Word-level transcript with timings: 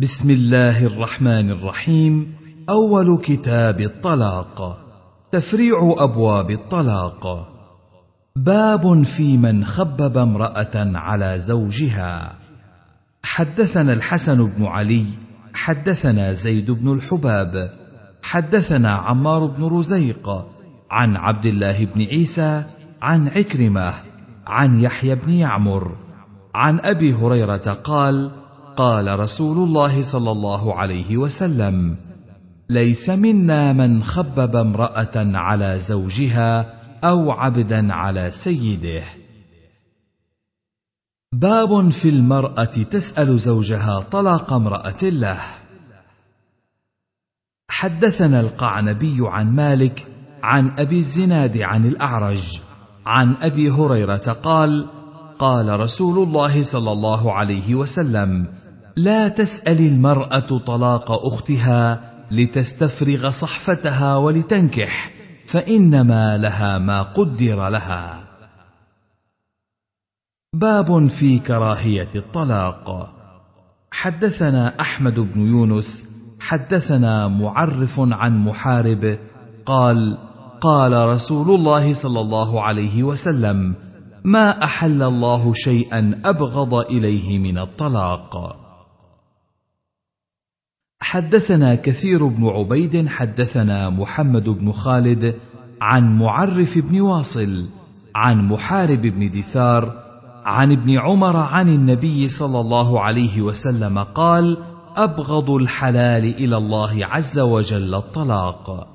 بسم 0.00 0.30
الله 0.30 0.86
الرحمن 0.86 1.50
الرحيم. 1.50 2.34
أول 2.68 3.18
كتاب 3.22 3.80
الطلاق. 3.80 4.78
تفريع 5.32 5.94
أبواب 5.98 6.50
الطلاق. 6.50 7.48
باب 8.36 9.02
في 9.02 9.36
من 9.36 9.64
خبب 9.64 10.16
امرأة 10.16 10.98
على 10.98 11.38
زوجها. 11.38 12.38
حدثنا 13.22 13.92
الحسن 13.92 14.46
بن 14.46 14.64
علي 14.64 15.04
حدثنا 15.54 16.32
زيد 16.32 16.70
بن 16.70 16.92
الحباب 16.92 17.72
حدثنا 18.22 18.90
عمار 18.90 19.46
بن 19.46 19.64
رزيق 19.64 20.46
عن 20.90 21.16
عبد 21.16 21.46
الله 21.46 21.84
بن 21.84 22.02
عيسى 22.02 22.64
عن 23.02 23.28
عكرمة 23.28 23.94
عن 24.46 24.80
يحيى 24.80 25.14
بن 25.14 25.30
يعمر 25.30 25.96
عن 26.54 26.80
أبي 26.80 27.14
هريرة 27.14 27.78
قال 27.84 28.43
قال 28.76 29.18
رسول 29.18 29.68
الله 29.68 30.02
صلى 30.02 30.30
الله 30.30 30.74
عليه 30.74 31.16
وسلم 31.16 31.96
ليس 32.68 33.10
منا 33.10 33.72
من 33.72 34.04
خبب 34.04 34.56
امرأة 34.56 35.12
على 35.16 35.78
زوجها 35.78 36.74
أو 37.04 37.30
عبدا 37.30 37.92
على 37.92 38.30
سيده. 38.30 39.04
باب 41.32 41.90
في 41.90 42.08
المرأة 42.08 42.64
تسأل 42.64 43.38
زوجها 43.38 44.00
طلاق 44.00 44.52
امرأة 44.52 45.02
له. 45.02 45.40
حدثنا 47.68 48.40
القعنبي 48.40 49.16
عن 49.20 49.54
مالك 49.54 50.06
عن 50.42 50.78
أبي 50.78 50.98
الزناد 50.98 51.58
عن 51.58 51.86
الأعرج 51.86 52.60
عن 53.06 53.34
أبي 53.40 53.70
هريرة 53.70 54.36
قال 54.42 54.86
قال 55.38 55.80
رسول 55.80 56.28
الله 56.28 56.62
صلى 56.62 56.92
الله 56.92 57.32
عليه 57.32 57.74
وسلم 57.74 58.46
لا 58.96 59.28
تسأل 59.28 59.78
المرأة 59.78 60.58
طلاق 60.58 61.26
أختها 61.26 62.10
لتستفرغ 62.30 63.30
صحفتها 63.30 64.16
ولتنكح 64.16 65.10
فإنما 65.46 66.36
لها 66.38 66.78
ما 66.78 67.02
قدر 67.02 67.68
لها. 67.68 68.24
باب 70.54 71.08
في 71.08 71.38
كراهية 71.38 72.08
الطلاق. 72.14 73.10
حدثنا 73.90 74.80
أحمد 74.80 75.20
بن 75.20 75.40
يونس 75.40 76.04
حدثنا 76.40 77.28
معرف 77.28 78.00
عن 78.00 78.38
محارب 78.44 79.18
قال 79.66 80.18
قال 80.60 81.08
رسول 81.08 81.60
الله 81.60 81.92
صلى 81.92 82.20
الله 82.20 82.62
عليه 82.62 83.02
وسلم 83.02 83.74
ما 84.24 84.64
أحل 84.64 85.02
الله 85.02 85.52
شيئا 85.52 86.20
أبغض 86.24 86.74
إليه 86.74 87.38
من 87.38 87.58
الطلاق. 87.58 88.63
حدثنا 91.04 91.74
كثير 91.74 92.26
بن 92.26 92.46
عبيد 92.46 93.08
حدثنا 93.08 93.90
محمد 93.90 94.48
بن 94.48 94.72
خالد 94.72 95.34
عن 95.80 96.18
معرف 96.18 96.78
بن 96.78 97.00
واصل 97.00 97.68
عن 98.14 98.48
محارب 98.48 99.00
بن 99.00 99.30
دثار 99.30 100.02
عن 100.44 100.72
ابن 100.72 100.98
عمر 100.98 101.36
عن 101.36 101.68
النبي 101.68 102.28
صلى 102.28 102.60
الله 102.60 103.00
عليه 103.00 103.42
وسلم 103.42 103.98
قال 103.98 104.58
أبغض 104.96 105.50
الحلال 105.50 106.24
إلى 106.24 106.56
الله 106.56 107.06
عز 107.06 107.38
وجل 107.38 107.94
الطلاق. 107.94 108.88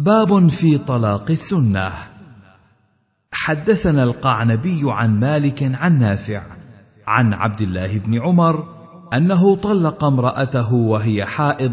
باب 0.00 0.48
في 0.48 0.78
طلاق 0.78 1.30
السنة. 1.30 1.92
حدثنا 3.32 4.04
القعنبي 4.04 4.80
عن 4.84 5.20
مالك 5.20 5.62
عن 5.62 5.98
نافع 5.98 6.42
عن 7.06 7.34
عبد 7.34 7.60
الله 7.60 7.98
بن 7.98 8.22
عمر 8.22 8.75
أنه 9.14 9.56
طلق 9.56 10.04
امرأته 10.04 10.74
وهي 10.74 11.24
حائض 11.24 11.72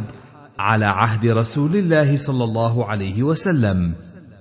على 0.59 0.85
عهد 0.85 1.25
رسول 1.25 1.75
الله 1.75 2.15
صلى 2.15 2.43
الله 2.43 2.85
عليه 2.85 3.23
وسلم 3.23 3.93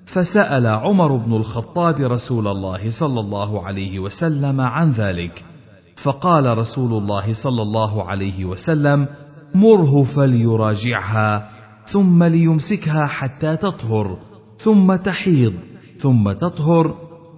فسأل 0.07 0.67
عمر 0.67 1.17
بن 1.17 1.33
الخطاب 1.37 2.01
رسول 2.01 2.49
الله 2.49 2.91
صلى 2.91 3.21
الله 3.21 3.67
عليه 3.67 3.99
وسلم 3.99 4.61
عن 4.61 4.91
ذلك. 4.91 5.45
فقال 5.97 6.59
رسول 6.59 7.03
الله 7.03 7.33
صلى 7.33 7.63
الله 7.63 8.09
عليه 8.09 8.45
وسلم 8.45 9.07
مره 9.55 10.05
فليراجعها 10.05 11.49
ثم 11.87 12.25
ليمسكها 12.25 13.07
حتى 13.07 13.57
تطهر 13.57 14.19
ثم 14.59 14.97
تحيض 14.97 15.55
ثم 15.99 16.33
تطهر 16.33 16.95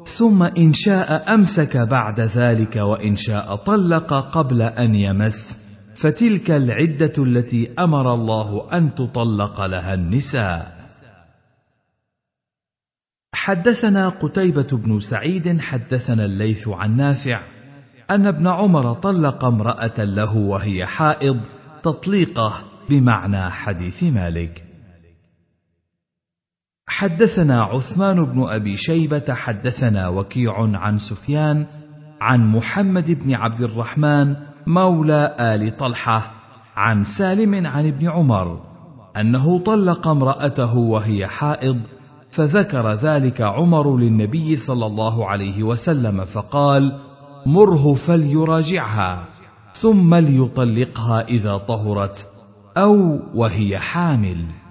ثم 0.07 0.43
إن 0.43 0.73
شاء 0.73 1.35
أمسك 1.35 1.77
بعد 1.77 2.21
ذلك 2.21 2.77
وإن 2.77 3.17
شاء 3.17 3.57
طلق 3.57 4.15
قبل 4.15 4.63
أن 4.63 4.95
يمس. 4.95 5.57
فتلك 5.95 6.51
العدة 6.51 7.13
التي 7.19 7.71
أمر 7.79 8.15
الله 8.15 8.69
أن 8.73 8.95
تطلق 8.95 9.67
لها 9.67 9.95
النساء. 9.95 10.85
حدثنا 13.35 14.09
قتيبة 14.09 14.69
بن 14.73 15.01
سعيد 15.01 15.61
حدثنا 15.61 16.25
الليث 16.25 16.69
عن 16.69 16.97
نافع 16.97 17.43
أن 18.11 18.27
ابن 18.27 18.47
عمر 18.47 18.93
طلق 18.93 19.45
امرأة 19.45 20.05
له 20.05 20.37
وهي 20.37 20.87
حائض 20.87 21.41
تطليقه 21.83 22.65
بمعنى 22.89 23.51
حديث 23.51 24.03
مالك. 24.03 24.74
حدثنا 26.87 27.63
عثمان 27.63 28.25
بن 28.25 28.43
أبي 28.49 28.77
شيبة 28.77 29.35
حدثنا 29.35 30.09
وكيع 30.09 30.55
عن 30.59 30.99
سفيان 30.99 31.67
عن 32.21 32.53
محمد 32.53 33.11
بن 33.11 33.35
عبد 33.35 33.61
الرحمن 33.61 34.37
مولى 34.67 35.37
آل 35.41 35.77
طلحة 35.77 36.35
عن 36.77 37.05
سالم 37.05 37.67
عن 37.67 37.87
ابن 37.87 38.09
عمر 38.09 38.61
أنه 39.17 39.59
طلق 39.59 40.09
امرأته 40.09 40.77
وهي 40.77 41.27
حائض 41.27 41.81
فذكر 42.31 42.95
ذلك 42.95 43.41
عمر 43.41 43.97
للنبي 43.97 44.57
صلى 44.57 44.87
الله 44.87 45.29
عليه 45.29 45.63
وسلم 45.63 46.25
فقال 46.25 47.01
مره 47.47 47.95
فليراجعها 47.95 49.25
ثم 49.75 50.15
ليطلقها 50.15 51.29
إذا 51.29 51.59
طهرت 51.59 52.29
أو 52.77 53.21
وهي 53.35 53.79
حامل. 53.79 54.64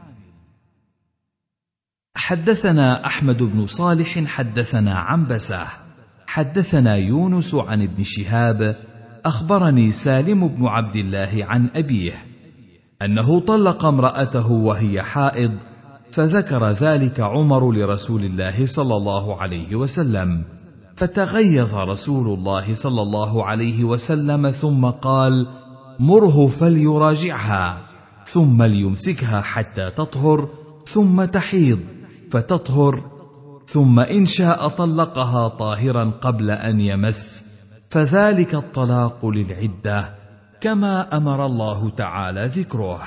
حدثنا 2.15 3.05
أحمد 3.05 3.43
بن 3.43 3.65
صالح 3.65 4.25
حدثنا 4.25 4.93
عنبسة. 4.93 5.65
حدثنا 6.27 6.95
يونس 6.95 7.55
عن 7.55 7.81
ابن 7.81 8.03
شهاب. 8.03 8.75
أخبرني 9.25 9.91
سالم 9.91 10.47
بن 10.47 10.65
عبد 10.65 10.95
الله 10.95 11.45
عن 11.45 11.69
أبيه. 11.75 12.25
أنه 13.01 13.39
طلق 13.39 13.85
امرأته 13.85 14.51
وهي 14.51 15.01
حائض 15.01 15.51
فذكر 16.11 16.71
ذلك 16.71 17.19
عمر 17.19 17.71
لرسول 17.71 18.25
الله 18.25 18.65
صلى 18.65 18.95
الله 18.95 19.41
عليه 19.41 19.75
وسلم. 19.75 20.43
فتغيظ 20.95 21.75
رسول 21.75 22.39
الله 22.39 22.73
صلى 22.73 23.01
الله 23.01 23.45
عليه 23.45 23.83
وسلم 23.83 24.49
ثم 24.49 24.85
قال 24.85 25.47
مره 25.99 26.47
فليراجعها 26.47 27.81
ثم 28.25 28.63
ليمسكها 28.63 29.41
حتى 29.41 29.89
تطهر 29.89 30.49
ثم 30.87 31.23
تحيض. 31.23 31.79
فتطهر 32.33 33.03
ثم 33.67 33.99
إن 33.99 34.25
شاء 34.25 34.67
طلقها 34.67 35.47
طاهرا 35.47 36.11
قبل 36.21 36.51
أن 36.51 36.79
يمس 36.79 37.43
فذلك 37.89 38.55
الطلاق 38.55 39.25
للعدة 39.25 40.15
كما 40.61 41.17
أمر 41.17 41.45
الله 41.45 41.89
تعالى 41.89 42.45
ذكره. 42.45 43.01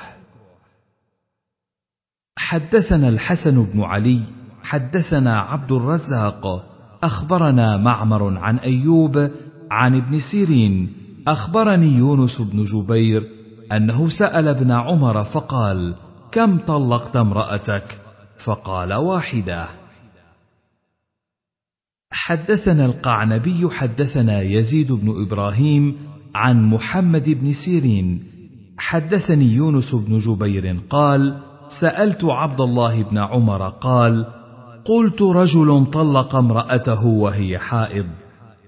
حدثنا 2.38 3.08
الحسن 3.08 3.64
بن 3.64 3.82
علي 3.82 4.20
حدثنا 4.62 5.40
عبد 5.40 5.72
الرزاق 5.72 6.64
أخبرنا 7.02 7.76
معمر 7.76 8.38
عن 8.38 8.58
أيوب 8.58 9.30
عن 9.70 9.94
ابن 9.94 10.18
سيرين 10.18 10.92
أخبرني 11.28 11.86
يونس 11.86 12.40
بن 12.40 12.64
جبير 12.64 13.30
أنه 13.72 14.08
سأل 14.08 14.48
ابن 14.48 14.70
عمر 14.70 15.24
فقال 15.24 15.94
كم 16.32 16.58
طلقت 16.58 17.16
امرأتك؟ 17.16 18.05
فقال 18.46 18.94
واحدة 18.94 19.66
حدثنا 22.10 22.86
القعنبي 22.86 23.70
حدثنا 23.70 24.40
يزيد 24.42 24.92
بن 24.92 25.22
إبراهيم 25.22 25.96
عن 26.34 26.66
محمد 26.66 27.30
بن 27.30 27.52
سيرين. 27.52 28.22
حدثني 28.78 29.44
يونس 29.44 29.94
بن 29.94 30.18
جبير 30.18 30.78
قال 30.90 31.42
سألت 31.68 32.24
عبد 32.24 32.60
الله 32.60 33.02
بن 33.02 33.18
عمر 33.18 33.68
قال 33.68 34.26
قلت 34.84 35.22
رجل 35.22 35.86
طلق 35.92 36.34
امرأته 36.34 37.06
وهي 37.06 37.58
حائض. 37.58 38.06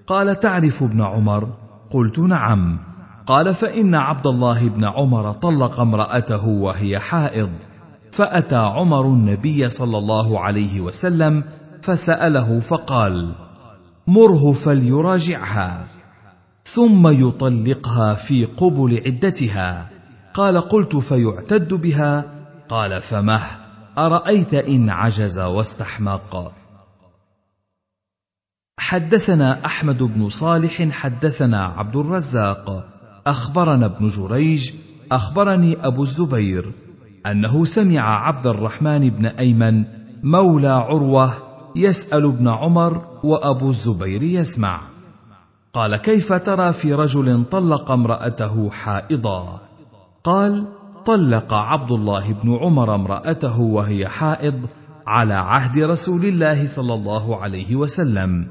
قال 0.07 0.39
تعرف 0.39 0.83
ابن 0.83 1.01
عمر؟ 1.01 1.49
قلت 1.91 2.19
نعم. 2.19 2.79
قال 3.27 3.53
فإن 3.53 3.95
عبد 3.95 4.27
الله 4.27 4.69
بن 4.69 4.83
عمر 4.83 5.31
طلق 5.31 5.79
امرأته 5.79 6.47
وهي 6.47 6.99
حائض. 6.99 7.68
فأتى 8.11 8.55
عمر 8.55 9.05
النبي 9.05 9.69
صلى 9.69 9.97
الله 9.97 10.39
عليه 10.39 10.81
وسلم 10.81 11.43
فسأله 11.81 12.59
فقال 12.59 13.35
مره 14.07 14.53
فليراجعها 14.53 15.85
ثم 16.63 17.27
يطلقها 17.27 18.13
في 18.13 18.45
قبل 18.45 19.01
عدتها. 19.05 19.89
قال 20.33 20.57
قلت 20.57 20.95
فيعتد 20.95 21.73
بها؟ 21.73 22.25
قال 22.69 23.01
فمه 23.01 23.41
أرأيت 23.97 24.53
إن 24.53 24.89
عجز 24.89 25.39
واستحمق. 25.39 26.51
حدثنا 28.79 29.65
أحمد 29.65 30.03
بن 30.03 30.29
صالح 30.29 30.89
حدثنا 30.89 31.59
عبد 31.59 31.95
الرزاق 31.95 32.89
أخبرنا 33.27 33.85
ابن 33.85 34.07
جريج 34.07 34.73
أخبرني 35.11 35.77
أبو 35.85 36.03
الزبير 36.03 36.71
أنه 37.25 37.65
سمع 37.65 38.27
عبد 38.27 38.47
الرحمن 38.47 39.09
بن 39.09 39.25
أيمن 39.25 39.83
مولى 40.23 40.69
عروة 40.69 41.33
يسأل 41.75 42.25
ابن 42.25 42.47
عمر 42.47 43.01
وأبو 43.23 43.69
الزبير 43.69 44.23
يسمع. 44.23 44.81
قال 45.73 45.95
كيف 45.95 46.33
ترى 46.33 46.73
في 46.73 46.93
رجل 46.93 47.43
طلق 47.51 47.91
امرأته 47.91 48.69
حائضا؟ 48.69 49.61
قال 50.23 50.65
طلق 51.05 51.53
عبد 51.53 51.91
الله 51.91 52.33
بن 52.33 52.57
عمر 52.61 52.95
امرأته 52.95 53.61
وهي 53.61 54.07
حائض 54.07 54.67
على 55.07 55.33
عهد 55.33 55.79
رسول 55.79 56.25
الله 56.25 56.65
صلى 56.65 56.93
الله 56.93 57.41
عليه 57.41 57.75
وسلم. 57.75 58.47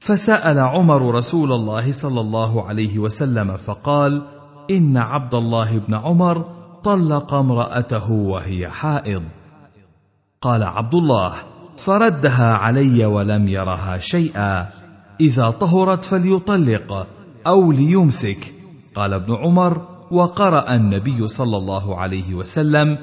فسأل 0.00 0.58
عمر 0.58 1.14
رسول 1.14 1.52
الله 1.52 1.92
صلى 1.92 2.20
الله 2.20 2.68
عليه 2.68 2.98
وسلم 2.98 3.56
فقال 3.56 4.22
إن 4.70 4.96
عبد 4.96 5.34
الله 5.34 5.78
بن 5.78 5.94
عمر 5.94 6.57
طلق 6.84 7.34
امرأته 7.34 8.10
وهي 8.12 8.68
حائض. 8.68 9.22
قال 10.40 10.62
عبد 10.62 10.94
الله 10.94 11.32
فردها 11.76 12.52
علي 12.54 13.04
ولم 13.04 13.48
يرها 13.48 13.98
شيئا. 13.98 14.68
إذا 15.20 15.50
طهرت 15.50 16.04
فليطلق 16.04 17.06
أو 17.46 17.72
ليمسك. 17.72 18.52
قال 18.94 19.12
ابن 19.12 19.34
عمر 19.34 19.86
وقرأ 20.10 20.74
النبي 20.74 21.28
صلى 21.28 21.56
الله 21.56 21.96
عليه 21.96 22.34
وسلم 22.34 22.98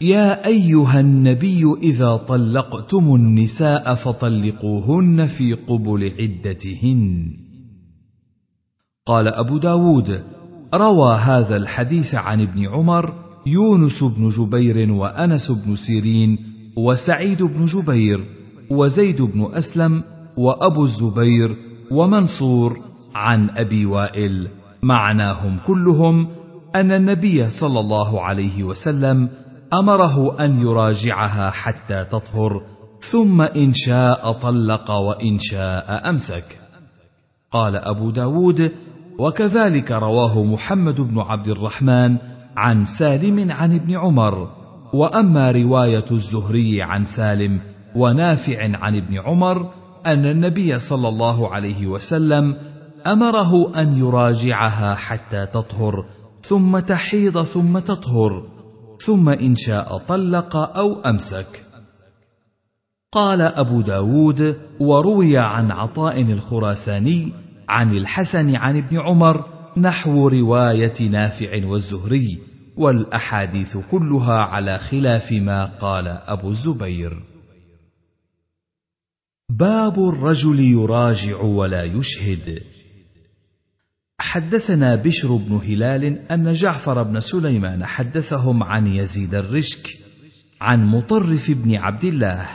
يا 0.00 0.46
أيها 0.46 1.00
النبي 1.00 1.74
إذا 1.82 2.16
طلقتم 2.16 3.14
النساء 3.14 3.94
فطلقوهن 3.94 5.26
في 5.26 5.52
قبل 5.52 6.12
عدتهن. 6.20 7.36
قال 9.06 9.28
أبو 9.28 9.58
داود 9.58 10.39
روى 10.74 11.14
هذا 11.14 11.56
الحديث 11.56 12.14
عن 12.14 12.40
ابن 12.40 12.68
عمر 12.68 13.14
يونس 13.46 14.04
بن 14.04 14.28
جبير 14.28 14.92
وأنس 14.92 15.50
بن 15.50 15.76
سيرين 15.76 16.38
وسعيد 16.76 17.42
بن 17.42 17.64
جبير 17.64 18.24
وزيد 18.70 19.22
بن 19.22 19.50
أسلم 19.54 20.02
وأبو 20.36 20.84
الزبير 20.84 21.56
ومنصور 21.90 22.78
عن 23.14 23.50
أبي 23.50 23.86
وائل. 23.86 24.48
معناهم 24.82 25.58
كلهم 25.66 26.28
أن 26.74 26.92
النبي 26.92 27.50
صلى 27.50 27.80
الله 27.80 28.20
عليه 28.20 28.64
وسلم 28.64 29.28
أمره 29.74 30.44
أن 30.44 30.60
يراجعها 30.60 31.50
حتى 31.50 32.04
تطهر 32.04 32.62
ثم 33.00 33.42
إن 33.42 33.72
شاء 33.72 34.32
طلق 34.32 34.90
وإن 34.90 35.38
شاء 35.38 36.10
أمسك. 36.10 36.58
قال 37.50 37.76
أبو 37.76 38.10
داود 38.10 38.72
وكذلك 39.20 39.90
رواه 39.90 40.44
محمد 40.44 41.00
بن 41.00 41.18
عبد 41.18 41.48
الرحمن 41.48 42.16
عن 42.56 42.84
سالم 42.84 43.50
عن 43.50 43.74
ابن 43.74 43.96
عمر. 43.96 44.50
وأما 44.92 45.50
رواية 45.50 46.04
الزهري 46.10 46.82
عن 46.82 47.04
سالم 47.04 47.60
ونافع 47.96 48.76
عن 48.76 48.96
ابن 48.96 49.18
عمر 49.18 49.70
أن 50.06 50.26
النبي 50.26 50.78
صلى 50.78 51.08
الله 51.08 51.54
عليه 51.54 51.86
وسلم 51.86 52.56
أمره 53.06 53.80
أن 53.80 53.92
يراجعها 53.92 54.94
حتى 54.94 55.46
تطهر 55.46 56.04
ثم 56.42 56.78
تحيض 56.78 57.42
ثم 57.42 57.78
تطهر 57.78 58.42
ثم 59.00 59.28
إن 59.28 59.56
شاء 59.56 59.98
طلق 60.08 60.56
أو 60.56 61.00
أمسك. 61.00 61.64
قال 63.12 63.42
أبو 63.42 63.80
داود 63.80 64.56
وروي 64.80 65.38
عن 65.38 65.70
عطاء 65.70 66.22
الخراساني 66.22 67.32
عن 67.70 67.96
الحسن 67.96 68.56
عن 68.56 68.76
ابن 68.76 69.00
عمر 69.00 69.44
نحو 69.76 70.28
رواية 70.28 71.08
نافع 71.08 71.66
والزهري 71.66 72.38
والأحاديث 72.76 73.76
كلها 73.90 74.38
على 74.38 74.78
خلاف 74.78 75.32
ما 75.32 75.64
قال 75.64 76.08
أبو 76.08 76.50
الزبير. 76.50 77.22
باب 79.50 80.08
الرجل 80.08 80.60
يراجع 80.60 81.40
ولا 81.40 81.84
يشهد. 81.84 82.62
حدثنا 84.20 84.94
بشر 84.94 85.36
بن 85.36 85.60
هلال 85.64 86.04
أن 86.30 86.52
جعفر 86.52 87.02
بن 87.02 87.20
سليمان 87.20 87.84
حدثهم 87.84 88.62
عن 88.62 88.86
يزيد 88.86 89.34
الرشك 89.34 89.96
عن 90.60 90.86
مطرف 90.86 91.50
بن 91.50 91.76
عبد 91.76 92.04
الله 92.04 92.48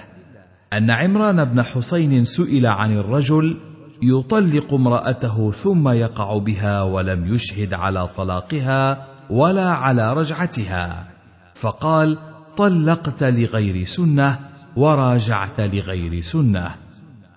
أن 0.73 0.91
عمران 0.91 1.45
بن 1.45 1.63
حسين 1.63 2.25
سئل 2.25 2.65
عن 2.65 2.97
الرجل 2.97 3.57
يطلق 4.03 4.73
امرأته 4.73 5.51
ثم 5.51 5.89
يقع 5.89 6.37
بها 6.37 6.81
ولم 6.81 7.33
يشهد 7.33 7.73
على 7.73 8.07
طلاقها 8.07 9.07
ولا 9.29 9.69
على 9.69 10.13
رجعتها. 10.13 11.07
فقال 11.55 12.17
طلقت 12.57 13.23
لغير 13.23 13.85
سنة 13.85 14.39
وراجعت 14.75 15.59
لغير 15.59 16.21
سنة. 16.21 16.75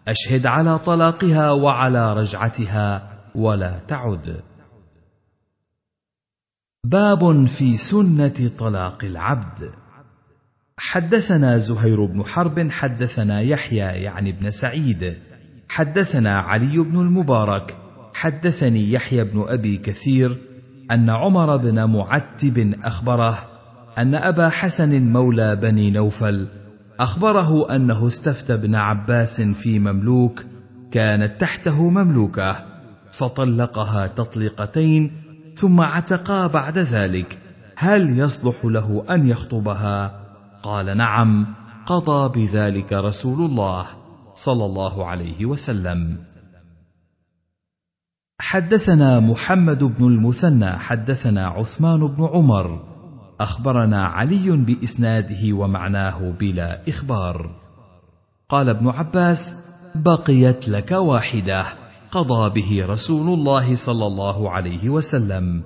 أشهد 0.09 0.47
على 0.47 0.79
طلاقها 0.79 1.51
وعلى 1.51 2.15
رجعتها 2.15 3.19
ولا 3.35 3.79
تعد. 3.89 4.41
باب 6.85 7.47
في 7.47 7.77
سنة 7.77 8.51
طلاق 8.59 9.05
العبد. 9.05 9.73
حدثنا 10.77 11.59
زهير 11.59 12.05
بن 12.05 12.25
حرب 12.25 12.71
حدثنا 12.71 13.41
يحيى 13.41 14.03
يعني 14.03 14.31
ابن 14.31 14.51
سعيد. 14.51 15.19
حدثنا 15.69 16.39
علي 16.39 16.79
بن 16.79 17.01
المبارك 17.01 17.77
حدثني 18.15 18.93
يحيى 18.93 19.25
بن 19.25 19.45
أبي 19.49 19.77
كثير 19.77 20.39
أن 20.91 21.11
عمر 21.11 21.57
بن 21.57 21.85
معتب 21.85 22.75
أخبره 22.85 23.39
أن 23.99 24.15
أبا 24.15 24.49
حسن 24.49 25.13
مولى 25.13 25.57
بني 25.57 25.91
نوفل 25.91 26.49
أخبره 27.01 27.75
أنه 27.75 28.07
استفتى 28.07 28.55
ابن 28.55 28.75
عباس 28.75 29.41
في 29.41 29.79
مملوك 29.79 30.45
كانت 30.93 31.41
تحته 31.41 31.91
مملوكة 31.91 32.57
فطلقها 33.13 34.07
تطليقتين 34.07 35.13
ثم 35.55 35.81
عتقا 35.81 36.47
بعد 36.47 36.79
ذلك 36.79 37.39
هل 37.77 38.19
يصلح 38.19 38.65
له 38.65 39.05
أن 39.11 39.29
يخطبها؟ 39.29 40.21
قال 40.63 40.97
نعم 40.97 41.55
قضى 41.87 42.41
بذلك 42.41 42.93
رسول 42.93 43.51
الله. 43.51 43.87
صلى 44.45 44.65
الله 44.65 45.07
عليه 45.07 45.47
وسلم. 45.47 46.19
حدثنا 48.41 49.21
محمد 49.21 49.85
بن 49.85 50.05
المثنى 50.05 50.71
حدثنا 50.71 51.47
عثمان 51.47 52.07
بن 52.07 52.25
عمر. 52.25 52.85
أخبرنا 53.41 54.05
علي 54.05 54.57
بإسناده 54.57 55.53
ومعناه 55.53 56.31
بلا 56.31 56.89
إخبار. 56.89 57.51
قال 58.49 58.69
ابن 58.69 58.89
عباس 58.89 59.55
بقيت 59.95 60.69
لك 60.69 60.91
واحدة 60.93 61.65
قضى 62.11 62.61
به 62.61 62.87
رسول 62.87 63.39
الله 63.39 63.75
صلى 63.75 64.07
الله 64.07 64.51
عليه 64.51 64.89
وسلم. 64.89 65.63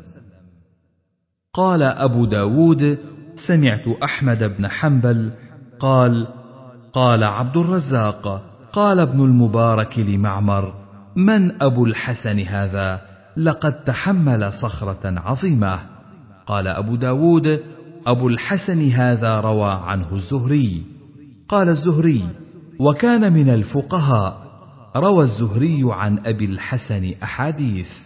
قال 1.55 1.83
أبو 1.83 2.25
داود 2.25 2.99
سمعت 3.35 3.89
أحمد 4.05 4.45
بن 4.45 4.69
حنبل 4.69 5.33
قال 5.81 6.27
قال 6.93 7.25
عبد 7.25 7.57
الرزاق 7.57 8.52
قال 8.73 9.01
ابن 9.01 9.25
المبارك 9.25 9.99
لمعمر 9.99 10.75
من 11.17 11.63
أبو 11.63 11.85
الحسن 11.85 12.39
هذا؟ 12.39 13.01
لقد 13.37 13.85
تحمل 13.85 14.53
صخرة 14.53 15.01
عظيمة. 15.05 15.79
قال 16.47 16.69
أبو 16.69 16.97
داود 16.97 17.63
أبو 18.07 18.29
الحسن 18.29 18.91
هذا 18.91 19.41
روى 19.41 19.73
عنه 19.73 20.07
الزهري. 20.13 20.83
قال 21.49 21.69
الزهري 21.69 22.25
وكان 22.79 23.33
من 23.33 23.49
الفقهاء. 23.49 24.53
روى 24.97 25.23
الزهري 25.25 25.81
عن 25.85 26.19
أبي 26.27 26.45
الحسن 26.45 27.13
أحاديث. 27.23 27.99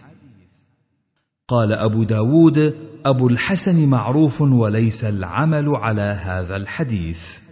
قال 1.47 1.73
أبو 1.73 2.03
داود 2.03 2.75
أبو 3.05 3.27
الحسن 3.27 3.85
معروف 3.85 4.41
وليس 4.41 5.03
العمل 5.03 5.69
على 5.75 6.19
هذا 6.23 6.55
الحديث. 6.55 7.46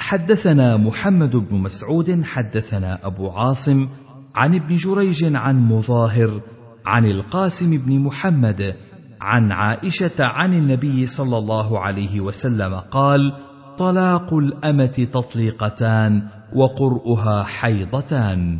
حدثنا 0.00 0.76
محمد 0.76 1.36
بن 1.36 1.56
مسعود 1.56 2.24
حدثنا 2.24 3.06
أبو 3.06 3.30
عاصم 3.30 3.88
عن 4.34 4.54
ابن 4.54 4.76
جريج 4.76 5.36
عن 5.36 5.68
مظاهر 5.68 6.40
عن 6.86 7.06
القاسم 7.06 7.78
بن 7.78 8.00
محمد 8.00 8.76
عن 9.20 9.52
عائشة 9.52 10.24
عن 10.24 10.54
النبي 10.54 11.06
صلى 11.06 11.38
الله 11.38 11.78
عليه 11.78 12.20
وسلم 12.20 12.74
قال 12.74 13.32
طلاق 13.78 14.34
الأمة 14.34 15.08
تطليقتان 15.12 16.28
وقرؤها 16.54 17.42
حيضتان. 17.42 18.58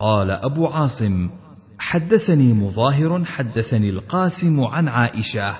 قال 0.00 0.30
أبو 0.30 0.66
عاصم 0.66 1.30
حدثني 1.78 2.52
مظاهر 2.52 3.24
حدثني 3.24 3.90
القاسم 3.90 4.60
عن 4.60 4.88
عائشة 4.88 5.54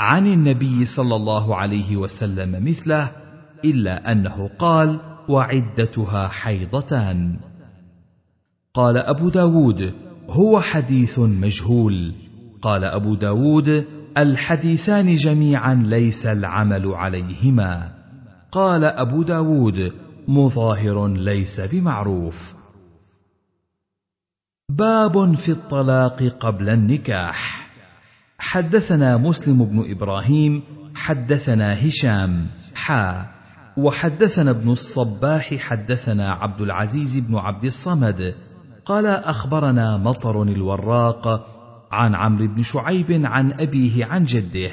عن 0.00 0.26
النبي 0.26 0.84
صلى 0.84 1.16
الله 1.16 1.56
عليه 1.56 1.96
وسلم 1.96 2.64
مثله 2.64 3.23
إلا 3.64 4.12
أنه 4.12 4.50
قال 4.58 4.98
وعدتها 5.28 6.28
حيضتان. 6.28 7.36
قال 8.74 8.96
أبو 8.96 9.28
داود 9.28 9.94
هو 10.28 10.60
حديث 10.60 11.18
مجهول. 11.18 12.12
قال 12.62 12.84
أبو 12.84 13.14
داود 13.14 13.84
الحديثان 14.16 15.14
جميعا 15.14 15.74
ليس 15.74 16.26
العمل 16.26 16.86
عليهما. 16.86 17.92
قال 18.52 18.84
أبو 18.84 19.22
داود 19.22 19.92
مظاهر 20.28 21.08
ليس 21.08 21.60
بمعروف. 21.60 22.54
باب 24.68 25.34
في 25.34 25.52
الطلاق 25.52 26.22
قبل 26.40 26.68
النكاح. 26.68 27.68
حدثنا 28.38 29.16
مسلم 29.16 29.64
بن 29.64 29.90
إبراهيم 29.90 30.62
حدثنا 30.94 31.88
هشام 31.88 32.46
حا 32.74 33.33
وحدثنا 33.76 34.50
ابن 34.50 34.72
الصباح 34.72 35.54
حدثنا 35.54 36.30
عبد 36.30 36.60
العزيز 36.60 37.18
بن 37.18 37.36
عبد 37.36 37.64
الصمد. 37.64 38.34
قال 38.84 39.06
أخبرنا 39.06 39.96
مطر 39.96 40.42
الوراق 40.42 41.46
عن 41.92 42.14
عمرو 42.14 42.46
بن 42.46 42.62
شعيب 42.62 43.20
عن 43.24 43.52
أبيه 43.52 44.04
عن 44.04 44.24
جده 44.24 44.70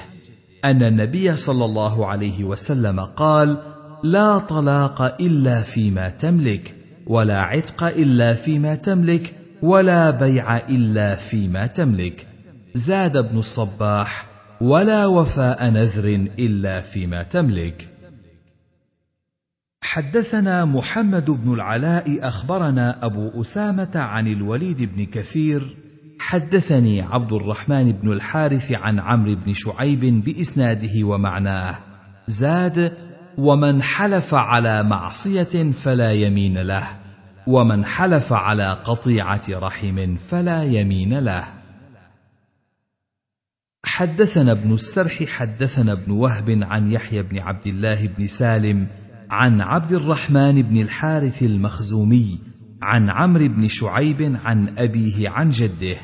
أن 0.65 0.83
النبي 0.83 1.35
صلى 1.35 1.65
الله 1.65 2.07
عليه 2.07 2.43
وسلم 2.43 2.99
قال 2.99 3.57
لا 4.03 4.37
طلاق 4.37 5.01
إلا 5.01 5.61
فيما 5.61 6.09
تملك 6.09 6.75
ولا 7.07 7.41
عتق 7.41 7.83
إلا 7.83 8.33
فيما 8.33 8.75
تملك 8.75 9.35
ولا 9.61 10.11
بيع 10.11 10.57
إلا 10.57 11.15
فيما 11.15 11.67
تملك. 11.67 12.27
زاد 12.75 13.17
ابن 13.17 13.37
الصباح 13.37 14.25
ولا 14.61 15.05
وفاء 15.05 15.69
نذر 15.69 16.27
إلا 16.39 16.81
فيما 16.81 17.23
تملك. 17.23 17.90
حدثنا 19.83 20.65
محمد 20.65 21.31
بن 21.31 21.53
العلاء 21.53 22.27
أخبرنا 22.27 23.05
أبو 23.05 23.41
أسامة 23.41 23.91
عن 23.95 24.27
الوليد 24.27 24.95
بن 24.95 25.05
كثير 25.05 25.77
حدثني 26.19 27.01
عبد 27.01 27.33
الرحمن 27.33 27.91
بن 27.91 28.11
الحارث 28.11 28.71
عن 28.71 28.99
عمرو 28.99 29.35
بن 29.35 29.53
شعيب 29.53 30.23
بإسناده 30.23 31.03
ومعناه. 31.03 31.79
زاد 32.27 32.97
ومن 33.37 33.81
حلف 33.81 34.33
على 34.33 34.83
معصية 34.83 35.71
فلا 35.71 36.11
يمين 36.11 36.57
له 36.57 36.87
ومن 37.47 37.85
حلف 37.85 38.33
على 38.33 38.71
قطيعة 38.83 39.41
رحم 39.49 40.15
فلا 40.15 40.63
يمين 40.63 41.19
له. 41.19 41.47
حدثنا 43.85 44.51
ابن 44.51 44.73
السرح 44.73 45.23
حدثنا 45.23 45.91
ابن 45.91 46.11
وهب 46.11 46.59
عن 46.63 46.91
يحيى 46.91 47.21
بن 47.23 47.39
عبد 47.39 47.67
الله 47.67 48.07
بن 48.07 48.27
سالم 48.27 48.87
عن 49.31 49.61
عبد 49.61 49.91
الرحمن 49.91 50.61
بن 50.61 50.81
الحارث 50.81 51.43
المخزومي 51.43 52.39
عن 52.81 53.09
عمرو 53.09 53.47
بن 53.47 53.67
شعيب 53.67 54.39
عن 54.43 54.79
أبيه 54.79 55.29
عن 55.29 55.49
جده 55.49 55.97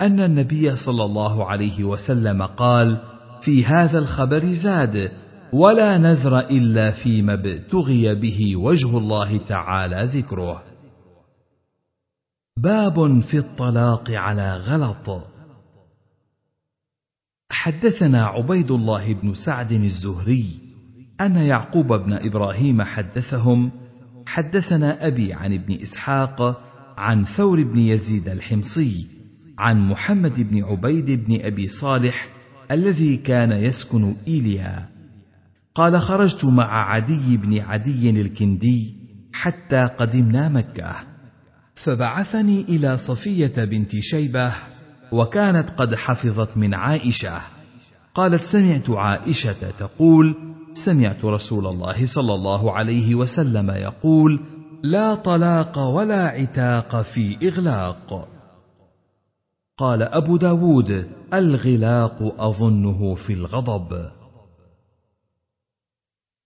أن 0.00 0.20
النبي 0.20 0.76
صلى 0.76 1.04
الله 1.04 1.46
عليه 1.46 1.84
وسلم 1.84 2.42
قال 2.42 2.98
في 3.40 3.64
هذا 3.64 3.98
الخبر 3.98 4.44
زاد 4.44 5.12
ولا 5.52 5.98
نذر 5.98 6.38
إلا 6.38 6.90
فيما 6.90 7.32
ابتغي 7.32 8.14
به 8.14 8.56
وجه 8.56 8.98
الله 8.98 9.38
تعالى 9.38 10.02
ذكره. 10.04 10.64
باب 12.58 13.20
في 13.20 13.38
الطلاق 13.38 14.10
على 14.10 14.56
غلط. 14.56 15.22
حدثنا 17.50 18.24
عبيد 18.24 18.70
الله 18.70 19.12
بن 19.12 19.34
سعد 19.34 19.72
الزهري 19.72 20.65
أن 21.20 21.36
يعقوب 21.36 21.92
بن 21.92 22.12
إبراهيم 22.12 22.82
حدثهم 22.82 23.70
حدثنا 24.26 25.06
أبي 25.06 25.32
عن 25.32 25.54
ابن 25.54 25.78
إسحاق 25.82 26.64
عن 26.98 27.24
ثور 27.24 27.62
بن 27.62 27.78
يزيد 27.78 28.28
الحمصي 28.28 29.06
عن 29.58 29.88
محمد 29.88 30.50
بن 30.50 30.64
عبيد 30.64 31.10
بن 31.10 31.40
أبي 31.44 31.68
صالح 31.68 32.28
الذي 32.70 33.16
كان 33.16 33.52
يسكن 33.52 34.14
إيليا. 34.28 34.88
قال 35.74 36.00
خرجت 36.00 36.44
مع 36.44 36.90
عدي 36.94 37.36
بن 37.36 37.60
عدي 37.60 38.10
الكندي 38.10 38.94
حتى 39.32 39.84
قدمنا 39.84 40.48
مكة. 40.48 40.94
فبعثني 41.74 42.60
إلى 42.60 42.96
صفية 42.96 43.64
بنت 43.64 43.96
شيبة 44.00 44.52
وكانت 45.12 45.70
قد 45.70 45.94
حفظت 45.94 46.56
من 46.56 46.74
عائشة. 46.74 47.40
قالت 48.14 48.42
سمعت 48.42 48.90
عائشة 48.90 49.70
تقول 49.78 50.55
سمعت 50.76 51.24
رسول 51.24 51.66
الله 51.66 52.06
صلى 52.06 52.34
الله 52.34 52.72
عليه 52.72 53.14
وسلم 53.14 53.70
يقول 53.70 54.40
لا 54.82 55.14
طلاق 55.14 55.78
ولا 55.78 56.26
عتاق 56.26 57.02
في 57.02 57.48
إغلاق. 57.48 58.28
قال 59.78 60.02
أبو 60.02 60.36
داود 60.36 61.10
الغلاق 61.34 62.40
أظنه 62.40 63.14
في 63.14 63.32
الغضب. 63.32 64.10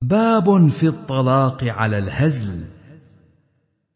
باب 0.03 0.69
في 0.69 0.87
الطلاق 0.87 1.65
على 1.65 1.99
الهزل. 1.99 2.65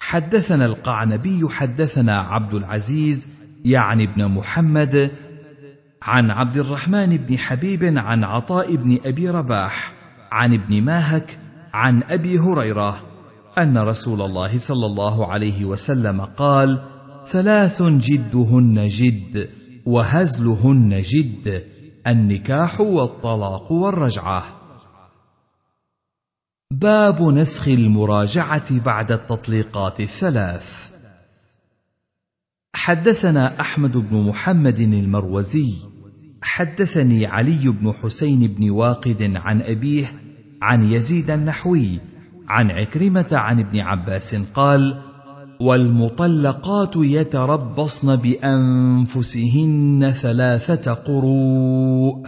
حدثنا 0.01 0.65
القعنبي 0.65 1.49
حدثنا 1.49 2.21
عبد 2.21 2.55
العزيز 2.55 3.29
يعني 3.65 4.05
ابن 4.05 4.29
محمد 4.29 5.11
عن 6.03 6.31
عبد 6.31 6.57
الرحمن 6.57 7.17
بن 7.17 7.39
حبيب 7.39 7.85
عن 7.99 8.25
عطاء 8.25 8.77
بن 8.77 8.99
أبي 9.05 9.31
رباح 9.31 10.04
عن 10.35 10.53
ابن 10.55 10.83
ماهك 10.83 11.39
عن 11.75 12.03
أبي 12.03 12.39
هريرة 12.39 13.03
أن 13.59 13.79
رسول 13.79 14.23
الله 14.23 14.59
صلى 14.59 14.87
الله 14.87 15.33
عليه 15.33 15.65
وسلم 15.65 16.21
قال 16.21 16.83
ثلاث 17.27 17.83
جدهن 17.83 18.89
جد 18.89 19.51
وهزلهن 19.87 21.03
جد 21.03 21.65
النكاح 22.07 22.81
والطلاق 22.81 23.73
والرجعة. 23.73 24.45
باب 26.71 27.23
نسخ 27.23 27.69
المراجعة 27.69 28.81
بعد 28.81 29.13
التطليقات 29.13 30.01
الثلاث. 30.01 30.91
حدثنا 32.75 33.61
أحمد 33.61 33.97
بن 33.97 34.17
محمد 34.17 34.81
المروزي 34.81 35.75
حدثني 36.43 37.27
علي 37.27 37.69
بن 37.69 37.93
حسين 37.93 38.47
بن 38.47 38.71
واقد 38.71 39.33
عن 39.37 39.63
أبيه 39.63 40.24
عن 40.65 40.83
يزيد 40.83 41.31
النحوي 41.31 42.01
عن 42.49 42.71
عكرمة 42.71 43.29
عن 43.33 43.61
ابن 43.61 43.81
عباس 43.81 44.35
قال 44.35 44.97
والمطلقات 45.61 46.97
يتربصن 46.97 48.17
بأنفسهن 48.17 50.13
ثلاثة 50.17 50.95
قروء 50.95 52.23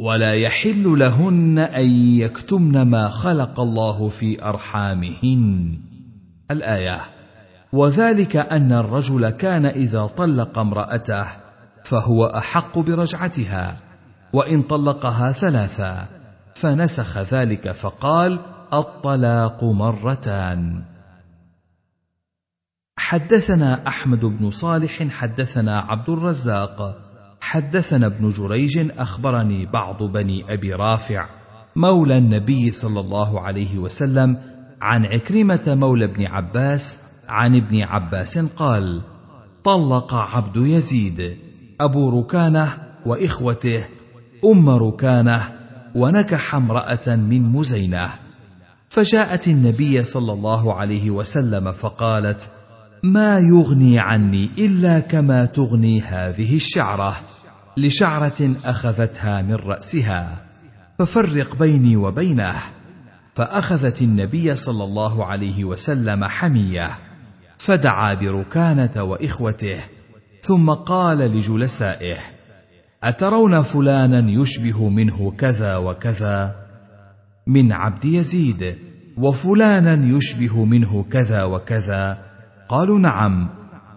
ولا 0.00 0.34
يحل 0.34 0.98
لهن 0.98 1.58
أن 1.58 1.90
يكتمن 2.18 2.82
ما 2.82 3.08
خلق 3.08 3.60
الله 3.60 4.08
في 4.08 4.44
أرحامهن. 4.44 5.78
الآية 6.50 7.00
وذلك 7.72 8.36
أن 8.36 8.72
الرجل 8.72 9.30
كان 9.30 9.66
إذا 9.66 10.06
طلق 10.06 10.58
امرأته 10.58 11.26
فهو 11.84 12.26
أحق 12.26 12.78
برجعتها 12.78 13.76
وإن 14.32 14.62
طلقها 14.62 15.32
ثلاثا 15.32 16.21
فنسخ 16.62 17.18
ذلك 17.18 17.72
فقال 17.72 18.40
الطلاق 18.72 19.64
مرتان. 19.64 20.84
حدثنا 22.96 23.86
أحمد 23.88 24.24
بن 24.24 24.50
صالح 24.50 25.08
حدثنا 25.08 25.80
عبد 25.80 26.10
الرزاق. 26.10 26.98
حدثنا 27.40 28.06
ابن 28.06 28.28
جريج 28.28 28.90
أخبرني 28.98 29.66
بعض 29.66 30.02
بني 30.02 30.52
أبي 30.52 30.72
رافع 30.72 31.28
مولى 31.76 32.16
النبي 32.18 32.70
صلى 32.70 33.00
الله 33.00 33.40
عليه 33.40 33.78
وسلم 33.78 34.38
عن 34.82 35.06
عكرمة 35.06 35.62
مولى 35.66 36.04
ابن 36.04 36.26
عباس 36.26 36.98
عن 37.28 37.56
ابن 37.56 37.82
عباس 37.82 38.38
قال 38.38 39.02
طلق 39.64 40.14
عبد 40.14 40.56
يزيد 40.56 41.36
أبو 41.80 42.20
ركانة 42.20 42.72
وإخوته 43.06 43.84
أم 44.44 44.68
ركانة 44.68 45.61
ونكح 45.94 46.54
امرأة 46.54 47.16
من 47.16 47.42
مزينة. 47.42 48.10
فجاءت 48.88 49.48
النبي 49.48 50.04
صلى 50.04 50.32
الله 50.32 50.74
عليه 50.74 51.10
وسلم 51.10 51.72
فقالت 51.72 52.50
ما 53.02 53.38
يغني 53.38 53.98
عني 53.98 54.50
إلا 54.58 55.00
كما 55.00 55.44
تغني 55.44 56.00
هذه 56.00 56.56
الشعرة 56.56 57.16
لشعرة 57.76 58.54
أخذتها 58.64 59.42
من 59.42 59.54
رأسها. 59.54 60.36
ففرق 60.98 61.56
بيني 61.56 61.96
وبينه. 61.96 62.54
فأخذت 63.34 64.02
النبي 64.02 64.56
صلى 64.56 64.84
الله 64.84 65.26
عليه 65.26 65.64
وسلم 65.64 66.24
حمية. 66.24 66.90
فدعا 67.58 68.14
بركانة 68.14 69.02
وإخوته 69.02 69.80
ثم 70.42 70.70
قال 70.70 71.18
لجلسائه 71.18 72.16
أترون 73.02 73.62
فلانا 73.62 74.30
يشبه 74.30 74.88
منه 74.88 75.32
كذا 75.38 75.76
وكذا؟ 75.76 76.54
من 77.46 77.72
عبد 77.72 78.04
يزيد 78.04 78.78
وفلانا 79.18 80.16
يشبه 80.16 80.64
منه 80.64 81.04
كذا 81.10 81.44
وكذا؟ 81.44 82.18
قالوا 82.68 82.98
نعم. 82.98 83.48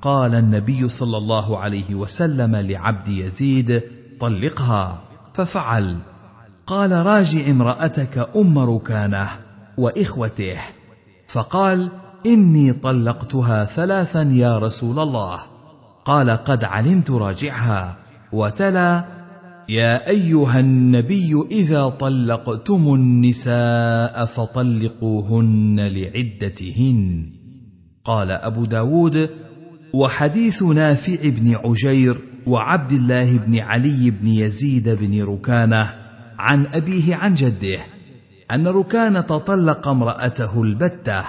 قال 0.02 0.36
النبي 0.36 0.90
صلى 0.90 1.18
الله 1.18 1.60
عليه 1.60 1.96
وسلم 1.96 2.56
لعبد 2.56 3.08
يزيد 3.08 3.82
طلقها. 4.20 5.02
ففعل. 5.34 5.98
قال 6.68 6.92
راجع 6.92 7.50
امرأتك 7.50 8.30
أم 8.36 8.60
ركانة 8.60 9.28
وإخوته. 9.78 10.58
فقال 11.28 11.90
إني 12.26 12.74
طلقتها 12.74 13.66
ثلاثا 13.66 14.22
يا 14.22 14.60
رسول 14.60 15.00
الله. 15.00 15.40
قال 16.06 16.30
قد 16.30 16.64
علمت 16.64 17.12
راجعها. 17.12 18.05
وتلا 18.36 19.04
يا 19.70 20.08
أيها 20.10 20.60
النبي 20.60 21.46
إذا 21.52 21.90
طلقتم 21.90 22.94
النساء 22.94 24.26
فطلقوهن 24.26 25.80
لعدتهن. 25.80 27.32
قال 28.06 28.32
أبو 28.32 28.66
داود 28.66 29.30
وحديث 29.94 30.64
نافع 30.64 31.30
بن 31.30 31.56
عجير 31.56 32.22
وعبد 32.48 32.92
الله 32.92 33.38
بن 33.38 33.60
علي 33.60 34.12
بن 34.12 34.28
يزيد 34.28 34.90
بن 34.90 35.24
ركانة 35.24 35.94
عن 36.40 36.66
أبيه 36.66 37.16
عن 37.16 37.34
جده 37.34 37.80
أن 38.52 38.68
ركانة 38.68 39.22
طلق 39.22 39.88
امرأته 39.88 40.62
البتة 40.62 41.24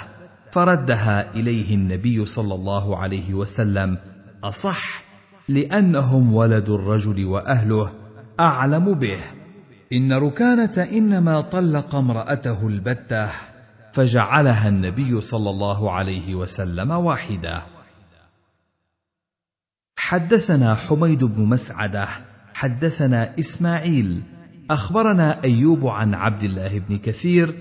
فردها 0.52 1.34
إليه 1.34 1.74
النبي 1.74 2.26
صلى 2.26 2.54
الله 2.54 2.96
عليه 2.96 3.34
وسلم 3.34 3.98
أصح 4.44 5.05
لأنهم 5.48 6.34
ولد 6.34 6.68
الرجل 6.68 7.24
وأهله 7.24 7.92
أعلم 8.40 8.94
به. 8.94 9.20
إن 9.92 10.12
ركانة 10.12 10.88
إنما 10.92 11.40
طلق 11.40 11.94
امرأته 11.94 12.66
البتة 12.66 13.30
فجعلها 13.92 14.68
النبي 14.68 15.20
صلى 15.20 15.50
الله 15.50 15.92
عليه 15.92 16.34
وسلم 16.34 16.90
واحدة. 16.90 17.62
حدثنا 19.96 20.74
حميد 20.74 21.24
بن 21.24 21.44
مسعدة 21.44 22.08
حدثنا 22.54 23.38
إسماعيل 23.38 24.22
أخبرنا 24.70 25.44
أيوب 25.44 25.86
عن 25.86 26.14
عبد 26.14 26.42
الله 26.42 26.78
بن 26.78 26.98
كثير 26.98 27.54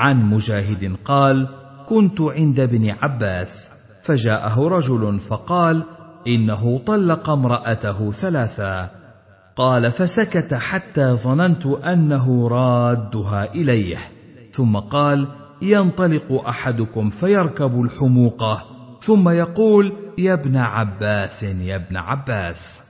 عن 0.00 0.30
مجاهد 0.30 0.96
قال 1.04 1.48
كنت 1.88 2.20
عند 2.20 2.60
ابن 2.60 2.90
عباس. 2.90 3.68
فجاءه 4.02 4.68
رجل 4.68 5.20
فقال 5.20 5.95
إنه 6.26 6.80
طلق 6.86 7.30
امرأته 7.30 8.12
ثلاثا. 8.12 8.90
قال 9.56 9.92
فسكت 9.92 10.54
حتى 10.54 11.12
ظننت 11.12 11.66
أنه 11.66 12.48
رادها 12.48 13.54
إليه. 13.54 13.98
ثم 14.52 14.76
قال 14.76 15.28
ينطلق 15.62 16.44
أحدكم 16.48 17.10
فيركب 17.10 17.80
الحموقه 17.80 18.64
ثم 19.00 19.28
يقول 19.28 19.92
يا 20.18 20.34
ابن 20.34 20.56
عباس 20.56 21.42
يا 21.42 21.76
ابن 21.76 21.96
عباس. 21.96 22.80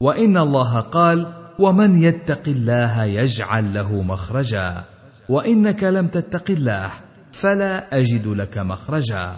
وإن 0.00 0.36
الله 0.36 0.80
قال 0.80 1.26
ومن 1.58 2.02
يتق 2.02 2.42
الله 2.46 3.04
يجعل 3.04 3.74
له 3.74 4.02
مخرجا. 4.02 4.84
وإنك 5.28 5.84
لم 5.84 6.06
تتق 6.08 6.50
الله 6.50 6.90
فلا 7.32 7.98
أجد 7.98 8.26
لك 8.26 8.58
مخرجا. 8.58 9.36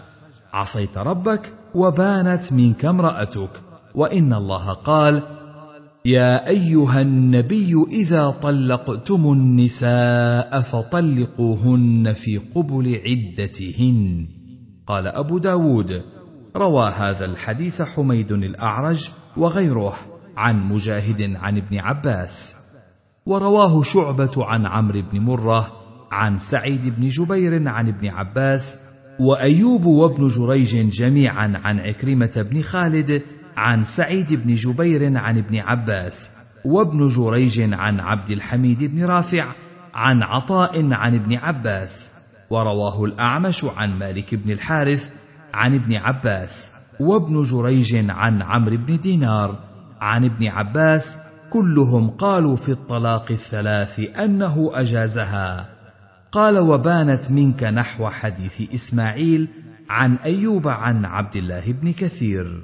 عصيت 0.53 0.99
ربك؟ 0.99 1.60
وبانت 1.75 2.53
منك 2.53 2.85
امرأتك. 2.85 3.51
وإن 3.95 4.33
الله 4.33 4.73
قال 4.73 5.23
يا 6.05 6.49
أيها 6.49 7.01
النبي 7.01 7.85
إذا 7.91 8.31
طلقتم 8.31 9.33
النساء 9.33 10.61
فطلقوهن 10.61 12.13
في 12.13 12.39
قبل 12.39 13.01
عدتهن. 13.07 14.29
قال 14.87 15.07
أبو 15.07 15.39
داود 15.39 16.03
روى 16.57 16.91
هذا 16.91 17.25
الحديث 17.25 17.83
حميد 17.83 18.33
الأعرج 18.33 19.11
وغيره 19.37 19.95
عن 20.37 20.65
مجاهد 20.65 21.37
عن 21.37 21.57
ابن 21.57 21.79
عباس. 21.79 22.55
ورواه 23.27 23.83
شعبة 23.83 24.33
عن 24.37 24.67
عمرو 24.67 25.03
بن 25.13 25.21
مرة 25.21 25.73
عن 26.11 26.39
سعيد 26.39 27.01
بن 27.01 27.09
جبير 27.09 27.69
عن 27.69 27.89
ابن 27.89 28.09
عباس 28.09 28.77
وأيوب 29.21 29.85
وابن 29.85 30.27
جريج 30.27 30.91
جميعا 30.91 31.61
عن 31.65 31.81
عكرمة 31.81 32.47
بن 32.51 32.63
خالد 32.63 33.23
عن 33.57 33.85
سعيد 33.85 34.35
بن 34.35 34.55
جبير 34.55 35.19
عن 35.19 35.39
ابن 35.39 35.59
عباس 35.59 36.31
وابن 36.65 37.09
جريج 37.09 37.61
عن 37.73 38.01
عبد 38.01 38.31
الحميد 38.31 38.85
بن 38.85 39.05
رافع 39.05 39.53
عن 39.95 40.23
عطاء 40.23 40.93
عن 40.93 41.15
ابن 41.15 41.35
عباس 41.35 42.11
ورواه 42.51 43.05
الأعمش 43.05 43.65
عن 43.65 43.99
مالك 43.99 44.35
بن 44.35 44.51
الحارث 44.51 45.11
عن 45.55 45.75
ابن 45.75 45.95
عباس 45.95 46.69
وابن 47.01 47.43
جريج 47.43 48.11
عن 48.11 48.43
عمرو 48.43 48.77
بن 48.77 49.01
دينار 49.01 49.59
عن 50.01 50.25
ابن 50.25 50.49
عباس 50.49 51.17
كلهم 51.51 52.11
قالوا 52.11 52.57
في 52.57 52.69
الطلاق 52.69 53.27
الثلاث 53.31 54.01
أنه 54.19 54.71
أجازها 54.75 55.80
قال 56.33 56.59
وبانت 56.59 57.31
منك 57.31 57.63
نحو 57.63 58.09
حديث 58.09 58.75
إسماعيل 58.75 59.49
عن 59.91 60.15
أيوب 60.15 60.69
عن 60.69 61.05
عبد 61.05 61.37
الله 61.37 61.73
بن 61.73 61.93
كثير 61.93 62.63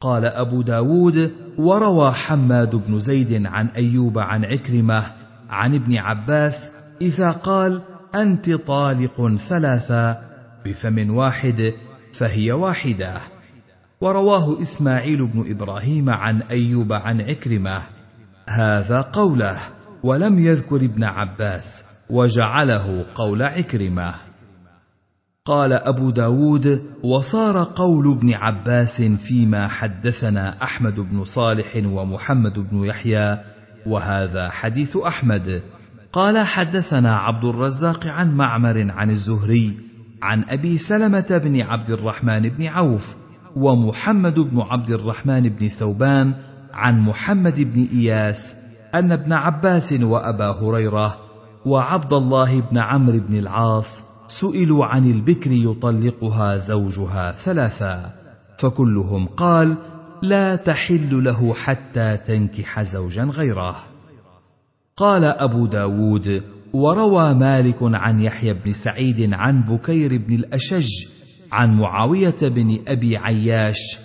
قال 0.00 0.24
أبو 0.24 0.62
داود 0.62 1.32
وروى 1.58 2.12
حماد 2.12 2.76
بن 2.76 3.00
زيد 3.00 3.46
عن 3.46 3.66
أيوب 3.66 4.18
عن 4.18 4.44
عكرمة 4.44 5.12
عن 5.50 5.74
ابن 5.74 5.96
عباس 5.96 6.68
إذا 7.00 7.30
قال 7.30 7.82
أنت 8.14 8.50
طالق 8.50 9.36
ثلاثا 9.36 10.22
بفم 10.64 11.14
واحد 11.14 11.74
فهي 12.12 12.52
واحدة 12.52 13.20
ورواه 14.00 14.62
إسماعيل 14.62 15.26
بن 15.26 15.50
إبراهيم 15.50 16.10
عن 16.10 16.42
أيوب 16.42 16.92
عن 16.92 17.20
عكرمة 17.20 17.82
هذا 18.46 19.00
قوله 19.00 19.58
ولم 20.02 20.38
يذكر 20.38 20.76
ابن 20.76 21.04
عباس 21.04 21.91
وجعله 22.10 23.04
قول 23.14 23.42
عكرمة. 23.42 24.14
قال 25.44 25.72
أبو 25.72 26.10
داود 26.10 26.82
وصار 27.02 27.64
قول 27.76 28.12
ابن 28.12 28.34
عباس 28.34 29.02
فيما 29.02 29.68
حدثنا 29.68 30.62
أحمد 30.62 31.00
بن 31.00 31.24
صالح 31.24 31.82
ومحمد 31.84 32.58
بن 32.58 32.84
يحيى 32.84 33.38
وهذا 33.86 34.50
حديث 34.50 34.96
أحمد. 34.96 35.62
قال 36.12 36.46
حدثنا 36.46 37.16
عبد 37.16 37.44
الرزاق 37.44 38.06
عن 38.06 38.34
معمر 38.34 38.90
عن 38.90 39.10
الزهري 39.10 39.78
عن 40.22 40.44
أبي 40.48 40.78
سلمة 40.78 41.40
بن 41.44 41.60
عبد 41.60 41.90
الرحمن 41.90 42.48
بن 42.48 42.66
عوف 42.66 43.16
ومحمد 43.56 44.40
بن 44.40 44.60
عبد 44.60 44.90
الرحمن 44.90 45.48
بن 45.48 45.68
ثوبان 45.68 46.32
عن 46.72 47.00
محمد 47.00 47.60
بن 47.60 47.88
إياس 47.92 48.54
أن 48.94 49.12
ابن 49.12 49.32
عباس 49.32 49.92
وأبا 49.92 50.50
هريرة 50.50 51.31
وعبد 51.66 52.12
الله 52.12 52.60
بن 52.60 52.78
عمرو 52.78 53.18
بن 53.18 53.38
العاص 53.38 54.02
سئلوا 54.28 54.86
عن 54.86 55.10
البكر 55.10 55.52
يطلقها 55.52 56.56
زوجها 56.56 57.32
ثلاثا 57.32 58.14
فكلهم 58.58 59.26
قال 59.26 59.76
لا 60.22 60.56
تحل 60.56 61.24
له 61.24 61.54
حتى 61.54 62.16
تنكح 62.16 62.82
زوجا 62.82 63.24
غيره. 63.24 63.76
قال 64.96 65.24
أبو 65.24 65.66
داود 65.66 66.42
وروى 66.72 67.34
مالك 67.34 67.76
عن 67.82 68.20
يحيى 68.20 68.52
بن 68.52 68.72
سعيد 68.72 69.34
عن 69.34 69.62
بكير 69.62 70.16
بن 70.16 70.34
الأشج 70.34 70.88
عن 71.52 71.74
معاوية 71.74 72.36
بن 72.42 72.78
أبي 72.88 73.16
عياش 73.16 73.98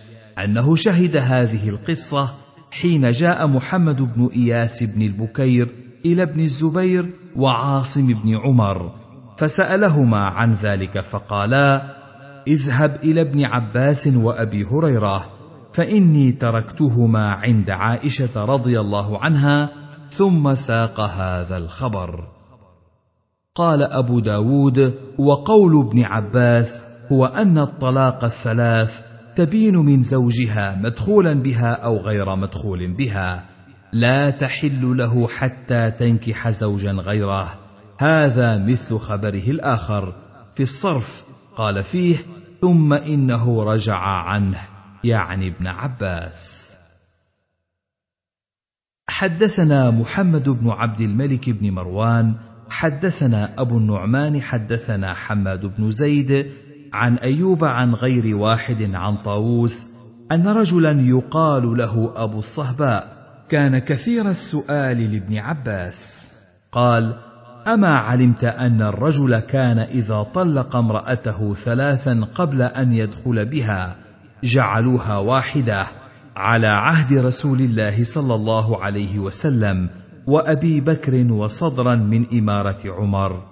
أنه 0.43 0.76
شهد 0.76 1.17
هذه 1.17 1.70
القصة 1.70 2.34
حين 2.72 3.12
جاء 3.12 3.48
محمد 3.48 4.02
بن 4.02 4.30
إياس 4.36 4.84
بن 4.84 5.02
البكير 5.02 5.87
إلى 6.13 6.24
ابن 6.24 6.39
الزبير 6.39 7.06
وعاصم 7.36 8.08
بن 8.08 8.36
عمر 8.36 8.91
فسألهما 9.38 10.26
عن 10.26 10.54
ذلك 10.54 11.02
فقالا 11.02 11.98
اذهب 12.48 12.96
إلى 13.04 13.22
ابن 13.22 13.46
عباس 13.46 14.08
وأبي 14.08 14.63
هريرة 14.63 15.30
فإني 15.74 16.32
تركتهما 16.32 17.32
عند 17.32 17.70
عائشة 17.70 18.46
رضي 18.46 18.80
الله 18.80 19.24
عنها 19.24 19.70
ثم 20.12 20.56
ساق 20.56 21.00
هذا 21.00 21.58
الخبر. 21.58 22.28
قال 23.56 23.84
أبو 23.84 24.20
داود 24.20 24.93
وقول 25.17 25.88
ابن 25.88 26.04
عباس 26.04 26.84
هو 27.12 27.26
أن 27.26 27.58
الطلاق 27.58 28.24
الثلاث 28.24 29.02
تبين 29.36 29.76
من 29.76 30.04
زوجها 30.04 30.80
مدخولا 30.84 31.34
بها 31.34 31.72
أو 31.74 31.98
غير 31.98 32.36
مدخول 32.36 32.93
بها 32.93 33.57
لا 33.93 34.30
تحل 34.30 34.97
له 34.97 35.28
حتى 35.28 35.91
تنكح 35.91 36.50
زوجا 36.50 36.91
غيره. 36.91 37.60
هذا 38.00 38.58
مثل 38.58 38.97
خبره 38.97 39.47
الآخر. 39.47 40.13
في 40.56 40.63
الصرف 40.63 41.23
قال 41.56 41.84
فيه 41.84 42.17
ثم 42.62 42.93
إنه 42.93 43.63
رجع 43.63 43.97
عنه. 44.00 44.60
يعني 45.04 45.47
ابن 45.47 45.67
عباس. 45.67 46.67
حدثنا 49.10 49.91
محمد 49.91 50.50
بن 50.50 50.69
عبد 50.69 51.02
الملك 51.02 51.50
بن 51.50 51.71
مروان. 51.71 52.36
حدثنا 52.69 53.62
أبو 53.62 53.78
النعمان. 53.78 54.41
حدثنا 54.41 55.13
حماد 55.13 55.65
بن 55.65 55.91
زيد 55.91 56.52
عن 56.93 57.17
أيوب 57.17 57.63
عن 57.63 57.93
غير 57.93 58.36
واحد 58.36 58.95
عن 58.95 59.17
طاووس 59.17 59.86
أن 60.32 60.47
رجلا 60.47 61.02
يقال 61.02 61.78
له 61.78 62.13
أبو 62.15 62.39
الصهباء. 62.39 63.17
كان 63.50 63.78
كثير 63.78 64.30
السؤال 64.30 65.14
لابن 65.14 65.38
عباس. 65.38 66.32
قال 66.72 67.14
أما 67.68 67.96
علمت 67.96 68.44
أن 68.44 68.82
الرجل 68.82 69.40
كان 69.40 69.80
إذا 69.80 70.24
طلق 70.34 70.76
امرأته 70.76 71.54
ثلاثا 71.54 72.28
قبل 72.36 72.62
أن 72.62 72.94
يدخل 72.94 73.46
بها 73.46 73.96
جعلوها 74.44 75.18
واحدة 75.18 75.88
على 76.36 76.68
عهد 76.68 77.14
رسول 77.14 77.60
الله 77.60 78.04
صلى 78.04 78.36
الله 78.36 78.84
عليه 78.84 79.20
وسلم 79.20 79.90
وأبي 80.28 80.82
بكر 80.82 81.32
وصدرا 81.32 81.96
من 81.96 82.26
إمارة 82.34 82.80
عمر. 82.86 83.44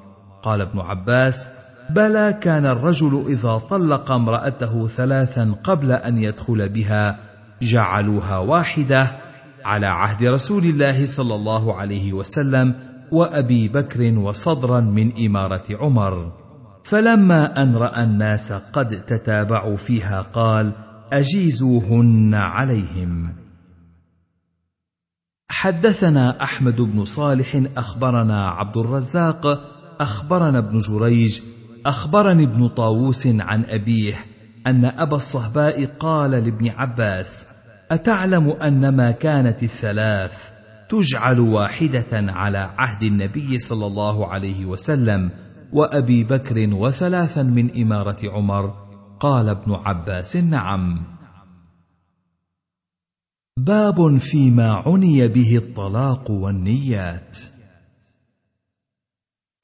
قال 0.44 0.62
ابن 0.62 0.80
عباس 0.80 1.48
بلى 1.90 2.38
كان 2.42 2.66
الرجل 2.66 3.26
إذا 3.28 3.58
طلق 3.70 4.12
امرأته 4.12 4.88
ثلاثا 4.88 5.56
قبل 5.64 5.92
أن 5.92 6.18
يدخل 6.18 6.70
بها 6.70 7.18
جعلوها 7.62 8.38
واحدة 8.38 9.25
على 9.66 9.86
عهد 9.86 10.24
رسول 10.24 10.66
الله 10.66 11.06
صلى 11.06 11.36
الله 11.36 11.74
عليه 11.76 12.14
وسلم 12.14 12.76
وأبي 13.12 13.68
بكر 13.68 14.18
وصدرا 14.18 14.80
من 14.80 15.26
إمارة 15.26 15.64
عمر. 15.72 16.32
فلما 16.84 17.64
أن 17.64 17.76
رأى 17.76 18.04
الناس 18.04 18.52
قد 18.52 19.06
تتابعوا 19.06 19.78
فيها 19.78 20.22
قال 20.22 20.72
أجيزوهن 21.14 22.34
عليهم. 22.34 23.34
حدثنا 25.50 26.44
أحمد 26.44 26.82
بن 26.82 27.06
صالح 27.06 27.62
أخبرنا 27.78 28.50
عبد 28.50 28.78
الرزاق 28.78 29.60
أخبرنا 30.00 30.60
ابن 30.60 30.80
جريج 30.80 31.42
أخبرني 31.86 32.44
ابن 32.44 32.68
طاووس 32.68 33.28
عن 33.28 33.64
أبيه 33.66 34.16
أن 34.68 34.86
أبا 34.86 35.16
الصهباء 35.16 35.86
قال 35.86 36.32
لابن 36.32 36.70
عباس 36.70 37.46
أتعلم 37.96 38.50
انما 38.50 39.12
كانت 39.12 39.64
الثلاث 39.64 40.50
تجعل 40.90 41.40
واحدة 41.40 42.12
على 42.14 42.58
عهد 42.58 43.04
النبي 43.04 43.60
صلى 43.60 43.86
الله 43.86 44.28
عليه 44.32 44.66
وسلم 44.66 45.30
وأبي 45.74 46.24
بكر 46.24 46.74
وثلاثا 46.74 47.44
من 47.44 47.82
إمارة 47.82 48.32
عمر. 48.32 48.86
قال 49.20 49.50
ابن 49.50 49.72
عباس 49.74 50.36
نعم. 50.36 51.04
باب 53.58 54.18
فيما 54.18 54.74
عني 54.74 55.28
به 55.28 55.58
الطلاق 55.58 56.32
والنيات. 56.32 57.38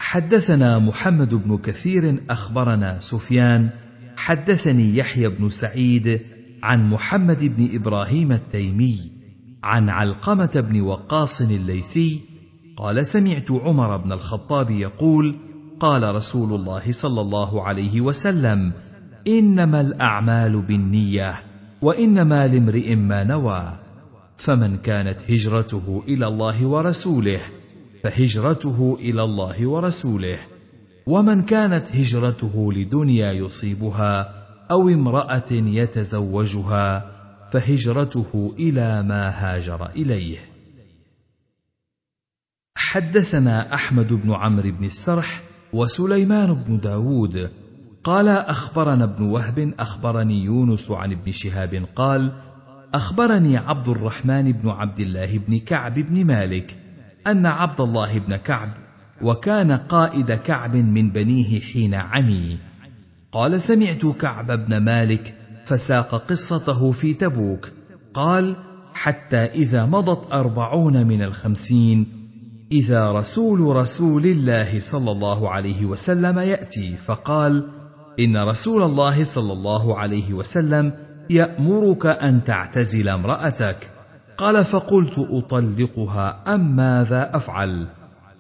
حدثنا 0.02 0.80
محمد 0.80 1.36
بن 1.36 1.58
كثير 1.58 2.24
أخبرنا 2.30 3.00
سفيان 3.00 3.70
حدثني 4.18 4.98
يحيى 4.98 5.28
بن 5.30 5.50
سعيد 5.50 6.22
عن 6.64 6.90
محمد 6.90 7.44
بن 7.46 7.76
إبراهيم 7.76 8.32
التيمي 8.32 9.12
عن 9.64 9.90
علقمة 9.90 10.66
بن 10.70 10.82
وقاص 10.82 11.42
الليثي 11.42 12.22
قال 12.78 13.06
سمعت 13.06 13.52
عمر 13.52 13.98
بن 13.98 14.12
الخطاب 14.12 14.72
يقول 14.72 15.36
قال 15.80 16.16
رسول 16.16 16.60
الله 16.60 16.92
صلى 16.92 17.22
الله 17.22 17.64
عليه 17.64 18.02
وسلم 18.02 18.72
إنما 19.28 19.82
الأعمال 19.82 20.62
بالنية 20.62 21.34
وإنما 21.82 22.48
لامرئ 22.48 22.96
ما 22.96 23.24
نوى 23.24 23.80
فمن 24.38 24.78
كانت 24.78 25.18
هجرته 25.30 26.04
إلى 26.08 26.28
الله 26.28 26.66
ورسوله 26.66 27.40
فهجرته 28.04 28.98
إلى 29.00 29.24
الله 29.24 29.68
ورسوله 29.68 30.38
ومن 31.06 31.42
كانت 31.42 31.96
هجرته 31.96 32.74
لدنيا 32.74 33.32
يصيبها 33.32 34.41
أو 34.72 34.90
امرأة 34.90 35.52
يتزوجها 35.52 37.12
فهجرته 37.52 38.56
إلى 38.60 39.04
ما 39.04 39.30
هاجر 39.30 39.90
إليه. 39.90 40.40
حدثنا 42.76 43.74
أحمد 43.74 44.14
بن 44.14 44.34
عمرو 44.34 44.72
بن 44.72 44.86
السرح 44.86 45.42
وسليمان 45.74 46.54
بن 46.54 46.80
داود. 46.80 47.52
قال 48.04 48.30
أخبرنا 48.30 49.04
ابن 49.04 49.24
وهب 49.24 49.74
أخبرني 49.80 50.44
يونس 50.44 50.92
عن 50.92 51.12
ابن 51.12 51.32
شهاب 51.32 51.86
قال 51.96 52.32
أخبرني 52.94 53.58
عبد 53.58 53.90
الرحمن 53.90 54.52
بن 54.52 54.70
عبد 54.70 55.00
الله 55.00 55.38
بن 55.38 55.60
كعب 55.60 55.94
بن 55.94 56.26
مالك 56.26 56.78
أن 57.28 57.46
عبد 57.46 57.82
الله 57.82 58.20
بن 58.20 58.36
كعب 58.36 58.74
وكان 59.22 59.72
قائد 59.72 60.32
كعب 60.32 60.76
من 60.76 61.10
بنيه 61.12 61.60
حين 61.60 61.94
عمي. 61.94 62.71
قال 63.32 63.62
سمعت 63.62 64.06
كعب 64.06 64.52
بن 64.52 64.78
مالك 64.78 65.36
فساق 65.66 66.16
قصته 66.16 66.92
في 66.92 67.14
تبوك. 67.14 67.70
قال 68.14 68.56
حتى 68.94 69.38
إذا 69.38 69.86
مضت 69.86 70.34
أربعون 70.34 71.08
من 71.08 71.22
الخمسين 71.22 72.08
إذا 72.72 73.12
رسول 73.12 73.76
رسول 73.76 74.26
الله 74.26 74.80
صلى 74.80 75.12
الله 75.12 75.50
عليه 75.50 75.86
وسلم 75.86 76.40
يأتي 76.40 76.98
فقال 76.98 77.70
إن 78.20 78.38
رسول 78.38 78.84
الله 78.84 79.24
صلى 79.24 79.54
الله 79.54 79.98
عليه 79.98 80.34
وسلم 80.34 80.94
يأمرك 81.30 82.06
أن 82.06 82.44
تعتزل 82.44 83.10
امرأتك. 83.10 83.90
قال 84.38 84.66
فقلت 84.66 85.20
أطلقها 85.20 86.56
أم 86.56 86.76
ماذا 86.76 87.32
أفعل؟ 87.34 87.88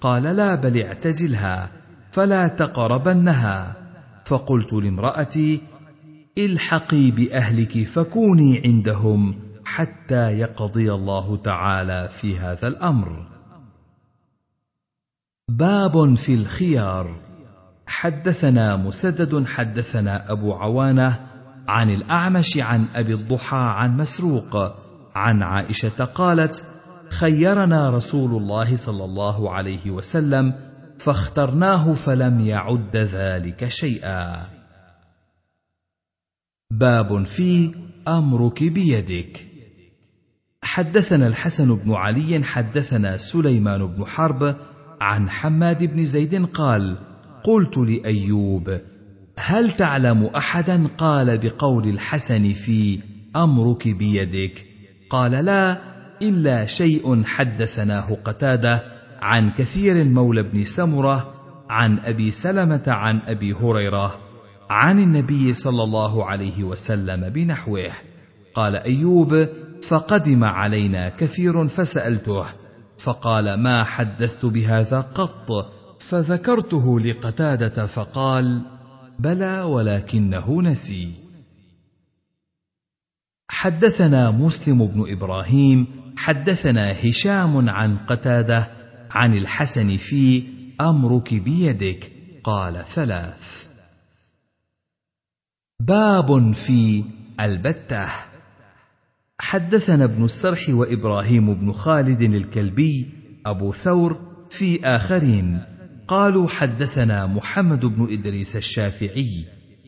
قال 0.02 0.24
لا 0.24 0.56
بل 0.56 0.82
اعتزلها 0.82 1.70
فلا 2.12 2.48
تقربنها. 2.48 3.81
فقلت 4.26 4.74
لامرأتي 4.74 5.62
الحقي 6.38 7.12
بأهلك 7.12 7.84
فكوني 7.88 8.62
عندهم 8.66 9.36
حتى 9.66 10.32
يقضي 10.32 10.94
الله 10.94 11.38
تعالى 11.38 12.10
في 12.12 12.40
هذا 12.40 12.68
الأمر. 12.68 13.28
باب 15.50 16.16
في 16.16 16.34
الخيار. 16.34 17.16
حدثنا 17.86 18.76
مسدد 18.76 19.46
حدثنا 19.46 20.32
أبو 20.32 20.54
عوانة 20.54 21.20
عن 21.68 21.90
الأعمش 21.90 22.58
عن 22.58 22.86
أبي 22.96 23.14
الضحى 23.14 23.58
عن 23.58 23.98
مسروق 23.98 24.74
عن 25.16 25.44
عائشة 25.44 26.06
قالت 26.06 26.66
خيرنا 27.10 27.90
رسول 27.90 28.42
الله 28.42 28.76
صلى 28.76 29.06
الله 29.06 29.52
عليه 29.52 29.92
وسلم 29.92 30.71
فاخترناه 31.04 31.94
فلم 31.94 32.40
يعد 32.40 32.98
ذلك 32.98 33.68
شيئا. 33.68 34.50
باب 36.72 37.24
في 37.24 37.76
أمرك 38.08 38.64
بيدك. 38.64 39.48
حدثنا 40.64 41.28
الحسن 41.28 41.76
بن 41.76 41.94
علي 41.94 42.44
حدثنا 42.44 43.18
سليمان 43.18 43.86
بن 43.86 44.06
حرب 44.06 44.56
عن 45.02 45.30
حماد 45.30 45.84
بن 45.84 46.06
زيد 46.06 46.46
قال 46.46 46.98
قلت 47.44 47.78
لأيوب 47.78 48.80
هل 49.38 49.72
تعلم 49.72 50.26
أحدا؟ 50.26 50.88
قال 50.98 51.38
بقول 51.38 51.88
الحسن 51.88 52.54
في 52.54 53.00
أمرك 53.36 53.88
بيدك. 53.88 54.66
قال 55.10 55.32
لا 55.32 55.78
إلا 56.22 56.66
شيء 56.66 57.24
حدثناه 57.24 58.18
قتادة 58.26 58.91
عن 59.22 59.52
كثير 59.52 60.04
مولى 60.04 60.44
بن 60.44 60.64
سمرة 60.64 61.34
عن 61.70 62.00
أبي 62.00 62.32
سلمة 62.32 62.84
عن 62.88 63.22
أبي 63.26 63.54
هريرة 63.54 64.20
عن 64.70 65.00
النبي 65.00 65.54
صلى 65.54 65.84
الله 65.84 66.26
عليه 66.26 66.64
وسلم 66.64 67.30
بنحوه. 67.30 67.92
قال 68.56 68.76
أيوب 68.76 69.48
فقدم 69.84 70.44
علينا 70.44 71.10
كثير 71.10 71.68
فسألته 71.68 72.46
فقال 72.98 73.54
ما 73.54 73.84
حدثت 73.84 74.46
بهذا 74.46 75.02
قط؟ 75.02 75.72
فذكرته 76.00 77.00
لقتادة 77.00 77.86
فقال 77.86 78.62
بلى 79.20 79.62
ولكنه 79.62 80.62
نسي. 80.62 81.12
حدثنا 83.50 84.32
مسلم 84.32 84.86
بن 84.88 85.12
إبراهيم 85.12 85.88
حدثنا 86.18 86.92
هشام 86.92 87.70
عن 87.70 87.98
قتادة 87.98 88.81
عن 89.16 89.34
الحسن 89.34 89.98
في 89.98 90.44
أمرك 90.82 91.34
بيدك 91.34 92.12
قال 92.44 92.86
ثلاث. 92.86 93.68
باب 95.82 96.52
في 96.52 97.04
البتة. 97.40 98.08
حدثنا 99.40 100.04
ابن 100.04 100.26
السرح 100.26 100.70
وإبراهيم 100.70 101.54
بن 101.54 101.72
خالد 101.72 102.22
الكلبي 102.22 103.10
أبو 103.46 103.72
ثور 103.74 104.20
في 104.50 104.86
آخرين. 104.86 105.64
قالوا 106.08 106.48
حدثنا 106.48 107.28
محمد 107.28 107.86
بن 107.86 108.14
إدريس 108.14 108.56
الشافعي. 108.56 109.46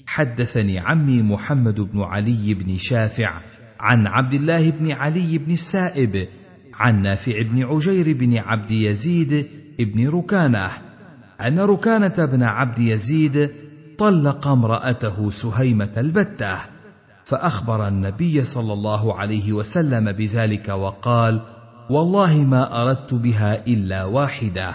حدثني 0.08 0.80
عمي 0.80 1.22
محمد 1.22 1.82
بن 1.82 2.02
علي 2.02 2.54
بن 2.54 2.78
شافع 2.78 3.42
عن 3.80 4.08
عبد 4.08 4.34
الله 4.34 4.70
بن 4.70 4.92
علي 4.92 5.38
بن 5.38 5.52
السائب 5.52 6.28
عن 6.80 7.02
نافع 7.02 7.42
بن 7.42 7.64
عجير 7.64 8.18
بن 8.18 8.38
عبد 8.38 8.72
يزيد 8.72 9.48
بن 9.80 10.10
ركانة 10.10 10.70
أن 11.42 11.60
ركانة 11.60 12.26
بن 12.26 12.44
عبد 12.44 12.80
يزيد 12.80 13.52
طلق 13.98 14.48
امرأته 14.48 15.32
سهيمة 15.32 15.92
البتة 15.98 16.58
فأخبر 17.26 17.88
النبي 17.88 18.46
صلى 18.46 18.74
الله 18.74 19.18
عليه 19.18 19.54
وسلم 19.54 20.12
بذلك 20.12 20.70
وقال 20.70 21.42
والله 21.90 22.38
ما 22.38 22.82
أردت 22.82 23.14
بها 23.14 23.68
إلا 23.68 24.04
واحدة 24.04 24.74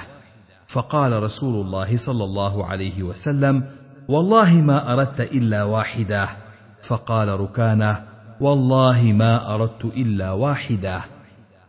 فقال 0.66 1.22
رسول 1.22 1.66
الله 1.66 1.96
صلى 1.96 2.24
الله 2.24 2.66
عليه 2.66 3.02
وسلم 3.02 3.64
والله 4.08 4.54
ما 4.54 4.92
أردت 4.92 5.20
إلا 5.20 5.64
واحدة 5.64 6.28
فقال 6.82 7.40
ركانة 7.40 8.02
والله 8.40 9.12
ما 9.12 9.54
أردت 9.54 9.84
إلا 9.84 10.32
واحدة 10.32 11.17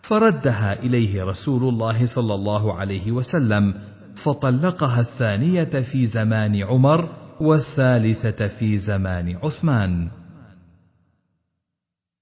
فردها 0.09 0.83
إليه 0.83 1.23
رسول 1.23 1.73
الله 1.73 2.05
صلى 2.05 2.33
الله 2.33 2.73
عليه 2.77 3.11
وسلم 3.11 3.73
فطلقها 4.15 4.99
الثانية 4.99 5.63
في 5.63 6.07
زمان 6.07 6.63
عمر 6.63 7.09
والثالثة 7.41 8.47
في 8.47 8.77
زمان 8.77 9.35
عثمان. 9.43 10.11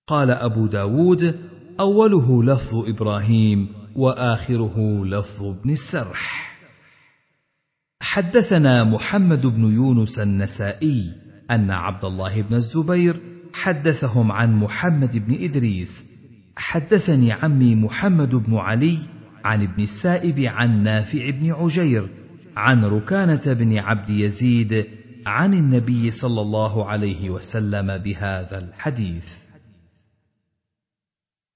قال 0.07 0.31
أبو 0.31 0.67
داود 0.67 1.39
أوله 1.79 2.43
لفظ 2.43 2.89
إبراهيم 2.89 3.67
وآخره 3.95 5.05
لفظ 5.05 5.43
ابن 5.43 5.69
السرح. 5.69 6.57
حدثنا 8.01 8.83
محمد 8.83 9.45
بن 9.45 9.63
يونس 9.65 10.19
النسائي 10.19 11.15
أن 11.51 11.71
عبد 11.71 12.05
الله 12.05 12.41
بن 12.41 12.55
الزبير 12.55 13.21
حدثهم 13.53 14.31
عن 14.31 14.55
محمد 14.55 15.17
بن 15.27 15.43
إدريس 15.43 16.06
حدثني 16.57 17.31
عمي 17.31 17.75
محمد 17.75 18.35
بن 18.35 18.55
علي 18.55 18.97
عن 19.45 19.63
ابن 19.63 19.83
السائب 19.83 20.39
عن 20.39 20.83
نافع 20.83 21.29
بن 21.29 21.51
عجير 21.51 22.07
عن 22.57 22.85
ركانة 22.85 23.53
بن 23.53 23.77
عبد 23.77 24.09
يزيد 24.09 24.85
عن 25.25 25.53
النبي 25.53 26.11
صلى 26.11 26.41
الله 26.41 26.89
عليه 26.89 27.29
وسلم 27.29 27.97
بهذا 27.97 28.57
الحديث. 28.57 29.33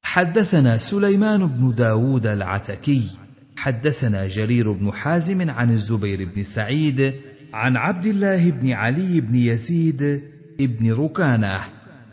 حدثنا 0.03 0.77
سليمان 0.77 1.47
بن 1.47 1.75
داود 1.75 2.25
العتكي 2.25 3.09
حدثنا 3.57 4.27
جرير 4.27 4.71
بن 4.71 4.91
حازم 4.91 5.49
عن 5.49 5.71
الزبير 5.71 6.25
بن 6.35 6.43
سعيد 6.43 7.13
عن 7.53 7.77
عبد 7.77 8.05
الله 8.05 8.51
بن 8.51 8.71
علي 8.71 9.21
بن 9.21 9.35
يزيد 9.35 10.23
بن 10.59 10.91
ركانة 10.91 11.59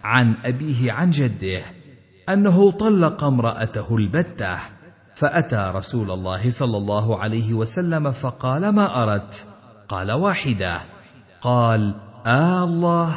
عن 0.05 0.35
أبيه 0.45 0.93
عن 0.93 1.11
جده. 1.11 1.78
أنه 2.29 2.71
طلق 2.71 3.25
امرأته 3.25 3.97
البتة 3.97 4.59
فأتى 5.15 5.73
رسول 5.75 6.11
الله 6.11 6.51
صلى 6.51 6.77
الله 6.77 7.19
عليه 7.19 7.55
وسلم 7.55 8.13
فقال 8.13 8.69
ما 8.69 9.03
أردت؟ 9.03 9.47
قال 9.89 10.13
واحدة. 10.13 10.81
قال 11.41 11.95
آه 12.27 12.65
الله. 12.65 13.15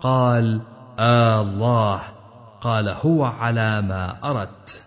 قال 0.00 0.60
آه 0.98 1.42
الله. 1.42 2.00
قال 2.60 2.88
هو 2.88 3.24
على 3.24 3.82
ما 3.82 4.30
أردت. 4.30 4.84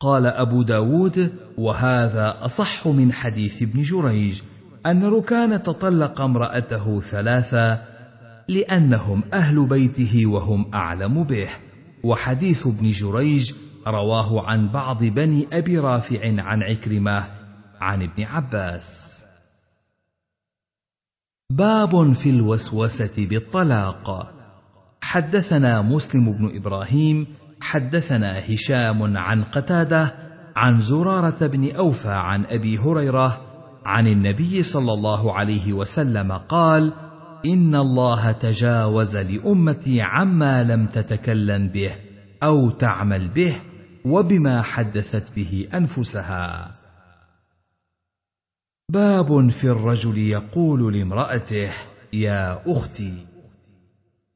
قال 0.00 0.26
أبو 0.26 0.62
داود 0.62 1.32
وهذا 1.58 2.36
أصح 2.42 2.86
من 2.86 3.12
حديث 3.12 3.62
ابن 3.62 3.82
جريج 3.82 4.42
أن 4.86 5.04
ركان 5.04 5.56
طلق 5.56 6.20
امرأته 6.20 7.00
ثلاثا 7.00 7.84
لأنهم 8.48 9.22
أهل 9.32 9.66
بيته 9.66 10.26
وهم 10.26 10.74
أعلم 10.74 11.24
به. 11.24 11.48
وحديث 12.08 12.66
ابن 12.66 12.90
جريج 12.90 13.52
رواه 13.86 14.46
عن 14.46 14.68
بعض 14.68 15.04
بني 15.04 15.46
أبي 15.52 15.78
رافع 15.78 16.42
عن 16.42 16.62
عكرمة 16.62 17.24
عن 17.80 18.02
ابن 18.02 18.24
عباس. 18.24 19.18
باب 21.50 22.12
في 22.12 22.30
الوسوسة 22.30 23.26
بالطلاق. 23.26 24.34
حدثنا 25.02 25.82
مسلم 25.82 26.32
بن 26.32 26.56
إبراهيم 26.56 27.26
حدثنا 27.60 28.54
هشام 28.54 29.16
عن 29.16 29.44
قتادة 29.44 30.14
عن 30.56 30.80
زرارة 30.80 31.46
بن 31.46 31.74
أوفى 31.74 32.08
عن 32.08 32.44
أبي 32.44 32.78
هريرة 32.78 33.40
عن 33.84 34.06
النبي 34.06 34.62
صلى 34.62 34.92
الله 34.92 35.34
عليه 35.34 35.72
وسلم 35.72 36.32
قال 36.32 36.92
ان 37.46 37.74
الله 37.74 38.32
تجاوز 38.32 39.16
لامتي 39.16 40.00
عما 40.02 40.64
لم 40.64 40.86
تتكلم 40.86 41.68
به 41.68 41.92
أو 42.42 42.70
تعمل 42.70 43.28
به 43.28 43.56
وبما 44.04 44.62
حدثت 44.62 45.32
به 45.36 45.68
انفسها. 45.74 46.70
باب 48.92 49.50
في 49.50 49.64
الرجل 49.64 50.18
يقول 50.18 50.94
لامراته 50.94 51.70
يا 52.12 52.62
أختي 52.66 53.26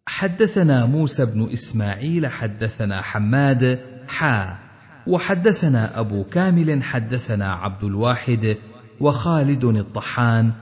حدثنا 0.06 0.86
موسى 0.86 1.26
بن 1.26 1.48
اسماعيل 1.52 2.26
حدثنا 2.26 3.02
حماد 3.02 3.80
حا 4.08 4.58
وحدثنا 5.06 6.00
ابو 6.00 6.24
كامل 6.24 6.82
حدثنا 6.82 7.50
عبد 7.50 7.84
الواحد 7.84 8.56
وخالد 9.00 9.64
الطحان. 9.64 10.52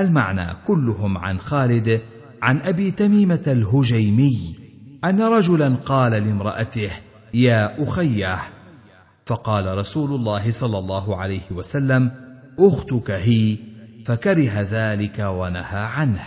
المعنى 0.00 0.46
كلهم 0.66 1.18
عن 1.18 1.38
خالد 1.40 2.00
عن 2.42 2.60
أبي 2.60 2.90
تميمة 2.90 3.42
الهجيمي 3.46 4.56
أن 5.04 5.22
رجلا 5.22 5.74
قال 5.74 6.12
لامرأته 6.12 6.90
يا 7.34 7.82
اخيه 7.82 8.38
فقال 9.26 9.78
رسول 9.78 10.14
الله 10.14 10.50
صلى 10.50 10.78
الله 10.78 11.16
عليه 11.16 11.50
وسلم 11.50 12.10
أختك 12.58 13.10
هي. 13.10 13.56
فكره 14.06 14.60
ذلك 14.60 15.18
ونهى 15.18 15.78
عنه. 15.78 16.22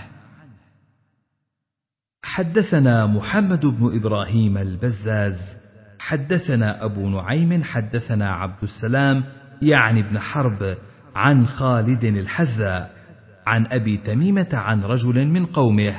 حدثنا 2.24 3.06
محمد 3.06 3.66
بن 3.66 3.96
إبراهيم 3.96 4.58
البزاز 4.58 5.56
حدثنا 6.00 6.86
أبو 6.86 7.10
نعيم 7.10 7.64
حدثنا 7.64 8.30
عبد 8.30 8.64
السلام 8.64 9.24
يعني 9.62 10.00
ابن 10.00 10.20
حرب 10.20 10.78
عن 11.16 11.48
خالد 11.48 12.04
الحذاء 12.04 13.01
عن 13.52 13.68
أبي 13.72 13.98
تميمة 13.98 14.48
عن 14.54 14.84
رجل 14.84 15.26
من 15.26 15.46
قومه 15.46 15.96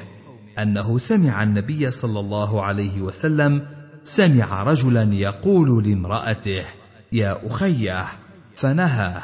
أنه 0.59 0.99
سمع 0.99 1.43
النبي 1.43 1.91
صلى 1.91 2.21
الله 2.21 2.63
عليه 2.63 3.01
وسلم 3.01 3.67
سمع 4.05 4.63
رجلا 4.63 5.03
يقول 5.03 5.89
لامرأته 5.89 6.65
يا 7.13 7.47
أخيه 7.47 8.05
فنهاه. 8.57 9.23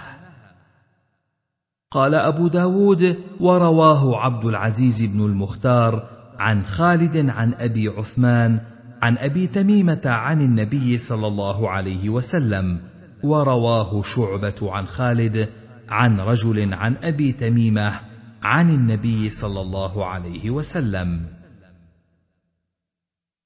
قال 1.91 2.15
أبو 2.15 2.49
داود 2.49 3.17
ورواه 3.41 4.17
عبد 4.17 4.45
العزيز 4.45 5.03
بن 5.03 5.25
المختار 5.25 6.09
عن 6.39 6.67
خالد 6.67 7.31
عن 7.31 7.55
أبي 7.55 7.89
عثمان 7.89 8.61
عن 9.03 9.19
أبي 9.19 9.47
تميمة 9.47 10.03
عن 10.05 10.41
النبي 10.41 10.99
صلى 10.99 11.27
الله 11.27 11.71
عليه 11.71 12.09
وسلم 12.09 12.81
ورواه 13.25 14.03
شعبة 14.03 14.73
عن 14.73 14.87
خالد 14.87 15.49
عن 15.89 16.21
رجل 16.21 16.75
عن 16.75 16.97
أبي 17.03 17.33
تميمة 17.33 18.08
عن 18.43 18.71
النبي 18.71 19.31
صلى 19.31 19.61
الله 19.61 20.07
عليه 20.07 20.51
وسلم. 20.51 21.27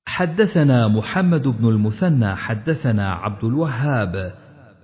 حدثنا 0.06 0.88
محمد 0.88 1.48
بن 1.48 1.68
المثنى 1.68 2.36
حدثنا 2.36 3.10
عبد 3.12 3.44
الوهاب 3.44 4.34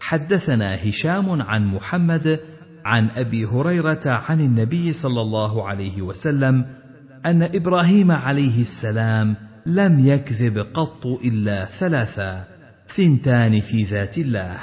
حدثنا 0.01 0.88
هشام 0.88 1.42
عن 1.42 1.66
محمد 1.66 2.40
عن 2.85 3.11
أبي 3.11 3.44
هريرة 3.44 4.01
عن 4.07 4.40
النبي 4.40 4.92
صلى 4.92 5.21
الله 5.21 5.68
عليه 5.68 6.03
وسلم 6.03 6.66
أن 7.27 7.42
إبراهيم 7.42 8.11
عليه 8.11 8.61
السلام 8.61 9.37
لم 9.66 9.99
يكذب 10.09 10.59
قط 10.59 11.07
إلا 11.07 11.64
ثلاثا 11.64 12.44
ثنتان 12.88 13.61
في 13.61 13.85
ذات 13.85 14.18
الله 14.18 14.59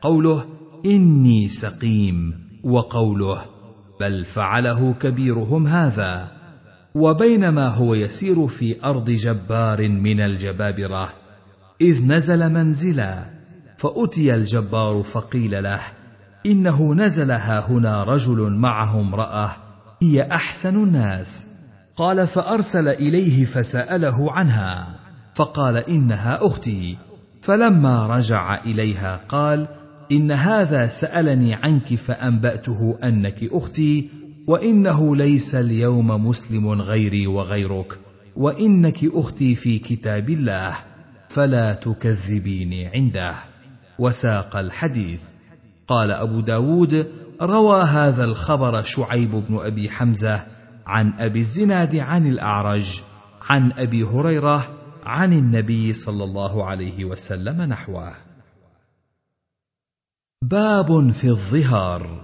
قوله 0.00 0.44
إني 0.86 1.48
سقيم 1.48 2.48
وقوله 2.64 3.57
بل 4.00 4.24
فعله 4.24 4.94
كبيرهم 5.00 5.66
هذا. 5.66 6.28
وبينما 6.94 7.68
هو 7.68 7.94
يسير 7.94 8.48
في 8.48 8.84
أرض 8.84 9.10
جبار 9.10 9.88
من 9.88 10.20
الجبابرة 10.20 11.12
إذ 11.80 12.06
نزل 12.06 12.52
منزلا 12.52 13.24
فأتي 13.78 14.34
الجبار 14.34 15.02
فقيل 15.02 15.62
له 15.62 15.80
إنه 16.46 16.94
نزل 16.94 17.30
ها 17.30 17.60
هنا 17.70 18.02
رجل 18.04 18.50
معه 18.50 19.00
امراه 19.00 19.50
هي 20.02 20.28
أحسن 20.32 20.82
الناس. 20.82 21.46
قال 21.96 22.26
فأرسل 22.26 22.88
إليه 22.88 23.44
فسأله 23.44 24.32
عنها 24.32 24.98
فقال 25.34 25.76
إنها 25.76 26.46
أختي. 26.46 26.98
فلما 27.42 28.06
رجع 28.06 28.54
إليها 28.54 29.20
قال 29.28 29.68
إن 30.12 30.32
هذا 30.32 30.88
سألني 30.88 31.54
عنك 31.54 31.94
فأنبأته 31.94 32.98
أنك 33.04 33.44
أختي 33.52 34.08
وإنه 34.46 35.16
ليس 35.16 35.54
اليوم 35.54 36.26
مسلم 36.26 36.68
غيري 36.68 37.26
وغيرك 37.26 37.98
وإنك 38.36 39.04
أختي 39.04 39.54
في 39.54 39.78
كتاب 39.78 40.30
الله 40.30 40.76
فلا 41.28 41.74
تكذبيني 41.74 42.86
عنده. 42.86 43.34
وساق 43.98 44.56
الحديث. 44.56 45.22
قال 45.88 46.10
أبو 46.10 46.40
داود 46.40 47.06
روى 47.42 47.82
هذا 47.82 48.24
الخبر 48.24 48.82
شعيب 48.82 49.30
بن 49.30 49.58
أبي 49.58 49.90
حمزة 49.90 50.46
عن 50.86 51.12
أبي 51.18 51.40
الزناد 51.40 51.96
عن 51.96 52.26
الأعرج 52.26 53.00
عن 53.50 53.72
أبي 53.72 54.02
هريرة 54.02 54.68
عن 55.04 55.32
النبي 55.32 55.92
صلى 55.92 56.24
الله 56.24 56.64
عليه 56.64 57.04
وسلم 57.04 57.62
نحوه. 57.62 58.27
باب 60.42 61.10
في 61.10 61.28
الظهار. 61.28 62.20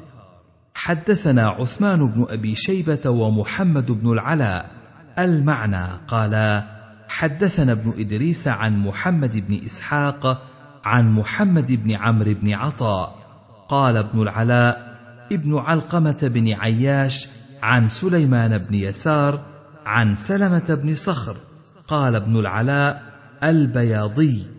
حدثنا 0.74 1.48
عثمان 1.48 1.98
بن 1.98 2.26
أبي 2.28 2.54
شيبة 2.54 3.10
ومحمد 3.10 3.92
بن 3.92 4.12
العلاء 4.12 4.70
المعنى 5.18 5.86
قالا 6.08 6.64
حدثنا 7.08 7.72
ابن 7.72 7.92
إدريس 7.98 8.48
عن 8.48 8.78
محمد 8.78 9.36
بن 9.48 9.64
إسحاق 9.66 10.42
عن 10.84 11.12
محمد 11.12 11.72
بن 11.72 11.90
عمرو 11.90 12.34
بن 12.34 12.52
عطاء 12.52 13.14
قال 13.68 13.96
ابن 13.96 14.22
العلاء 14.22 14.98
ابن 15.32 15.58
علقمة 15.58 16.18
بن 16.22 16.52
عياش 16.52 17.28
عن 17.62 17.88
سليمان 17.88 18.58
بن 18.58 18.74
يسار 18.74 19.44
عن 19.86 20.14
سلمة 20.14 20.74
بن 20.82 20.94
صخر 20.94 21.36
قال 21.88 22.14
ابن 22.14 22.36
العلاء 22.36 23.02
البياضي. 23.42 24.53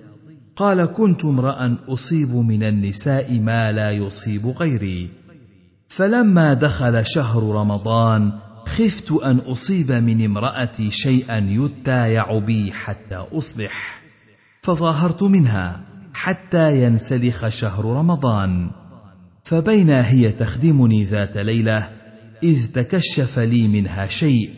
قال 0.55 0.85
كنت 0.85 1.25
امرأ 1.25 1.77
أصيب 1.87 2.35
من 2.35 2.63
النساء 2.63 3.39
ما 3.39 3.71
لا 3.71 3.91
يصيب 3.91 4.47
غيري. 4.47 5.09
فلما 5.87 6.53
دخل 6.53 7.05
شهر 7.05 7.43
رمضان 7.43 8.33
خفت 8.65 9.11
أن 9.11 9.37
أصيب 9.37 9.91
من 9.91 10.25
امرأتي 10.25 10.91
شيئا 10.91 11.37
يتايع 11.37 12.39
بي 12.39 12.71
حتى 12.71 13.15
أصبح. 13.15 14.01
فظاهرت 14.61 15.23
منها 15.23 15.81
حتى 16.13 16.83
ينسلخ 16.83 17.47
شهر 17.47 17.85
رمضان. 17.85 18.69
فبينا 19.43 20.09
هي 20.09 20.31
تخدمني 20.31 21.05
ذات 21.05 21.37
ليلة 21.37 21.89
إذ 22.43 22.65
تكشف 22.65 23.39
لي 23.39 23.67
منها 23.67 24.07
شيء 24.07 24.49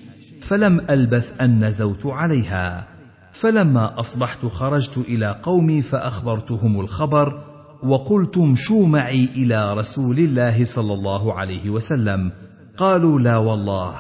فلم 0.42 0.80
ألبث 0.90 1.42
أن 1.42 1.66
نزوت 1.66 2.06
عليها. 2.06 2.97
فلما 3.34 4.00
أصبحت 4.00 4.46
خرجت 4.46 4.98
إلى 4.98 5.40
قومي 5.44 5.82
فأخبرتهم 5.82 6.80
الخبر 6.80 7.44
وقلت 7.84 8.38
امشوا 8.38 8.88
معي 8.88 9.30
إلى 9.36 9.74
رسول 9.74 10.20
الله 10.20 10.66
صلى 10.66 10.94
الله 10.94 11.34
عليه 11.34 11.70
وسلم. 11.70 12.32
قالوا 12.78 13.20
لا 13.20 13.38
والله. 13.38 13.94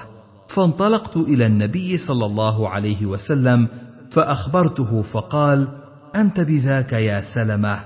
فانطلقت 0.48 1.18
إلى 1.18 1.46
النبي 1.46 1.98
صلى 1.98 2.26
الله 2.26 2.70
عليه 2.70 3.06
وسلم 3.06 3.68
فأخبرته 4.12 5.02
فقال 5.02 5.68
أنت 6.16 6.40
بذاك 6.40 6.94
يا 6.94 7.22
سلمة. 7.22 7.80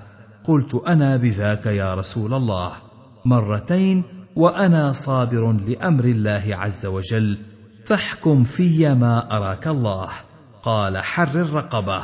قلت 0.44 0.76
أنا 0.88 1.18
بذاك 1.18 1.66
يا 1.66 1.96
رسول 1.96 2.34
الله. 2.34 2.72
مرتين 3.26 4.04
وأنا 4.36 4.92
صابر 4.92 5.52
لأمر 5.52 6.06
الله 6.06 6.44
عز 6.52 6.86
وجل. 6.86 7.38
فاحكم 7.86 8.44
في 8.44 8.94
ما 8.94 9.38
أراك 9.38 9.68
الله. 9.68 10.10
قال 10.63 10.97
حر 10.97 11.41
الرقبه 11.41 12.04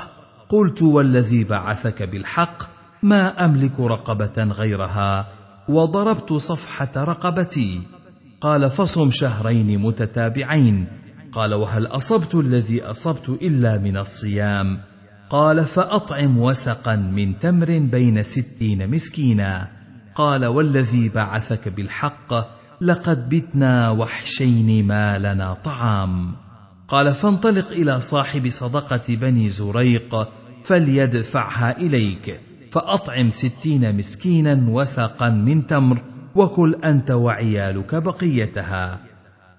قلت 0.49 0.83
والذي 0.83 1.43
بعثك 1.43 2.03
بالحق 2.03 2.63
ما 3.03 3.45
أملك 3.45 3.79
رقبة 3.79 4.43
غيرها؟ 4.43 5.27
وضربت 5.69 6.33
صفحة 6.33 6.91
رقبتي. 6.95 7.81
قال 8.41 8.69
فصم 8.69 9.11
شهرين 9.11 9.79
متتابعين. 9.79 10.87
قال 11.31 11.53
وهل 11.53 11.87
أصبت 11.87 12.35
الذي 12.35 12.83
أصبت 12.83 13.29
إلا 13.29 13.77
من 13.77 13.97
الصيام؟ 13.97 14.77
قال 15.29 15.65
فأطعم 15.65 16.37
وسقا 16.37 16.95
من 16.95 17.39
تمر 17.39 17.79
بين 17.79 18.23
ستين 18.23 18.91
مسكينا. 18.91 19.67
قال 20.15 20.45
والذي 20.45 21.09
بعثك 21.09 21.67
بالحق 21.67 22.33
لقد 22.81 23.29
بتنا 23.29 23.89
وحشين 23.89 24.87
ما 24.87 25.19
لنا 25.19 25.53
طعام. 25.53 26.46
قال 26.87 27.13
فانطلق 27.13 27.71
إلى 27.71 28.01
صاحب 28.01 28.49
صدقة 28.49 29.15
بني 29.15 29.49
زريق 29.49 30.29
فليدفعها 30.63 31.77
إليك 31.77 32.39
فأطعم 32.71 33.29
ستين 33.29 33.97
مسكينا 33.97 34.65
وسقا 34.69 35.29
من 35.29 35.67
تمر 35.67 36.01
وكل 36.35 36.75
أنت 36.75 37.11
وعيالك 37.11 37.95
بقيتها. 37.95 38.99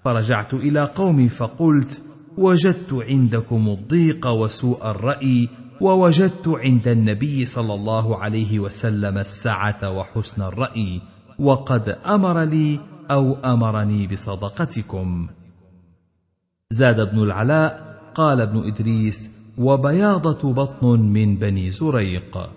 فرجعت 0.05 0.53
إلى 0.53 0.83
قومي 0.83 1.29
فقلت 1.29 2.01
وجدت 2.37 2.93
عندكم 2.93 3.69
الضيق 3.69 4.27
وسوء 4.27 4.91
الرأي 4.91 5.49
ووجدت 5.81 6.47
عند 6.47 6.87
النبي 6.87 7.45
صلى 7.45 7.73
الله 7.73 8.17
عليه 8.17 8.59
وسلم 8.59 9.17
السعة 9.17 9.91
وحسن 9.91 10.41
الرأي 10.41 11.01
وقد 11.39 11.89
أمر 11.89 12.41
لي 12.43 12.79
أو 13.11 13.33
أمرني 13.33 14.07
بصدقتكم. 14.07 15.27
زاد 16.73 16.99
ابن 16.99 17.23
العلاء 17.23 17.99
قال 18.15 18.41
ابن 18.41 18.67
إدريس 18.67 19.29
وبياضة 19.57 20.53
بطن 20.53 20.99
من 20.99 21.37
بني 21.37 21.71
زريق. 21.71 22.49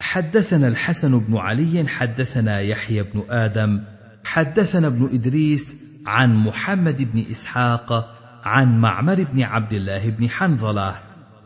حدثنا 0.00 0.68
الحسن 0.68 1.18
بن 1.18 1.36
علي 1.36 1.88
حدثنا 1.88 2.60
يحيى 2.60 3.02
بن 3.02 3.24
آدم 3.30 3.84
حدثنا 4.24 4.86
ابن 4.86 5.08
إدريس 5.12 5.76
عن 6.06 6.36
محمد 6.36 7.12
بن 7.12 7.24
إسحاق 7.30 8.16
عن 8.44 8.80
معمر 8.80 9.24
بن 9.24 9.42
عبد 9.42 9.72
الله 9.72 10.10
بن 10.10 10.30
حنظلة 10.30 10.94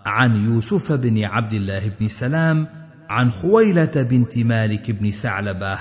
عن 0.07 0.37
يوسف 0.37 0.93
بن 0.93 1.25
عبد 1.25 1.53
الله 1.53 1.89
بن 1.89 2.09
سلام 2.09 2.69
عن 3.09 3.31
خويلة 3.31 4.03
بنت 4.03 4.39
مالك 4.39 4.91
بن 4.91 5.11
ثعلبة 5.11 5.79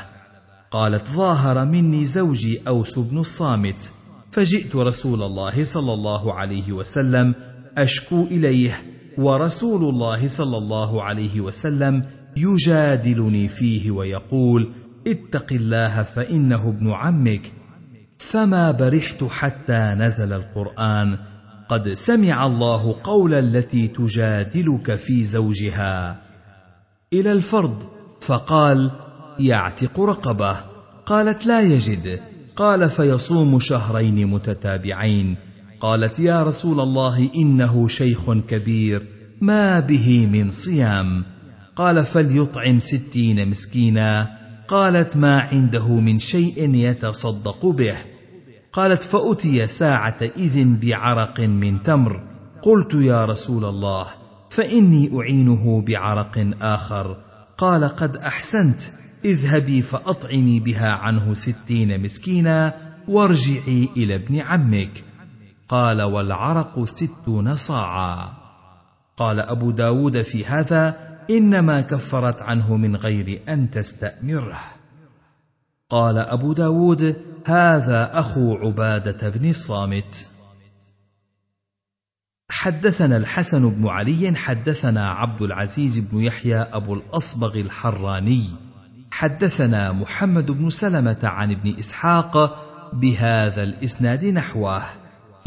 قالت 0.72 1.08
ظاهر 1.08 1.66
مني 1.66 2.06
زوجي 2.06 2.62
أوس 2.68 3.00
بن 3.00 3.18
الصامت. 3.18 3.92
فجئت 4.32 4.76
رسول 4.76 5.24
الله 5.24 5.64
صلى 5.64 5.94
الله 5.94 6.34
عليه 6.34 6.72
وسلم 6.72 7.36
أشكو 7.78 8.24
إليه 8.24 8.82
ورسول 9.18 9.90
الله 9.90 10.28
صلى 10.28 10.58
الله 10.58 11.04
عليه 11.04 11.42
وسلم 11.42 12.04
يجادلني 12.38 13.48
فيه 13.48 13.92
ويقول 13.92 14.72
اتق 15.08 15.54
الله 15.54 16.04
فإنه 16.04 16.70
ابن 16.70 16.92
عمك. 16.92 17.52
فما 18.18 18.72
برحت 18.72 19.24
حتى 19.24 19.96
نزل 19.98 20.34
القرآن 20.34 21.18
قد 21.70 21.94
سمع 21.94 22.46
الله 22.46 22.96
قول 23.04 23.34
التي 23.34 23.88
تجادلك 23.88 24.96
في 24.96 25.24
زوجها. 25.24 26.22
إلى 27.14 27.32
الفرض 27.32 27.84
فقال 28.22 28.92
يعتق 29.40 30.00
رقبه. 30.00 30.58
قالت 31.06 31.46
لا 31.46 31.62
يجد. 31.62 32.20
قال 32.58 32.90
فيصوم 32.90 33.60
شهرين 33.60 34.28
متتابعين. 34.28 35.36
قالت 35.80 36.20
يا 36.20 36.44
رسول 36.44 36.80
الله 36.80 37.30
إنه 37.36 37.88
شيخ 37.88 38.34
كبير 38.34 39.04
ما 39.42 39.80
به 39.80 40.26
من 40.32 40.50
صيام. 40.50 41.24
قال 41.76 42.06
فليطعم 42.06 42.80
ستين 42.80 43.50
مسكينا. 43.50 44.28
قالت 44.68 45.18
ما 45.18 45.40
عنده 45.40 46.00
من 46.00 46.20
شيء 46.20 46.76
يتصدق 46.76 47.66
به. 47.66 47.96
قالت 48.74 49.04
فأتي 49.04 49.68
ساعة 49.68 50.18
اذ 50.38 50.66
بعرق 50.66 51.40
من 51.40 51.84
تمر. 51.84 52.24
قلت 52.62 52.94
يا 52.94 53.26
رسول 53.26 53.66
الله 53.66 54.06
فإني 54.50 55.12
أعينه 55.20 55.82
بعرق 55.82 56.54
آخر. 56.62 57.18
قال 57.58 57.84
قد 57.86 58.18
أحسنت. 58.18 58.82
اذهبي 59.26 59.82
فأطعمي 59.82 60.60
بها 60.60 60.92
عنه 60.92 61.34
ستين 61.34 62.02
مسكينا 62.04 62.74
وارجعي 63.08 63.90
إلى 63.98 64.16
ابن 64.16 64.40
عمك. 64.40 65.04
قال 65.70 66.02
والعرق 66.02 66.84
ستون 66.84 67.56
صاعا 67.56 68.30
قال 69.18 69.40
أبو 69.40 69.72
داود 69.72 70.22
في 70.22 70.46
هذا 70.46 71.08
إنما 71.30 71.82
كفرت 71.82 72.42
عنه 72.42 72.78
من 72.78 72.96
غير 72.96 73.42
أن 73.50 73.72
تستأمره. 73.72 74.60
قال 75.90 76.18
أبو 76.18 76.54
داود 76.54 77.16
هذا 77.46 78.20
أخو 78.20 78.56
عبادة 78.56 79.30
بن 79.30 79.50
الصامت. 79.50 80.30
حدثنا 82.50 83.18
الحسن 83.18 83.70
بن 83.70 83.88
علي 83.88 84.36
حدثنا 84.36 85.10
عبد 85.10 85.42
العزيز 85.42 86.00
بن 86.00 86.22
يحيى 86.22 86.58
أبو 86.58 86.94
الأصبغ 86.94 87.60
الحراني. 87.60 88.67
حدثنا 89.18 89.92
محمد 89.92 90.52
بن 90.52 90.70
سلمة 90.70 91.18
عن 91.24 91.52
ابن 91.52 91.80
إسحاق 91.80 92.34
بهذا 92.94 93.64
الإسناد 93.64 94.26
نحوه 94.26 94.84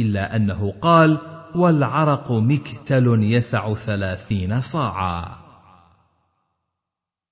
إلا 0.00 0.36
أنه 0.36 0.74
قال 0.80 1.18
والعرق 1.54 2.32
مكتل 2.32 3.18
يسع 3.22 3.74
ثلاثين 3.74 4.60
صاعا 4.60 5.36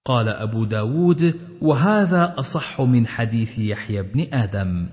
قال 0.05 0.29
أبو 0.29 0.65
داود 0.65 1.41
وهذا 1.63 2.35
أصح 2.39 2.81
من 2.81 3.07
حديث 3.07 3.59
يحيى 3.59 4.03
بن 4.03 4.27
آدم 4.33 4.89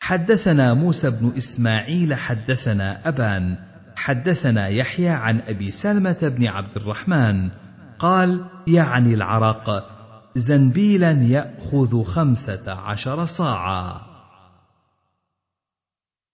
حدثنا 0.00 0.74
موسى 0.74 1.10
بن 1.10 1.32
إسماعيل 1.36 2.14
حدثنا 2.14 3.08
أبان 3.08 3.56
حدثنا 3.96 4.68
يحيى 4.68 5.08
عن 5.08 5.40
أبي 5.40 5.70
سلمة 5.70 6.18
بن 6.22 6.46
عبد 6.46 6.76
الرحمن 6.76 7.50
قال 8.00 8.44
يعني 8.66 9.14
العرق 9.14 9.86
زنبيلا 10.36 11.10
يأخذ 11.10 12.02
خمسة 12.02 12.72
عشر 12.72 13.24
صاعا. 13.24 14.00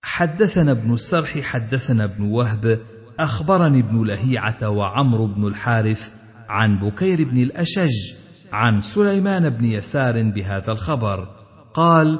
حدثنا 0.03 0.73
ابن 0.73 0.95
السرح 0.95 1.41
حدثنا 1.41 2.05
ابن 2.05 2.25
وهب 2.25 2.81
أخبرني 3.19 3.81
ابن 3.81 4.05
لهيعة 4.05 4.69
وعمرو 4.69 5.27
بن 5.27 5.47
الحارث 5.47 6.13
عن 6.49 6.79
بكير 6.79 7.25
بن 7.25 7.43
الأشج 7.43 8.15
عن 8.53 8.81
سليمان 8.81 9.51
بن 9.51 9.65
يسار 9.65 10.23
بهذا 10.23 10.73
الخبر. 10.73 11.29
قال 11.75 12.19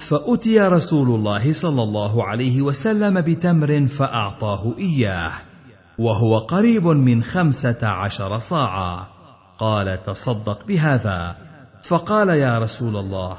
فأتي 0.00 0.60
رسول 0.60 1.08
الله 1.08 1.52
صلى 1.52 1.82
الله 1.82 2.24
عليه 2.24 2.62
وسلم 2.62 3.20
بتمر 3.20 3.86
فأعطاه 3.86 4.74
إياه. 4.78 5.32
وهو 5.98 6.38
قريب 6.38 6.86
من 6.86 7.22
خمسة 7.22 7.86
عشر 7.88 8.38
صاعا. 8.38 9.06
قال 9.58 10.04
تصدق 10.06 10.66
بهذا. 10.66 11.36
فقال 11.82 12.28
يا 12.28 12.58
رسول 12.58 12.96
الله 12.96 13.36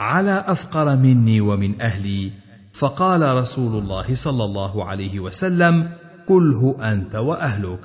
على 0.00 0.44
أفقر 0.46 0.96
مني 0.96 1.40
ومن 1.40 1.82
أهلي. 1.82 2.32
فقال 2.72 3.34
رسول 3.34 3.82
الله 3.82 4.14
صلى 4.14 4.44
الله 4.44 4.84
عليه 4.84 5.20
وسلم 5.20 5.90
كله 6.28 6.92
أنت 6.92 7.14
وأهلك. 7.14 7.80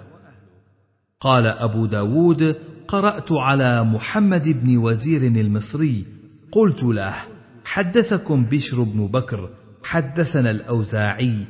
قال 1.20 1.48
أبو 1.48 1.86
داود 1.86 2.56
قرأت 2.88 3.32
على 3.32 3.84
محمد 3.84 4.64
بن 4.64 4.78
وزير 4.78 5.22
المصري. 5.22 6.06
قلت 6.52 6.84
له 6.84 7.14
حدثكم 7.66 8.46
بشر 8.46 8.84
بن 8.84 9.08
بكر 9.08 9.50
حدثنا 9.84 10.52
الأوزاعي. 10.52 11.46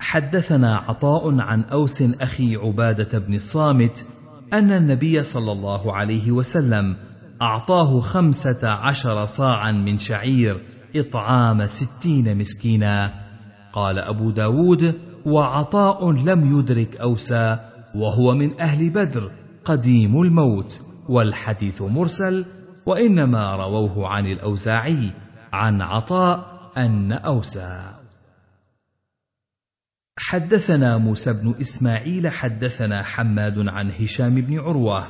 حدثنا 0.00 0.76
عطاء 0.76 1.40
عن 1.40 1.62
أوس 1.62 2.02
أخي 2.02 2.56
عبادة 2.56 3.18
بن 3.18 3.34
الصامت 3.34 4.06
أن 4.52 4.72
النبي 4.72 5.22
صلى 5.22 5.52
الله 5.52 5.96
عليه 5.96 6.30
وسلم 6.30 6.96
أعطاه 7.42 8.00
خمسة 8.00 8.68
عشر 8.68 9.26
صاعا 9.26 9.72
من 9.72 9.98
شعير 9.98 10.60
إطعام 10.96 11.66
ستين 11.66 12.38
مسكينا. 12.38 13.12
قال 13.72 13.98
أبو 13.98 14.30
داود 14.30 14.94
وعطاء 15.26 16.10
لم 16.12 16.58
يدرك 16.58 16.96
أوسا 16.96 17.70
وهو 17.94 18.34
من 18.34 18.60
أهل 18.60 18.90
بدر 18.90 19.30
قديم 19.64 20.22
الموت 20.22 20.80
والحديث 21.08 21.82
مرسل 21.82 22.44
وإنما 22.86 23.56
رووه 23.56 24.08
عن 24.08 24.26
الأوزاعي 24.26 25.10
عن 25.52 25.82
عطاء 25.82 26.46
أن 26.76 27.12
أوسى 27.12 27.97
حدثنا 30.20 30.98
موسى 30.98 31.32
بن 31.32 31.54
إسماعيل 31.60 32.28
حدثنا 32.28 33.02
حماد 33.02 33.68
عن 33.68 33.90
هشام 33.90 34.34
بن 34.34 34.58
عروة 34.58 35.04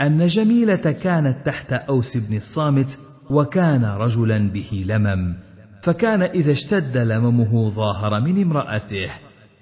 أن 0.00 0.26
جميلة 0.26 0.76
كانت 0.76 1.46
تحت 1.46 1.72
أوس 1.72 2.16
بن 2.16 2.36
الصامت 2.36 2.98
وكان 3.30 3.84
رجلا 3.84 4.38
به 4.38 4.84
لمم 4.88 5.34
فكان 5.82 6.22
إذا 6.22 6.52
اشتد 6.52 6.98
لممه 6.98 7.70
ظاهر 7.70 8.20
من 8.20 8.42
امرأته 8.42 9.10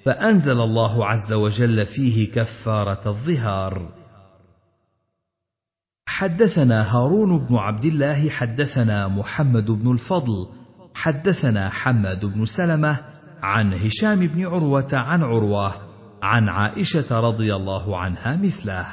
فأنزل 0.07 0.61
الله 0.61 1.07
عز 1.07 1.33
وجل 1.33 1.87
فيه 1.87 2.33
كفارة 2.33 3.09
الظهار. 3.09 3.89
حدثنا 6.07 6.97
هارون 6.97 7.47
بن 7.47 7.55
عبد 7.57 7.85
الله 7.85 8.29
حدثنا 8.29 9.09
محمد 9.09 9.71
بن 9.71 9.93
الفضل 9.93 10.49
حدثنا 10.95 11.69
حماد 11.69 12.25
بن 12.25 12.45
سلمة 12.45 12.97
عن 13.43 13.75
هشام 13.75 14.27
بن 14.27 14.47
عروة 14.47 14.89
عن 14.93 15.23
عروة 15.23 15.73
عن 16.23 16.49
عائشة 16.49 17.21
رضي 17.21 17.55
الله 17.55 17.99
عنها 17.99 18.37
مثله. 18.37 18.87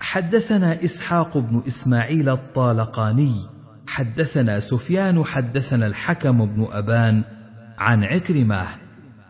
حدثنا 0.00 0.84
إسحاق 0.84 1.38
بن 1.38 1.62
إسماعيل 1.66 2.28
الطالقاني 2.28 3.34
حدثنا 3.86 4.60
سفيان 4.60 5.24
حدثنا 5.24 5.86
الحكم 5.86 6.46
بن 6.46 6.66
أبان 6.70 7.24
عن 7.78 8.04
عكرمة 8.04 8.66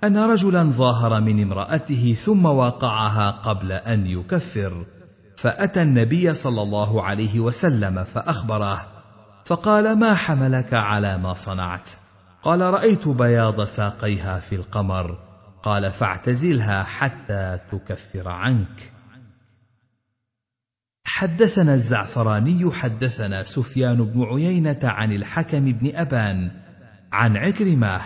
أن 0.05 0.19
رجلا 0.19 0.63
ظاهر 0.63 1.21
من 1.21 1.43
امرأته 1.43 2.17
ثم 2.19 2.45
واقعها 2.45 3.31
قبل 3.31 3.73
أن 3.73 4.07
يكفر 4.07 4.87
فأتى 5.37 5.83
النبي 5.83 6.35
صلى 6.35 6.63
الله 6.63 7.03
عليه 7.05 7.41
وسلم 7.41 8.05
فأخبره 8.05 8.87
فقال 9.45 9.99
ما 9.99 10.15
حملك 10.15 10.75
على 10.75 11.19
ما 11.19 11.35
صنعت؟ 11.35 11.91
قال 12.43 12.61
رأيت 12.61 13.09
بياض 13.09 13.65
ساقيها 13.65 14.39
في 14.39 14.55
القمر. 14.55 15.19
قال 15.63 15.91
فاعتزلها 15.91 16.83
حتى 16.83 17.59
تكفر 17.73 18.29
عنك. 18.29 18.93
حدثنا 21.05 21.75
الزعفراني 21.75 22.73
حدثنا 22.73 23.43
سفيان 23.45 24.05
بن 24.05 24.23
عيينة 24.23 24.79
عن 24.83 25.13
الحكم 25.13 25.73
بن 25.73 25.97
أبان 25.97 26.51
عن 27.13 27.37
عكرمة 27.37 28.01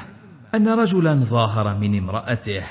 أن 0.55 0.69
رجلا 0.69 1.15
ظاهر 1.15 1.79
من 1.79 1.99
امرأته 1.99 2.63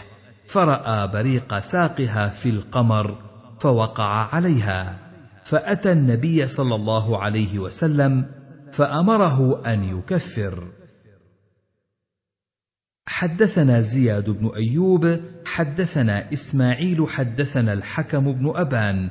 فرأى 0.47 1.07
بريق 1.07 1.59
ساقها 1.59 2.29
في 2.29 2.49
القمر 2.49 3.17
فوقع 3.59 4.35
عليها. 4.35 4.99
فأتى 5.43 5.91
النبي 5.91 6.47
صلى 6.47 6.75
الله 6.75 7.23
عليه 7.23 7.59
وسلم 7.59 8.25
فأمره 8.71 9.61
أن 9.65 9.83
يكفر. 9.83 10.82
حدثنا 13.05 13.81
زياد 13.81 14.29
بن 14.29 14.51
أيوب 14.55 15.19
حدثنا 15.45 16.33
إسماعيل 16.33 17.07
حدثنا 17.07 17.73
الحكم 17.73 18.31
بن 18.31 18.51
أبان 18.55 19.09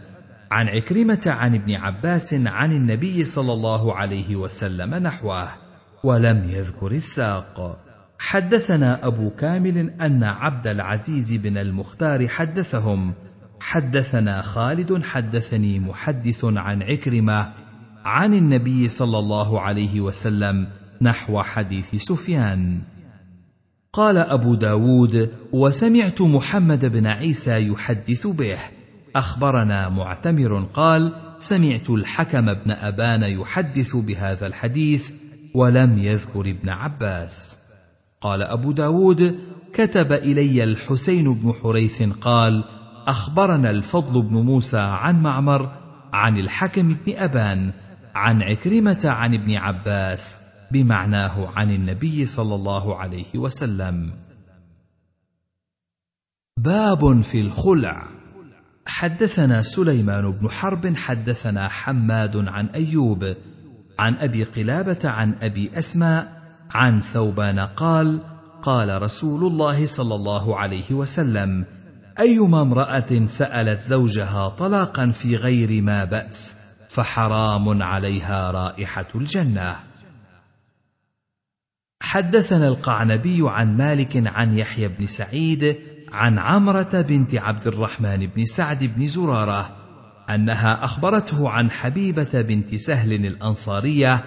عن 0.51 0.68
عكرمة 0.68 1.22
عن 1.26 1.55
ابن 1.55 1.74
عباس 1.74 2.34
عن 2.34 2.72
النبي 2.72 3.24
صلى 3.24 3.53
الله 3.53 3.95
عليه 3.97 4.36
وسلم 4.36 4.95
نحوه 4.95 5.49
ولم 6.05 6.45
يذكر 6.49 6.93
الساق. 6.93 7.78
حدثنا 8.18 9.07
أبو 9.07 9.30
كامل 9.30 9.90
أن 10.01 10.24
عبد 10.24 10.66
العزيز 10.66 11.32
بن 11.32 11.59
المختار 11.59 12.28
حدثهم. 12.28 13.14
حدثنا 13.61 14.43
خالد 14.43 15.03
حدثني 15.05 15.80
محدث 15.80 16.45
عن 16.45 16.82
عكرمة 16.82 17.53
عن 18.05 18.34
النبي 18.34 18.88
صلى 18.88 19.18
الله 19.18 19.61
عليه 19.61 20.01
وسلم 20.01 20.66
نحو 21.03 21.43
حديث 21.43 21.95
سفيان. 21.95 22.80
قال 23.95 24.18
أبو 24.18 24.55
داود 24.55 25.32
وسمعت 25.53 26.22
محمد 26.22 26.84
بن 26.84 27.07
عيسى 27.07 27.68
يحدث 27.68 28.26
به. 28.26 28.59
أخبرنا 29.16 29.88
معتمر 29.88 30.64
قال 30.74 31.12
سمعت 31.38 31.90
الحكم 31.90 32.55
بن 32.55 32.70
أبان 32.70 33.22
يحدث 33.22 33.97
بهذا 33.97 34.47
الحديث 34.47 35.11
ولم 35.55 35.99
يذكر 35.99 36.40
ابن 36.40 36.68
عباس. 36.68 37.57
قال 38.20 38.43
أبو 38.43 38.72
داود 38.72 39.38
كتب 39.74 40.12
إلي 40.12 40.64
الحسين 40.64 41.34
بن 41.34 41.53
حريث 41.62 42.03
قال 42.03 42.64
أخبرنا 43.07 43.70
الفضل 43.70 44.22
بن 44.22 44.34
موسى 44.36 44.80
عن 44.82 45.22
معمر 45.22 45.72
عن 46.12 46.38
الحكم 46.38 46.97
بن 47.07 47.16
أبان 47.16 47.72
عن 48.14 48.43
عكرمة 48.43 49.01
عن 49.05 49.34
ابن 49.34 49.55
عباس 49.57 50.41
بمعناه 50.73 51.49
عن 51.57 51.70
النبي 51.70 52.27
صلى 52.27 52.55
الله 52.55 52.99
عليه 52.99 53.35
وسلم. 53.35 54.12
باب 56.59 57.20
في 57.20 57.41
الخلع. 57.41 58.09
حدثنا 58.87 59.62
سليمان 59.62 60.31
بن 60.31 60.51
حرب 60.51 60.97
حدثنا 60.97 61.68
حماد 61.68 62.37
عن 62.49 62.66
أيوب 62.66 63.35
عن 63.99 64.14
أبي 64.14 64.45
قلابة 64.45 64.99
عن 65.05 65.35
أبي 65.43 65.70
أسماء 65.79 66.43
عن 66.75 67.01
ثوبان 67.01 67.59
قال 67.59 68.20
قال 68.62 69.03
رسول 69.03 69.53
الله 69.53 69.87
صلى 69.87 70.14
الله 70.14 70.59
عليه 70.59 70.93
وسلم 70.93 71.64
أيما 72.20 72.62
امرأة 72.62 73.27
سألت 73.27 73.81
زوجها 73.81 74.49
طلاقا 74.49 75.11
في 75.11 75.37
غير 75.37 75.83
ما 75.83 76.05
بأس 76.05 76.55
فحرام 76.89 77.83
عليها 77.83 78.51
رائحة 78.51 79.09
الجنة. 79.14 79.77
حدثنا 82.12 82.68
القعنبي 82.68 83.38
عن 83.42 83.76
مالك 83.76 84.22
عن 84.26 84.58
يحيى 84.58 84.88
بن 84.88 85.06
سعيد 85.06 85.76
عن 86.12 86.38
عمرة 86.38 87.00
بنت 87.08 87.34
عبد 87.34 87.66
الرحمن 87.66 88.26
بن 88.26 88.44
سعد 88.44 88.84
بن 88.84 89.06
زرارة 89.06 89.76
أنها 90.30 90.84
أخبرته 90.84 91.48
عن 91.48 91.70
حبيبة 91.70 92.42
بنت 92.42 92.74
سهل 92.74 93.12
الأنصارية 93.12 94.24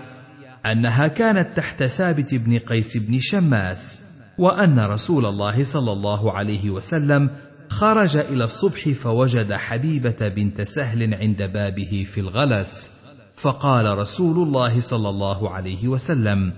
أنها 0.65 1.07
كانت 1.07 1.57
تحت 1.57 1.83
ثابت 1.83 2.35
بن 2.35 2.59
قيس 2.59 2.97
بن 2.97 3.19
شماس 3.19 3.99
وأن 4.37 4.79
رسول 4.79 5.25
الله 5.25 5.63
صلى 5.63 5.91
الله 5.91 6.31
عليه 6.31 6.69
وسلم 6.69 7.29
خرج 7.69 8.17
إلى 8.17 8.43
الصبح 8.43 8.89
فوجد 8.89 9.53
حبيبة 9.53 10.27
بنت 10.27 10.61
سهل 10.61 11.13
عند 11.13 11.43
بابه 11.43 12.05
في 12.11 12.19
الغلس 12.19 12.89
فقال 13.35 13.97
رسول 13.97 14.47
الله 14.47 14.79
صلى 14.79 15.09
الله 15.09 15.49
عليه 15.49 15.87
وسلم 15.87 16.53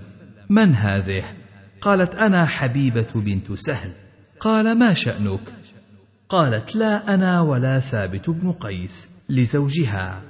من 0.50 0.74
هذه؟ 0.74 1.24
قالت 1.80 2.14
أنا 2.14 2.46
حبيبة 2.46 3.08
بنت 3.14 3.52
سهل. 3.52 3.90
قال 4.40 4.78
ما 4.78 4.92
شأنك؟ 4.92 5.40
قالت 6.28 6.76
لا 6.76 7.14
أنا 7.14 7.40
ولا 7.40 7.80
ثابت 7.80 8.30
بن 8.30 8.52
قيس 8.52 9.08
لزوجها. 9.28 10.22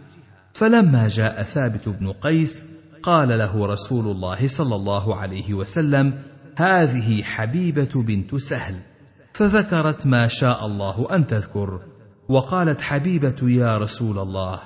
فلما 0.55 1.09
جاء 1.09 1.43
ثابت 1.43 1.89
بن 1.89 2.13
قيس 2.13 2.65
قال 3.03 3.29
له 3.29 3.67
رسول 3.67 4.07
الله 4.07 4.47
صلى 4.47 4.75
الله 4.75 5.17
عليه 5.17 5.55
وسلم 5.55 6.23
هذه 6.57 7.23
حبيبة 7.23 8.03
بنت 8.03 8.35
سهل. 8.35 8.75
فذكرت 9.33 10.07
ما 10.07 10.29
شاء 10.29 10.67
الله 10.67 11.09
أن 11.15 11.27
تذكر. 11.27 11.81
وقالت 12.29 12.81
حبيبة 12.81 13.37
يا 13.43 13.79
رسول 13.79 14.19
الله 14.19 14.59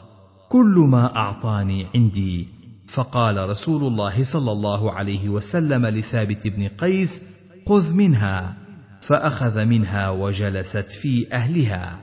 كل 0.48 0.86
ما 0.88 1.16
أعطاني 1.16 1.86
عندي 1.94 2.61
فقال 2.92 3.48
رسول 3.48 3.84
الله 3.84 4.24
صلى 4.24 4.52
الله 4.52 4.92
عليه 4.92 5.28
وسلم 5.28 5.86
لثابت 5.86 6.46
بن 6.46 6.68
قيس 6.68 7.22
خذ 7.68 7.94
منها. 7.94 8.56
فأخذ 9.00 9.64
منها 9.64 10.10
وجلست 10.10 10.90
في 10.90 11.32
أهلها. 11.32 12.00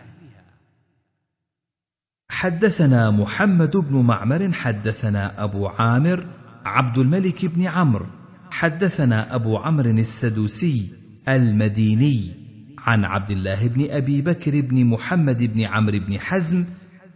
حدثنا 2.32 3.12
محمد 3.12 3.78
بن 3.78 4.02
معمر 4.02 4.52
حدثنا 4.52 5.44
أبو 5.44 5.68
عامر 5.68 6.28
عبد 6.66 6.98
الملك 6.98 7.46
بن 7.46 7.68
عمرو. 7.68 8.06
حدثنا 8.52 9.36
أبو 9.36 9.58
عمرو 9.58 9.90
السدوسي 9.90 10.90
المديني 11.28 12.34
عن 12.80 13.06
عبد 13.06 13.32
الله 13.32 13.68
بن 13.68 13.92
أبي 13.92 14.22
بكر 14.22 14.62
بن 14.62 14.86
محمد 14.86 15.44
بن 15.44 15.62
عمرو 15.62 16.00
بن 16.00 16.20
حزم 16.20 16.66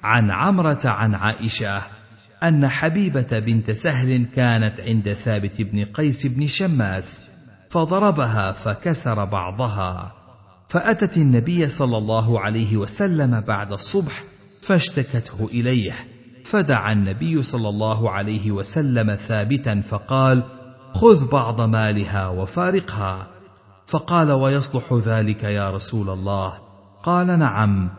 عن 0.04 0.32
عمرة 0.32 0.82
عن 0.86 1.16
عائشة 1.16 2.03
أن 2.44 2.68
حبيبة 2.68 3.40
بنت 3.40 3.72
سهل 3.72 4.26
كانت 4.36 4.80
عند 4.82 5.14
ثابت 5.14 5.62
بن 5.62 5.86
قيس 5.86 6.28
بن 6.28 6.48
شماس 6.48 7.30
فضربها 7.70 8.52
فكسر 8.52 9.26
بعضها. 9.26 10.14
فأتت 10.70 11.18
النبي 11.18 11.70
صلى 11.70 11.98
الله 11.98 12.40
عليه 12.40 12.78
وسلم 12.78 13.42
بعد 13.42 13.74
الصبح 13.74 14.24
فاشتكته 14.62 15.50
إليه. 15.52 15.94
فدعا 16.46 16.92
النبي 16.92 17.44
صلى 17.44 17.70
الله 17.70 18.10
عليه 18.10 18.52
وسلم 18.52 19.16
ثابتا 19.16 19.82
فقال 19.82 20.44
خذ 20.94 21.30
بعض 21.30 21.62
مالها 21.62 22.28
وفارقها 22.28 23.28
فقال 23.86 24.32
ويصلح 24.32 24.94
ذلك 24.94 25.44
يا 25.44 25.72
رسول 25.72 26.10
الله 26.10 26.54
قال 27.04 27.40
نعم 27.40 27.90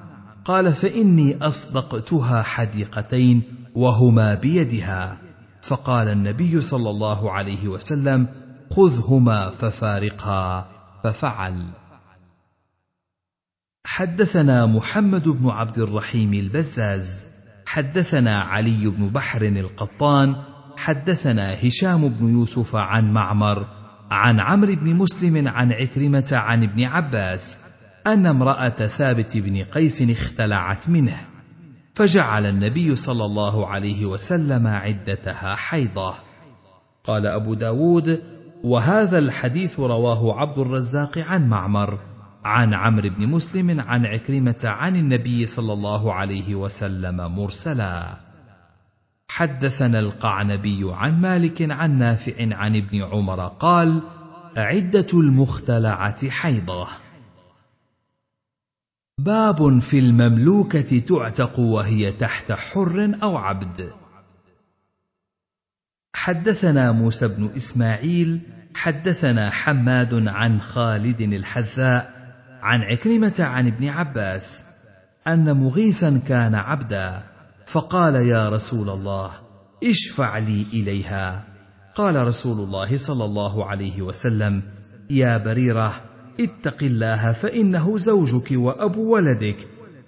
قال 0.44 0.72
فإني 0.72 1.38
أصدقتها 1.42 2.42
حديقتين 2.42 3.42
وهما 3.74 4.34
بيدها. 4.34 5.18
فقال 5.62 6.08
النبي 6.08 6.60
صلى 6.60 6.90
الله 6.90 7.32
عليه 7.32 7.68
وسلم 7.68 8.26
خذهما 8.70 9.50
ففارقها. 9.50 10.68
ففعل. 11.04 11.66
حدثنا 13.86 14.66
محمد 14.66 15.28
بن 15.28 15.48
عبد 15.48 15.78
الرحيم 15.78 16.34
البزاز. 16.34 17.26
حدثنا 17.66 18.40
علي 18.40 18.86
بن 18.86 19.08
بحر 19.08 19.42
القطان. 19.42 20.36
حدثنا 20.76 21.68
هشام 21.68 22.08
بن 22.08 22.32
يوسف 22.32 22.76
عن 22.76 23.12
معمر 23.12 23.66
عن 24.10 24.40
عمرو 24.40 24.74
بن 24.74 24.94
مسلم 24.94 25.48
عن 25.48 25.72
عكرمة 25.72 26.28
عن 26.32 26.62
ابن 26.62 26.84
عباس 26.84 27.58
أن 28.06 28.26
امرأة 28.26 28.68
ثابت 28.68 29.36
بن 29.36 29.64
قيس 29.64 30.02
اختلعت 30.02 30.88
منه. 30.88 31.33
فجعل 31.94 32.46
النبي 32.46 32.96
صلى 32.96 33.24
الله 33.24 33.66
عليه 33.66 34.06
وسلم 34.06 34.66
عدتها 34.66 35.54
حيضة. 35.54 36.14
قال 37.04 37.26
أبو 37.26 37.54
داود 37.54 38.22
وهذا 38.64 39.18
الحديث 39.18 39.80
رواه 39.80 40.40
عبد 40.40 40.58
الرزاق 40.58 41.18
عن 41.18 41.48
معمر 41.48 41.98
عن 42.44 42.74
عمرو 42.74 43.08
بن 43.08 43.26
مسلم 43.26 43.80
عن 43.80 44.06
عكرمة 44.06 44.60
عن 44.64 44.96
النبي 44.96 45.46
صلى 45.46 45.72
الله 45.72 46.12
عليه 46.12 46.54
وسلم 46.54 47.16
مرسلا. 47.16 48.16
حدثنا 49.28 50.00
القعنبي 50.00 50.80
عن 50.84 51.20
مالك 51.20 51.72
عن 51.72 51.98
نافع 51.98 52.34
عن 52.38 52.76
ابن 52.76 53.02
عمر 53.02 53.48
قال 53.48 54.00
عدة 54.56 55.06
المختلعة 55.14 56.28
حيضة. 56.30 56.86
باب 59.18 59.78
في 59.78 59.98
المملوكة 59.98 60.98
تعتق 60.98 61.58
وهي 61.58 62.12
تحت 62.12 62.52
حر 62.52 63.18
أو 63.22 63.36
عبد. 63.36 63.92
حدثنا 66.14 66.92
موسى 66.92 67.28
بن 67.28 67.50
إسماعيل 67.56 68.40
حدثنا 68.74 69.50
حماد 69.50 70.28
عن 70.28 70.60
خالد 70.60 71.20
الحذاء 71.20 72.10
عن 72.62 72.82
عكرمة 72.82 73.34
عن 73.38 73.66
ابن 73.66 73.88
عباس 73.88 74.64
أن 75.26 75.56
مغيثا 75.56 76.20
كان 76.28 76.54
عبدا 76.54 77.22
فقال 77.66 78.14
يا 78.14 78.48
رسول 78.48 78.90
الله 78.90 79.30
اشفع 79.84 80.38
لي 80.38 80.66
إليها. 80.72 81.44
قال 81.94 82.26
رسول 82.26 82.60
الله 82.64 82.96
صلى 82.96 83.24
الله 83.24 83.66
عليه 83.66 84.02
وسلم 84.02 84.62
يا 85.10 85.38
بريرة 85.38 86.13
اتق 86.40 86.82
الله 86.82 87.32
فإنه 87.32 87.98
زوجك 87.98 88.48
وابو 88.52 89.14
ولدك. 89.14 89.56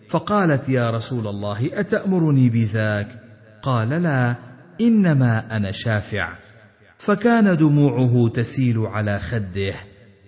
فقالت 0.09 0.69
يا 0.69 0.91
رسول 0.91 1.27
الله 1.27 1.81
أتأمرني 1.81 2.49
بذاك؟ 2.49 3.09
قال 3.63 3.89
لا 3.89 4.35
إنما 4.81 5.57
أنا 5.57 5.73
شافع. 5.73 6.33
فكان 6.99 7.57
دموعه 7.57 8.29
تسيل 8.29 8.79
على 8.79 9.19
خده. 9.19 9.75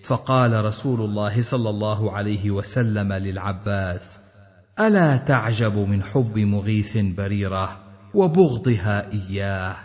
فقال 0.03 0.65
رسول 0.65 1.01
الله 1.01 1.43
صلى 1.43 1.71
الله 1.71 2.13
عليه 2.13 2.51
وسلم 2.51 3.13
للعباس 3.13 4.19
ألا 4.81 5.17
تعجب 5.17 5.79
من 5.79 6.03
حب 6.03 6.39
مغيث 6.39 6.97
بريرة 6.97 7.79
وبغضها 8.15 9.13
إياه؟ 9.13 9.77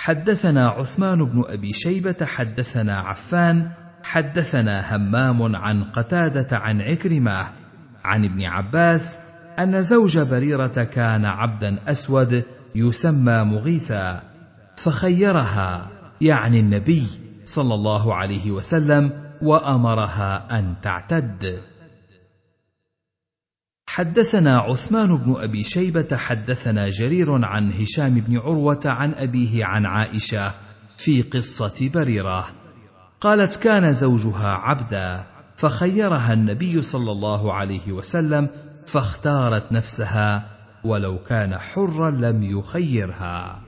حدثنا 0.00 0.68
عثمان 0.68 1.24
بن 1.24 1.44
أبي 1.48 1.72
شيبة 1.72 2.26
حدثنا 2.26 2.94
عفان 2.94 3.70
حدثنا 4.02 4.96
همام 4.96 5.56
عن 5.56 5.84
قتادة 5.84 6.56
عن 6.56 6.80
عكرمة 6.80 7.46
عن 8.04 8.24
ابن 8.24 8.44
عباس 8.44 9.16
أن 9.58 9.82
زوج 9.82 10.18
بريرة 10.18 10.84
كان 10.84 11.24
عبدا 11.24 11.78
أسود 11.90 12.44
يسمى 12.74 13.44
مغيثا 13.44 14.22
فخيرها 14.76 15.88
يعني 16.20 16.60
النبي 16.60 17.06
صلى 17.44 17.74
الله 17.74 18.14
عليه 18.14 18.50
وسلم 18.50 19.12
وأمرها 19.42 20.58
أن 20.58 20.74
تعتد. 20.82 21.60
حدثنا 23.94 24.56
عثمان 24.58 25.16
بن 25.16 25.34
أبي 25.36 25.64
شيبة 25.64 26.16
حدثنا 26.16 26.88
جرير 26.88 27.44
عن 27.44 27.72
هشام 27.72 28.14
بن 28.14 28.38
عروة 28.38 28.80
عن 28.84 29.14
أبيه 29.14 29.64
عن 29.64 29.86
عائشة 29.86 30.52
في 30.98 31.22
قصة 31.22 31.90
بريرة. 31.94 32.48
قالت 33.20 33.56
كان 33.56 33.92
زوجها 33.92 34.48
عبدا 34.48 35.24
فخيرها 35.56 36.32
النبي 36.32 36.82
صلى 36.82 37.12
الله 37.12 37.52
عليه 37.52 37.92
وسلم 37.92 38.48
فاختارت 38.86 39.72
نفسها 39.72 40.46
ولو 40.84 41.18
كان 41.18 41.58
حرا 41.58 42.10
لم 42.10 42.42
يخيرها. 42.42 43.62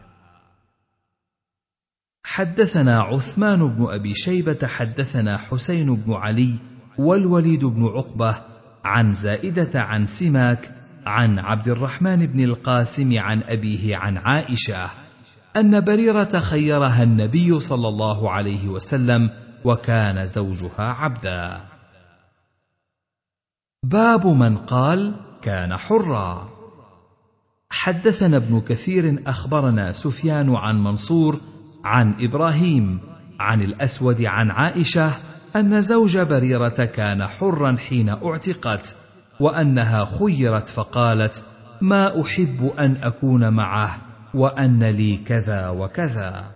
حدثنا 2.25 3.01
عثمان 3.01 3.69
بن 3.69 3.87
أبي 3.91 4.15
شيبة 4.15 4.67
حدثنا 4.67 5.37
حسين 5.37 5.97
بن 5.97 6.13
علي 6.13 6.59
والوليد 6.99 7.65
بن 7.65 7.85
عقبة 7.85 8.52
عن 8.85 9.13
زائدة 9.13 9.81
عن 9.81 10.07
سماك 10.07 10.75
عن 11.07 11.39
عبد 11.39 11.69
الرحمن 11.69 12.27
بن 12.27 12.45
القاسم 12.45 13.19
عن 13.19 13.43
أبيه 13.43 13.97
عن 13.97 14.17
عائشة 14.19 14.91
أن 15.57 15.81
بريرة 15.81 16.41
خيرها 16.41 17.03
النبي 17.03 17.61
صلى 17.61 17.89
الله 17.89 18.31
عليه 18.31 18.69
وسلم 18.69 19.31
وكان 19.65 20.27
زوجها 20.27 20.83
عبدا. 20.83 21.61
باب 23.85 24.27
من 24.27 24.57
قال 24.57 25.15
كان 25.43 25.77
حرا. 25.77 26.49
حدثنا 27.71 28.37
ابن 28.37 28.61
كثير 28.61 29.23
أخبرنا 29.27 29.93
سفيان 29.93 30.55
عن 30.55 30.85
منصور 30.85 31.41
عن 31.85 32.15
إبراهيم 32.21 33.01
عن 33.41 33.63
الأسود 33.63 34.23
عن 34.25 34.51
عائشة 34.51 35.13
أن 35.57 35.83
زوج 35.83 36.19
بريرة 36.19 36.85
كان 36.85 37.27
حرا 37.27 37.77
حين 37.77 38.09
اعتقت 38.09 38.97
وأنها 39.41 40.05
خيرت 40.05 40.69
فقالت 40.69 41.43
ما 41.81 42.23
أحب 42.23 42.73
أن 42.79 42.97
أكون 43.03 43.53
معه 43.55 43.99
وأن 44.35 44.85
لي 44.85 45.17
كذا 45.17 45.69
وكذا. 45.69 46.51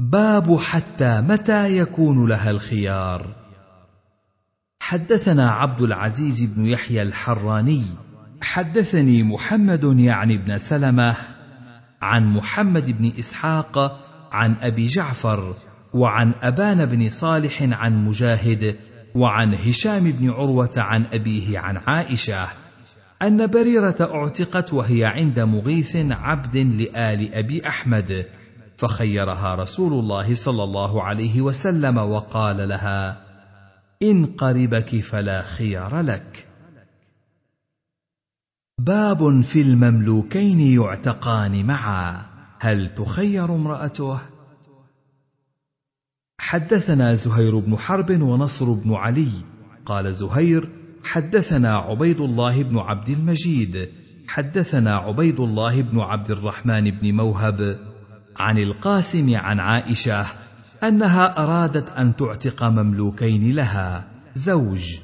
باب 0.00 0.58
حتى 0.58 1.20
متى 1.20 1.78
يكون 1.78 2.28
لها 2.28 2.50
الخيار. 2.50 3.26
حدثنا 4.80 5.50
عبد 5.50 5.82
العزيز 5.82 6.44
بن 6.44 6.66
يحيى 6.66 7.02
الحراني 7.02 7.84
حدثني 8.42 9.22
محمد 9.22 9.84
يعني 9.84 10.36
بن 10.36 10.58
سلمة 10.58 11.16
عن 12.02 12.26
محمد 12.26 12.90
بن 12.90 13.12
إسحاق 13.18 14.00
عن 14.32 14.56
أبي 14.60 14.86
جعفر 14.86 15.54
وعن 15.94 16.34
أبان 16.42 16.86
بن 16.86 17.08
صالح 17.08 17.62
عن 17.62 18.04
مجاهد 18.04 18.76
وعن 19.14 19.54
هشام 19.54 20.10
بن 20.10 20.30
عروة 20.30 20.72
عن 20.76 21.06
أبيه 21.12 21.58
عن 21.58 21.76
عائشة 21.76 22.48
أن 23.22 23.46
بريرة 23.46 23.96
اعتقت 24.00 24.72
وهي 24.72 25.04
عند 25.04 25.40
مغيث 25.40 25.96
عبد 25.96 26.56
لآل 26.56 27.34
أبي 27.34 27.68
أحمد 27.68 28.26
فخيرها 28.76 29.54
رسول 29.54 29.92
الله 29.92 30.34
صلى 30.34 30.64
الله 30.64 31.02
عليه 31.02 31.40
وسلم 31.40 31.98
وقال 31.98 32.68
لها 32.68 33.24
إن 34.02 34.26
قربك 34.26 35.00
فلا 35.00 35.42
خيار 35.42 36.00
لك. 36.00 36.46
باب 38.78 39.40
في 39.40 39.60
المملوكين 39.60 40.60
يعتقان 40.60 41.66
معا 41.66 42.26
هل 42.60 42.94
تخير 42.94 43.54
امرأته؟ 43.54 44.33
حدثنا 46.44 47.14
زهير 47.14 47.58
بن 47.58 47.76
حرب 47.76 48.22
ونصر 48.22 48.72
بن 48.72 48.94
علي. 48.94 49.28
قال 49.86 50.14
زهير 50.14 50.68
حدثنا 51.04 51.76
عبيد 51.76 52.20
الله 52.20 52.62
بن 52.62 52.78
عبد 52.78 53.08
المجيد. 53.08 53.88
حدثنا 54.28 54.96
عبيد 54.96 55.40
الله 55.40 55.82
بن 55.82 56.00
عبد 56.00 56.30
الرحمن 56.30 56.90
بن 56.90 57.14
موهب 57.14 57.78
عن 58.36 58.58
القاسم 58.58 59.36
عن 59.36 59.60
عائشة 59.60 60.26
أنها 60.82 61.44
أرادت 61.44 61.90
أن 61.90 62.16
تعتق 62.16 62.64
مملوكين 62.64 63.54
لها. 63.54 64.06
زوج. 64.34 64.96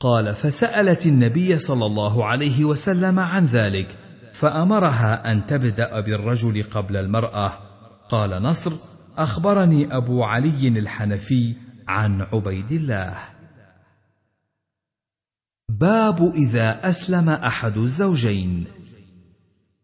قال 0.00 0.34
فسألت 0.34 1.06
النبي 1.06 1.58
صلى 1.58 1.86
الله 1.86 2.24
عليه 2.24 2.64
وسلم 2.64 3.18
عن 3.18 3.44
ذلك 3.44 3.98
فأمرها 4.32 5.32
أن 5.32 5.46
تبدأ 5.46 6.00
بالرجل 6.00 6.62
قبل 6.62 6.96
المرأة. 6.96 7.52
قال 8.08 8.42
نصر 8.42 8.72
أخبرني 9.18 9.96
أبو 9.96 10.24
علي 10.24 10.68
الحنفي 10.68 11.54
عن 11.88 12.22
عبيد 12.22 12.72
الله. 12.72 13.18
باب 15.68 16.32
إذا 16.34 16.88
أسلم 16.88 17.28
أحد 17.28 17.78
الزوجين. 17.78 18.64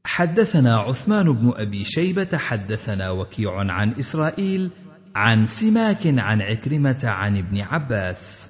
حدثنا 0.04 0.76
عثمان 0.76 1.32
بن 1.32 1.52
أبي 1.56 1.84
شيبة 1.84 2.38
حدثنا 2.38 3.10
وكيع 3.10 3.72
عن 3.72 3.92
إسرائيل 3.92 4.70
عن 5.14 5.46
سماك 5.46 6.06
عن 6.06 6.42
عكرمة 6.42 7.00
عن 7.04 7.36
ابن 7.36 7.60
عباس 7.60 8.48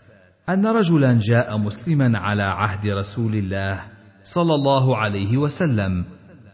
أن 0.49 0.66
رجلا 0.66 1.18
جاء 1.22 1.59
مسلما 1.59 2.18
على 2.18 2.43
عهد 2.43 2.87
رسول 2.87 3.35
الله 3.35 3.81
صلى 4.22 4.55
الله 4.55 4.97
عليه 4.97 5.37
وسلم 5.37 6.05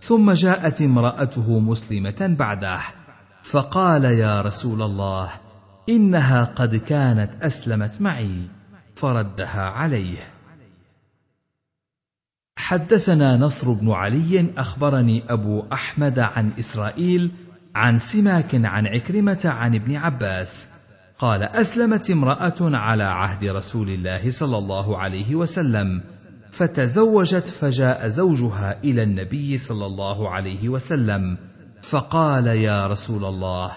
ثم 0.01 0.33
جاءت 0.33 0.83
امرأته 0.83 1.61
مسلمة 1.61 2.37
بعده. 2.39 3.03
فقال 3.45 4.05
يا 4.05 4.40
رسول 4.40 4.82
الله 4.82 5.30
إنها 5.88 6.45
قد 6.45 6.76
كانت 6.76 7.30
أسلمت 7.42 8.01
معي 8.01 8.42
فردها 8.97 9.62
عليه. 9.62 10.34
حدثنا 12.57 13.36
نصر 13.36 13.72
بن 13.72 13.90
علي 13.90 14.53
أخبرني 14.57 15.22
أبو 15.28 15.64
أحمد 15.72 16.18
عن 16.18 16.53
إسرائيل 16.59 17.32
عن 17.74 17.99
سماك 17.99 18.55
عن 18.55 18.86
عكرمة 18.86 19.40
عن 19.45 19.74
ابن 19.74 19.97
عباس 19.97 20.66
قال 21.18 21.42
أسلمت 21.42 22.11
امرأة 22.11 22.57
على 22.61 23.05
عهد 23.05 23.45
رسول 23.45 23.90
الله 23.90 24.30
صلى 24.30 24.59
الله 24.59 24.99
عليه 24.99 25.34
وسلم 25.34 26.03
فتزوجت 26.51 27.49
فجاء 27.49 28.09
زوجها 28.09 28.78
إلى 28.84 29.03
النبي 29.03 29.59
صلى 29.59 29.86
الله 29.86 30.30
عليه 30.30 30.68
وسلم. 30.68 31.38
فقال 31.85 32.47
يا 32.47 32.87
رسول 32.87 33.24
الله 33.24 33.76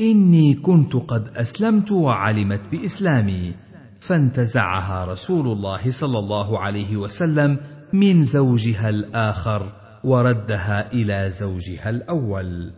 إني 0.00 0.54
كنت 0.54 0.96
قد 0.96 1.36
أسلمت 1.36 1.92
وعلمت 1.92 2.60
بإسلامي. 2.72 3.54
فانتزعها 4.00 5.04
رسول 5.04 5.46
الله 5.46 5.90
صلى 5.90 6.18
الله 6.18 6.58
عليه 6.58 6.96
وسلم 6.96 7.58
من 7.92 8.22
زوجها 8.22 8.88
الآخر 8.88 9.72
وردها 10.04 10.92
إلى 10.92 11.30
زوجها 11.30 11.90
الأول. 11.90 12.72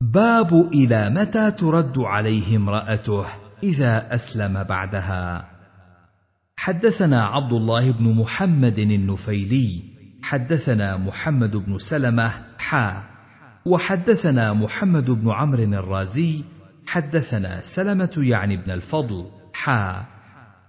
باب 0.00 0.54
إلى 0.74 1.10
متى 1.10 1.50
ترد 1.50 1.98
عليه 1.98 2.56
امرأته 2.56 3.24
إذا 3.62 4.14
أسلم 4.14 4.62
بعدها. 4.62 5.50
حدثنا 6.56 7.24
عبد 7.24 7.52
الله 7.52 7.92
بن 7.92 8.14
محمد 8.14 8.78
النفيلي 8.78 9.99
حدثنا 10.22 10.96
محمد 10.96 11.56
بن 11.56 11.78
سلمة 11.78 12.32
حا 12.58 13.04
وحدثنا 13.64 14.52
محمد 14.52 15.10
بن 15.10 15.30
عمرو 15.30 15.62
الرازي 15.62 16.44
حدثنا 16.86 17.60
سلمة 17.62 18.14
يعني 18.16 18.56
بن 18.56 18.70
الفضل 18.70 19.26
حا 19.54 20.04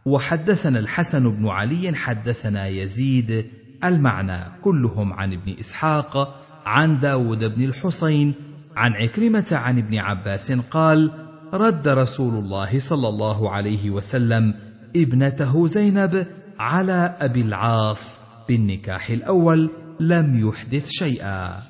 وحدثنا 0.05 0.79
الحسن 0.79 1.35
بن 1.35 1.47
علي 1.47 1.95
حدثنا 1.95 2.67
يزيد 2.67 3.45
المعنى 3.83 4.39
كلهم 4.61 5.13
عن 5.13 5.33
ابن 5.33 5.55
إسحاق 5.59 6.43
عن 6.65 6.99
داود 6.99 7.43
بن 7.43 7.63
الحسين 7.63 8.33
عن 8.75 8.91
عكرمة 8.91 9.47
عن 9.51 9.77
ابن 9.77 9.97
عباس 9.97 10.51
قال 10.51 11.11
رد 11.53 11.87
رسول 11.87 12.33
الله 12.33 12.79
صلى 12.79 13.07
الله 13.07 13.51
عليه 13.51 13.89
وسلم 13.89 14.53
ابنته 14.95 15.67
زينب 15.67 16.27
على 16.59 17.15
أبي 17.19 17.41
العاص. 17.41 18.19
بالنكاح 18.47 19.09
الأول 19.09 19.69
لم 19.99 20.47
يحدث 20.47 20.89
شيئا. 20.89 21.63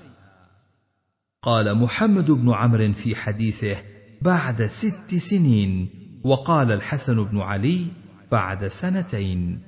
قال 1.41 1.77
محمد 1.77 2.31
بن 2.31 2.53
عمرو 2.53 2.93
في 2.93 3.15
حديثه 3.15 3.77
بعد 4.21 4.65
ست 4.65 5.15
سنين 5.15 5.89
وقال 6.23 6.71
الحسن 6.71 7.23
بن 7.23 7.39
علي 7.39 7.87
بعد 8.31 8.67
سنتين. 8.67 9.59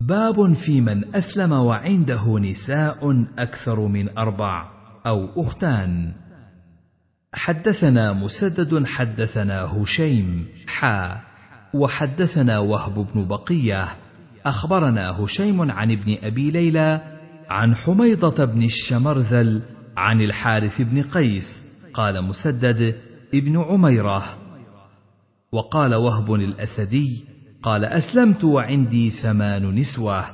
باب 0.00 0.52
في 0.52 0.80
من 0.80 1.14
أسلم 1.14 1.52
وعنده 1.52 2.38
نساء 2.38 3.24
أكثر 3.38 3.80
من 3.80 4.18
أربع 4.18 4.70
أو 5.06 5.42
أختان. 5.42 6.12
حدثنا 7.34 8.12
مسدد 8.12 8.86
حدثنا 8.86 9.62
هشيم 9.62 10.46
حا 10.66 11.20
وحدثنا 11.74 12.58
وهب 12.58 12.94
بن 12.94 13.24
بقية 13.24 14.03
أخبرنا 14.46 15.10
هشيم 15.10 15.70
عن 15.70 15.90
ابن 15.90 16.16
أبي 16.22 16.50
ليلى 16.50 17.00
عن 17.50 17.76
حميضة 17.76 18.44
بن 18.44 18.62
الشمرذل 18.62 19.62
عن 19.96 20.20
الحارث 20.20 20.80
بن 20.80 21.02
قيس 21.02 21.60
قال 21.94 22.24
مسدد 22.24 22.96
ابن 23.34 23.60
عميرة. 23.60 24.22
وقال 25.52 25.94
وهب 25.94 26.34
الأسدي 26.34 27.24
قال 27.62 27.84
أسلمت 27.84 28.44
وعندي 28.44 29.10
ثمان 29.10 29.74
نسوة. 29.74 30.24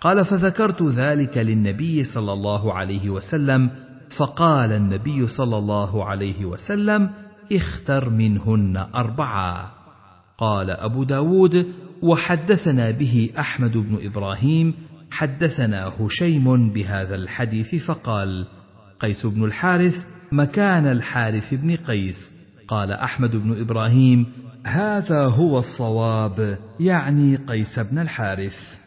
قال 0.00 0.24
فذكرت 0.24 0.82
ذلك 0.82 1.38
للنبي 1.38 2.04
صلى 2.04 2.32
الله 2.32 2.72
عليه 2.72 3.10
وسلم 3.10 3.70
فقال 4.10 4.72
النبي 4.72 5.28
صلى 5.28 5.58
الله 5.58 6.04
عليه 6.04 6.44
وسلم 6.44 7.10
اختر 7.52 8.10
منهن 8.10 8.86
أربعة. 8.94 9.73
قال 10.38 10.70
أبو 10.70 11.04
داود 11.04 11.72
وحدثنا 12.02 12.90
به 12.90 13.30
أحمد 13.38 13.76
بن 13.76 13.98
إبراهيم 14.02 14.74
حدثنا 15.10 15.92
هشيم 16.00 16.70
بهذا 16.70 17.14
الحديث 17.14 17.74
فقال 17.74 18.46
قيس 19.00 19.26
بن 19.26 19.44
الحارث 19.44 20.06
مكان 20.32 20.86
الحارث 20.86 21.54
بن 21.54 21.76
قيس. 21.76 22.30
قال 22.68 22.92
أحمد 22.92 23.36
بن 23.36 23.60
إبراهيم 23.60 24.26
هذا 24.66 25.24
هو 25.24 25.58
الصواب 25.58 26.58
يعني 26.80 27.36
قيس 27.36 27.78
بن 27.78 27.98
الحارث. 27.98 28.78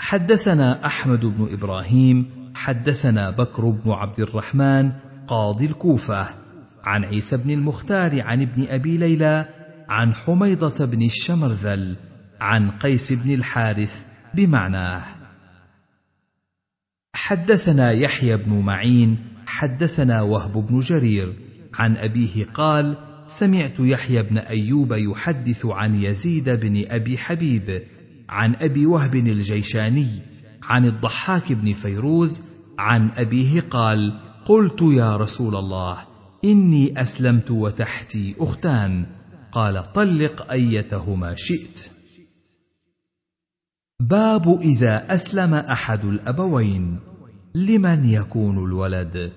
حدثنا 0.00 0.86
أحمد 0.86 1.26
بن 1.26 1.48
إبراهيم 1.52 2.30
حدثنا 2.54 3.30
بكر 3.30 3.70
بن 3.70 3.90
عبد 3.90 4.20
الرحمن 4.20 4.92
قاضي 5.28 5.66
الكوفة. 5.66 6.28
عن 6.84 7.04
عيسى 7.04 7.36
بن 7.36 7.50
المختار 7.50 8.22
عن 8.22 8.42
ابن 8.42 8.66
أبي 8.68 8.96
ليلى 8.96 9.57
عن 9.88 10.14
حميضة 10.14 10.84
بن 10.84 11.02
الشمرذل 11.02 11.96
عن 12.40 12.70
قيس 12.70 13.12
بن 13.12 13.34
الحارث 13.34 14.04
بمعناه. 14.34 15.04
حدثنا 17.14 17.92
يحيى 17.92 18.36
بن 18.36 18.60
معين 18.60 19.18
حدثنا 19.46 20.22
وهب 20.22 20.52
بن 20.52 20.80
جرير 20.80 21.32
عن 21.74 21.96
أبيه 21.96 22.44
قال 22.44 22.96
سمعت 23.26 23.80
يحيى 23.80 24.22
بن 24.22 24.38
أيوب 24.38 24.92
يحدث 24.92 25.66
عن 25.66 25.94
يزيد 25.94 26.48
بن 26.50 26.84
أبي 26.88 27.18
حبيب 27.18 27.82
عن 28.28 28.54
أبي 28.54 28.86
وهب 28.86 29.14
الجيشاني 29.14 30.08
عن 30.62 30.84
الضحاك 30.84 31.52
بن 31.52 31.72
فيروز 31.72 32.40
عن 32.78 33.10
أبيه 33.16 33.60
قال 33.60 34.20
قلت 34.44 34.82
يا 34.82 35.16
رسول 35.16 35.56
الله 35.56 35.98
إني 36.44 37.00
أسلمت 37.00 37.50
وتحتي 37.50 38.34
أختان 38.38 39.06
قال 39.52 39.92
طلق 39.92 40.50
أيتهما 40.50 41.34
شئت. 41.36 41.90
باب 44.00 44.60
إذا 44.60 45.14
أسلم 45.14 45.54
أحد 45.54 46.04
الأبوين 46.04 47.00
لمن 47.54 48.04
يكون 48.04 48.58
الولد؟ 48.58 49.32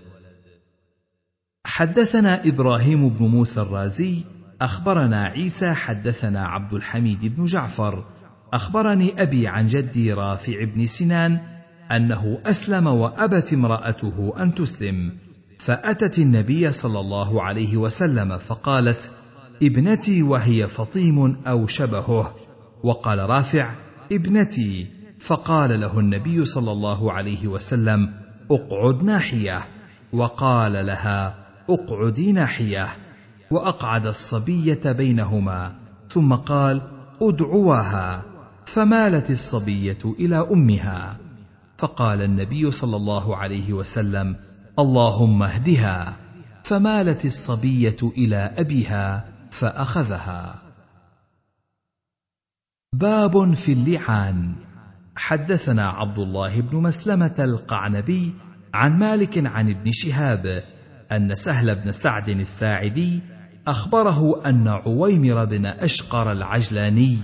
حدثنا 1.66 2.42
إبراهيم 2.46 3.10
بن 3.10 3.26
موسى 3.26 3.62
الرازي 3.62 4.24
أخبرنا 4.62 5.24
عيسى 5.24 5.74
حدثنا 5.74 6.48
عبد 6.48 6.74
الحميد 6.74 7.26
بن 7.26 7.46
جعفر. 7.46 8.06
أخبرني 8.54 9.22
أبي 9.22 9.48
عن 9.48 9.68
جدي 9.68 10.14
رافع 10.14 10.64
بن 10.64 10.86
سنان 10.86 11.40
أنه 11.92 12.42
أسلم 12.46 12.88
وأبت 12.88 13.54
امرأته 13.54 14.34
أن 14.38 14.56
تسلم 14.56 15.18
فأتت 15.60 16.20
النبي 16.20 16.72
صلى 16.72 17.00
الله 17.00 17.44
عليه 17.44 17.78
وسلم 17.78 18.38
فقالت 18.38 19.12
ابنتي 19.64 20.24
وهي 20.24 20.68
فطيم 20.68 21.38
أو 21.48 21.68
شبهه. 21.68 22.36
وقال 22.84 23.30
رافع 23.30 23.76
ابنتي. 24.12 24.88
فقال 25.20 25.80
له 25.80 26.00
النبي 26.00 26.46
صلى 26.46 26.72
الله 26.72 27.12
عليه 27.12 27.48
وسلم 27.48 28.14
اقعد 28.52 29.04
ناحية. 29.04 29.60
وقال 30.14 30.86
لها 30.86 31.36
اقعدي 31.70 32.32
ناحية. 32.32 32.88
وأقعد 33.52 34.08
الصبية 34.08 34.92
بينهما. 34.92 35.76
ثم 36.10 36.34
قال 36.34 36.82
ادعواها 37.22 38.24
فمالت 38.66 39.30
الصبية 39.30 40.00
إلى 40.20 40.48
أمها. 40.52 41.18
فقال 41.78 42.22
النبي 42.22 42.72
صلى 42.72 42.96
الله 42.96 43.36
عليه 43.36 43.74
وسلم 43.74 44.36
اللهم 44.80 45.44
اهدها. 45.44 46.14
فمالت 46.64 47.26
الصبية 47.26 47.98
إلى 48.18 48.54
أبيها. 48.58 49.31
فأخذها. 49.52 50.62
باب 52.94 53.54
في 53.54 53.74
اللعان. 53.74 54.56
حدثنا 55.16 55.90
عبد 55.90 56.20
الله 56.20 56.62
بن 56.62 56.78
مسلمة 56.78 57.36
القعنبي 57.40 58.34
عن 58.74 59.00
مالك 59.00 59.46
عن 59.46 59.70
ابن 59.70 59.92
شهاب 59.92 60.64
أن 61.12 61.36
سهل 61.36 61.76
بن 61.76 61.92
سعد 61.92 62.30
الساعدي 62.30 63.22
أخبره 63.68 64.42
أن 64.46 64.68
عويمر 64.68 65.46
بن 65.46 65.66
أشقر 65.66 66.32
العجلاني 66.32 67.18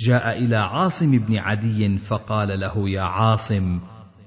جاء 0.00 0.38
إلى 0.38 0.56
عاصم 0.56 1.18
بن 1.18 1.36
عدي 1.38 1.98
فقال 1.98 2.60
له 2.60 2.88
يا 2.88 3.02
عاصم 3.02 3.80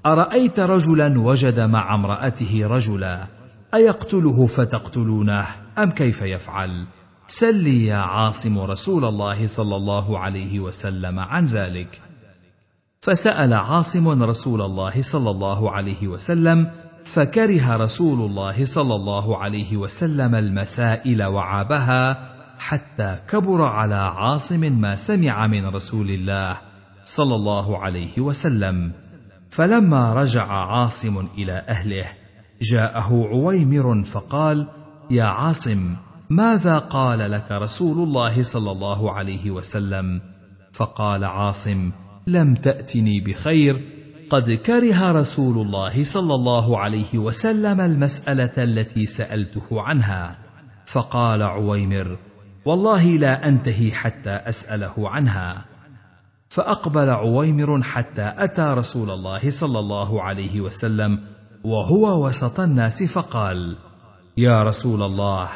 أرأيت 0.06 0.60
رجلا 0.60 1.20
وجد 1.20 1.60
مع 1.60 1.94
امرأته 1.94 2.66
رجلا 2.66 3.26
أيقتله 3.74 4.46
فتقتلونه؟ 4.46 5.46
أم 5.78 5.90
كيف 5.90 6.22
يفعل؟ 6.22 6.86
سلي 7.26 7.86
يا 7.86 7.96
عاصم 7.96 8.58
رسول 8.58 9.04
الله 9.04 9.46
صلى 9.46 9.76
الله 9.76 10.18
عليه 10.18 10.60
وسلم 10.60 11.18
عن 11.18 11.46
ذلك. 11.46 12.00
فسأل 13.00 13.52
عاصم 13.52 14.22
رسول 14.22 14.62
الله 14.62 15.02
صلى 15.02 15.30
الله 15.30 15.70
عليه 15.70 16.08
وسلم 16.08 16.70
فكره 17.04 17.76
رسول 17.76 18.30
الله 18.30 18.64
صلى 18.64 18.94
الله 18.94 19.38
عليه 19.38 19.76
وسلم 19.76 20.34
المسائل 20.34 21.24
وعابها 21.24 22.32
حتى 22.58 23.18
كبر 23.28 23.62
على 23.62 23.94
عاصم 23.94 24.60
ما 24.60 24.96
سمع 24.96 25.46
من 25.46 25.66
رسول 25.66 26.10
الله 26.10 26.56
صلى 27.04 27.34
الله 27.34 27.78
عليه 27.78 28.20
وسلم. 28.20 28.92
فلما 29.50 30.14
رجع 30.14 30.46
عاصم 30.46 31.26
إلى 31.38 31.52
أهله 31.52 32.06
جاءه 32.62 33.28
عويمر 33.32 34.04
فقال 34.04 34.68
يا 35.10 35.24
عاصم 35.24 35.96
ماذا 36.30 36.78
قال 36.78 37.30
لك 37.30 37.52
رسول 37.52 38.08
الله 38.08 38.42
صلى 38.42 38.70
الله 38.70 39.12
عليه 39.12 39.50
وسلم؟ 39.50 40.20
فقال 40.72 41.24
عاصم 41.24 41.90
لم 42.26 42.54
تأتني 42.54 43.20
بخير 43.20 43.82
قد 44.30 44.50
كره 44.50 45.12
رسول 45.12 45.66
الله 45.66 46.04
صلى 46.04 46.34
الله 46.34 46.78
عليه 46.78 47.18
وسلم 47.18 47.80
المسألة 47.80 48.52
التي 48.58 49.06
سألته 49.06 49.82
عنها. 49.82 50.38
فقال 50.86 51.42
عويمر 51.42 52.18
والله 52.64 53.04
لا 53.04 53.48
أنتهي 53.48 53.92
حتى 53.92 54.30
أسأله 54.30 54.94
عنها. 54.98 55.64
فأقبل 56.48 57.10
عويمر 57.10 57.82
حتى 57.82 58.32
أتى 58.36 58.62
رسول 58.62 59.10
الله 59.10 59.50
صلى 59.50 59.78
الله 59.78 60.22
عليه 60.22 60.60
وسلم 60.60 61.20
وهو 61.64 62.26
وسط 62.26 62.60
الناس 62.60 63.02
فقال 63.02 63.76
يا 64.38 64.62
رسول 64.62 65.02
الله 65.02 65.48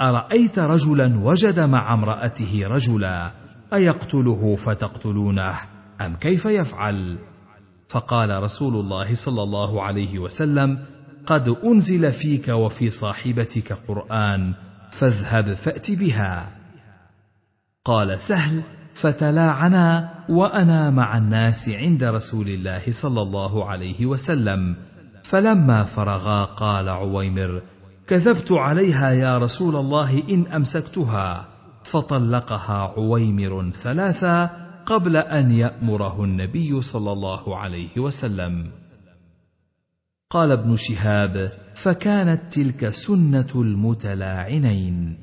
أرأيت 0.00 0.58
رجلا 0.58 1.18
وجد 1.18 1.60
مع 1.60 1.94
امرأته 1.94 2.62
رجلا 2.66 3.30
أيقتله 3.74 4.56
فتقتلونه 4.56 5.54
أم 6.00 6.14
كيف 6.14 6.44
يفعل؟ 6.44 7.18
فقال 7.88 8.42
رسول 8.42 8.74
الله 8.74 9.14
صلى 9.14 9.42
الله 9.42 9.82
عليه 9.82 10.18
وسلم 10.18 10.78
قد 11.26 11.48
أنزل 11.64 12.12
فيك 12.12 12.48
وفي 12.48 12.90
صاحبتك 12.90 13.72
قرآن 13.88 14.54
فاذهب 14.90 15.54
فأت 15.54 15.90
بها. 15.90 16.58
قال 17.84 18.20
سهل 18.20 18.62
فتلاعنا 18.94 20.14
وأنا 20.28 20.90
مع 20.90 21.16
الناس 21.16 21.68
عند 21.68 22.04
رسول 22.04 22.48
الله 22.48 22.82
صلى 22.90 23.22
الله 23.22 23.70
عليه 23.70 24.06
وسلم. 24.06 24.76
فلما 25.22 25.84
فرغا 25.84 26.44
قال 26.44 26.88
عويمر 26.88 27.62
كذبت 28.12 28.52
عليها 28.52 29.10
يا 29.10 29.38
رسول 29.38 29.76
الله 29.76 30.22
إن 30.30 30.46
أمسكتها. 30.46 31.48
فطلقها 31.84 32.92
عويمر 32.96 33.70
ثلاثا 33.70 34.44
قبل 34.86 35.16
أن 35.16 35.52
يأمره 35.52 36.24
النبي 36.24 36.82
صلى 36.82 37.12
الله 37.12 37.58
عليه 37.58 37.98
وسلم. 37.98 38.70
قال 40.30 40.50
ابن 40.50 40.76
شهاب 40.76 41.52
فكانت 41.74 42.52
تلك 42.52 42.88
سنة 42.88 43.48
المتلاعنين. 43.54 45.18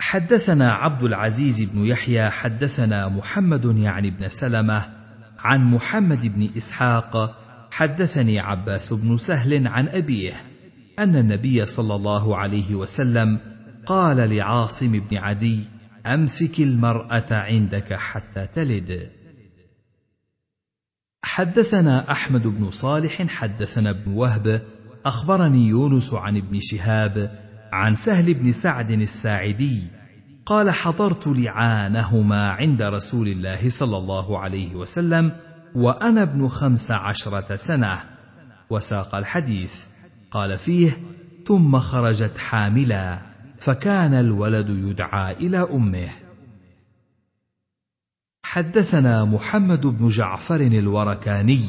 حدثنا 0.00 0.72
عبد 0.72 1.04
العزيز 1.04 1.62
بن 1.62 1.84
يحيى 1.84 2.30
حدثنا 2.30 3.08
محمد 3.08 3.78
يعني 3.78 4.10
بن 4.10 4.28
سلمة 4.28 4.86
عن 5.38 5.64
محمد 5.64 6.26
بن 6.26 6.48
إسحاق 6.56 7.38
حدثني 7.72 8.40
عباس 8.40 8.92
بن 8.92 9.16
سهل 9.16 9.68
عن 9.68 9.88
أبيه. 9.88 10.57
أن 10.98 11.16
النبي 11.16 11.66
صلى 11.66 11.94
الله 11.94 12.36
عليه 12.36 12.74
وسلم 12.74 13.38
قال 13.86 14.16
لعاصم 14.16 14.92
بن 14.92 15.16
عدي 15.16 15.64
أمسك 16.06 16.60
المرأة 16.60 17.26
عندك 17.30 17.94
حتى 17.94 18.46
تلد. 18.46 19.10
حدثنا 21.22 22.10
أحمد 22.10 22.46
بن 22.46 22.70
صالح 22.70 23.26
حدثنا 23.26 23.90
ابن 23.90 24.12
وهب 24.12 24.62
أخبرني 25.06 25.66
يونس 25.68 26.14
عن 26.14 26.36
ابن 26.36 26.60
شهاب 26.60 27.30
عن 27.72 27.94
سهل 27.94 28.34
بن 28.34 28.52
سعد 28.52 28.90
الساعدي 28.90 29.82
قال 30.46 30.70
حضرت 30.70 31.26
لعانهما 31.26 32.50
عند 32.50 32.82
رسول 32.82 33.28
الله 33.28 33.68
صلى 33.70 33.96
الله 33.96 34.38
عليه 34.38 34.74
وسلم 34.74 35.32
وأنا 35.74 36.22
ابن 36.22 36.48
خمس 36.48 36.90
عشرة 36.90 37.56
سنة. 37.56 37.98
وساق 38.70 39.14
الحديث. 39.14 39.87
قال 40.30 40.58
فيه 40.58 40.98
ثم 41.46 41.78
خرجت 41.78 42.38
حاملا 42.38 43.18
فكان 43.60 44.14
الولد 44.14 44.70
يدعى 44.70 45.32
إلى 45.32 45.58
أمه. 45.58 46.08
حدثنا 48.42 49.24
محمد 49.24 49.86
بن 49.86 50.08
جعفر 50.08 50.60
الوركاني 50.60 51.60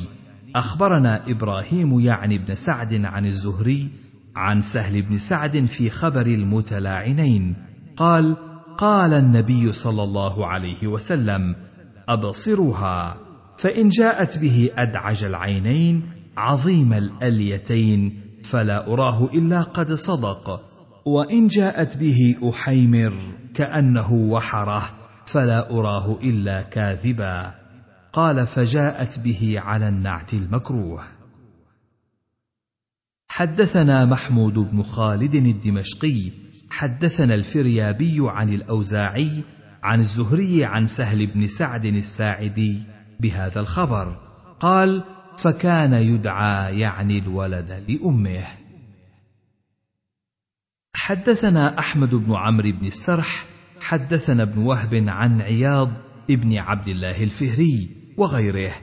أخبرنا 0.56 1.24
إبراهيم 1.28 2.00
يعني 2.00 2.38
بن 2.38 2.56
سعد 2.56 3.06
عن 3.06 3.26
الزهري 3.26 3.90
عن 4.36 4.62
سهل 4.62 5.02
بن 5.02 5.18
سعد 5.18 5.66
في 5.66 5.90
خبر 5.90 6.26
المتلاعنين 6.26 7.56
قال 7.98 8.36
قال 8.78 9.14
النبي 9.14 9.74
صلى 9.74 10.04
الله 10.04 10.48
عليه 10.48 10.88
وسلم 10.88 11.56
ابصرها 12.10 13.18
فإن 13.58 13.90
جاءت 13.90 14.38
به 14.38 14.70
أدعج 14.76 15.24
العينين 15.24 16.02
عظيم 16.38 16.94
الأليتين 16.94 18.29
فلا 18.50 18.94
أراه 18.94 19.26
إلا 19.26 19.62
قد 19.62 19.94
صدق. 19.94 20.62
وإن 21.06 21.48
جاءت 21.48 21.98
به 21.98 22.36
أحيمر 22.50 23.14
كأنه 23.54 24.14
وحره 24.14 24.90
فلا 25.26 25.72
أراه 25.72 26.20
إلا 26.24 26.62
كاذبا. 26.62 27.56
قال 28.14 28.48
فجاءت 28.48 29.20
به 29.20 29.56
على 29.60 29.88
النعت 29.88 30.34
المكروه. 30.34 31.04
حدثنا 33.28 34.06
محمود 34.06 34.54
بن 34.54 34.84
خالد 34.84 35.36
الدمشقي 35.36 36.32
حدثنا 36.70 37.36
الفريابي 37.36 38.18
عن 38.20 38.50
الأوزاعي 38.50 39.44
عن 39.84 40.00
الزهري 40.00 40.66
عن 40.66 40.88
سهل 40.88 41.28
بن 41.28 41.48
سعد 41.48 41.86
الساعدي 41.86 42.84
بهذا 43.20 43.60
الخبر. 43.60 44.18
قال 44.60 45.04
فكان 45.42 45.94
يدعى 45.94 46.80
يعني 46.80 47.18
الولد 47.18 47.84
لأمه. 47.88 48.48
حدثنا 50.94 51.80
أحمد 51.80 52.16
بن 52.16 52.36
عمرو 52.36 52.72
بن 52.72 52.88
السرح 52.88 53.46
حدثنا 53.82 54.44
ابن 54.44 54.62
وهب 54.62 55.04
عن 55.08 55.42
عياض 55.42 55.92
ابن 56.30 56.58
عبد 56.58 56.88
الله 56.88 57.24
الفهري 57.24 57.90
وغيره 58.18 58.76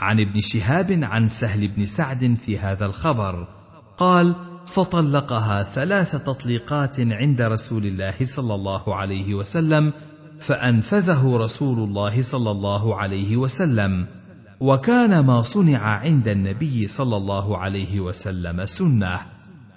عن 0.00 0.20
ابن 0.20 0.40
شهاب 0.40 1.00
عن 1.02 1.28
سهل 1.28 1.68
بن 1.68 1.86
سعد 1.86 2.34
في 2.34 2.58
هذا 2.58 2.84
الخبر. 2.84 3.48
قال 3.96 4.34
فطلقها 4.66 5.62
ثلاث 5.62 6.16
تطليقات 6.16 7.00
عند 7.00 7.42
رسول 7.42 7.86
الله 7.86 8.14
صلى 8.22 8.54
الله 8.54 8.94
عليه 8.94 9.34
وسلم 9.34 9.92
فأنفذه 10.40 11.36
رسول 11.36 11.78
الله 11.78 12.22
صلى 12.22 12.50
الله 12.50 12.96
عليه 12.96 13.36
وسلم. 13.36 14.06
وكان 14.60 15.20
ما 15.20 15.42
صنع 15.42 15.78
عند 15.78 16.28
النبي 16.28 16.88
صلى 16.88 17.16
الله 17.16 17.58
عليه 17.58 18.00
وسلم 18.00 18.66
سنة. 18.66 19.20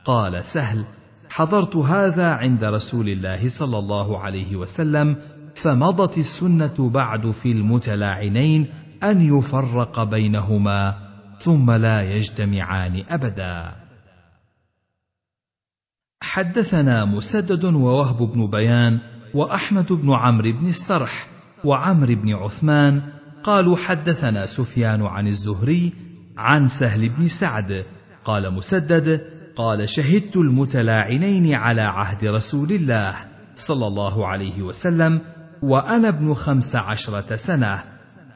قال 0.05 0.45
سهل 0.45 0.85
حضرت 1.29 1.75
هذا 1.75 2.31
عند 2.31 2.63
رسول 2.63 3.09
الله 3.09 3.49
صلى 3.49 3.79
الله 3.79 4.19
عليه 4.19 4.55
وسلم 4.55 5.15
فمضت 5.55 6.17
السنة 6.17 6.89
بعد 6.89 7.31
في 7.31 7.51
المتلاعنين 7.51 8.67
أن 9.03 9.21
يفرق 9.21 10.03
بينهما 10.03 10.95
ثم 11.39 11.71
لا 11.71 12.01
يجتمعان 12.01 13.03
أبدا. 13.09 13.75
حدثنا 16.21 17.05
مسدد 17.05 17.65
ووهب 17.65 18.17
بن 18.17 18.47
بيان 18.49 18.99
وأحمد 19.33 19.93
بن 19.93 20.13
عمرو 20.13 20.51
بن 20.51 20.67
السرح 20.67 21.27
وعمرو 21.63 22.15
بن 22.15 22.33
عثمان 22.33 23.16
قالوا 23.43 23.77
حدثنا 23.77 24.45
سفيان 24.45 25.01
عن 25.01 25.27
الزهري 25.27 25.93
عن 26.37 26.67
سهل 26.67 27.09
بن 27.09 27.27
سعد. 27.27 27.85
قال 28.25 28.53
مسدد 28.53 29.21
قال 29.55 29.89
شهدت 29.89 30.37
المتلاعنين 30.37 31.53
على 31.53 31.81
عهد 31.81 32.25
رسول 32.25 32.71
الله 32.71 33.15
صلى 33.55 33.87
الله 33.87 34.27
عليه 34.27 34.61
وسلم 34.61 35.21
وأنا 35.61 36.07
ابن 36.07 36.33
خمس 36.33 36.75
عشرة 36.75 37.35
سنة 37.35 37.83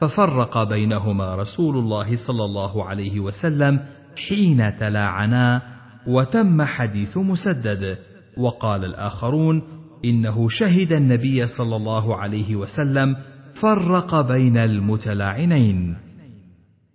ففرق 0.00 0.62
بينهما 0.62 1.36
رسول 1.36 1.76
الله 1.76 2.16
صلى 2.16 2.44
الله 2.44 2.84
عليه 2.84 3.20
وسلم 3.20 3.80
حين 4.28 4.76
تلاعنا 4.78 5.62
وتم 6.06 6.62
حديث 6.62 7.16
مسدد. 7.16 7.98
وقال 8.36 8.84
الآخرون 8.84 9.62
إنه 10.04 10.48
شهد 10.48 10.92
النبي 10.92 11.46
صلى 11.46 11.76
الله 11.76 12.16
عليه 12.16 12.56
وسلم 12.56 13.16
فرق 13.54 14.20
بين 14.20 14.56
المتلاعنين. 14.56 15.96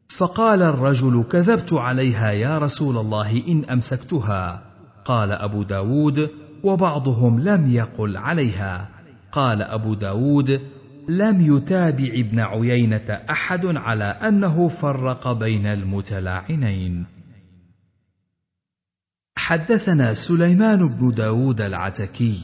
فقال 0.10 0.62
الرجل 0.62 1.24
كذبت 1.32 1.74
عليها 1.74 2.32
يا 2.32 2.60
رسول 2.60 2.98
الله 2.98 3.44
إن 3.48 3.66
أمسكتها. 3.66 4.64
قال 5.06 5.32
أبو 5.32 5.64
داود 5.64 6.30
وبعضهم 6.64 7.40
لم 7.40 7.68
يقل 7.68 8.18
عليها. 8.18 8.90
قال 9.32 9.62
أبو 9.62 9.94
داود 9.94 10.62
لم 11.10 11.58
يتابع 11.58 12.06
ابن 12.14 12.40
عيينة 12.40 13.20
أحد 13.30 13.66
على 13.66 14.04
أنه 14.04 14.68
فرق 14.68 15.32
بين 15.32 15.66
المتلاعنين. 15.66 17.06
حدثنا 19.38 20.14
سليمان 20.14 20.88
بن 20.88 21.10
داود 21.10 21.62
العتكي 21.62 22.44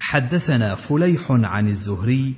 حدثنا 0.00 0.74
فليح 0.74 1.26
عن 1.30 1.68
الزهري 1.68 2.34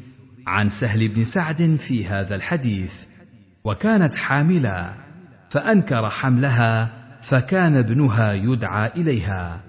عن 0.46 0.68
سهل 0.68 1.08
بن 1.08 1.24
سعد 1.24 1.76
في 1.76 2.06
هذا 2.06 2.34
الحديث 2.34 3.04
وكانت 3.64 4.14
حاملا 4.14 4.94
فأنكر 5.50 6.10
حملها 6.10 6.90
فكان 7.22 7.76
ابنها 7.76 8.32
يدعى 8.32 8.90
إليها. 8.96 9.60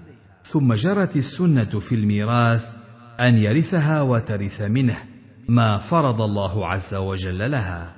ثم 0.44 0.74
جرت 0.74 1.16
السنة 1.16 1.80
في 1.80 1.94
الميراث 1.94 2.74
أن 3.20 3.36
يرثها 3.36 4.02
وترث 4.02 4.60
منه 4.60 4.96
ما 5.48 5.78
فرض 5.78 6.20
الله 6.20 6.68
عز 6.68 6.94
وجل 6.94 7.50
لها. 7.50 7.94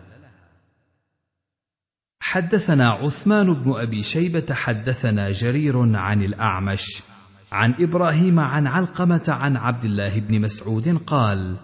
حدثنا 2.21 2.91
عثمان 2.91 3.55
بن 3.55 3.73
أبي 3.73 4.03
شيبة 4.03 4.55
حدثنا 4.55 5.31
جرير 5.31 5.97
عن 5.97 6.23
الأعمش 6.23 7.03
عن 7.53 7.75
إبراهيم 7.81 8.41
عن 8.41 8.67
علقمة 8.67 9.25
عن 9.29 9.57
عبد 9.57 9.85
الله 9.85 10.21
بن 10.21 10.41
مسعود 10.41 10.99
قال 11.07 11.57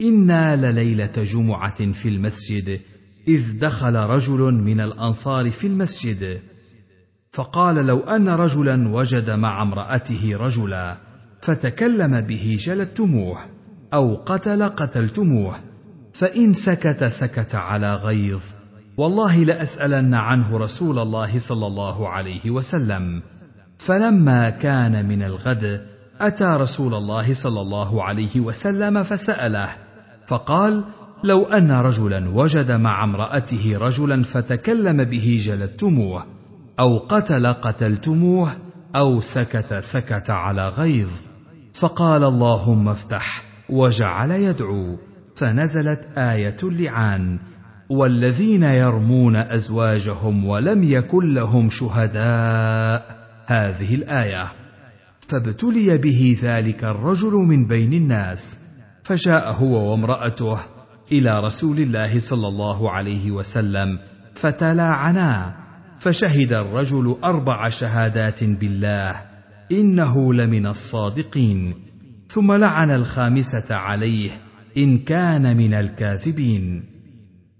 أنا 0.00 0.56
لليله 0.56 1.12
جمعه 1.16 1.92
في 1.92 2.08
المسجد 2.08 2.80
اذ 3.28 3.58
دخل 3.58 3.96
رجل 3.96 4.40
من 4.40 4.80
الانصار 4.80 5.50
في 5.50 5.66
المسجد. 5.66 6.38
فقال 7.32 7.74
لو 7.86 7.98
ان 7.98 8.28
رجلا 8.28 8.88
وجد 8.88 9.30
مع 9.30 9.62
امراته 9.62 10.36
رجلا 10.36 10.96
فتكلم 11.42 12.20
به 12.20 12.56
جلدتموه 12.60 13.38
أو 13.94 14.22
قتل 14.26 14.62
قتلتموه. 14.62 15.54
فان 16.12 16.52
سكت 16.52 17.04
سكت 17.04 17.54
على 17.54 17.94
غيظ. 17.94 18.42
والله 18.96 19.44
لاسالن 19.44 20.14
عنه 20.14 20.56
رسول 20.58 20.98
الله 20.98 21.38
صلى 21.38 21.66
الله 21.66 22.08
عليه 22.08 22.50
وسلم. 22.50 23.22
فلما 23.78 24.50
كان 24.50 25.08
من 25.08 25.22
الغد 25.22 25.86
اتى 26.20 26.44
رسول 26.44 26.94
الله 26.94 27.34
صلى 27.34 27.60
الله 27.60 28.04
عليه 28.04 28.40
وسلم 28.40 29.02
فساله 29.02 29.68
فقال 30.30 30.84
لو 31.24 31.44
أن 31.44 31.72
رجلا 31.72 32.30
وجد 32.30 32.72
مع 32.72 33.04
امرأته 33.04 33.78
رجلا 33.78 34.22
فتكلم 34.22 35.04
به 35.04 35.40
جلدتموه 35.42 36.24
أو 36.80 36.98
قتل 36.98 37.46
قتلتموه 37.46 38.50
أو 38.96 39.20
سكت 39.20 39.74
سكت 39.74 40.30
على 40.30 40.68
غيظ. 40.68 41.10
فقال 41.74 42.24
اللهم 42.24 42.88
افتح 42.88 43.42
وجعل 43.70 44.30
يدعو. 44.30 44.96
فنزلت 45.36 46.00
آية 46.18 46.56
اللعان 46.62 47.38
والذين 47.90 48.62
يرمون 48.62 49.36
أزواجهم 49.36 50.44
ولم 50.44 50.82
يكن 50.82 51.34
لهم 51.34 51.70
شهداء. 51.70 53.26
هذه 53.46 53.94
الآية. 53.94 54.52
فابتلي 55.28 55.98
به 55.98 56.38
ذلك 56.42 56.84
الرجل 56.84 57.32
من 57.32 57.66
بين 57.66 57.92
الناس. 57.92 58.58
فجاء 59.10 59.52
هو 59.52 59.90
وامرأته 59.90 60.58
إلى 61.12 61.38
رسول 61.38 61.78
الله 61.78 62.20
صلى 62.20 62.48
الله 62.48 62.90
عليه 62.90 63.30
وسلم 63.30 63.98
فتلاعنا 64.34 65.56
فشهد 66.00 66.52
الرجل 66.52 67.16
أربع 67.24 67.68
شهادات 67.68 68.44
بالله 68.44 69.22
إنه 69.72 70.34
لمن 70.34 70.66
الصادقين 70.66 71.74
ثم 72.28 72.52
لعن 72.52 72.90
الخامسة 72.90 73.74
عليه 73.74 74.30
إن 74.76 74.98
كان 74.98 75.56
من 75.56 75.74
الكاذبين. 75.74 76.84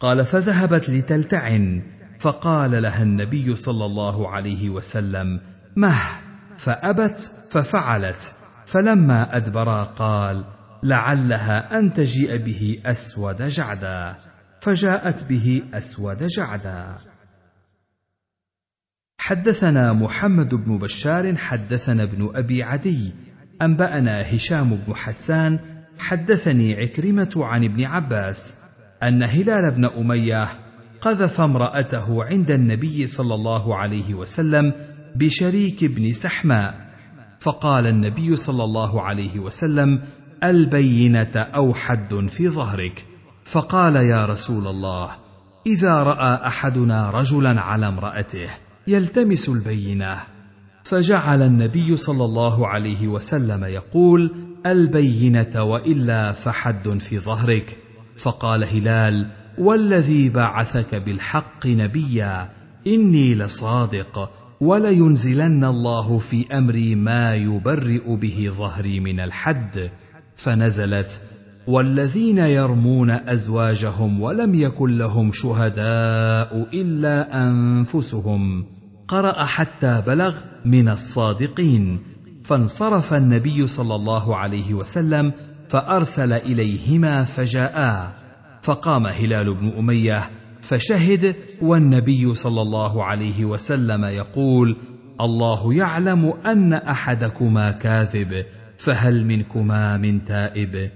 قال 0.00 0.26
فذهبت 0.26 0.90
لتلتعن 0.90 1.82
فقال 2.20 2.82
لها 2.82 3.02
النبي 3.02 3.56
صلى 3.56 3.84
الله 3.84 4.28
عليه 4.28 4.70
وسلم 4.70 5.40
مه! 5.76 6.00
فأبت 6.58 7.32
ففعلت 7.50 8.34
فلما 8.66 9.36
ادبرا 9.36 9.82
قال 9.82 10.44
لعلها 10.82 11.78
أن 11.78 11.94
تجيء 11.94 12.36
به 12.36 12.78
أسود 12.86 13.42
جعدا 13.42 14.16
فجاءت 14.60 15.24
به 15.24 15.62
أسود 15.74 16.26
جعدا. 16.26 16.96
حدثنا 19.18 19.92
محمد 19.92 20.54
بن 20.54 20.78
بشار 20.78 21.36
حدثنا 21.36 22.02
ابن 22.02 22.30
أبي 22.34 22.62
عدي 22.62 23.12
أنبأنا 23.62 24.36
هشام 24.36 24.78
بن 24.86 24.94
حسان 24.94 25.58
حدثني 25.98 26.74
عكرمة 26.74 27.30
عن 27.36 27.64
ابن 27.64 27.84
عباس 27.84 28.54
أن 29.02 29.22
هلال 29.22 29.70
بن 29.70 29.84
أمية 29.84 30.48
قذف 31.00 31.40
امرأته 31.40 32.24
عند 32.24 32.50
النبي 32.50 33.06
صلى 33.06 33.34
الله 33.34 33.76
عليه 33.76 34.14
وسلم 34.14 34.72
بشريك 35.16 35.84
بن 35.84 36.12
سحماء 36.12 36.90
فقال 37.40 37.86
النبي 37.86 38.36
صلى 38.36 38.64
الله 38.64 39.02
عليه 39.02 39.38
وسلم 39.38 40.02
البينة 40.44 41.36
أو 41.36 41.74
حد 41.74 42.26
في 42.28 42.48
ظهرك. 42.48 43.06
فقال 43.44 43.96
يا 43.96 44.26
رسول 44.26 44.66
الله 44.66 45.10
إذا 45.66 46.02
رأى 46.02 46.46
أحدنا 46.46 47.10
رجلا 47.10 47.60
على 47.60 47.88
امرأته 47.88 48.48
يلتمس 48.86 49.48
البينة. 49.48 50.22
فجعل 50.84 51.42
النبي 51.42 51.96
صلى 51.96 52.24
الله 52.24 52.66
عليه 52.66 53.08
وسلم 53.08 53.64
يقول 53.64 54.34
البينة 54.66 55.62
وإلا 55.62 56.32
فحد 56.32 56.98
في 56.98 57.18
ظهرك. 57.18 57.76
فقال 58.18 58.64
هلال 58.64 59.26
والذي 59.58 60.28
بعثك 60.28 60.94
بالحق 60.94 61.66
نبيا 61.66 62.50
إني 62.86 63.34
لصادق 63.34 64.30
ولينزلن 64.60 65.64
الله 65.64 66.18
في 66.18 66.46
أمري 66.58 66.94
ما 66.94 67.34
يبرئ 67.34 68.16
به 68.16 68.50
ظهري 68.52 69.00
من 69.00 69.20
الحد. 69.20 69.90
فنزلت 70.42 71.20
والذين 71.66 72.38
يرمون 72.38 73.10
أزواجهم 73.10 74.20
ولم 74.20 74.54
يكن 74.54 74.96
لهم 74.98 75.32
شهداء 75.32 76.68
إلا 76.74 77.46
أنفسهم 77.48 78.64
قرأ 79.08 79.44
حتى 79.44 80.02
بلغ 80.06 80.36
من 80.64 80.88
الصادقين. 80.88 81.98
فانصرف 82.44 83.14
النبي 83.14 83.66
صلى 83.66 83.94
الله 83.94 84.36
عليه 84.36 84.74
وسلم 84.74 85.32
فأرسل 85.68 86.32
إليهما 86.32 87.24
فجاءا. 87.24 88.12
فقام 88.62 89.06
هلال 89.06 89.54
بن 89.54 89.68
أمية 89.78 90.30
فشهد 90.62 91.36
والنبي 91.62 92.34
صلى 92.34 92.62
الله 92.62 93.04
عليه 93.04 93.44
وسلم 93.44 94.04
يقول 94.04 94.76
الله 95.20 95.74
يعلم 95.74 96.32
أن 96.46 96.72
أحدكما 96.72 97.70
كاذب. 97.70 98.44
فهل 98.84 99.24
منكما 99.24 99.96
من 99.96 100.24
تائب؟ 100.24 100.90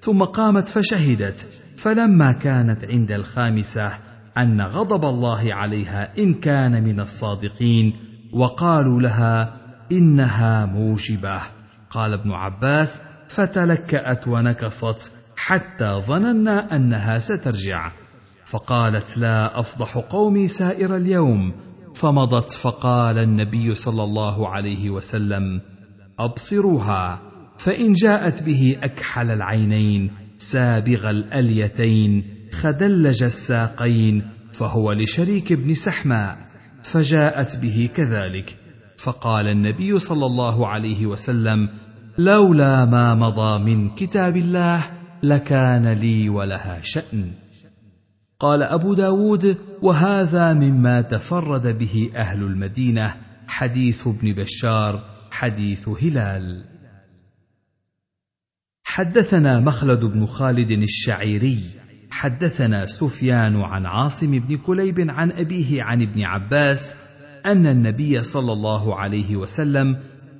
ثم 0.00 0.24
قامت 0.24 0.68
فشهدت 0.68 1.46
فلما 1.76 2.32
كانت 2.32 2.84
عند 2.84 3.12
الخامسة 3.12 3.98
أن 4.38 4.60
غضب 4.60 5.04
الله 5.04 5.54
عليها 5.54 6.18
إن 6.18 6.34
كان 6.34 6.84
من 6.84 7.00
الصادقين 7.00 7.92
وقالوا 8.32 9.00
لها 9.00 9.56
إنها 9.92 10.66
موجبه 10.66 11.40
قال 11.90 12.12
ابن 12.12 12.30
عباس 12.30 13.00
فتلكأت 13.28 14.28
ونكصت 14.28 15.12
حتى 15.36 16.02
ظننا 16.06 16.76
أنها 16.76 17.18
سترجع. 17.18 17.90
فقالت 18.44 19.18
لا 19.18 19.60
أفضح 19.60 19.98
قومي 19.98 20.48
سائر 20.48 20.96
اليوم. 20.96 21.52
فمضت 21.94 22.50
فقال 22.52 23.18
النبي 23.18 23.74
صلى 23.74 24.04
الله 24.04 24.48
عليه 24.48 24.90
وسلم 24.90 25.60
أبصروها. 26.18 27.27
فإن 27.58 27.92
جاءت 27.92 28.42
به 28.42 28.76
أكحل 28.82 29.30
العينين 29.30 30.10
سابغ 30.38 31.10
الأليتين 31.10 32.24
خدلج 32.52 33.22
الساقين 33.22 34.22
فهو 34.52 34.92
لشريك 34.92 35.52
بن 35.52 35.74
سحماء 35.74 36.38
فجاءت 36.82 37.56
به 37.56 37.88
كذلك. 37.94 38.56
فقال 38.98 39.46
النبي 39.46 39.98
صلى 39.98 40.26
الله 40.26 40.66
عليه 40.66 41.06
وسلم 41.06 41.68
لولا 42.18 42.84
ما 42.84 43.14
مضى 43.14 43.74
من 43.74 43.94
كتاب 43.94 44.36
الله 44.36 44.82
لكان 45.22 45.92
لي 45.92 46.28
ولها 46.28 46.80
شأن. 46.82 47.30
قال 48.40 48.62
أبو 48.62 48.94
داود 48.94 49.56
وهذا 49.82 50.54
مما 50.54 51.00
تفرد 51.00 51.78
به 51.78 52.10
أهل 52.16 52.42
المدينة 52.42 53.16
حديث 53.48 54.06
ابن 54.06 54.32
بشار 54.32 55.00
حديث 55.30 55.88
هلال. 55.88 56.77
حدثنا 58.98 59.60
مخلد 59.60 60.04
بن 60.04 60.26
خالد 60.26 60.70
الشعيري 60.70 61.58
حدثنا 62.10 62.86
سفيان 62.86 63.60
عن 63.60 63.86
عاصم 63.86 64.38
بن 64.38 64.56
كليب 64.56 65.10
عن 65.10 65.32
أبيه 65.32 65.82
عن 65.82 66.02
ابن 66.02 66.22
عباس 66.22 66.94
أن 67.46 67.66
النبي 67.66 68.22
صلى 68.22 68.52
الله 68.52 68.96
عليه 68.96 69.36
وسلم 69.36 69.96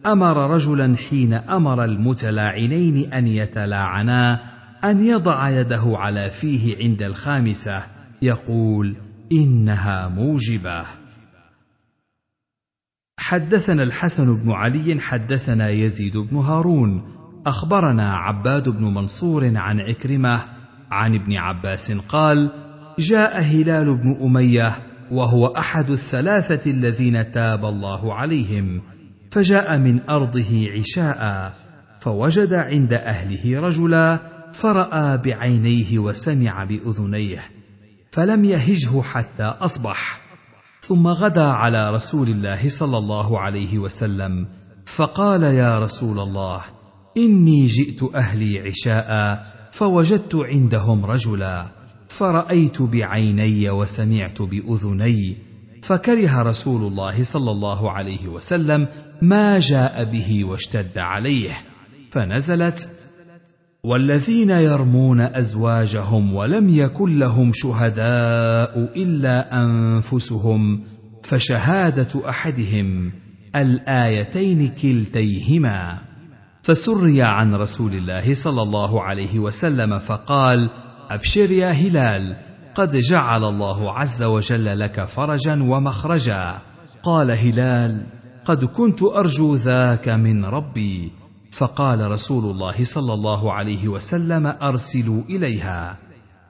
أمر 0.06 0.50
رجلا 0.50 0.96
حين 0.96 1.32
أمر 1.32 1.84
المتلاعنين 1.84 3.12
أن 3.12 3.26
يتلاعنا 3.26 4.40
أن 4.84 5.06
يضع 5.06 5.50
يده 5.50 5.82
على 5.86 6.30
فيه 6.30 6.76
عند 6.78 7.02
الخامسة 7.02 7.82
يقول 8.22 8.96
إنها 9.32 10.08
موجبة. 10.08 10.84
حدثنا 13.18 13.82
الحسن 13.82 14.36
بن 14.36 14.50
علي 14.50 15.00
حدثنا 15.00 15.68
يزيد 15.68 16.16
بن 16.16 16.36
هارون 16.36 17.17
أخبرنا 17.48 18.14
عباد 18.14 18.68
بن 18.68 18.84
منصور 18.84 19.52
عن 19.56 19.80
عكرمة 19.80 20.40
عن 20.90 21.14
ابن 21.14 21.36
عباس 21.38 21.92
قال 21.92 22.50
جاء 22.98 23.40
هلال 23.40 23.96
بن 23.96 24.16
أمية 24.26 24.72
وهو 25.10 25.46
أحد 25.46 25.90
الثلاثة 25.90 26.70
الذين 26.70 27.32
تاب 27.32 27.64
الله 27.64 28.14
عليهم 28.14 28.82
فجاء 29.30 29.78
من 29.78 30.00
أرضه 30.10 30.70
عشاء 30.78 31.52
فوجد 32.00 32.54
عند 32.54 32.92
أهله 32.92 33.60
رجلا 33.60 34.18
فرأى 34.52 35.18
بعينيه 35.18 35.98
وسمع 35.98 36.64
بأذنيه 36.64 37.42
فلم 38.12 38.44
يهجه 38.44 39.02
حتى 39.02 39.44
أصبح 39.44 40.20
ثم 40.80 41.06
غدا 41.06 41.46
على 41.46 41.90
رسول 41.90 42.28
الله 42.28 42.68
صلى 42.68 42.98
الله 42.98 43.40
عليه 43.40 43.78
وسلم 43.78 44.46
فقال 44.86 45.42
يا 45.42 45.78
رسول 45.78 46.20
الله 46.20 46.77
إني 47.18 47.66
جئت 47.66 48.14
أهلي 48.14 48.60
عشاء 48.60 49.42
فوجدت 49.72 50.34
عندهم 50.34 51.04
رجلا 51.04 51.66
فرأيت 52.08 52.82
بعيني 52.82 53.70
وسمعت 53.70 54.42
بأذني 54.42 55.36
فكره 55.82 56.42
رسول 56.42 56.92
الله 56.92 57.22
صلى 57.22 57.50
الله 57.50 57.90
عليه 57.90 58.28
وسلم 58.28 58.88
ما 59.22 59.58
جاء 59.58 60.04
به 60.04 60.44
واشتد 60.44 60.98
عليه 60.98 61.60
فنزلت 62.10 62.88
والذين 63.84 64.50
يرمون 64.50 65.20
أزواجهم 65.20 66.34
ولم 66.34 66.68
يكن 66.68 67.18
لهم 67.18 67.50
شهداء 67.54 68.92
إلا 68.96 69.64
أنفسهم 69.64 70.80
فشهادة 71.22 72.28
أحدهم 72.28 73.12
الآيتين 73.56 74.68
كلتيهما. 74.68 76.07
فسري 76.68 77.22
عن 77.22 77.54
رسول 77.54 77.92
الله 77.92 78.34
صلى 78.34 78.62
الله 78.62 79.02
عليه 79.02 79.38
وسلم 79.38 79.98
فقال 79.98 80.70
أبشر 81.10 81.50
يا 81.52 81.70
هلال 81.70 82.36
قد 82.74 82.96
جعل 82.96 83.44
الله 83.44 83.92
عز 83.92 84.22
وجل 84.22 84.78
لك 84.78 85.04
فرجا 85.04 85.62
ومخرجا. 85.62 86.58
قال 87.02 87.30
هلال 87.30 88.06
قد 88.44 88.64
كنت 88.64 89.02
أرجو 89.02 89.56
ذاك 89.56 90.08
من 90.08 90.44
ربي. 90.44 91.12
فقال 91.50 92.10
رسول 92.10 92.44
الله 92.44 92.84
صلى 92.84 93.14
الله 93.14 93.52
عليه 93.52 93.88
وسلم 93.88 94.46
أرسلوا 94.62 95.22
إليها. 95.30 95.98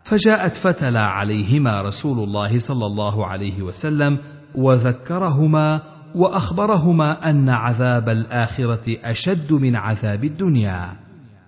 فجاءت 0.04 0.56
فتلا 0.56 1.06
عليهما 1.06 1.80
رسول 1.80 2.18
الله 2.18 2.58
صلى 2.58 2.86
الله 2.86 3.26
عليه 3.26 3.62
وسلم 3.62 4.18
وذكرهما 4.54 5.97
وأخبرهما 6.14 7.30
أن 7.30 7.48
عذاب 7.48 8.08
الآخرة 8.08 8.96
أشد 9.04 9.52
من 9.52 9.76
عذاب 9.76 10.24
الدنيا. 10.24 10.96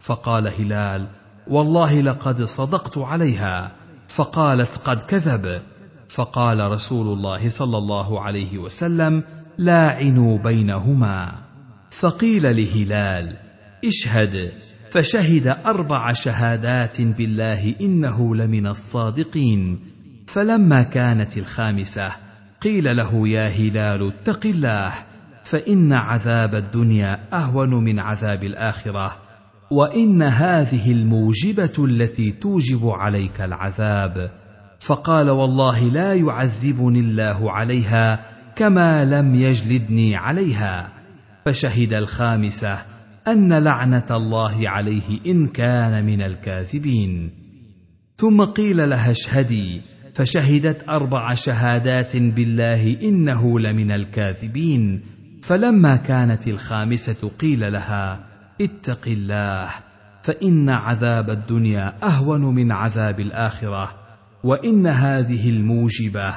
فقال 0.00 0.48
هلال 0.48 1.06
والله 1.46 2.00
لقد 2.00 2.42
صدقت 2.42 2.98
عليها. 2.98 3.72
فقالت 4.08 4.76
قد 4.84 5.02
كذب. 5.02 5.62
فقال 6.08 6.60
رسول 6.60 7.18
الله 7.18 7.48
صلى 7.48 7.78
الله 7.78 8.20
عليه 8.20 8.58
وسلم 8.58 9.22
لاعنوا 9.58 10.38
بينهما. 10.38 11.32
فقيل 11.90 12.56
لهلال 12.56 13.36
اشهد. 13.84 14.52
فشهد 14.90 15.46
أربع 15.66 16.12
شهادات 16.12 17.00
بالله 17.00 17.74
إنه 17.80 18.36
لمن 18.36 18.66
الصادقين. 18.66 19.80
فلما 20.26 20.82
كانت 20.82 21.38
الخامسة 21.38 22.29
قيل 22.60 22.96
له 22.96 23.28
يا 23.28 23.48
هلال 23.48 24.06
اتق 24.08 24.46
الله 24.46 24.92
فإن 25.44 25.92
عذاب 25.92 26.54
الدنيا 26.54 27.20
أهون 27.32 27.74
من 27.74 27.98
عذاب 28.00 28.44
الآخرة 28.44 29.16
وإن 29.70 30.22
هذه 30.22 30.92
الموجبة 30.92 31.72
التي 31.78 32.30
توجب 32.32 32.88
عليك 32.88 33.40
العذاب. 33.40 34.30
فقال 34.80 35.30
والله 35.30 35.80
لا 35.80 36.14
يعذبني 36.14 37.00
الله 37.00 37.52
عليها 37.52 38.24
كما 38.56 39.04
لم 39.04 39.34
يجلدني 39.34 40.16
عليها. 40.16 40.88
فشهد 41.46 41.92
الخامسة 41.92 42.78
أن 43.28 43.52
لعنة 43.52 44.06
الله 44.10 44.68
عليه 44.68 45.20
إن 45.26 45.46
كان 45.46 46.06
من 46.06 46.22
الكاذبين. 46.22 47.30
ثم 48.16 48.44
قيل 48.44 48.90
لها 48.90 49.10
اشهدي 49.10 49.80
فشهدت 50.14 50.88
أربع 50.88 51.34
شهادات 51.34 52.16
بالله 52.16 52.96
إنه 53.02 53.60
لمن 53.60 53.90
الكاذبين. 53.90 55.02
فلما 55.42 55.96
كانت 55.96 56.48
الخامسة 56.48 57.30
قيل 57.38 57.72
لها 57.72 58.20
اتق 58.60 59.00
الله 59.06 59.70
فإن 60.22 60.70
عذاب 60.70 61.30
الدنيا 61.30 61.94
أهون 62.02 62.54
من 62.54 62.72
عذاب 62.72 63.20
الآخرة 63.20 63.94
وإن 64.44 64.86
هذه 64.86 65.50
الموجبة 65.50 66.34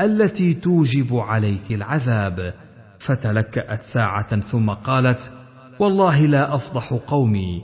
التي 0.00 0.54
توجب 0.54 1.16
عليك 1.16 1.70
العذاب. 1.72 2.54
فتلكأت 2.98 3.82
ساعة 3.82 4.40
ثم 4.40 4.70
قالت 4.70 5.32
والله 5.78 6.26
لا 6.26 6.54
أفضح 6.54 6.92
قومي. 6.92 7.62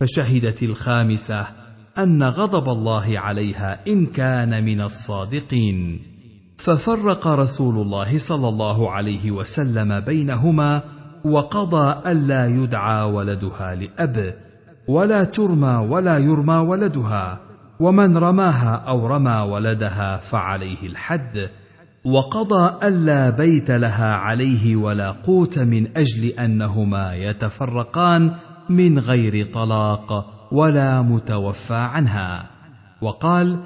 فشهدت 0.00 0.62
الخامسة 0.62 1.46
أن 2.02 2.22
غضب 2.22 2.68
الله 2.68 3.18
عليها 3.18 3.80
إن 3.88 4.06
كان 4.06 4.64
من 4.64 4.80
الصادقين. 4.80 6.00
ففرق 6.60 7.26
رسول 7.26 7.74
الله 7.86 8.18
صلى 8.18 8.48
الله 8.48 8.90
عليه 8.90 9.30
وسلم 9.30 10.00
بينهما 10.00 10.82
وقضى 11.24 12.10
ألا 12.10 12.46
يدعى 12.46 13.02
ولدها 13.02 13.74
لأب 13.74 14.34
ولا 14.88 15.24
ترمى 15.24 15.86
ولا 15.90 16.18
يرمى 16.18 16.54
ولدها 16.54 17.40
ومن 17.80 18.16
رماها 18.16 18.74
أو 18.88 19.06
رمى 19.06 19.46
ولدها 19.52 20.16
فعليه 20.16 20.86
الحد 20.86 21.50
وقضى 22.04 22.86
ألا 22.86 23.30
بيت 23.30 23.70
لها 23.70 24.12
عليه 24.14 24.76
ولا 24.76 25.10
قوت 25.10 25.58
من 25.58 25.96
أجل 25.96 26.24
أنهما 26.26 27.14
يتفرقان 27.14 28.34
من 28.68 28.98
غير 28.98 29.52
طلاق 29.52 30.39
ولا 30.52 31.02
متوفى 31.02 31.74
عنها. 31.74 32.50
وقال 33.02 33.60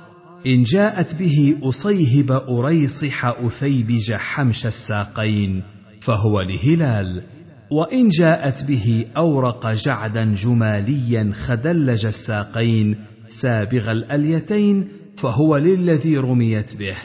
إن 0.47 0.62
جاءت 0.62 1.14
به 1.14 1.57
أصيهب 1.62 2.32
أريصح 2.32 3.24
أثيبج 3.24 4.12
حمش 4.12 4.66
الساقين 4.66 5.62
فهو 6.01 6.41
لهلال. 6.41 7.22
وإن 7.70 8.09
جاءت 8.09 8.64
به 8.64 9.07
أورق 9.16 9.72
جعدا 9.72 10.35
جماليا 10.35 11.32
خدلج 11.35 12.07
الساقين 12.07 12.97
سابغ 13.28 13.91
الأليتين 13.91 14.89
فهو 15.16 15.57
للذي 15.57 16.18
رميت 16.18 16.76
به. 16.76 16.97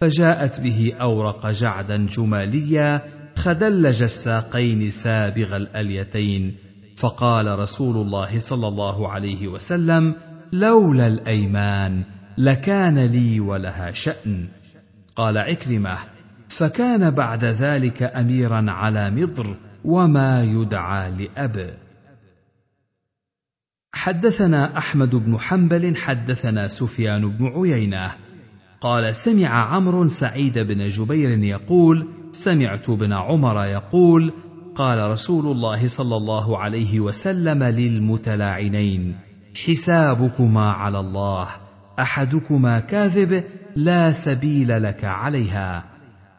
فجاءت 0.00 0.60
به 0.60 0.92
أورق 1.00 1.50
جعدا 1.50 2.06
جماليا 2.06 3.02
خدلج 3.36 4.02
الساقين 4.02 4.90
سابغ 4.90 5.56
الأليتين 5.56 6.69
فقال 7.00 7.58
رسول 7.58 7.96
الله 7.96 8.38
صلى 8.38 8.68
الله 8.68 9.08
عليه 9.08 9.48
وسلم 9.48 10.14
لولا 10.52 11.06
الأيمان 11.06 12.04
لكان 12.38 12.98
لي 12.98 13.40
ولها 13.40 13.92
شأن. 13.92 14.48
قال 15.16 15.38
عكرمة 15.38 15.98
فكان 16.48 17.10
بعد 17.10 17.44
ذلك 17.44 18.02
أميرا 18.02 18.64
على 18.68 19.10
مضر 19.10 19.56
وما 19.84 20.42
يدعى 20.42 21.10
لأب. 21.10 21.78
حدثنا 23.92 24.78
أحمد 24.78 25.14
بن 25.16 25.38
حنبل 25.38 25.96
حدثنا 25.96 26.68
سفيان 26.68 27.28
بن 27.28 27.46
عيينة. 27.46 28.12
قال 28.80 29.16
سمع 29.16 29.74
عمرو 29.74 30.08
سعيد 30.08 30.58
بن 30.58 30.88
جبير 30.88 31.38
يقول 31.38 32.08
سمعت 32.32 32.90
ابن 32.90 33.12
عمر 33.12 33.64
يقول 33.64 34.32
قال 34.76 35.10
رسول 35.10 35.46
الله 35.56 35.88
صلى 35.88 36.16
الله 36.16 36.58
عليه 36.58 37.00
وسلم 37.00 37.62
للمتلاعنين 37.62 39.16
حسابكما 39.66 40.72
على 40.72 41.00
الله 41.00 41.48
أحدكما 41.98 42.80
كاذب 42.80 43.44
لا 43.76 44.12
سبيل 44.12 44.82
لك 44.82 45.04
عليها. 45.04 45.84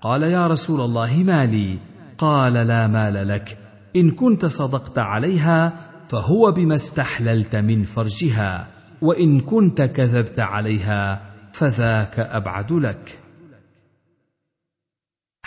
قال 0.01 0.23
يا 0.23 0.47
رسول 0.47 0.81
الله 0.81 1.23
ما 1.25 1.45
لي؟ 1.45 1.79
قال 2.17 2.53
لا 2.53 2.87
مال 2.87 3.27
لك 3.27 3.57
إن 3.95 4.11
كنت 4.11 4.45
صدقت 4.45 4.99
عليها 4.99 5.73
فهو 6.09 6.51
بما 6.51 6.75
استحللت 6.75 7.55
من 7.55 7.83
فرجها 7.83 8.67
وإن 9.01 9.39
كنت 9.39 9.81
كذبت 9.81 10.39
عليها 10.39 11.21
فذاك 11.53 12.19
أبعد 12.19 12.71
لك. 12.71 13.20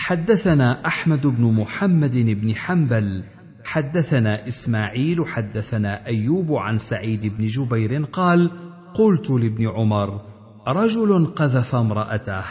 حدثنا 0.05 0.87
أحمد 0.87 1.27
بن 1.27 1.45
محمد 1.45 2.17
بن 2.17 2.55
حنبل 2.55 3.25
حدثنا 3.65 4.49
إسماعيل 4.49 5.27
حدثنا 5.27 6.07
أيوب 6.07 6.53
عن 6.53 6.79
سعيد 6.79 7.27
بن 7.39 7.47
جبير 7.47 8.05
قال 8.05 8.51
قلت 8.95 9.31
لابن 9.31 9.69
عمر 9.69 10.21
رجل 10.69 11.27
قذف 11.27 11.75
امرأته. 11.75 12.45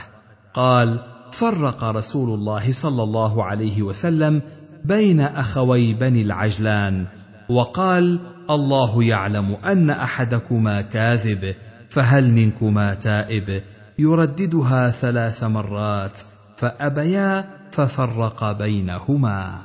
قال 0.54 0.99
فرق 1.32 1.84
رسول 1.84 2.39
الله 2.39 2.72
صلى 2.72 3.04
الله 3.04 3.43
عليه 3.43 3.82
وسلم 3.82 4.41
بين 4.86 5.22
أخوي 5.22 5.93
بني 5.93 6.22
العجلان 6.22 7.08
وقال 7.49 8.20
الله 8.49 9.04
يعلم 9.04 9.58
أن 9.66 9.89
أحدكما 9.89 10.82
كاذب 10.82 11.56
فهل 11.89 12.32
منكما 12.32 12.93
تائب؟ 12.93 13.64
يرددها 13.99 14.89
ثلاث 14.89 15.43
مرات. 15.43 16.22
فأبيا 16.58 17.60
ففرق 17.72 18.51
بينهما. 18.51 19.62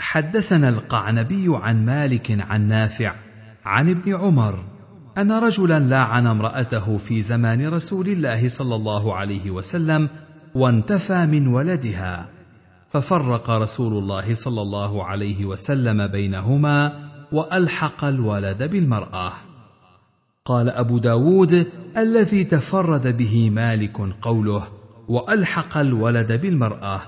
حدثنا 0.00 0.68
القعنبي 0.68 1.46
عن 1.48 1.84
مالك 1.84 2.36
عن 2.40 2.68
نافع 2.68 3.14
عن 3.64 3.88
ابن 3.88 4.14
عمر 4.14 4.64
أن 5.18 5.32
رجلا 5.32 5.78
لعن 5.78 6.26
امرأته 6.26 6.98
في 6.98 7.22
زمان 7.22 7.68
رسول 7.68 8.08
الله 8.08 8.48
صلى 8.48 8.74
الله 8.74 9.14
عليه 9.14 9.50
وسلم 9.50 10.08
وانتفى 10.54 11.26
من 11.26 11.46
ولدها 11.46 12.28
ففرق 12.92 13.50
رسول 13.50 13.92
الله 13.98 14.34
صلى 14.34 14.62
الله 14.62 15.04
عليه 15.04 15.44
وسلم 15.44 16.06
بينهما 16.06 17.10
وألحق 17.32 18.04
الولد 18.04 18.62
بالمرأة. 18.62 19.32
قال 20.50 20.70
أبو 20.70 20.98
داود 20.98 21.66
الذي 21.96 22.44
تفرد 22.44 23.16
به 23.16 23.50
مالك 23.50 23.96
قوله 24.22 24.68
وألحق 25.08 25.76
الولد 25.76 26.32
بالمرأة. 26.32 27.00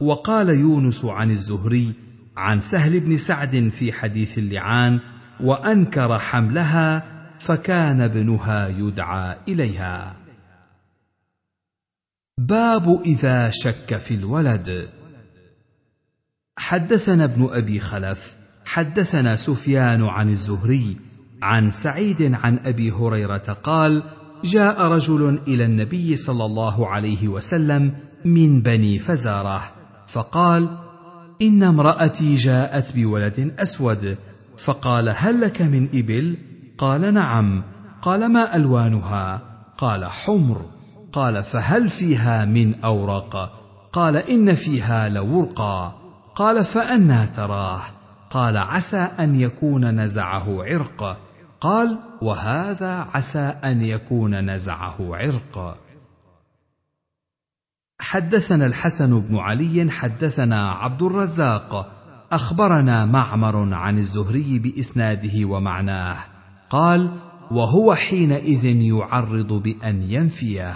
وقال 0.00 0.48
يونس 0.48 1.04
عن 1.04 1.30
الزهري 1.30 1.92
عن 2.36 2.60
سهل 2.60 3.00
بن 3.00 3.16
سعد 3.16 3.68
في 3.68 3.92
حديث 3.92 4.38
اللعان 4.38 5.00
وأنكر 5.40 6.18
حملها 6.18 7.02
فكان 7.38 8.00
ابنها 8.00 8.68
يدعى 8.68 9.36
إليها. 9.48 10.16
باب 12.38 13.02
إذا 13.06 13.50
شك 13.50 13.96
في 13.96 14.14
الولد. 14.14 14.88
حدثنا 16.58 17.24
ابن 17.24 17.48
أبي 17.50 17.80
خلف 17.80 18.36
حدثنا 18.64 19.36
سفيان 19.36 20.02
عن 20.02 20.28
الزهري 20.28 20.96
عن 21.44 21.70
سعيد 21.70 22.34
عن 22.34 22.58
أبي 22.64 22.90
هريرة 22.90 23.56
قال 23.62 24.02
جاء 24.44 24.82
رجل 24.82 25.38
إلى 25.48 25.64
النبي 25.64 26.16
صلى 26.16 26.44
الله 26.44 26.88
عليه 26.88 27.28
وسلم 27.28 27.94
من 28.24 28.62
بني 28.62 28.98
فزارة 28.98 29.62
فقال 30.06 30.68
إن 31.42 31.62
امرأتي 31.62 32.34
جاءت 32.34 32.96
بولد 32.96 33.54
أسود. 33.58 34.16
فقال 34.58 35.14
هل 35.16 35.40
لك 35.40 35.62
من 35.62 35.88
إبل؟ 35.94 36.36
قال 36.78 37.14
نعم. 37.14 37.62
قال 38.02 38.32
ما 38.32 38.56
ألوانها؟ 38.56 39.42
قال 39.78 40.04
حمر. 40.04 40.64
قال 41.12 41.42
فهل 41.42 41.90
فيها 41.90 42.44
من 42.44 42.84
أورق؟ 42.84 43.52
قال 43.92 44.16
إن 44.16 44.54
فيها 44.54 45.08
لورقا. 45.08 45.94
قال 46.36 46.64
فانى 46.64 47.26
تراه. 47.26 47.80
قال 48.30 48.56
عسى 48.56 49.08
أن 49.20 49.36
يكون 49.36 50.00
نزعه 50.00 50.64
عرق. 50.64 51.16
قال 51.64 51.98
وهذا 52.22 53.08
عسى 53.14 53.54
أن 53.64 53.82
يكون 53.82 54.50
نزعه 54.50 54.96
عرق 55.00 55.78
حدثنا 58.00 58.66
الحسن 58.66 59.20
بن 59.20 59.36
علي 59.36 59.90
حدثنا 59.90 60.70
عبد 60.70 61.02
الرزاق 61.02 61.92
أخبرنا 62.32 63.06
معمر 63.06 63.74
عن 63.74 63.98
الزهري 63.98 64.58
بإسناده 64.58 65.44
ومعناه 65.44 66.16
قال 66.70 67.10
وهو 67.50 67.94
حينئذ 67.94 68.64
يعرض 68.64 69.52
بأن 69.52 70.02
ينفيه. 70.02 70.74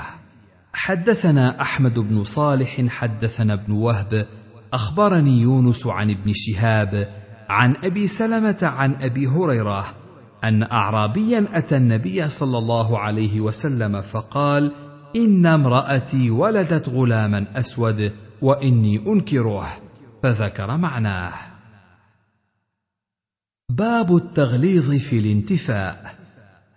حدثنا 0.72 1.60
أحمد 1.60 1.98
بن 1.98 2.24
صالح 2.24 2.86
حدثنا 2.88 3.54
ابن 3.54 3.72
وهب 3.72 4.26
أخبرني 4.72 5.40
يونس 5.40 5.86
عن 5.86 6.10
ابن 6.10 6.32
شهاب 6.34 7.08
عن 7.48 7.76
أبي 7.84 8.06
سلمة 8.06 8.58
عن 8.62 8.94
أبي 9.02 9.26
هريرة 9.26 10.07
أن 10.44 10.62
اعرابيا 10.62 11.46
أتى 11.52 11.76
النبي 11.76 12.28
صلى 12.28 12.58
الله 12.58 12.98
عليه 12.98 13.40
وسلم 13.40 14.00
فقال 14.00 14.72
إن 15.16 15.46
امرأتي 15.46 16.30
ولدت 16.30 16.88
غلاما 16.88 17.46
أسود 17.56 18.12
وإني 18.42 18.98
انكره 19.06 19.66
فذكر 20.22 20.76
معناه. 20.76 21.32
باب 23.70 24.16
التغليظ 24.16 24.94
في 24.94 25.18
الانتفاء. 25.18 26.14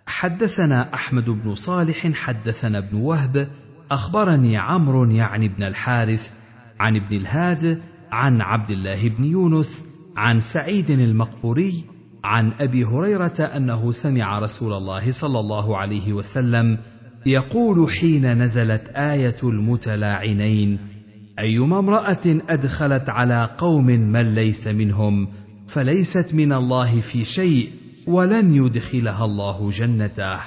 حدثنا 0.06 0.94
أحمد 0.94 1.30
بن 1.30 1.54
صالح 1.54 2.12
حدثنا 2.12 2.78
ابن 2.78 2.96
وهب 2.96 3.48
أخبرني 3.90 4.56
عمرو 4.56 5.04
يعني 5.04 5.48
بن 5.48 5.62
الحارث 5.62 6.30
عن 6.80 6.96
ابن 6.96 7.16
الهاد 7.16 7.82
عن 8.12 8.40
عبد 8.40 8.70
الله 8.70 9.08
بن 9.08 9.24
يونس 9.24 9.84
عن 10.16 10.40
سعيد 10.40 10.90
المقبوري 10.90 11.84
عن 12.24 12.52
أبي 12.60 12.84
هريرة 12.84 13.50
أنه 13.56 13.92
سمع 13.92 14.38
رسول 14.38 14.72
الله 14.72 15.12
صلى 15.12 15.40
الله 15.40 15.76
عليه 15.78 16.12
وسلم 16.12 16.78
يقول 17.26 17.90
حين 17.90 18.42
نزلت 18.42 18.88
آية 18.88 19.36
المتلاعنين 19.42 20.78
أيما 21.38 21.78
امرأة 21.78 22.40
أدخلت 22.48 23.10
على 23.10 23.50
قوم 23.58 23.86
من 23.86 24.34
ليس 24.34 24.66
منهم 24.66 25.28
فليست 25.66 26.34
من 26.34 26.52
الله 26.52 27.00
في 27.00 27.24
شيء 27.24 27.70
ولن 28.06 28.54
يدخلها 28.54 29.24
الله 29.24 29.70
جنته. 29.70 30.38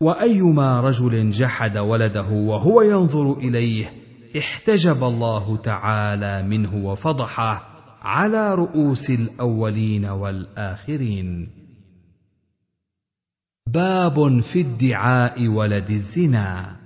وأيما 0.00 0.80
رجل 0.80 1.30
جحد 1.30 1.78
ولده 1.78 2.28
وهو 2.30 2.82
ينظر 2.82 3.32
إليه 3.32 3.92
احتجب 4.38 5.04
الله 5.04 5.56
تعالى 5.56 6.42
منه 6.42 6.74
وفضحه. 6.74 7.75
على 8.06 8.54
رؤوس 8.54 9.10
الأولين 9.10 10.04
والآخرين. 10.04 11.48
باب 13.66 14.40
في 14.40 14.60
ادعاء 14.60 15.48
ولد 15.48 15.90
الزنا. 15.90 16.76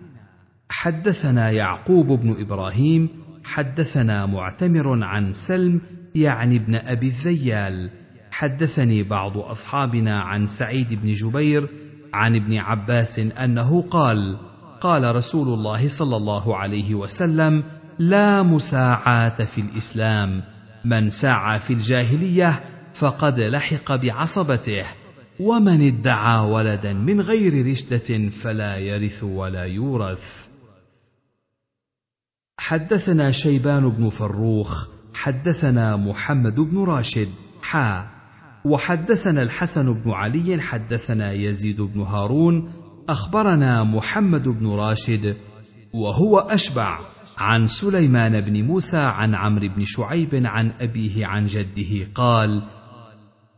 حدثنا 0.70 1.50
يعقوب 1.50 2.06
بن 2.06 2.40
إبراهيم 2.40 3.08
حدثنا 3.44 4.26
معتمر 4.26 5.04
عن 5.04 5.32
سلم 5.32 5.80
يعني 6.14 6.56
ابن 6.56 6.74
أبي 6.76 7.06
الذيال. 7.06 7.90
حدثني 8.30 9.02
بعض 9.02 9.38
أصحابنا 9.38 10.20
عن 10.20 10.46
سعيد 10.46 10.94
بن 10.94 11.12
جبير 11.12 11.68
عن 12.14 12.36
ابن 12.36 12.56
عباس 12.56 13.18
أنه 13.18 13.82
قال 13.82 14.36
قال 14.80 15.16
رسول 15.16 15.48
الله 15.48 15.88
صلى 15.88 16.16
الله 16.16 16.56
عليه 16.56 16.94
وسلم 16.94 17.64
لا 17.98 18.42
مساعاة 18.42 19.44
في 19.44 19.60
الإسلام. 19.60 20.42
من 20.84 21.10
سعى 21.10 21.60
في 21.60 21.72
الجاهلية 21.72 22.64
فقد 22.94 23.40
لحق 23.40 23.94
بعصبته 23.94 24.84
ومن 25.40 25.86
ادعى 25.86 26.50
ولدا 26.50 26.92
من 26.92 27.20
غير 27.20 27.66
رشدة 27.66 28.28
فلا 28.28 28.76
يرث 28.76 29.24
ولا 29.24 29.64
يورث. 29.64 30.46
حدثنا 32.58 33.32
شيبان 33.32 33.88
بن 33.88 34.10
فروخ 34.10 34.86
حدثنا 35.14 35.96
محمد 35.96 36.60
بن 36.60 36.84
راشد 36.84 37.28
حا. 37.62 38.06
وحدثنا 38.64 39.42
الحسن 39.42 39.94
بن 39.94 40.10
علي 40.10 40.60
حدثنا 40.60 41.32
يزيد 41.32 41.80
بن 41.80 42.00
هارون 42.00 42.72
أخبرنا 43.08 43.84
محمد 43.84 44.48
بن 44.48 44.70
راشد 44.70 45.36
وهو 45.92 46.38
أشبع. 46.38 46.98
عن 47.40 47.68
سليمان 47.68 48.40
بن 48.40 48.64
موسى 48.64 48.96
عن 48.96 49.34
عمرو 49.34 49.68
بن 49.68 49.84
شعيب 49.84 50.42
عن 50.44 50.72
أبيه 50.80 51.26
عن 51.26 51.46
جده 51.46 52.08
قال 52.14 52.62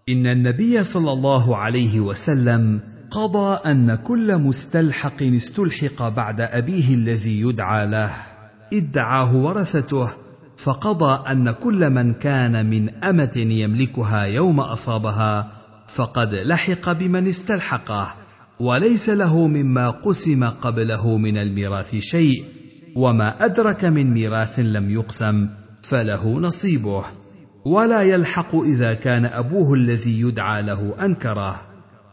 إن 0.09 0.27
النبي 0.27 0.85
صلى 0.85 1.13
الله 1.13 1.57
عليه 1.57 2.01
وسلم 2.01 2.81
قضى 3.11 3.71
أن 3.71 3.95
كل 3.95 4.39
مستلحق 4.39 5.23
استلحق 5.23 6.09
بعد 6.09 6.41
أبيه 6.41 6.95
الذي 6.95 7.41
يدعى 7.41 7.87
له 7.87 8.11
ادعاه 8.73 9.37
ورثته 9.37 10.11
فقضى 10.57 11.31
أن 11.31 11.51
كل 11.51 11.91
من 11.91 12.15
كان 12.15 12.71
من 12.71 13.05
أمة 13.05 13.33
يملكها 13.37 14.23
يوم 14.23 14.61
أصابها 14.61 15.53
فقد 15.89 16.35
لحق 16.35 16.93
بمن 16.93 17.29
استلحقه 17.29 18.15
وليس 18.61 19.09
له 19.09 19.47
مما 19.47 19.91
قسم 19.91 20.45
قبله 20.45 21.19
من 21.19 21.37
الميراث 21.37 21.97
شيء. 21.97 22.62
وما 22.97 23.45
أدرك 23.45 23.85
من 23.85 24.15
ميراث 24.15 24.59
لم 24.59 24.91
يقسم 24.91 25.49
فله 25.83 26.41
نصيبه. 26.41 27.05
ولا 27.65 28.03
يلحق 28.03 28.57
إذا 28.57 28.95
كان 28.95 29.25
أبوه 29.25 29.75
الذي 29.75 30.21
يدعى 30.21 30.63
له 30.63 30.95
أنكره. 31.05 31.61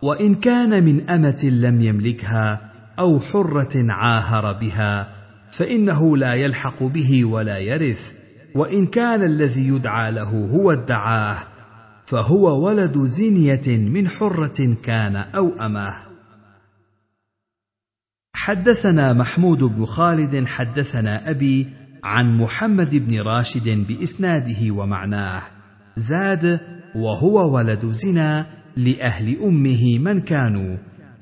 وإن 0.01 0.35
كان 0.35 0.83
من 0.83 1.09
أمة 1.09 1.49
لم 1.53 1.81
يملكها 1.81 2.71
أو 2.99 3.19
حرة 3.19 3.91
عاهر 3.91 4.53
بها 4.53 5.09
فإنه 5.51 6.17
لا 6.17 6.33
يلحق 6.33 6.83
به 6.83 7.25
ولا 7.25 7.57
يرث. 7.57 8.13
وإن 8.55 8.85
كان 8.85 9.23
الذي 9.23 9.67
يدعى 9.67 10.11
له 10.11 10.49
هو 10.51 10.71
ادعاه 10.71 11.37
فهو 12.05 12.65
ولد 12.65 12.97
زنيه 12.97 13.77
من 13.77 14.07
حرة 14.07 14.77
كان 14.83 15.15
أو 15.15 15.51
أمه. 15.65 16.08
حدثنا 18.41 19.13
محمود 19.13 19.63
بن 19.63 19.85
خالد 19.85 20.47
حدثنا 20.47 21.29
أبي 21.29 21.67
عن 22.03 22.37
محمد 22.37 22.95
بن 22.95 23.21
راشد 23.21 23.87
بإسناده 23.87 24.71
ومعناه. 24.71 25.41
زاد 25.95 26.59
وهو 26.95 27.55
ولد 27.55 27.91
زنا 27.91 28.45
لأهل 28.77 29.39
أمه 29.43 29.99
من 29.99 30.21
كانوا 30.21 30.77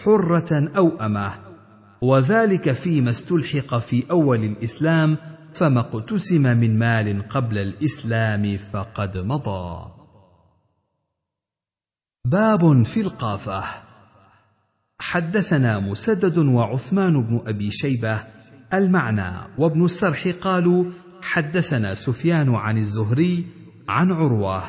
حرة 0.05 0.69
أو 0.77 0.97
أمة. 1.01 1.31
وذلك 2.01 2.71
فيما 2.71 3.09
استلحق 3.09 3.77
في 3.77 4.03
أول 4.11 4.43
الإسلام 4.43 5.17
فما 5.53 5.79
اقتسم 5.79 6.41
من 6.41 6.79
مال 6.79 7.29
قبل 7.29 7.57
الإسلام 7.57 8.57
فقد 8.57 9.17
مضى. 9.17 9.91
باب 12.25 12.85
في 12.85 13.01
القافة. 13.01 13.86
حدثنا 14.99 15.79
مسدد 15.79 16.37
وعثمان 16.37 17.23
بن 17.23 17.41
أبي 17.47 17.71
شيبة 17.71 18.19
المعنى 18.73 19.31
وابن 19.57 19.85
السرح 19.85 20.27
قالوا 20.41 20.85
حدثنا 21.21 21.95
سفيان 21.95 22.55
عن 22.55 22.77
الزهري 22.77 23.45
عن 23.89 24.11
عروة 24.11 24.63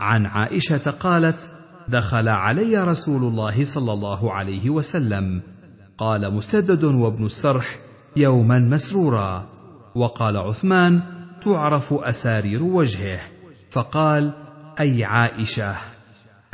عن 0.00 0.26
عائشة 0.26 0.90
قالت 0.90 1.50
دخل 1.88 2.28
علي 2.28 2.84
رسول 2.84 3.24
الله 3.24 3.64
صلى 3.64 3.92
الله 3.92 4.32
عليه 4.32 4.70
وسلم. 4.70 5.42
قال 5.98 6.34
مسدد 6.34 6.84
وابن 6.84 7.26
السرح 7.26 7.78
يوما 8.16 8.58
مسرورا. 8.58 9.46
وقال 9.94 10.36
عثمان 10.36 11.02
تعرف 11.42 11.92
أسارير 11.92 12.62
وجهه. 12.62 13.20
فقال 13.70 14.32
أي 14.80 15.04
عائشة 15.04 15.74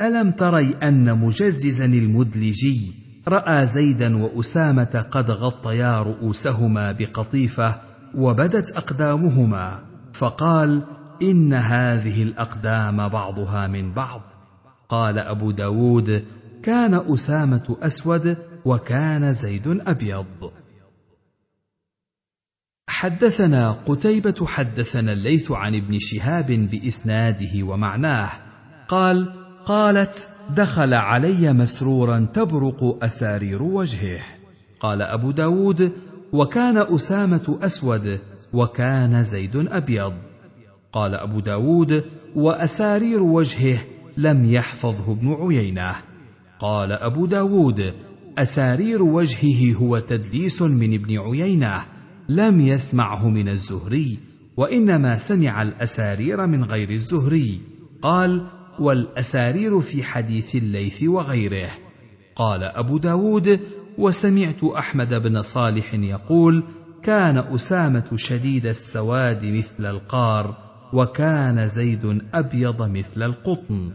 ألم 0.01 0.31
تري 0.31 0.75
أن 0.83 1.19
مجززا 1.19 1.85
المدلجي 1.85 3.10
رأى 3.33 3.67
زيدا 3.67 4.23
وأسامة 4.23 5.07
قد 5.11 5.31
غطيا 5.31 6.03
رؤوسهما 6.03 6.93
بقطيفة 6.93 7.81
وبدت 8.15 8.71
أقدامهما 8.71 9.81
فقال 10.13 10.83
إن 11.23 11.55
هذه 11.55 12.23
الأقدام 12.23 13.09
بعضها 13.09 13.67
من 13.67 13.93
بعض. 13.93 14.23
قال 14.89 15.19
أبو 15.19 15.51
داود 15.51 16.25
كان 16.63 16.95
أسامة 16.95 17.77
أسود 17.83 18.37
وكان 18.65 19.35
زيد 19.35 19.81
أبيض. 19.87 20.53
حدثنا 22.89 23.71
قتيبة 23.71 24.47
حدثنا 24.47 25.13
الليث 25.13 25.51
عن 25.51 25.75
ابن 25.75 25.99
شهاب 25.99 26.47
بإسناده 26.47 27.63
ومعناه 27.63 28.31
قال 28.89 29.33
قالت 29.65 30.29
دخل 30.55 30.95
علي 30.95 31.53
مسرورا 31.53 32.27
تبرق 32.35 33.05
أسارير 33.05 33.63
وجهه. 33.63 34.21
قال 34.81 35.03
أبو 35.03 35.31
داود 35.31 35.93
وكان 36.33 36.79
أسامة 36.79 37.59
أسود 37.63 38.19
وكان 38.53 39.25
زيد 39.25 39.57
أبيض. 39.57 40.13
قال 40.93 41.15
أبو 41.15 41.41
داود 41.41 42.05
وأسارير 42.37 43.23
وجهه 43.23 43.79
لم 44.17 44.45
يحفظه 44.45 45.13
ابن 45.13 45.33
عيينة. 45.33 45.95
قال 46.61 46.93
أبو 46.93 47.27
داود 47.27 47.95
أسارير 48.39 49.03
وجهه 49.03 49.77
هو 49.77 49.99
تدليس 49.99 50.63
من 50.63 50.95
ابن 50.95 51.19
عيينة 51.19 51.83
لم 52.29 52.61
يسمعه 52.61 53.29
من 53.29 53.49
الزهري 53.49 54.19
وإنما 54.57 55.19
سمع 55.19 55.63
الأسارير 55.63 56.47
من 56.47 56.65
غير 56.65 56.91
الزهري. 56.91 57.61
قال 58.03 58.47
والأسارير 58.81 59.81
في 59.81 60.03
حديث 60.03 60.57
الليث 60.57 61.03
وغيره. 61.03 61.71
قال 62.37 62.63
أبو 62.63 62.99
داود 62.99 63.61
وسمعت 63.99 64.65
أحمد 64.65 65.15
بن 65.15 65.43
صالح 65.43 65.95
يقول 65.95 66.65
كان 67.03 67.39
أسامة 67.39 68.17
شديد 68.17 68.67
السواد 68.67 69.45
مثل 69.45 69.87
القار 69.87 70.71
وكان 70.93 71.69
زيد 71.69 72.23
أبيض 72.35 72.83
مثل 72.83 73.23
القطن. 73.23 73.93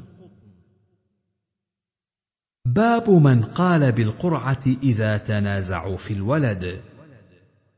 باب 2.65 3.09
من 3.09 3.43
قال 3.43 3.91
بالقرعة 3.91 4.63
إذا 4.83 5.17
تنازعوا 5.17 5.97
في 5.97 6.13
الولد. 6.13 6.81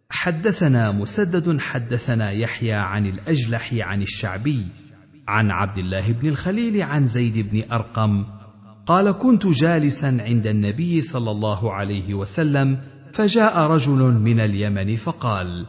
حدثنا 0.10 0.92
مسدد 0.92 1.60
حدثنا 1.60 2.32
يحيى 2.32 2.74
عن 2.74 3.06
الأجلح 3.06 3.74
عن 3.74 4.02
الشعبي 4.02 4.66
عن 5.28 5.52
عبد 5.52 5.78
الله 5.78 6.12
بن 6.12 6.28
الخليل 6.28 6.82
عن 6.82 7.08
زيد 7.08 7.38
بن 7.52 7.72
أرقم 7.72 8.26
قال 8.86 9.12
كنت 9.12 9.48
جالسا 9.48 10.18
عند 10.20 10.48
النبي 10.48 11.02
صلى 11.02 11.32
الله 11.32 11.74
عليه 11.74 12.14
وسلم 12.14 12.78
فجاء 13.14 13.60
رجل 13.60 14.14
من 14.14 14.40
اليمن 14.40 14.96
فقال 14.96 15.66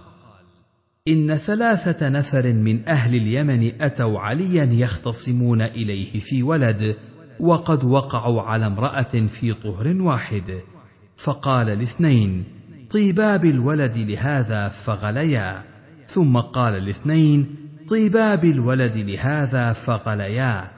إن 1.09 1.37
ثلاثة 1.37 2.09
نفر 2.09 2.53
من 2.53 2.89
أهل 2.89 3.15
اليمن 3.15 3.73
أتوا 3.81 4.21
عليا 4.21 4.65
يختصمون 4.65 5.63
إليه 5.63 6.21
في 6.21 6.43
ولد 6.43 6.97
وقد 7.41 7.85
وقعوا 7.85 8.43
على 8.43 8.67
امرأة 8.67 9.27
في 9.29 9.55
طهر 9.55 10.03
واحد. 10.03 10.61
فقال 11.17 11.69
الاثنين 11.69 12.45
طيبا 12.91 13.37
بالولد 13.37 13.97
لهذا 13.97 14.69
فغليا. 14.69 15.65
ثم 16.07 16.37
قال 16.37 16.75
الاثنين 16.75 17.68
طيبا 17.89 18.35
بالولد 18.35 18.97
لهذا 18.97 19.73
فغليا 19.73 20.71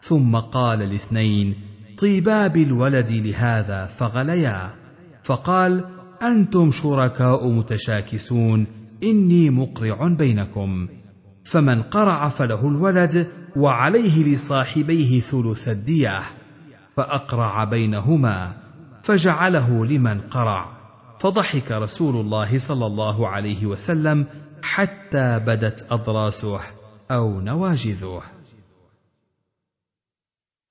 ثم 0.00 0.36
قال 0.36 0.82
الاثنين 0.82 1.54
طيبا 1.98 2.46
بالولد 2.46 3.12
لهذا 3.12 3.86
فغليا 3.86 4.70
فقال 5.22 5.84
أنتم 6.22 6.70
شركاء 6.70 7.50
متشاكسون 7.50 8.66
إني 9.02 9.50
مقرع 9.50 10.08
بينكم. 10.08 10.88
فمن 11.44 11.82
قرع 11.82 12.28
فله 12.28 12.68
الولد 12.68 13.26
وعليه 13.56 14.34
لصاحبيه 14.34 15.20
ثلث 15.20 15.68
الديه 15.68 16.20
فأقرع 16.96 17.64
بينهما 17.64 18.52
فجعله 19.02 19.86
لمن 19.86 20.20
قرع. 20.20 20.82
فضحك 21.20 21.72
رسول 21.72 22.16
الله 22.16 22.58
صلى 22.58 22.86
الله 22.86 23.28
عليه 23.28 23.66
وسلم 23.66 24.26
حتى 24.62 25.38
بدت 25.38 25.86
اضراسه 25.90 26.60
أو 27.10 27.40
نواجذه 27.40 28.22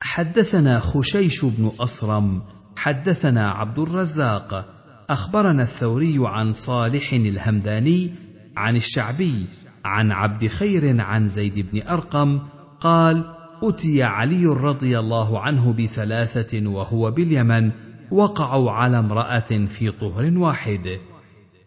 حدثنا 0.01 0.79
خشيش 0.79 1.45
بن 1.45 1.71
أصرم 1.79 2.41
حدثنا 2.75 3.47
عبد 3.47 3.79
الرزاق 3.79 4.65
أخبرنا 5.09 5.63
الثوري 5.63 6.15
عن 6.19 6.51
صالح 6.51 7.13
الهمداني 7.13 8.11
عن 8.57 8.75
الشعبي 8.75 9.45
عن 9.85 10.11
عبد 10.11 10.47
خير 10.47 11.01
عن 11.01 11.27
زيد 11.27 11.59
بن 11.71 11.87
أرقم 11.87 12.39
قال 12.81 13.23
أتي 13.63 14.03
علي 14.03 14.45
رضي 14.45 14.99
الله 14.99 15.39
عنه 15.39 15.73
بثلاثة 15.73 16.67
وهو 16.67 17.11
باليمن 17.11 17.71
وقعوا 18.11 18.71
على 18.71 18.99
امرأة 18.99 19.65
في 19.65 19.91
طهر 19.91 20.37
واحد. 20.37 20.99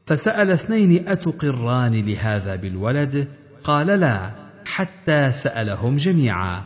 فسأل 0.07 0.51
اثنين 0.51 1.09
أتقران 1.09 1.95
لهذا 1.95 2.57
بالولد؟ 2.57 3.29
قال 3.65 3.87
لا 3.87 4.31
حتى 4.67 5.33
سألهم 5.33 5.97
جميعا. 5.97 6.63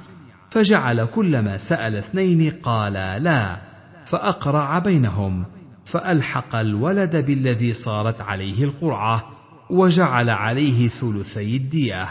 فجعل 0.50 1.04
كلما 1.04 1.56
سأل 1.56 1.96
اثنين 1.96 2.50
قالا 2.50 3.18
لا 3.18 3.60
فأقرع 4.04 4.78
بينهم. 4.78 5.44
فألحق 5.84 6.56
الولد 6.56 7.16
بالذي 7.16 7.72
صارت 7.72 8.20
عليه 8.20 8.64
القرعة 8.64 9.30
وجعل 9.70 10.30
عليه 10.30 10.88
ثلثي 10.88 11.56
الدية. 11.56 12.08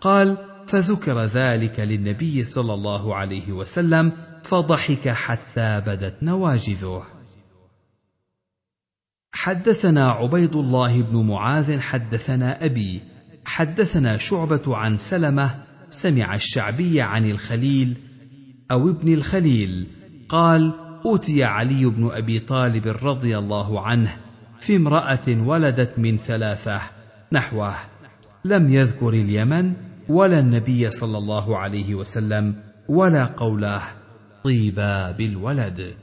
قال 0.00 0.36
فذكر 0.66 1.24
ذلك 1.24 1.80
للنبي 1.80 2.44
صلى 2.44 2.74
الله 2.74 3.14
عليه 3.14 3.52
وسلم 3.52 4.12
فضحك 4.44 5.08
حتى 5.08 5.82
بدت 5.86 6.22
نواجذه. 6.22 7.15
حدثنا 9.46 10.10
عبيد 10.10 10.56
الله 10.56 11.02
بن 11.02 11.26
معاذ 11.26 11.80
حدثنا 11.80 12.64
أبي 12.64 13.00
حدثنا 13.44 14.16
شعبة 14.16 14.76
عن 14.76 14.98
سلمة 14.98 15.54
سمع 15.88 16.34
الشعبي 16.34 17.00
عن 17.00 17.30
الخليل 17.30 17.96
أو 18.70 18.90
ابن 18.90 19.14
الخليل 19.14 19.86
قال 20.28 20.72
أوتي 21.04 21.44
علي 21.44 21.86
بن 21.86 22.10
أبي 22.12 22.38
طالب 22.38 22.96
رضي 23.02 23.38
الله 23.38 23.80
عنه 23.80 24.16
في 24.60 24.76
امرأة 24.76 25.28
ولدت 25.28 25.98
من 25.98 26.16
ثلاثة 26.16 26.80
نحوه 27.32 27.74
لم 28.44 28.68
يذكر 28.68 29.08
اليمن 29.08 29.72
ولا 30.08 30.38
النبي 30.38 30.90
صلى 30.90 31.18
الله 31.18 31.58
عليه 31.58 31.94
وسلم 31.94 32.54
ولا 32.88 33.24
قوله 33.24 33.82
طيبا 34.44 35.10
بالولد. 35.10 35.94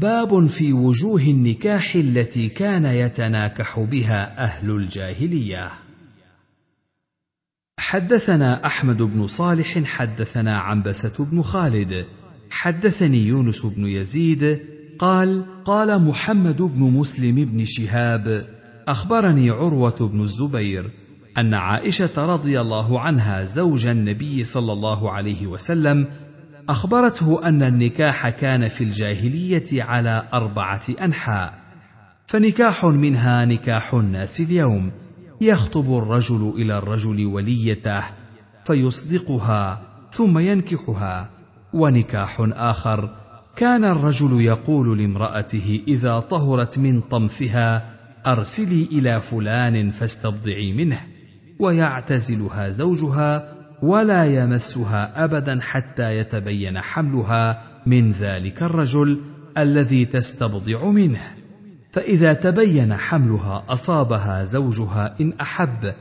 باب 0.00 0.46
في 0.46 0.72
وجوه 0.72 1.20
النكاح 1.20 1.94
التي 1.94 2.48
كان 2.48 2.84
يتناكح 2.84 3.80
بها 3.80 4.44
أهل 4.44 4.70
الجاهلية. 4.70 5.70
حدثنا 7.78 8.66
أحمد 8.66 9.02
بن 9.02 9.26
صالح 9.26 9.84
حدثنا 9.84 10.56
عنبسة 10.58 11.24
بن 11.24 11.42
خالد 11.42 12.06
حدثني 12.50 13.26
يونس 13.26 13.66
بن 13.66 13.86
يزيد 13.86 14.60
قال 14.98 15.44
قال 15.64 16.02
محمد 16.02 16.62
بن 16.62 16.80
مسلم 16.80 17.34
بن 17.34 17.64
شهاب 17.64 18.46
أخبرني 18.88 19.50
عروة 19.50 20.08
بن 20.12 20.20
الزبير 20.20 20.90
أن 21.38 21.54
عائشة 21.54 22.24
رضي 22.24 22.60
الله 22.60 23.00
عنها 23.00 23.44
زوج 23.44 23.86
النبي 23.86 24.44
صلى 24.44 24.72
الله 24.72 25.10
عليه 25.10 25.46
وسلم 25.46 26.06
أخبرته 26.68 27.48
أن 27.48 27.62
النكاح 27.62 28.28
كان 28.28 28.68
في 28.68 28.84
الجاهلية 28.84 29.82
على 29.82 30.28
أربعة 30.32 30.82
أنحاء 31.00 31.64
فنكاح 32.26 32.84
منها 32.84 33.44
نكاح 33.44 33.94
الناس 33.94 34.40
اليوم. 34.40 34.90
يخطب 35.40 35.98
الرجل 35.98 36.52
إلى 36.56 36.78
الرجل 36.78 37.26
وليته 37.26 38.02
فيصدقها 38.64 39.82
ثم 40.12 40.38
ينكحها. 40.38 41.30
ونكاح 41.72 42.36
آخر 42.40 43.16
كان 43.56 43.84
الرجل 43.84 44.40
يقول 44.40 44.98
لامرأته 44.98 45.82
إذا 45.88 46.20
طهرت 46.20 46.78
من 46.78 47.00
طمثها 47.00 47.94
أرسلي 48.26 48.88
إلى 48.92 49.20
فلان 49.20 49.90
فاستبضعي 49.90 50.72
منه 50.72 51.00
ويعتزلها 51.58 52.68
زوجها 52.70 53.63
ولا 53.84 54.24
يمسها 54.24 55.24
ابدا 55.24 55.60
حتى 55.62 56.18
يتبين 56.18 56.80
حملها 56.80 57.62
من 57.86 58.10
ذلك 58.10 58.62
الرجل 58.62 59.20
الذي 59.58 60.04
تستبضع 60.04 60.84
منه. 60.84 61.20
فإذا 61.92 62.32
تبين 62.32 62.94
حملها 62.94 63.64
أصابها 63.68 64.44
زوجها 64.44 65.14
إن 65.20 65.32
أحب 65.40 65.94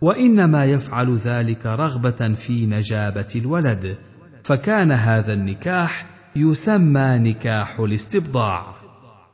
وإنما 0.00 0.64
يفعل 0.64 1.16
ذلك 1.16 1.66
رغبة 1.66 2.34
في 2.34 2.66
نجابة 2.66 3.28
الولد 3.36 3.96
فكان 4.42 4.92
هذا 4.92 5.32
النكاح 5.32 6.06
يسمى 6.36 7.18
نكاح 7.18 7.80
الاستبضاع. 7.80 8.74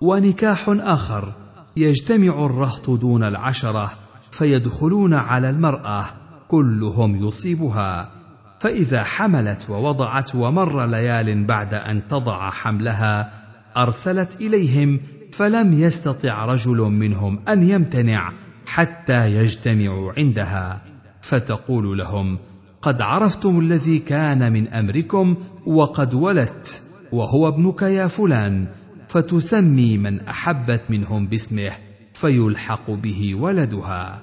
ونكاح 0.00 0.64
آخر 0.68 1.32
يجتمع 1.76 2.46
الرهط 2.46 2.90
دون 2.90 3.24
العشرة 3.24 3.90
فيدخلون 4.32 5.14
على 5.14 5.50
المرأة 5.50 6.04
كلهم 6.48 7.24
يصيبها. 7.24 8.12
فإذا 8.60 9.04
حملت 9.04 9.70
ووضعت 9.70 10.34
ومر 10.34 10.86
ليال 10.86 11.44
بعد 11.44 11.74
أن 11.74 12.08
تضع 12.08 12.50
حملها 12.50 13.32
أرسلت 13.76 14.40
إليهم 14.40 15.00
فلم 15.32 15.72
يستطع 15.72 16.44
رجل 16.44 16.76
منهم 16.76 17.40
أن 17.48 17.70
يمتنع 17.70 18.32
حتى 18.66 19.36
يجتمعوا 19.36 20.12
عندها. 20.16 20.80
فتقول 21.20 21.98
لهم 21.98 22.38
قد 22.82 23.00
عرفتم 23.00 23.58
الذي 23.58 23.98
كان 23.98 24.52
من 24.52 24.68
أمركم 24.68 25.36
وقد 25.66 26.14
ولدت 26.14 26.82
وهو 27.12 27.48
ابنك 27.48 27.82
يا 27.82 28.06
فلان 28.06 28.68
فتسمي 29.08 29.98
من 29.98 30.20
أحبت 30.20 30.82
منهم 30.90 31.26
باسمه 31.26 31.72
فيلحق 32.14 32.90
به 32.90 33.34
ولدها. 33.34 34.22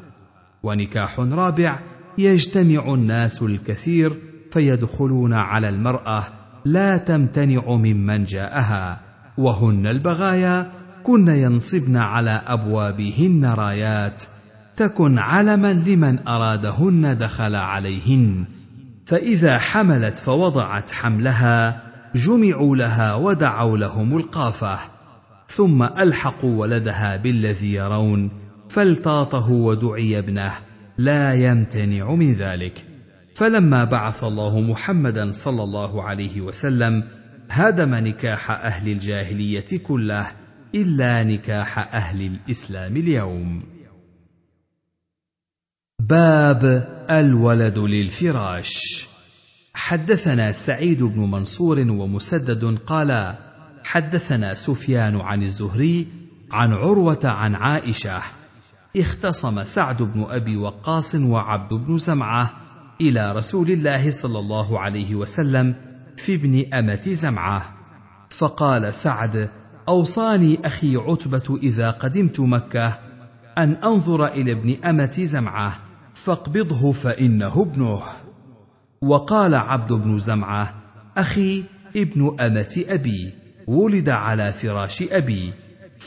ونكاح 0.63 1.19
رابع 1.19 1.79
يجتمع 2.17 2.93
الناس 2.93 3.41
الكثير 3.41 4.19
فيدخلون 4.51 5.33
على 5.33 5.69
المرأة 5.69 6.23
لا 6.65 6.97
تمتنع 6.97 7.61
ممن 7.67 8.25
جاءها 8.25 9.01
وهن 9.37 9.87
البغايا 9.87 10.71
كن 11.03 11.27
ينصبن 11.27 11.97
على 11.97 12.41
أبوابهن 12.47 13.45
رايات 13.45 14.23
تكن 14.77 15.19
علما 15.19 15.73
لمن 15.73 16.27
أرادهن 16.27 17.17
دخل 17.17 17.55
عليهن 17.55 18.45
فإذا 19.05 19.57
حملت 19.57 20.17
فوضعت 20.17 20.91
حملها 20.91 21.83
جمعوا 22.15 22.75
لها 22.75 23.15
ودعوا 23.15 23.77
لهم 23.77 24.17
القافة 24.17 24.77
ثم 25.47 25.83
ألحقوا 25.83 26.61
ولدها 26.61 27.17
بالذي 27.17 27.73
يرون 27.73 28.29
فالتاطه 28.69 29.51
ودعي 29.51 30.19
ابنه 30.19 30.51
لا 30.97 31.33
يمتنع 31.33 32.15
من 32.15 32.33
ذلك. 32.33 32.85
فلما 33.35 33.83
بعث 33.83 34.23
الله 34.23 34.61
محمدا 34.61 35.31
صلى 35.31 35.63
الله 35.63 36.03
عليه 36.03 36.41
وسلم 36.41 37.03
هدم 37.49 37.95
نكاح 37.95 38.51
أهل 38.51 38.91
الجاهلية 38.91 39.77
كله 39.83 40.27
إلا 40.75 41.23
نكاح 41.23 41.95
أهل 41.95 42.21
الإسلام 42.21 42.97
اليوم. 42.97 43.63
باب 45.99 46.87
الولد 47.09 47.77
للفراش. 47.77 49.07
حدثنا 49.73 50.51
سعيد 50.51 51.03
بن 51.03 51.19
منصور 51.19 51.79
ومسدد 51.79 52.77
قالا 52.85 53.35
حدثنا 53.83 54.53
سفيان 54.53 55.15
عن 55.21 55.43
الزهري 55.43 56.07
عن 56.51 56.73
عروة 56.73 57.19
عن 57.23 57.55
عائشة 57.55 58.21
اختصم 58.97 59.63
سعد 59.63 60.01
بن 60.01 60.25
أبي 60.29 60.57
وقاص 60.57 61.15
وعبد 61.15 61.73
بن 61.73 61.97
زمعة 61.97 62.53
إلى 63.01 63.31
رسول 63.31 63.71
الله 63.71 64.11
صلى 64.11 64.39
الله 64.39 64.79
عليه 64.79 65.15
وسلم 65.15 65.75
في 66.17 66.35
ابن 66.35 66.73
أمة 66.73 67.01
زمعة. 67.07 67.73
فقال 68.29 68.93
سعد 68.93 69.49
أوصاني 69.87 70.59
أخي 70.65 70.95
عتبة 70.95 71.59
إذا 71.63 71.91
قدمت 71.91 72.39
مكة 72.39 72.99
أن 73.57 73.71
أنظر 73.71 74.25
إلى 74.27 74.51
ابن 74.51 74.83
أمة 74.85 75.15
زمعة 75.23 75.79
فاقبضه 76.13 76.91
فإنه 76.91 77.61
ابنه. 77.61 78.01
وقال 79.01 79.55
عبد 79.55 79.93
بن 79.93 80.19
زمعة 80.19 80.73
أخي 81.17 81.63
ابن 81.95 82.35
أمة 82.39 82.83
أبي 82.87 83.33
ولد 83.67 84.09
على 84.09 84.51
فراش 84.51 85.03
أبي. 85.03 85.53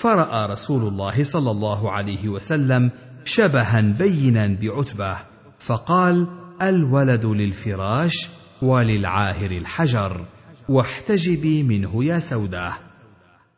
فرأى 0.01 0.47
رسول 0.47 0.89
الله 0.89 1.23
صلى 1.23 1.51
الله 1.51 1.93
عليه 1.93 2.29
وسلم 2.29 2.91
شبها 3.25 3.81
بينا 3.81 4.57
بعتبة 4.61 5.17
فقال 5.59 6.27
الولد 6.63 7.27
للفراش 7.27 8.29
وللعاهر 8.63 9.51
الحجر 9.51 10.25
واحتجبي 10.69 11.63
منه 11.63 12.05
يا 12.05 12.19
سودة. 12.19 12.73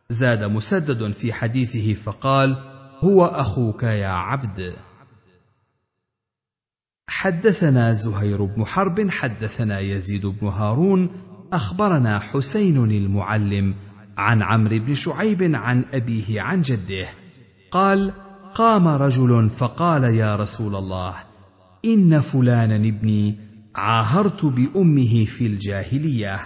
زاد 0.09 0.44
مسدد 0.44 1.12
في 1.12 1.32
حديثه 1.32 1.94
فقال 1.94 2.56
هو 3.05 3.24
أخوك 3.24 3.82
يا 3.82 4.09
عبد. 4.09 4.77
حدثنا 7.09 7.93
زهير 7.93 8.44
بن 8.44 8.65
حرب 8.65 9.10
حدثنا 9.10 9.81
يزيد 9.81 10.27
بن 10.27 10.47
هارون 10.47 11.10
أخبرنا 11.52 12.19
حسين 12.19 12.85
المعلم 12.85 13.74
عن 14.19 14.43
عمرو 14.43 14.78
بن 14.78 14.95
شعيب 14.95 15.55
عن 15.55 15.85
أبيه 15.95 16.40
عن 16.40 16.61
جده. 16.61 17.09
قال 17.70 18.12
قام 18.55 18.89
رجل 18.89 19.51
فقال 19.51 20.05
يا 20.05 20.36
رسول 20.36 20.77
الله 20.77 21.15
إن 21.85 22.20
فلانا 22.20 22.77
ابني 22.77 23.39
عاهرت 23.74 24.45
بأمه 24.45 25.24
في 25.24 25.47
الجاهلية. 25.47 26.39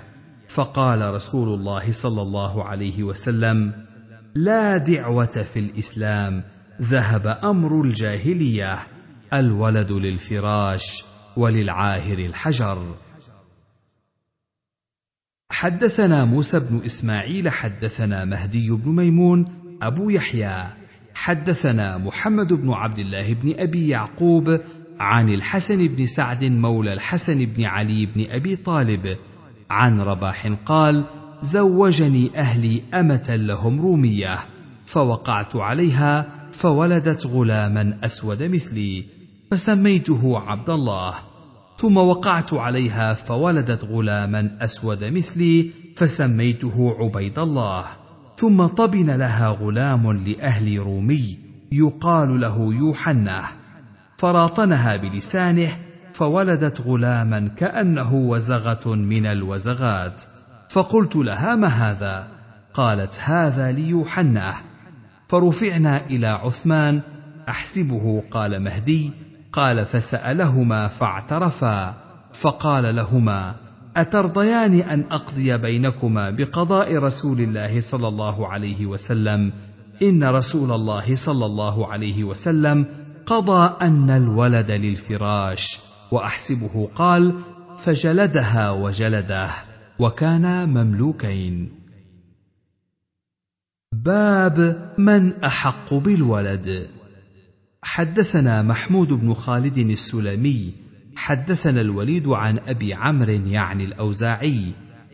فقال 0.49 1.15
رسول 1.15 1.61
الله 1.61 1.93
صلى 1.93 2.23
الله 2.23 2.65
عليه 2.65 3.03
وسلم 3.03 3.73
لا 4.35 4.77
دعوة 4.77 5.47
في 5.53 5.59
الإسلام 5.59 6.43
ذهب 6.82 7.27
أمر 7.44 7.82
الجاهلية 7.82 8.78
الولد 9.32 9.93
للفراش 9.93 11.05
وللعاهر 11.36 12.19
الحجر. 12.19 12.94
حدثنا 15.62 16.24
موسى 16.24 16.60
بن 16.60 16.80
إسماعيل 16.84 17.48
حدثنا 17.48 18.24
مهدي 18.24 18.70
بن 18.70 18.90
ميمون 18.90 19.44
أبو 19.82 20.10
يحيى. 20.10 20.64
حدثنا 21.14 21.98
محمد 21.98 22.52
بن 22.52 22.70
عبد 22.70 22.98
الله 22.98 23.34
بن 23.34 23.55
أبي 23.59 23.89
يعقوب 23.89 24.60
عن 25.01 25.28
الحسن 25.28 25.86
بن 25.86 26.06
سعد 26.06 26.44
مولى 26.44 26.93
الحسن 26.93 27.44
بن 27.44 27.64
علي 27.64 28.06
بن 28.06 28.26
أبي 28.30 28.56
طالب. 28.56 29.18
عن 29.70 30.01
رباح 30.01 30.47
قال 30.66 31.05
زوجني 31.43 32.30
أهلي 32.36 32.82
أمة 32.94 33.28
لهم 33.28 33.80
رومية 33.80 34.39
فوقعت 34.86 35.56
عليها 35.56 36.26
فولدت 36.52 37.26
غلاما 37.26 37.98
أسود 38.05 38.43
مثلي 38.43 39.05
فسميته 39.51 40.39
عبد 40.39 40.70
الله. 40.70 41.31
ثم 41.82 41.96
وقعت 41.96 42.54
عليها 42.54 43.14
فولدت 43.14 43.84
غلاما 43.84 44.50
أسود 44.60 45.04
مثلي 45.04 45.70
فسميته 45.96 46.96
عبيد 46.98 47.38
الله. 47.38 47.84
ثم 48.36 48.66
طبن 48.66 49.10
لها 49.10 49.48
غلام 49.48 50.12
لأهل 50.12 50.78
رومي 50.78 51.38
يقال 51.72 52.40
له 52.40 52.74
يوحنه 52.74 53.42
فراطنها 54.18 54.96
بلسانه 54.96 55.68
فولدت 56.12 56.80
غلاما 56.80 57.48
كأنه 57.48 58.14
وزغة 58.14 58.94
من 58.94 59.26
الوزغات. 59.26 60.22
فقلت 60.68 61.16
لها 61.16 61.54
ما 61.54 61.68
هذا؟ 61.68 62.28
قالت 62.74 63.20
هذا 63.20 63.72
ليوحنه 63.72 64.54
فرفعنا 65.28 66.06
إلى 66.06 66.26
عثمان. 66.26 67.00
أحسبه 67.48 68.22
قال 68.30 68.62
مهدي 68.62 69.31
قال 69.53 69.87
فسألهما 69.87 70.89
فاعترفا 70.89 71.95
فقال 72.33 72.97
لهما 72.97 73.55
أترضيان 73.97 74.74
أن 74.74 75.05
أقضي 75.11 75.59
بينكما 75.59 76.31
بقضاء 76.31 76.97
رسول 76.97 77.41
الله 77.41 77.81
صلى 77.81 78.09
الله 78.09 78.49
عليه 78.49 78.87
وسلم؟ 78.87 79.53
إن 80.03 80.24
رسول 80.24 80.73
الله 80.73 81.16
صلى 81.16 81.47
الله 81.47 81.93
عليه 81.93 82.24
وسلم 82.24 82.87
قضى 83.27 83.77
أن 83.81 84.11
الولد 84.11 84.70
للفراش. 84.70 85.79
وأحسبه 86.11 86.89
قال 86.95 87.35
فجلدها 87.79 88.70
وجلده 88.70 89.51
وكانا 89.99 90.66
مملوكين. 90.66 91.73
باب 93.93 94.91
من 94.99 95.45
أحق 95.45 95.95
بالولد. 95.95 96.89
حدثنا 97.84 98.62
محمود 98.62 99.09
بن 99.12 99.34
خالد 99.34 99.78
السلمي 99.78 100.72
حدثنا 101.16 101.80
الوليد 101.80 102.28
عن 102.28 102.59
أبي 102.59 102.94
عمرو 102.94 103.32
يعني 103.32 103.84
الأوزاعي 103.84 104.72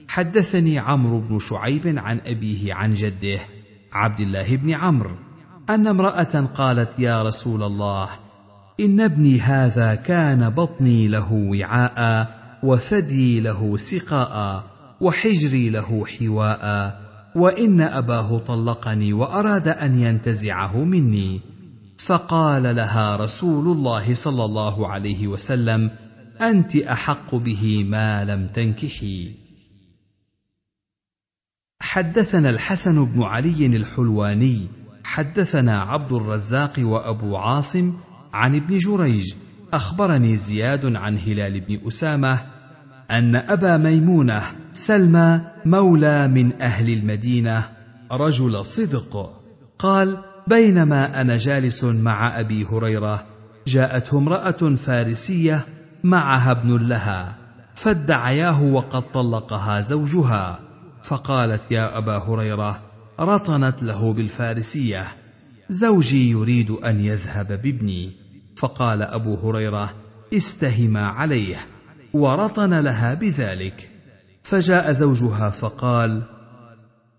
حدثني 0.09 0.79
عمرو 0.79 1.21
بن 1.21 1.39
شعيب 1.39 1.99
عن 1.99 2.21
أبيه 2.27 2.75
عن 2.75 2.93
جده 2.93 3.41
عبد 3.93 4.21
الله 4.21 4.57
بن 4.57 4.71
عمرو 4.71 5.17
أن 5.71 5.87
امرأة 5.87 6.49
قالت 6.55 6.99
يا 6.99 7.23
رسول 7.23 7.63
الله 7.63 8.09
إن 8.81 9.01
ابني 9.01 9.41
هذا 9.41 9.95
كان 9.95 10.51
بطني 10.51 11.09
له 11.09 11.33
وعاء 11.33 12.29
وثدي 12.63 13.41
له 13.41 13.77
سقاء 13.77 14.65
وحجري 15.01 15.71
له 15.71 16.05
حواء 16.07 16.99
وإن 17.35 17.81
أباه 17.81 18.39
طلقني 18.39 19.13
وأراد 19.13 19.69
أن 19.69 20.01
ينتزعه 20.01 20.85
مني 20.85 21.41
فقال 21.99 22.77
لها 22.77 23.17
رسول 23.17 23.77
الله 23.77 24.15
صلى 24.15 24.45
الله 24.45 24.89
عليه 24.89 25.27
وسلم 25.27 25.91
أنت 26.41 26.77
أحق 26.77 27.35
به 27.35 27.85
ما 27.85 28.25
لم 28.25 28.47
تنكحي. 28.47 29.35
حدثنا 31.81 32.51
الحسن 32.51 33.05
بن 33.05 33.23
علي 33.23 33.67
الحلواني 33.67 34.67
حدثنا 35.05 35.81
عبد 35.81 36.13
الرزاق 36.13 36.73
وأبو 36.79 37.37
عاصم 37.37 37.93
عن 38.33 38.55
ابن 38.55 38.79
جريج 38.79 39.35
أخبرني 39.73 40.37
زياد 40.37 40.97
عن 40.97 41.19
هلال 41.19 41.61
بن 41.61 41.87
أسامة 41.87 42.41
أن 43.11 43.37
أبا 43.37 43.77
ميمونة 43.77 44.43
سلمى 44.73 45.41
مولى 45.65 46.29
من 46.29 46.63
أهل 46.63 46.93
المدينة 46.93 47.69
رجل 48.13 48.65
صدق 48.65 49.33
قال 49.79 50.28
بينما 50.49 51.21
أنا 51.21 51.37
جالس 51.37 51.85
مع 51.85 52.41
أبي 52.41 52.65
هريرة 52.65 53.25
جاءته 53.67 54.19
امرأة 54.19 54.75
فارسية 54.77 55.65
معها 56.05 56.51
ابن 56.51 56.77
لها 56.89 57.37
فادعياه 57.75 58.63
وقد 58.63 59.03
طلقها 59.13 59.81
زوجها 59.81 60.61
فقالت 61.03 61.71
يا 61.71 61.99
أبا 61.99 62.19
هريرة 62.19 62.81
رطنت 63.21 63.83
له 63.83 64.13
بالفارسية 64.13 65.07
زوجي 65.71 66.31
يريد 66.31 66.71
أن 66.71 67.01
يذهب 67.01 67.47
بابني. 67.47 68.13
فقال 68.57 69.03
أبو 69.03 69.35
هريرة 69.35 69.95
استهما 70.35 71.07
عليه 71.07 71.57
ورطن 72.13 72.75
لها 72.75 73.15
بذلك. 73.15 73.91
فجاء 74.43 74.93
زوجها 74.93 75.51
فقال 75.51 76.23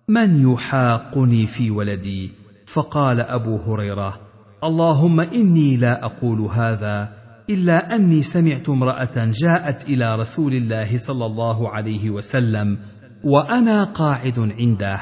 من 0.08 0.52
يحاقني 0.52 1.48
في 1.48 1.72
ولدي؟ 1.72 2.39
فقال 2.74 3.22
أبو 3.22 3.56
هريرة 3.58 4.20
اللهم 4.64 5.20
إني 5.20 5.78
لا 5.78 6.06
أقول 6.06 6.42
هذا 6.42 7.14
إلا 7.50 7.96
أني 7.96 8.24
سمعت 8.24 8.70
امرأة 8.70 9.32
جاءت 9.44 9.90
إلى 9.90 10.16
رسول 10.16 10.54
الله 10.54 10.98
صلى 10.98 11.26
الله 11.26 11.70
عليه 11.70 12.10
وسلم 12.10 12.78
وأنا 13.24 13.84
قاعد 13.84 14.40
عنده 14.40 15.00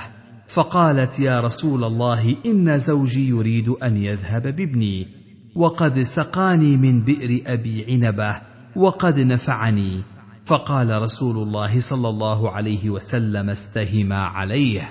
فقالت 0.48 1.20
يا 1.20 1.42
رسول 1.42 1.84
الله 1.84 2.36
إن 2.46 2.80
زوجي 2.80 3.30
يريد 3.30 3.70
أن 3.70 3.98
يذهب 3.98 4.42
بابني 4.44 5.08
وقد 5.56 6.02
سقاني 6.02 6.78
من 6.78 7.02
بئر 7.02 7.42
أبي 7.48 7.86
عنبة 7.90 8.36
وقد 8.76 9.20
نفعني. 9.20 10.02
فقال 10.46 11.02
رسول 11.02 11.38
الله 11.38 11.80
صلى 11.80 12.10
الله 12.10 12.52
عليه 12.52 12.90
وسلم 12.90 13.50
استهما 13.50 14.16
عليه. 14.16 14.90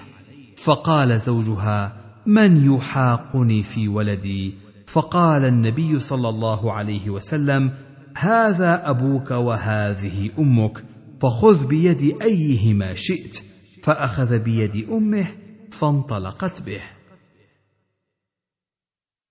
فقال 0.57 1.21
زوجها 1.21 2.06
من 2.27 2.75
يحاقني 2.75 3.63
في 3.63 3.89
ولدي؟ 3.89 4.55
فقال 4.87 5.45
النبي 5.45 6.01
صلى 6.01 6.29
الله 6.29 6.73
عليه 6.73 7.11
وسلم 7.11 7.71
هذا 8.17 8.91
أبوك 8.91 9.31
وهذه 9.31 10.31
أمك 10.39 10.85
فخذ 11.21 11.67
بيد 11.67 12.23
أيهما 12.23 12.95
شئت. 12.95 13.43
فأخذ 13.83 14.39
بيد 14.39 14.91
أمه 14.91 15.27
فانطلقت 15.71 16.63
به. 16.63 16.81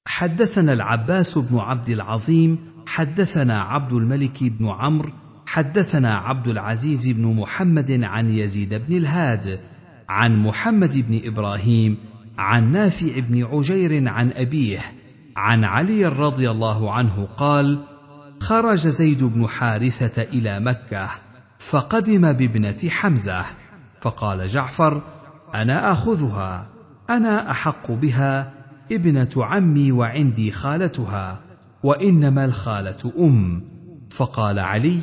حدثنا 0.08 0.74
العباس 0.74 1.38
بن 1.38 1.58
عبد 1.58 1.90
العظيم 1.90 2.58
حدثنا 2.88 3.58
عبد 3.58 3.94
الملك 3.94 4.44
بن 4.44 4.68
عمرو 4.70 5.12
حدثنا 5.46 6.14
عبد 6.14 6.48
العزيز 6.48 7.08
بن 7.08 7.36
محمد 7.36 8.04
عن 8.04 8.30
يزيد 8.30 8.74
بن 8.74 8.98
الهاد 8.98 9.60
عن 10.10 10.40
محمد 10.40 10.98
بن 10.98 11.22
إبراهيم 11.28 11.98
عن 12.38 12.72
نافع 12.72 13.20
بن 13.20 13.44
عجير 13.44 14.10
عن 14.10 14.32
أبيه 14.32 14.80
عن 15.36 15.64
علي 15.64 16.06
رضي 16.06 16.49
الله 16.49 16.94
عنه 16.94 17.28
قال 17.38 17.80
خرج 18.40 18.88
زيد 18.88 19.24
بن 19.24 19.48
حارثة 19.48 20.22
إلى 20.22 20.60
مكة 20.60 21.10
فقدم 21.60 22.34
بابنة 22.34 22.90
حمزة 22.90 23.45
فقال 24.02 24.48
جعفر 24.48 25.02
أنا 25.56 25.91
آخذها 25.91 26.68
أنا 27.10 27.52
أحق 27.52 27.91
بها 27.91 28.53
ابنة 28.91 29.30
عمي 29.38 29.91
وعندي 29.91 30.52
خالتها 30.52 31.40
وإنما 31.84 32.45
الخالة 32.45 33.12
أم. 33.20 33.64
فقال 34.10 34.60
علي 34.60 34.99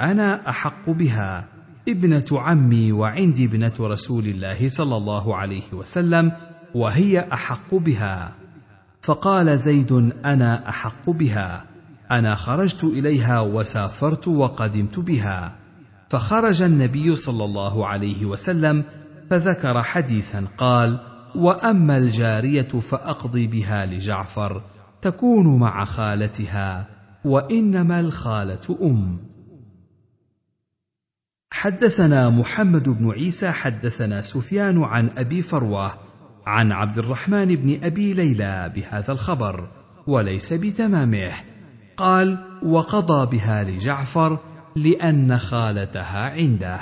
أنا 0.00 0.48
أحق 0.48 0.90
بها 0.90 1.48
ابنة 1.88 2.24
عمي 2.32 2.92
وعندي 2.92 3.44
ابنة 3.44 3.72
رسول 3.80 4.24
الله 4.24 4.68
صلى 4.68 4.96
الله 4.96 5.36
عليه 5.36 5.72
وسلم 5.72 6.32
وهي 6.74 7.20
أحق 7.32 7.74
بها. 7.74 8.32
فقال 9.02 9.58
زيد 9.58 9.92
أنا 10.24 10.68
أحق 10.68 11.10
بها. 11.10 11.64
أنا 12.10 12.34
خرجت 12.34 12.84
إليها 12.84 13.40
وسافرت 13.40 14.28
وقدمت 14.28 14.98
بها. 14.98 15.56
فخرج 16.10 16.62
النبي 16.62 17.16
صلى 17.16 17.44
الله 17.44 17.86
عليه 17.86 18.24
وسلم 18.26 18.84
فذكر 19.30 19.82
حديثا 19.82 20.46
قال 20.58 20.98
وأما 21.34 21.96
الجارية 21.96 22.68
فأقضي 22.68 23.46
بها 23.46 23.86
لجعفر 23.86 24.62
تكون 25.02 25.58
مع 25.58 25.84
خالتها 25.84 26.86
وإنما 27.24 28.00
الخالة 28.00 28.78
أم. 28.82 29.18
حدثنا 31.50 32.30
محمد 32.30 32.88
بن 32.88 33.10
عيسى 33.10 33.50
حدثنا 33.50 34.20
سفيان 34.20 34.82
عن 34.82 35.10
أبي 35.16 35.42
فروة 35.42 35.92
عن 36.46 36.72
عبد 36.72 36.98
الرحمن 36.98 37.56
بن 37.56 37.84
أبي 37.84 38.12
ليلى 38.12 38.72
بهذا 38.74 39.12
الخبر 39.12 39.68
وليس 40.06 40.52
بتمامه. 40.52 41.32
قال 41.96 42.38
وقضى 42.62 43.36
بها 43.36 43.64
لجعفر 43.64 44.38
لأن 44.76 45.38
خالتها 45.38 46.32
عنده. 46.32 46.80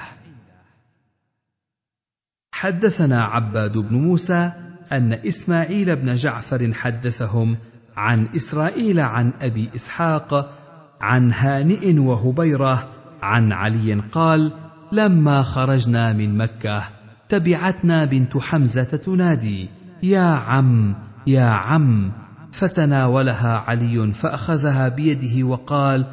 حدثنا 2.52 3.22
عباد 3.22 3.78
بن 3.78 3.96
موسى 3.96 4.52
أن 4.92 5.12
إسماعيل 5.12 5.96
بن 5.96 6.14
جعفر 6.14 6.72
حدثهم 6.74 7.58
عن 7.96 8.28
إسرائيل 8.36 9.00
عن 9.00 9.32
أبي 9.42 9.70
إسحاق 9.74 10.54
عن 11.00 11.32
هانئ 11.32 11.98
وهبيرة 11.98 12.88
عن 13.22 13.52
علي 13.52 13.94
قال 13.94 14.52
لما 14.92 15.42
خرجنا 15.42 16.12
من 16.12 16.38
مكة 16.38 16.99
تبعتنا 17.30 18.04
بنت 18.04 18.36
حمزة 18.36 18.82
تنادي 18.82 19.68
يا 20.02 20.20
عم 20.20 20.94
يا 21.26 21.44
عم. 21.44 22.12
فتناولها 22.52 23.56
علي 23.56 24.12
فأخذها 24.12 24.88
بيده 24.88 25.46
وقال 25.46 26.06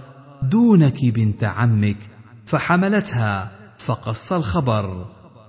دونك 0.43 1.05
بنت 1.05 1.43
عمك. 1.43 1.97
فحملتها 2.45 3.51
فقص 3.79 4.33
الخبر. 4.33 5.05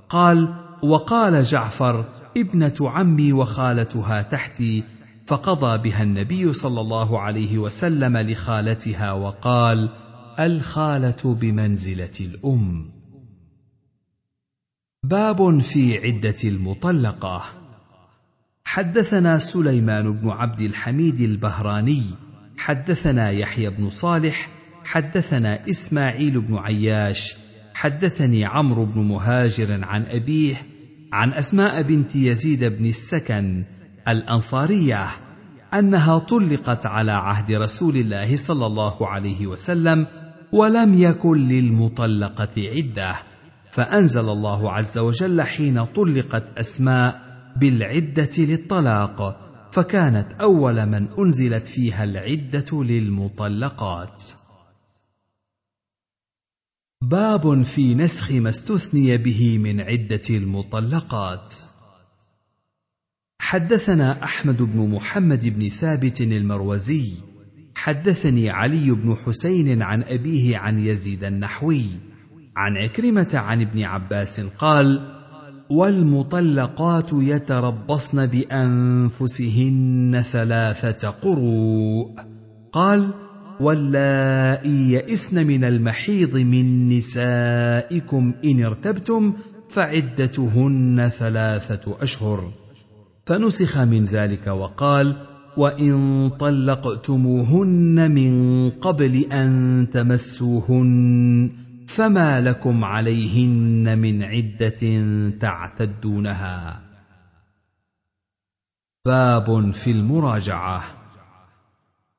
قال 0.08 0.54
وقال 0.82 1.42
جعفر 1.42 2.04
ابنة 2.36 2.74
عمي 2.80 3.32
وخالتها 3.32 4.22
تحتي. 4.22 4.84
فقضى 5.26 5.78
بها 5.78 6.02
النبي 6.02 6.52
صلى 6.52 6.80
الله 6.80 7.20
عليه 7.20 7.58
وسلم 7.58 8.16
لخالتها 8.16 9.12
وقال 9.12 9.88
الخالة 10.40 11.34
بمنزلة 11.34 12.18
الأم. 12.20 12.97
باب 15.04 15.60
في 15.60 15.98
عدة 15.98 16.36
المطلقة. 16.44 17.44
حدثنا 18.64 19.38
سليمان 19.38 20.12
بن 20.12 20.28
عبد 20.30 20.60
الحميد 20.60 21.20
البهراني 21.20 22.02
حدثنا 22.58 23.30
يحيى 23.30 23.70
بن 23.70 23.90
صالح 23.90 24.48
حدثنا 24.84 25.70
إسماعيل 25.70 26.40
بن 26.40 26.56
عياش 26.56 27.36
حدثني 27.74 28.44
عمرو 28.44 28.84
بن 28.84 29.00
مهاجر 29.00 29.84
عن 29.84 30.02
أبيه 30.02 30.56
عن 31.12 31.32
أسماء 31.32 31.82
بنت 31.82 32.16
يزيد 32.16 32.64
بن 32.64 32.86
السكن 32.86 33.64
الأنصارية 34.08 35.06
أنها 35.74 36.18
طلقت 36.18 36.86
على 36.86 37.12
عهد 37.12 37.52
رسول 37.52 37.96
الله 37.96 38.36
صلى 38.36 38.66
الله 38.66 39.08
عليه 39.08 39.46
وسلم 39.46 40.06
ولم 40.52 40.94
يكن 40.94 41.48
للمطلقة 41.48 42.54
عدة. 42.58 43.27
فأنزل 43.72 44.28
الله 44.28 44.72
عز 44.72 44.98
وجل 44.98 45.42
حين 45.42 45.84
طلقت 45.84 46.58
أسماء 46.58 47.28
بالعدة 47.56 48.30
للطلاق 48.38 49.48
فكانت 49.72 50.32
أول 50.32 50.86
من 50.86 51.08
أنزلت 51.18 51.66
فيها 51.66 52.04
العدة 52.04 52.84
للمطلقات. 52.84 54.22
باب 57.02 57.62
في 57.62 57.94
نسخ 57.94 58.30
ما 58.30 58.50
استثني 58.50 59.16
به 59.16 59.58
من 59.58 59.80
عدة 59.80 60.22
المطلقات. 60.30 61.54
حدثنا 63.40 64.24
أحمد 64.24 64.62
بن 64.62 64.90
محمد 64.90 65.58
بن 65.58 65.68
ثابت 65.68 66.20
المروزي 66.20 67.12
حدثني 67.74 68.50
علي 68.50 68.90
بن 68.90 69.14
حسين 69.14 69.82
عن 69.82 70.02
أبيه 70.02 70.56
عن 70.56 70.78
يزيد 70.78 71.24
النحوي 71.24 71.86
عن 72.58 72.76
عكرمة 72.76 73.28
عن 73.34 73.60
ابن 73.60 73.82
عباس 73.82 74.40
قال 74.40 75.00
والمطلقات 75.70 77.10
يتربصن 77.12 78.26
بأنفسهن 78.26 80.22
ثلاثة 80.32 81.08
قروء 81.08 82.10
قال 82.72 83.10
واللائي 83.60 84.92
يئسن 84.92 85.46
من 85.46 85.64
المحيض 85.64 86.36
من 86.36 86.88
نسائكم 86.88 88.32
إن 88.44 88.64
ارتبتم 88.64 89.32
فعدتهن 89.68 91.10
ثلاثة 91.18 91.96
أشهر 92.00 92.50
فنسخ 93.26 93.78
من 93.78 94.04
ذلك 94.04 94.46
وقال 94.46 95.16
وإن 95.56 96.30
طلقتموهن 96.40 98.10
من 98.10 98.70
قبل 98.70 99.16
أن 99.32 99.86
تمسوهن 99.92 101.67
فما 101.88 102.40
لكم 102.40 102.84
عليهن 102.84 103.98
من 103.98 104.22
عدة 104.22 104.80
تعتدونها. 105.40 106.80
باب 109.06 109.70
في 109.70 109.90
المراجعة. 109.90 110.84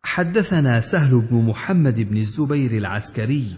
حدثنا 0.04 0.80
سهل 0.80 1.22
بن 1.32 1.46
محمد 1.46 2.02
بن 2.02 2.18
الزبير 2.18 2.72
العسكري 2.72 3.58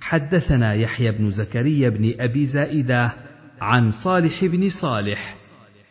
حدثنا 0.00 0.74
يحيى 0.74 1.10
بن 1.12 1.30
زكريا 1.30 1.88
بن 1.88 2.14
أبي 2.20 2.46
زائدة 2.46 3.12
عن 3.60 3.90
صالح 3.90 4.44
بن 4.44 4.68
صالح 4.68 5.36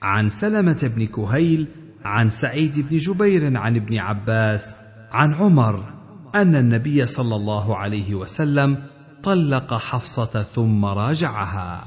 عن 0.01 0.29
سلمة 0.29 0.91
بن 0.95 1.05
كهيل 1.05 1.67
عن 2.05 2.29
سعيد 2.29 2.79
بن 2.79 2.97
جبير 2.97 3.57
عن 3.57 3.75
ابن 3.75 3.97
عباس 3.97 4.75
عن 5.11 5.33
عمر 5.33 5.93
أن 6.35 6.55
النبي 6.55 7.05
صلى 7.05 7.35
الله 7.35 7.77
عليه 7.77 8.15
وسلم 8.15 8.77
طلق 9.23 9.73
حفصة 9.73 10.43
ثم 10.43 10.85
راجعها. 10.85 11.83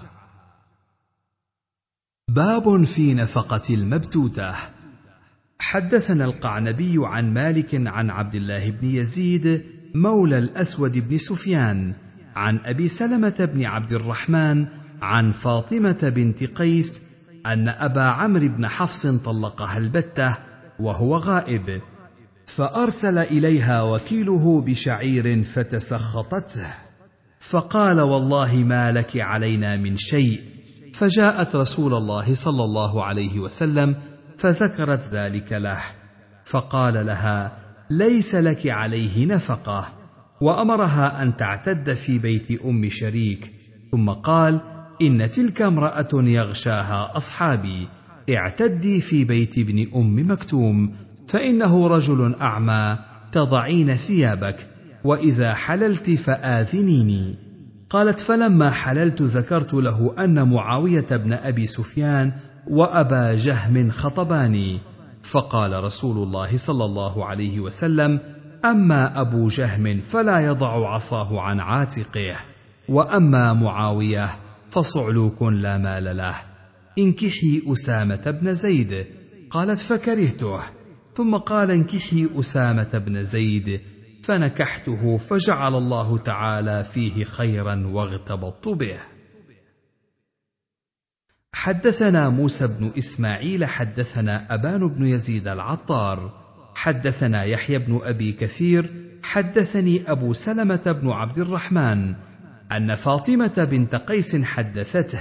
باب 2.28 2.84
في 2.84 3.14
نفقة 3.14 3.74
المبتوتة. 3.74 4.54
حدثنا 5.58 6.24
القعنبي 6.24 6.94
عن 6.98 7.34
مالك 7.34 7.86
عن 7.86 8.10
عبد 8.10 8.34
الله 8.34 8.70
بن 8.70 8.88
يزيد 8.88 9.64
مولى 9.94 10.38
الأسود 10.38 11.08
بن 11.08 11.18
سفيان 11.18 11.94
عن 12.36 12.58
أبي 12.64 12.88
سلمة 12.88 13.48
بن 13.54 13.64
عبد 13.64 13.92
الرحمن 13.92 14.66
عن 15.02 15.32
فاطمة 15.32 16.12
بنت 16.16 16.44
قيس 16.44 17.02
أن 17.46 17.68
أبا 17.68 18.02
عمرو 18.02 18.48
بن 18.48 18.68
حفص 18.68 19.06
طلقها 19.06 19.78
البتة 19.78 20.36
وهو 20.80 21.16
غائب 21.16 21.80
فأرسل 22.46 23.18
إليها 23.18 23.82
وكيله 23.82 24.60
بشعير 24.60 25.44
فتسخطته. 25.44 26.74
فقال 27.50 28.00
والله 28.00 28.54
ما 28.56 28.92
لك 28.92 29.16
علينا 29.16 29.76
من 29.76 29.96
شيء. 29.96 30.40
فجاءت 30.94 31.56
رسول 31.56 31.94
الله 31.94 32.34
صلى 32.34 32.64
الله 32.64 33.04
عليه 33.04 33.40
وسلم 33.40 33.96
فذكرت 34.38 35.08
ذلك 35.12 35.52
له. 35.52 35.80
فقال 36.44 37.06
لها 37.06 37.58
ليس 37.90 38.34
لك 38.34 38.66
عليه 38.66 39.26
نفقة. 39.26 39.88
وأمرها 40.40 41.22
أن 41.22 41.36
تعتد 41.36 41.94
في 41.94 42.18
بيت 42.18 42.64
أم 42.64 42.88
شريك. 42.90 43.52
ثم 43.92 44.10
قال 44.10 44.60
إن 45.02 45.30
تلك 45.30 45.62
امرأة 45.62 46.08
يغشاها 46.12 47.16
أصحابي. 47.16 47.88
اعتدي 48.30 49.00
في 49.00 49.24
بيت 49.24 49.58
ابن 49.58 49.86
أم 49.96 50.30
مكتوم 50.30 50.94
فإنه 51.28 51.86
رجل 51.88 52.34
أعمى 52.40 52.98
تضعين 53.32 53.96
ثيابك. 53.96 54.71
واذا 55.04 55.54
حللت 55.54 56.10
فاذنيني 56.10 57.34
قالت 57.90 58.20
فلما 58.20 58.70
حللت 58.70 59.22
ذكرت 59.22 59.74
له 59.74 60.14
ان 60.18 60.48
معاويه 60.48 61.06
بن 61.10 61.32
ابي 61.32 61.66
سفيان 61.66 62.32
وابا 62.66 63.36
جهم 63.36 63.90
خطباني 63.90 64.80
فقال 65.22 65.84
رسول 65.84 66.18
الله 66.18 66.56
صلى 66.56 66.84
الله 66.84 67.24
عليه 67.26 67.60
وسلم 67.60 68.20
اما 68.64 69.20
ابو 69.20 69.48
جهم 69.48 70.00
فلا 70.00 70.40
يضع 70.40 70.94
عصاه 70.94 71.40
عن 71.40 71.60
عاتقه. 71.60 72.36
واما 72.88 73.52
معاويه 73.52 74.28
فصعلوك 74.70 75.42
لا 75.42 75.78
مال 75.78 76.16
له. 76.16 76.34
انكحي 76.98 77.62
اسامه 77.72 78.30
بن 78.30 78.54
زيد. 78.54 79.06
قالت 79.50 79.80
فكرهته. 79.80 80.60
ثم 81.14 81.36
قال 81.36 81.70
انكحي 81.70 82.28
اسامه 82.40 83.02
بن 83.06 83.24
زيد. 83.24 83.80
فنكحته 84.22 85.18
فجعل 85.18 85.74
الله 85.74 86.18
تعالى 86.18 86.84
فيه 86.84 87.24
خيرا 87.24 87.86
واغتبطت 87.86 88.68
به. 88.68 89.00
حدثنا 91.54 92.28
موسى 92.28 92.66
بن 92.66 92.92
إسماعيل 92.98 93.64
حدثنا 93.64 94.54
أبان 94.54 94.88
بن 94.88 95.06
يزيد 95.06 95.48
العطار 95.48 96.42
حدثنا 96.74 97.44
يحيى 97.44 97.78
بن 97.78 98.00
أبي 98.02 98.32
كثير 98.32 98.90
حدثني 99.22 100.10
أبو 100.10 100.32
سلمة 100.32 100.96
بن 101.02 101.10
عبد 101.10 101.38
الرحمن 101.38 102.14
أن 102.72 102.94
فاطمة 102.94 103.68
بنت 103.70 103.96
قيس 103.96 104.36
حدثته 104.36 105.20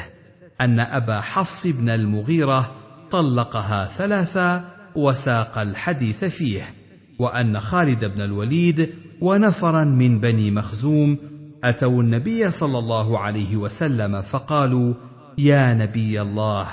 أن 0.62 0.80
أبا 0.80 1.22
حفص 1.22 1.68
بن 1.68 1.90
المغيرة 1.90 2.76
طلقها 3.12 3.86
ثلاثا 3.86 4.72
وساق 4.96 5.58
الحديث 5.58 6.26
فيه. 6.26 6.81
وأن 7.22 7.60
خالد 7.60 8.06
بن 8.06 8.22
الوليد 8.22 8.90
ونفرا 9.22 9.84
من 9.84 10.20
بني 10.20 10.52
مخزوم 10.52 11.18
أتوا 11.64 12.02
النبي 12.02 12.52
صلى 12.52 12.80
الله 12.80 13.20
عليه 13.20 13.56
وسلم 13.56 14.22
فقالوا 14.22 14.94
يا 15.38 15.74
نبي 15.74 16.22
الله 16.22 16.68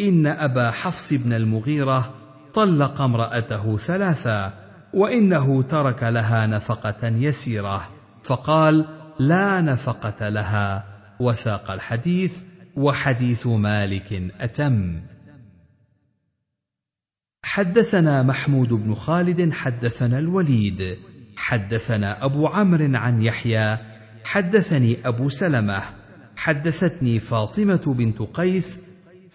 إن 0.00 0.26
أبا 0.26 0.70
حفص 0.70 1.12
بن 1.12 1.32
المغيرة 1.32 2.14
طلق 2.54 3.00
امرأته 3.00 3.76
ثلاثا 3.76 4.52
وإنه 4.94 5.62
ترك 5.62 6.02
لها 6.02 6.46
نفقة 6.46 7.08
يسيرة. 7.08 7.88
فقال 8.22 8.84
لا 9.18 9.60
نفقة 9.60 10.28
لها. 10.28 10.84
وساق 11.20 11.70
الحديث 11.70 12.36
وحديث 12.76 13.46
مالك 13.46 14.32
أتم. 14.40 15.00
حدثنا 17.56 18.22
محمود 18.22 18.68
بن 18.68 18.94
خالد 18.94 19.52
حدثنا 19.52 20.18
الوليد 20.18 20.98
حدثنا 21.36 22.24
أبو 22.24 22.46
عمرو 22.46 22.96
عن 22.96 23.22
يحيى 23.22 23.78
حدثني 24.24 24.96
أبو 25.04 25.28
سلمة 25.28 25.82
حدثتني 26.36 27.18
فاطمة 27.18 27.94
بنت 27.98 28.18
قيس 28.22 28.78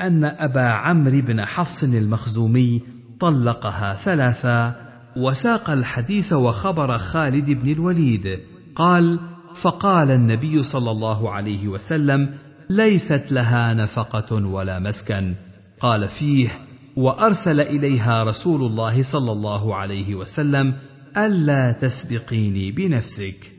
أن 0.01 0.25
أبا 0.25 0.61
عمرو 0.61 1.21
بن 1.21 1.45
حفص 1.45 1.83
المخزومي 1.83 2.81
طلقها 3.19 3.93
ثلاثا 3.93 4.75
وساق 5.17 5.69
الحديث 5.69 6.33
وخبر 6.33 6.97
خالد 6.97 7.51
بن 7.51 7.71
الوليد 7.71 8.39
قال 8.75 9.19
فقال 9.55 10.11
النبي 10.11 10.63
صلى 10.63 10.91
الله 10.91 11.31
عليه 11.31 11.67
وسلم 11.67 12.33
ليست 12.69 13.31
لها 13.31 13.73
نفقة 13.73 14.45
ولا 14.45 14.79
مسكن 14.79 15.33
قال 15.79 16.09
فيه 16.09 16.49
وأرسل 16.95 17.59
إليها 17.59 18.23
رسول 18.23 18.61
الله 18.61 19.03
صلى 19.03 19.31
الله 19.31 19.75
عليه 19.75 20.15
وسلم 20.15 20.73
ألا 21.17 21.71
تسبقيني 21.71 22.71
بنفسك. 22.71 23.51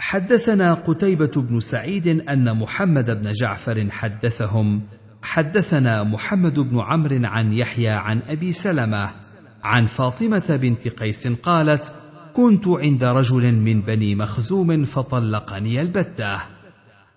حدثنا 0.00 0.74
قتيبة 0.74 1.30
بن 1.36 1.60
سعيد 1.60 2.08
أن 2.08 2.58
محمد 2.58 3.10
بن 3.10 3.32
جعفر 3.32 3.90
حدثهم. 3.90 4.82
حدثنا 5.22 6.04
محمد 6.04 6.58
بن 6.60 6.80
عمرو 6.80 7.20
عن 7.22 7.52
يحيى 7.52 7.88
عن 7.88 8.22
أبي 8.28 8.52
سلمة 8.52 9.10
عن 9.62 9.86
فاطمة 9.86 10.58
بنت 10.62 10.88
قيس 10.88 11.28
قالت 11.28 11.94
كنت 12.34 12.68
عند 12.68 13.04
رجل 13.04 13.52
من 13.52 13.80
بني 13.82 14.14
مخزوم 14.14 14.84
فطلقني 14.84 15.80
البتة. 15.80 16.40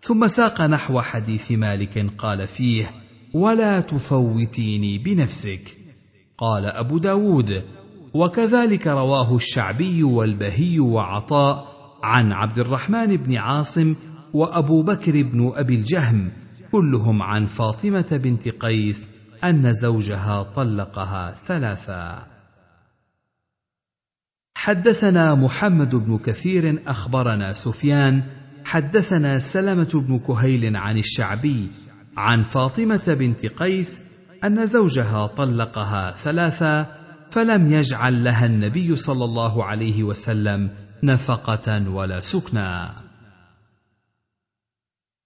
ثم 0.02 0.28
ساق 0.28 0.62
نحو 0.62 1.02
حديث 1.02 1.52
مالك 1.52 2.14
قال 2.18 2.48
فيه 2.48 3.01
ولا 3.34 3.80
تفوتيني 3.80 4.98
بنفسك. 4.98 5.78
قال 6.38 6.66
أبو 6.66 6.98
داود 6.98 7.64
وكذلك 8.14 8.88
رواه 8.88 9.36
الشعبي 9.36 10.04
والبهي 10.04 10.80
وعطاء 10.80 11.72
عن 12.04 12.32
عبد 12.32 12.60
الرحمن 12.60 13.18
بن 13.18 13.36
عاصم 13.36 13.96
وأبو 14.34 14.84
بكر 14.84 15.24
بن 15.24 15.52
أبي 15.56 15.76
الجهم 15.76 16.32
كلهم 16.72 17.22
عن 17.22 17.46
فاطمة 17.46 18.20
بنت 18.24 18.48
قيس 18.48 19.10
أن 19.44 19.74
زوجها 19.74 20.44
طلقها 20.44 21.32
ثلاثا. 21.32 22.28
حدثنا 24.56 25.36
محمد 25.36 25.96
بن 25.96 26.18
كثير 26.18 26.82
أخبرنا 26.88 27.54
سفيان 27.54 28.24
حدثنا 28.66 29.40
سلمة 29.40 30.04
بن 30.08 30.20
كهيل 30.20 30.78
عن 30.78 30.98
الشعبي 30.98 31.68
عن 32.18 32.44
فاطمة 32.44 33.16
بنت 33.20 33.46
قيس 33.46 34.02
أن 34.44 34.66
زوجها 34.66 35.28
طلقها 35.28 36.12
ثلاثا 36.12 37.02
فلم 37.32 37.72
يجعل 37.72 38.24
لها 38.24 38.46
النبي 38.46 38.96
صلى 38.96 39.26
الله 39.26 39.66
عليه 39.66 40.04
وسلم 40.04 40.70
نفقة 41.04 41.90
ولا 41.90 42.22
سكنا 42.22 42.94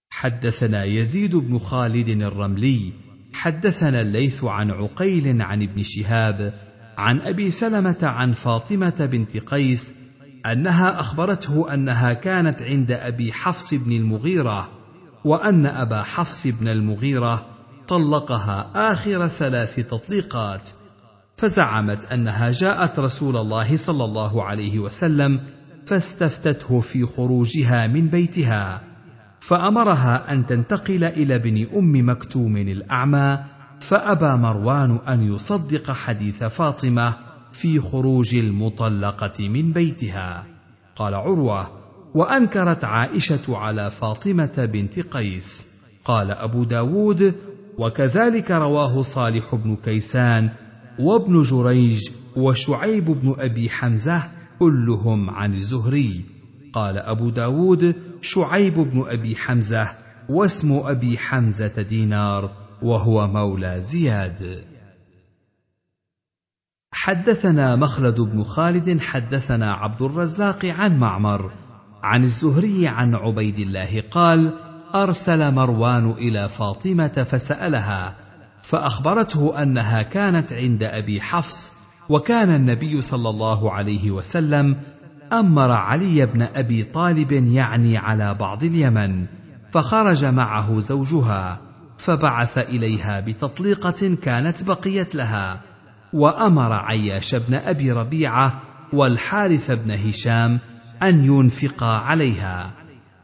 حدثنا 0.09 0.83
يزيد 0.83 1.35
بن 1.35 1.57
خالد 1.57 2.09
الرملي 2.09 2.93
حدثنا 3.33 4.01
الليث 4.01 4.43
عن 4.43 4.71
عقيل 4.71 5.41
عن 5.41 5.63
ابن 5.63 5.83
شهاب 5.83 6.53
عن 6.97 7.21
أبي 7.21 7.51
سلمة 7.51 7.97
عن 8.03 8.33
فاطمة 8.33 9.09
بنت 9.11 9.37
قيس 9.37 9.93
أنها 10.45 10.99
أخبرته 10.99 11.73
أنها 11.73 12.13
كانت 12.13 12.61
عند 12.61 12.91
أبي 12.91 13.33
حفص 13.33 13.73
بن 13.73 13.91
المغيرة 13.91 14.74
وأن 15.25 15.65
أبا 15.65 16.03
حفص 16.03 16.47
بن 16.47 16.67
المغيرة 16.67 17.45
طلقها 17.87 18.71
آخر 18.75 19.27
ثلاث 19.27 19.75
تطليقات 19.75 20.69
فزعمت 21.37 22.05
أنها 22.05 22.51
جاءت 22.51 22.99
رسول 22.99 23.37
الله 23.37 23.77
صلى 23.77 24.03
الله 24.03 24.43
عليه 24.43 24.79
وسلم 24.79 25.39
فاستفتته 25.85 26.81
في 26.81 27.05
خروجها 27.05 27.87
من 27.87 28.07
بيتها 28.07 28.81
فأمرها 29.39 30.31
أن 30.31 30.45
تنتقل 30.45 31.03
إلى 31.03 31.35
ابن 31.35 31.67
أم 31.75 32.09
مكتوم 32.09 32.57
الأعمى 32.57 33.39
فأبى 33.79 34.41
مروان 34.41 34.99
أن 35.07 35.33
يصدق 35.33 35.91
حديث 35.91 36.43
فاطمة 36.43 37.13
في 37.53 37.79
خروج 37.79 38.35
المطلقة 38.35 39.49
من 39.49 39.73
بيتها. 39.73 40.45
قال 40.95 41.13
عروة 41.13 41.84
وأنكرت 42.15 42.83
عائشة 42.83 43.57
على 43.57 43.91
فاطمة 43.91 44.69
بنت 44.73 44.99
قيس. 44.99 45.65
قال 46.05 46.31
أبو 46.31 46.63
داود 46.63 47.35
وكذلك 47.77 48.51
رواه 48.51 49.01
صالح 49.01 49.55
بن 49.55 49.75
كيسان 49.75 50.49
وابن 50.99 51.41
جريج 51.41 52.09
وشعيب 52.37 53.05
بن 53.05 53.35
أبي 53.39 53.69
حمزة 53.69 54.23
كلهم 54.59 55.29
عن 55.29 55.53
الزهري. 55.53 56.25
قال 56.73 56.97
أبو 56.97 57.29
داود 57.29 57.95
شعيب 58.21 58.73
بن 58.73 59.03
أبي 59.07 59.35
حمزة 59.35 59.91
واسم 60.29 60.71
أبي 60.85 61.17
حمزة 61.17 61.81
دينار 61.81 62.51
وهو 62.81 63.27
مولى 63.27 63.81
زياد. 63.81 64.63
حدثنا 66.91 67.75
مخلد 67.75 68.21
بن 68.21 68.43
خالد 68.43 68.99
حدثنا 69.01 69.71
عبد 69.71 70.01
الرزاق 70.01 70.65
عن 70.65 70.99
معمر 70.99 71.51
عن 72.05 72.23
الزهري 72.23 72.87
عن 72.87 73.15
عبيد 73.15 73.59
الله 73.59 74.03
قال 74.11 74.53
أرسل 74.95 75.51
مروان 75.51 76.11
إلى 76.11 76.49
فاطمة 76.49 77.07
فسألها 77.07 78.15
فأخبرته 78.61 79.63
أنها 79.63 80.01
كانت 80.01 80.53
عند 80.53 80.83
أبي 80.83 81.21
حفص 81.21 81.71
وكان 82.09 82.49
النبي 82.49 83.01
صلى 83.01 83.29
الله 83.29 83.71
عليه 83.71 84.11
وسلم 84.11 84.75
أمر 85.33 85.71
علي 85.71 86.25
بن 86.25 86.41
أبي 86.41 86.83
طالب 86.83 87.31
يعني 87.31 87.97
على 87.97 88.33
بعض 88.33 88.63
اليمن 88.63 89.25
فخرج 89.71 90.25
معه 90.25 90.79
زوجها 90.79 91.59
فبعث 91.97 92.57
إليها 92.57 93.19
بتطليقة 93.19 94.15
كانت 94.23 94.63
بقيت 94.63 95.15
لها 95.15 95.61
وأمر 96.13 96.73
عياش 96.73 97.35
بن 97.35 97.53
أبي 97.53 97.91
ربيعة 97.91 98.61
والحارث 98.93 99.71
بن 99.71 99.91
هشام 99.91 100.59
أن 101.09 101.25
ينفقا 101.25 101.85
عليها. 101.85 102.71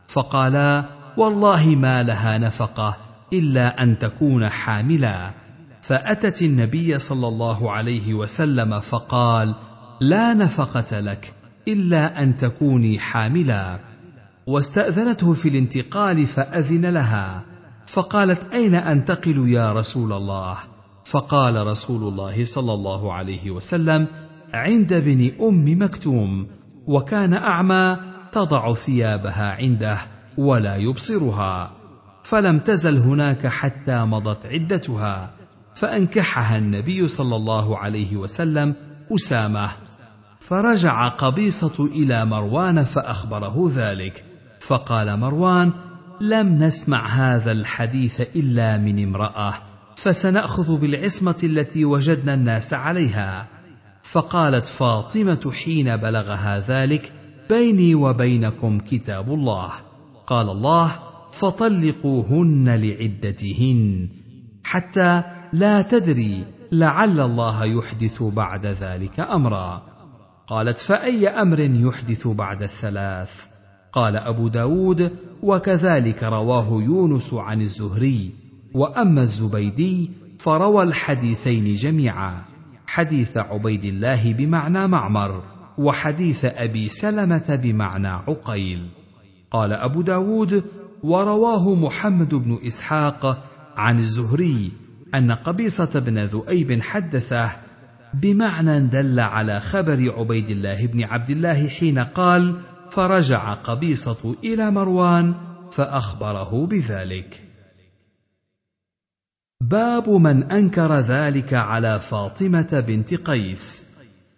فقالا 0.07 0.85
والله 1.17 1.75
ما 1.75 2.03
لها 2.03 2.37
نفقة 2.37 2.97
إلا 3.33 3.83
أن 3.83 3.99
تكون 3.99 4.49
حاملا. 4.49 5.31
فأتت 5.81 6.41
النبي 6.41 6.99
صلى 6.99 7.27
الله 7.27 7.71
عليه 7.71 8.13
وسلم 8.13 8.79
فقال 8.79 9.55
لا 10.01 10.33
نفقة 10.33 10.99
لك 10.99 11.33
إلا 11.67 12.23
أن 12.23 12.37
تكوني 12.37 12.99
حاملا. 12.99 13.79
واستأذنته 14.47 15.33
في 15.33 15.49
الانتقال 15.49 16.25
فأذن 16.25 16.85
لها. 16.85 17.43
فقالت 17.87 18.53
أين 18.53 18.75
أنتقل 18.75 19.49
يا 19.49 19.73
رسول 19.73 20.13
الله؟ 20.13 20.57
فقال 21.05 21.67
رسول 21.67 22.13
الله 22.13 22.45
صلى 22.45 22.73
الله 22.73 23.13
عليه 23.13 23.51
وسلم 23.51 24.07
عند 24.53 24.93
ابن 24.93 25.31
أم 25.41 25.83
مكتوم. 25.83 26.47
وكان 26.87 27.33
أعمى 27.33 27.97
تضع 28.31 28.73
ثيابها 28.73 29.51
عنده 29.51 29.97
ولا 30.37 30.75
يبصرها 30.75 31.71
فلم 32.23 32.59
تزل 32.59 32.97
هناك 32.97 33.47
حتى 33.47 34.05
مضت 34.05 34.45
عدتها 34.45 35.31
فأنكحها 35.75 36.57
النبي 36.57 37.07
صلى 37.07 37.35
الله 37.35 37.77
عليه 37.77 38.15
وسلم 38.15 38.75
أسامة. 39.15 39.69
فرجع 40.39 41.07
قبيصة 41.07 41.85
إلى 41.85 42.25
مروان 42.25 42.83
فأخبره 42.83 43.71
ذلك 43.75 44.23
فقال 44.59 45.19
مروان 45.19 45.71
لم 46.21 46.63
نسمع 46.63 47.07
هذا 47.07 47.51
الحديث 47.51 48.21
إلا 48.21 48.77
من 48.77 49.03
امرأة 49.03 49.53
فسنأخذ 49.95 50.77
بالعصمة 50.77 51.35
التي 51.43 51.85
وجدنا 51.85 52.33
الناس 52.33 52.73
عليها 52.73 53.47
فقالت 54.03 54.67
فاطمة 54.67 55.51
حين 55.51 55.97
بلغها 55.97 56.59
ذلك 56.59 57.11
بيني 57.49 57.95
وبينكم 57.95 58.79
كتاب 58.79 59.33
الله. 59.33 59.71
قال 60.27 60.49
الله 60.49 60.91
فطلقوهن 61.31 62.69
لعدتهن 62.69 64.09
حتى 64.63 65.23
لا 65.53 65.81
تدري 65.81 66.45
لعل 66.71 67.19
الله 67.19 67.65
يحدث 67.65 68.23
بعد 68.23 68.65
ذلك 68.65 69.19
أمرا. 69.19 69.83
قالت 70.47 70.77
فأي 70.77 71.27
أمر 71.27 71.59
يحدث 71.59 72.27
بعد 72.27 72.63
الثلاث؟ 72.63 73.45
قال 73.93 74.15
أبو 74.15 74.47
داود 74.47 75.11
وكذلك 75.43 76.23
رواه 76.23 76.83
يونس 76.83 77.33
عن 77.33 77.61
الزهري 77.61 78.31
وأما 78.73 79.21
الزبيدي 79.21 80.11
فروى 80.39 80.83
الحديثين 80.83 81.73
جميعا. 81.73 82.50
حديث 82.93 83.37
عبيد 83.37 83.83
الله 83.83 84.33
بمعنى 84.33 84.87
معمر 84.87 85.43
وحديث 85.77 86.45
أبي 86.45 86.89
سلمة 86.89 87.59
بمعنى 87.63 88.07
عقيل. 88.07 88.89
قال 89.51 89.73
أبو 89.73 90.01
داود 90.01 90.63
ورواه 91.03 91.75
محمد 91.75 92.35
بن 92.35 92.59
إسحاق 92.67 93.47
عن 93.77 93.99
الزهري 93.99 94.71
أن 95.15 95.31
قبيصة 95.31 95.99
بن 95.99 96.19
ذؤيب 96.19 96.81
حدثه 96.81 97.51
بمعنى 98.13 98.79
دل 98.79 99.19
على 99.19 99.59
خبر 99.59 100.13
عبيد 100.17 100.49
الله 100.49 100.87
بن 100.87 101.03
عبد 101.03 101.29
الله 101.29 101.67
حين 101.67 101.99
قال 101.99 102.55
فرجع 102.89 103.53
قبيصة 103.53 104.35
إلى 104.43 104.71
مروان 104.71 105.33
فأخبره 105.71 106.67
بذلك. 106.67 107.50
باب 109.61 110.09
من 110.09 110.43
أنكر 110.43 110.99
ذلك 110.99 111.53
على 111.53 111.99
فاطمة 111.99 112.83
بنت 112.87 113.13
قيس. 113.13 113.83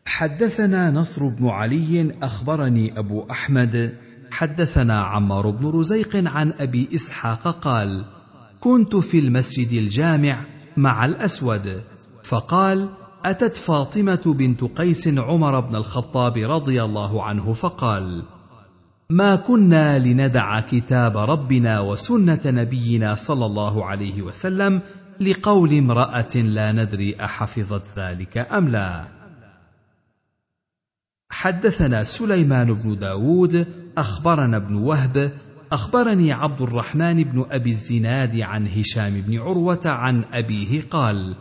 حدثنا 0.06 0.92
نصر 0.92 1.28
بن 1.28 1.48
علي 1.48 2.16
أخبرني 2.24 3.00
أبو 3.00 3.26
أحمد. 3.32 3.98
حدثنا 4.32 5.04
عمار 5.04 5.50
بن 5.50 5.68
رزيق 5.68 6.16
عن 6.16 6.54
أبي 6.60 6.90
إسحاق 6.96 7.48
قال 7.48 8.06
كنت 8.60 8.96
في 8.96 9.20
المسجد 9.20 9.74
الجامع 9.74 10.46
مع 10.78 11.06
الأسود. 11.06 11.82
فقال 12.24 12.90
أتت 13.26 13.58
فاطمة 13.58 14.36
بنت 14.38 14.64
قيس 14.64 15.08
عمر 15.08 15.60
بن 15.60 15.76
الخطاب 15.76 16.38
رضي 16.38 16.84
الله 16.84 17.24
عنه 17.24 17.54
فقال 17.54 18.24
ما 19.10 19.36
كنا 19.36 20.00
لندع 20.00 20.60
كتاب 20.60 21.18
ربنا 21.18 21.80
وسنة 21.80 22.40
نبينا 22.46 23.16
صلى 23.16 23.46
الله 23.46 23.86
عليه 23.86 24.22
وسلم 24.22 24.82
لقول 25.20 25.74
امرأة 25.78 26.36
لا 26.36 26.72
ندري 26.72 27.16
أحفظت 27.24 28.00
ذلك 28.00 28.38
أم 28.38 28.68
لا. 28.68 29.08
حدثنا 31.30 32.04
سليمان 32.04 32.74
بن 32.74 33.00
داود 33.00 33.68
أخبرنا 33.98 34.58
ابن 34.58 34.76
وهب 34.76 35.32
أخبرني 35.72 36.32
عبد 36.32 36.62
الرحمن 36.62 37.24
بن 37.24 37.46
أبي 37.52 37.70
الزناد 37.70 38.40
عن 38.40 38.68
هشام 38.68 39.22
بن 39.22 39.40
عروة 39.40 39.82
عن 39.86 40.24
أبيه 40.34 40.82
قال 40.90 41.36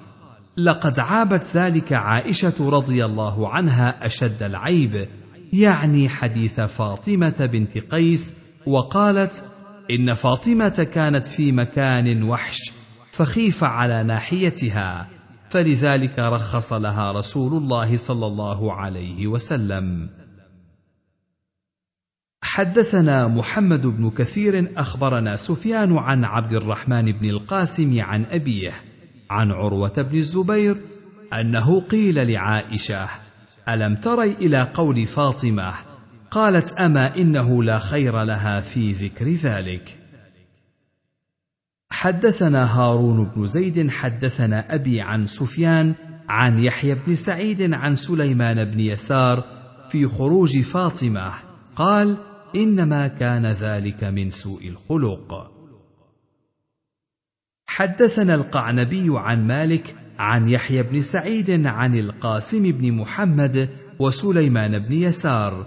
لقد 0.57 0.99
عابت 0.99 1.45
ذلك 1.55 1.93
عائشة 1.93 2.71
رضي 2.71 3.05
الله 3.05 3.49
عنها 3.49 4.07
أشد 4.07 4.43
العيب 4.43 5.09
يعني 5.53 6.09
حديث 6.09 6.61
فاطمة 6.61 7.49
بنت 7.53 7.79
قيس 7.79 8.33
وقالت 8.67 9.45
إن 9.91 10.15
فاطمة 10.15 10.89
كانت 10.93 11.27
في 11.27 11.53
مكان 11.53 12.23
وحش 12.23 12.73
فخيف 13.13 13.65
على 13.65 14.03
ناحيتها. 14.03 15.09
فلذلك 15.51 16.19
رخص 16.19 16.73
لها 16.73 17.13
رسول 17.13 17.63
الله 17.63 17.97
صلى 17.97 18.27
الله 18.27 18.73
عليه 18.73 19.27
وسلم. 19.27 20.09
حدثنا 22.43 23.29
محمد 23.29 23.87
بن 23.87 24.11
كثير 24.11 24.73
أخبرنا 24.77 25.37
سفيان 25.37 25.97
عن 25.97 26.25
عبد 26.25 26.53
الرحمن 26.53 27.13
بن 27.13 27.31
القاسم 27.31 28.01
عن 28.01 28.25
أبيه 28.25 28.73
عن 29.31 29.51
عروة 29.51 30.03
بن 30.03 30.17
الزبير 30.17 30.81
أنه 31.33 31.81
قيل 31.81 32.33
لعائشة 32.33 33.09
ألم 33.69 33.97
تري 33.97 34.33
إلى 34.33 34.63
قول 34.75 35.07
فاطمة؟ 35.07 35.73
قالت 36.31 36.73
أما 36.73 37.17
إنه 37.17 37.63
لا 37.63 37.79
خير 37.79 38.23
لها 38.23 38.61
في 38.61 38.93
ذكر 38.93 39.29
ذلك. 39.29 40.02
حدثنا 42.03 42.65
هارون 42.65 43.25
بن 43.25 43.47
زيد 43.47 43.91
حدثنا 43.91 44.75
أبي 44.75 45.01
عن 45.01 45.27
سفيان 45.27 45.95
عن 46.29 46.59
يحيى 46.59 46.95
بن 46.95 47.15
سعيد 47.15 47.73
عن 47.73 47.95
سليمان 47.95 48.65
بن 48.65 48.81
يسار 48.81 49.45
في 49.89 50.07
خروج 50.07 50.61
فاطمة 50.61 51.33
قال 51.77 52.17
إنما 52.57 53.09
كان 53.09 53.47
ذلك 53.47 54.05
من 54.05 54.31
سوء 54.31 54.69
الخلق. 54.69 55.51
حدثنا 57.67 58.35
القعنبي 58.35 59.07
عن 59.11 59.47
مالك 59.47 59.95
عن 60.19 60.49
يحيى 60.49 60.83
بن 60.83 61.01
سعيد 61.01 61.67
عن 61.67 61.95
القاسم 61.95 62.63
بن 62.63 62.93
محمد 62.93 63.69
وسليمان 63.99 64.79
بن 64.79 64.93
يسار 64.93 65.67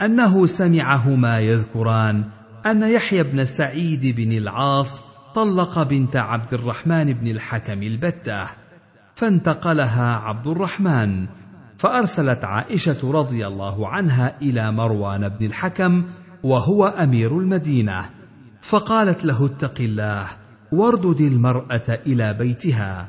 أنه 0.00 0.46
سمعهما 0.46 1.40
يذكران 1.40 2.24
أن 2.66 2.82
يحيى 2.82 3.22
بن 3.22 3.44
سعيد 3.44 4.16
بن 4.16 4.32
العاص 4.32 5.11
طلق 5.34 5.82
بنت 5.82 6.16
عبد 6.16 6.54
الرحمن 6.54 7.12
بن 7.12 7.26
الحكم 7.26 7.82
البتة 7.82 8.46
فانتقلها 9.14 10.16
عبد 10.16 10.46
الرحمن 10.46 11.26
فأرسلت 11.78 12.44
عائشة 12.44 13.12
رضي 13.12 13.46
الله 13.46 13.88
عنها 13.88 14.36
إلى 14.42 14.72
مروان 14.72 15.28
بن 15.28 15.46
الحكم 15.46 16.04
وهو 16.42 16.84
أمير 16.84 17.38
المدينة 17.38 18.10
فقالت 18.60 19.24
له 19.24 19.46
اتق 19.46 19.80
الله 19.80 20.26
واردد 20.72 21.20
المرأة 21.20 21.98
إلى 22.06 22.34
بيتها. 22.34 23.08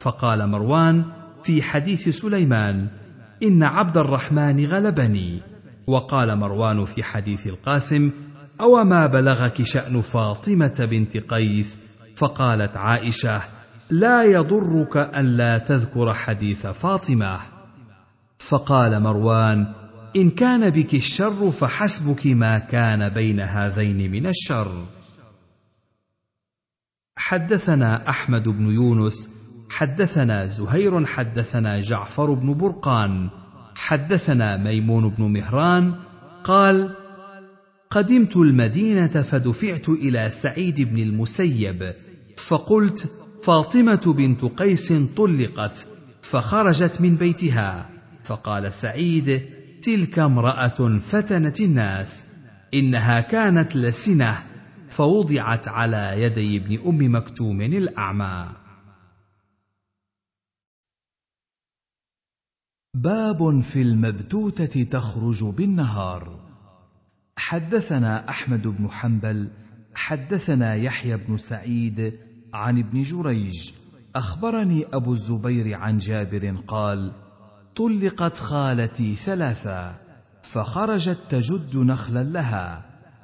فقال 0.00 0.50
مروان 0.50 1.04
في 1.42 1.62
حديث 1.62 2.08
سليمان 2.08 2.88
إن 3.42 3.62
عبد 3.62 3.96
الرحمن 3.98 4.66
غلبني. 4.66 5.40
وقال 5.86 6.38
مروان 6.38 6.84
في 6.84 7.02
حديث 7.02 7.46
القاسم 7.46 8.10
أو 8.60 8.84
ما 8.84 9.06
بلغك 9.06 9.62
شأن 9.62 10.02
فاطمة 10.02 10.86
بنت 10.90 11.16
قيس؟ 11.16 11.78
فقالت 12.16 12.76
عائشة 12.76 13.42
لا 13.90 14.22
يضرك 14.22 14.96
أن 14.96 15.36
لا 15.36 15.58
تذكر 15.58 16.14
حديث 16.14 16.66
فاطمة. 16.66 17.38
فقال 18.38 19.02
مروان 19.02 19.74
إن 20.16 20.30
كان 20.30 20.70
بك 20.70 20.94
الشر 20.94 21.50
فحسبك 21.50 22.26
ما 22.26 22.58
كان 22.58 23.08
بين 23.08 23.40
هذين 23.40 24.10
من 24.10 24.26
الشر. 24.26 24.84
حدثنا 27.16 28.08
أحمد 28.08 28.48
بن 28.48 28.66
يونس 28.66 29.28
حدثنا 29.70 30.46
زهير 30.46 31.06
حدثنا 31.06 31.80
جعفر 31.80 32.32
بن 32.34 32.58
برقان 32.58 33.30
حدثنا 33.74 34.56
ميمون 34.56 35.08
بن 35.08 35.24
مهران 35.24 35.94
قال 36.44 36.94
قدمت 37.90 38.36
المدينة 38.36 39.22
فدفعت 39.22 39.88
إلى 39.88 40.30
سعيد 40.30 40.80
بن 40.80 40.98
المسيب 40.98 41.94
فقلت 42.36 43.08
فاطمة 43.42 44.14
بنت 44.16 44.44
قيس 44.44 44.92
طلقت 44.92 45.86
فخرجت 46.22 47.00
من 47.00 47.16
بيتها. 47.16 47.90
فقال 48.24 48.72
سعيد 48.72 49.42
تلك 49.82 50.18
امرأة 50.18 50.98
فتنت 50.98 51.60
الناس 51.60 52.24
إنها 52.74 53.20
كانت 53.20 53.76
لسنة 53.76 54.42
فوضعت 54.90 55.68
على 55.68 56.22
يدي 56.22 56.56
ابن 56.56 56.78
أم 56.86 57.14
مكتوم 57.14 57.60
الأعمى. 57.60 58.48
باب 62.94 63.60
في 63.60 63.82
المبتوتة 63.82 64.82
تخرج 64.82 65.44
بالنهار. 65.44 66.47
حدثنا 67.38 68.28
أحمد 68.28 68.68
بن 68.68 68.90
حنبل 68.90 69.50
حدثنا 69.94 70.74
يحيى 70.74 71.16
بن 71.16 71.38
سعيد 71.38 72.18
عن 72.54 72.78
ابن 72.78 73.02
جريج 73.02 73.70
أخبرني 74.16 74.84
أبو 74.92 75.12
الزبير 75.12 75.74
عن 75.74 75.98
جابر 75.98 76.54
قال 76.66 77.12
طلقت 77.76 78.38
خالتي 78.38 79.16
ثلاثا 79.16 79.94
فخرجت 80.42 81.18
تجد 81.30 81.76
نخلا 81.76 82.22
لها 82.24 82.82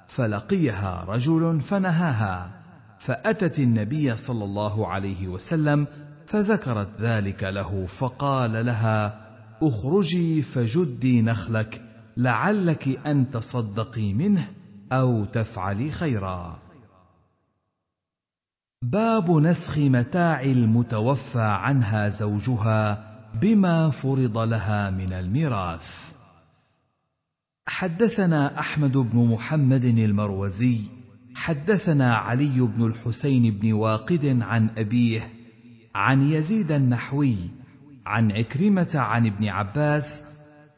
فلقيها 0.08 1.04
رجل 1.08 1.60
فنهاها 1.60 2.50
فأتت 2.98 3.58
النبي 3.58 4.16
صلى 4.16 4.44
الله 4.44 4.88
عليه 4.88 5.28
وسلم 5.28 5.86
فذكرت 6.26 7.00
ذلك 7.00 7.42
له 7.42 7.86
فقال 7.86 8.66
لها 8.66 9.20
أخرجي 9.62 10.42
فجدي 10.42 11.22
نخلك 11.22 11.93
لعلك 12.16 13.06
أن 13.06 13.30
تصدقي 13.30 14.12
منه 14.12 14.50
أو 14.92 15.24
تفعلي 15.24 15.90
خيرا. 15.90 16.58
باب 18.82 19.30
نسخ 19.30 19.78
متاع 19.78 20.42
المتوفى 20.42 21.40
عنها 21.40 22.08
زوجها 22.08 23.10
بما 23.40 23.90
فرض 23.90 24.38
لها 24.38 24.90
من 24.90 25.12
الميراث. 25.12 26.14
حدثنا 27.66 28.58
أحمد 28.58 28.96
بن 28.96 29.28
محمد 29.28 29.84
المروزي 29.84 30.80
حدثنا 31.34 32.14
علي 32.14 32.60
بن 32.60 32.86
الحسين 32.86 33.50
بن 33.50 33.72
واقد 33.72 34.38
عن 34.40 34.70
أبيه 34.78 35.32
عن 35.94 36.22
يزيد 36.22 36.72
النحوي 36.72 37.36
عن 38.06 38.32
عكرمة 38.32 38.92
عن 38.94 39.26
ابن 39.26 39.48
عباس 39.48 40.22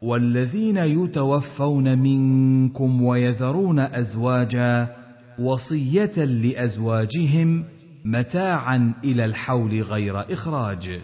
والذين 0.07 0.77
يتوفون 0.77 1.99
منكم 1.99 3.03
ويذرون 3.03 3.79
أزواجا 3.79 4.97
وصية 5.39 6.25
لأزواجهم 6.25 7.65
متاعا 8.05 8.95
إلى 9.05 9.25
الحول 9.25 9.83
غير 9.83 10.33
إخراج. 10.33 11.01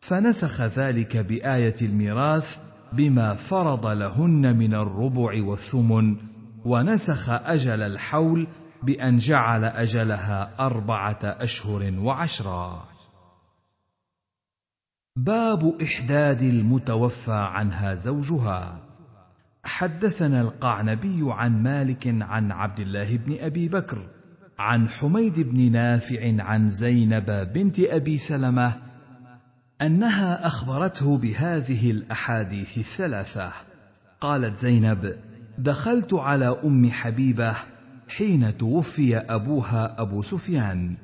فنسخ 0.00 0.60
ذلك 0.60 1.16
بآية 1.16 1.76
الميراث 1.82 2.58
بما 2.92 3.34
فرض 3.34 3.86
لهن 3.86 4.56
من 4.56 4.74
الربع 4.74 5.44
والثمن 5.44 6.16
ونسخ 6.64 7.28
أجل 7.28 7.82
الحول 7.82 8.46
بأن 8.82 9.18
جعل 9.18 9.64
أجلها 9.64 10.50
أربعة 10.60 11.18
أشهر 11.22 11.92
وعشرا 11.98 12.95
باب 15.16 15.82
إحداد 15.82 16.42
المتوفى 16.42 17.32
عنها 17.32 17.94
زوجها. 17.94 18.80
حدثنا 19.64 20.40
القعنبي 20.40 21.20
عن 21.22 21.62
مالك 21.62 22.06
عن 22.06 22.52
عبد 22.52 22.80
الله 22.80 23.16
بن 23.16 23.36
أبي 23.40 23.68
بكر 23.68 24.08
عن 24.58 24.88
حميد 24.88 25.40
بن 25.40 25.72
نافع 25.72 26.42
عن 26.42 26.68
زينب 26.68 27.48
بنت 27.54 27.80
أبي 27.80 28.16
سلمة 28.16 28.74
أنها 29.82 30.46
أخبرته 30.46 31.18
بهذه 31.18 31.90
الأحاديث 31.90 32.78
الثلاثة. 32.78 33.52
قالت 34.20 34.56
زينب 34.56 35.16
دخلت 35.58 36.14
على 36.14 36.60
أم 36.64 36.90
حبيبة 36.90 37.56
حين 38.08 38.58
توفي 38.58 39.16
أبوها 39.16 40.00
أبو 40.02 40.22
سفيان 40.22 40.96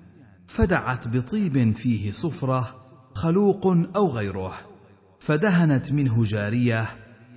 فدعت 0.47 1.09
بطيب 1.09 1.71
فيه 1.71 2.13
صفرة 2.13 2.83
خلوق 3.15 3.67
أو 3.97 4.09
غيره. 4.09 4.73
فدهنت 5.19 5.93
منه 5.93 6.25
جارية 6.25 6.87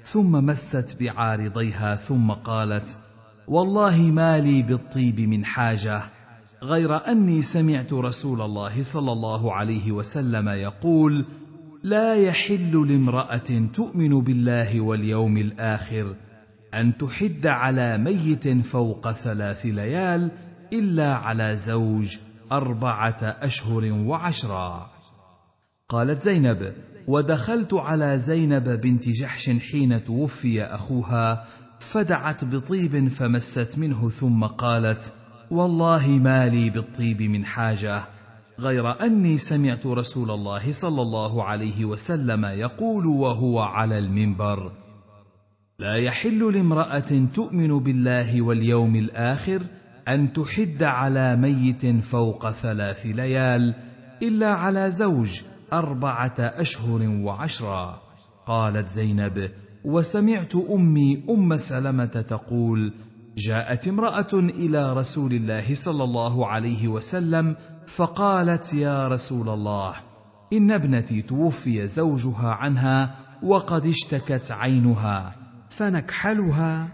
ثم 0.04 0.32
مست 0.32 0.96
بعارضيها 1.00 1.96
ثم 1.96 2.32
قالت 2.32 2.98
والله 3.48 4.02
ما 4.02 4.40
لي 4.40 4.62
بالطيب 4.62 5.20
من 5.20 5.46
حاجة 5.46 6.02
غير 6.64 7.08
أني 7.08 7.42
سمعت 7.42 7.94
رسول 7.94 8.42
الله 8.42 8.84
صلى 8.84 9.12
الله 9.12 9.54
عليه 9.54 9.92
وسلم 9.92 10.50
يقول 10.50 11.26
لا 11.84 12.16
يحل 12.16 12.88
لامرأة 12.88 13.70
تؤمن 13.74 14.22
بالله 14.22 14.82
واليوم 14.82 15.38
الآخر 15.38 16.16
أن 16.74 16.98
تحد 16.98 17.48
على 17.48 17.98
ميت 17.98 18.66
فوق 18.66 19.12
ثلاث 19.12 19.66
ليال 19.66 20.32
إلا 20.74 21.16
على 21.16 21.56
زوج 21.56 22.18
أربعة 22.52 23.18
أشهر 23.22 23.92
وعشرا. 23.94 24.95
قالت 25.90 26.22
زينب 26.22 26.74
ودخلت 27.08 27.74
على 27.74 28.20
زينب 28.20 28.70
بنت 28.70 29.10
جحش 29.10 29.50
حين 29.50 30.06
توفي 30.06 30.64
أخوها 30.64 31.46
فدعت 31.80 32.46
بطيب 32.46 33.08
فمست 33.08 33.78
منه 33.78 34.10
ثم 34.10 34.44
قالت 34.44 35.14
والله 35.52 36.08
ما 36.08 36.50
لي 36.50 36.70
بالطيب 36.70 37.22
من 37.22 37.46
حاجة 37.46 38.02
غير 38.60 39.06
أني 39.06 39.38
سمعت 39.38 39.86
رسول 39.86 40.32
الله 40.32 40.72
صلى 40.72 41.02
الله 41.02 41.44
عليه 41.44 41.86
وسلم 41.86 42.46
يقول 42.46 43.06
وهو 43.06 43.60
على 43.60 44.00
المنبر. 44.00 44.72
لا 45.80 45.96
يحل 45.96 46.54
لامرأة 46.54 47.28
تؤمن 47.34 47.80
بالله 47.80 48.42
واليوم 48.42 48.96
الآخر 48.96 49.62
أن 50.08 50.34
تحد 50.34 50.84
على 50.84 51.36
ميت 51.36 52.04
فوق 52.04 52.52
ثلاث 52.52 53.06
ليال 53.06 53.74
إلا 54.22 54.52
على 54.52 54.92
زوج 54.92 55.42
أربعة 55.80 56.36
أشهر 56.40 57.10
وعشرا 57.10 58.02
قالت 58.48 58.90
زينب 58.90 59.52
وسمعت 59.86 60.56
أمي 60.56 61.24
أم 61.30 61.58
سلمة 61.58 62.06
تقول 62.06 62.94
جاءت 63.38 63.88
امرأة 63.88 64.34
إلى 64.34 64.94
رسول 64.94 65.34
الله 65.34 65.76
صلى 65.76 66.04
الله 66.04 66.48
عليه 66.48 66.88
وسلم 66.88 67.56
فقالت 67.88 68.74
يا 68.74 69.08
رسول 69.08 69.50
الله 69.50 69.94
إن 70.54 70.72
ابنتي 70.72 71.22
توفي 71.22 71.88
زوجها 71.88 72.50
عنها 72.50 73.16
وقد 73.44 73.86
اشتكت 73.86 74.52
عينها 74.52 75.36
فنكحلها. 75.70 76.88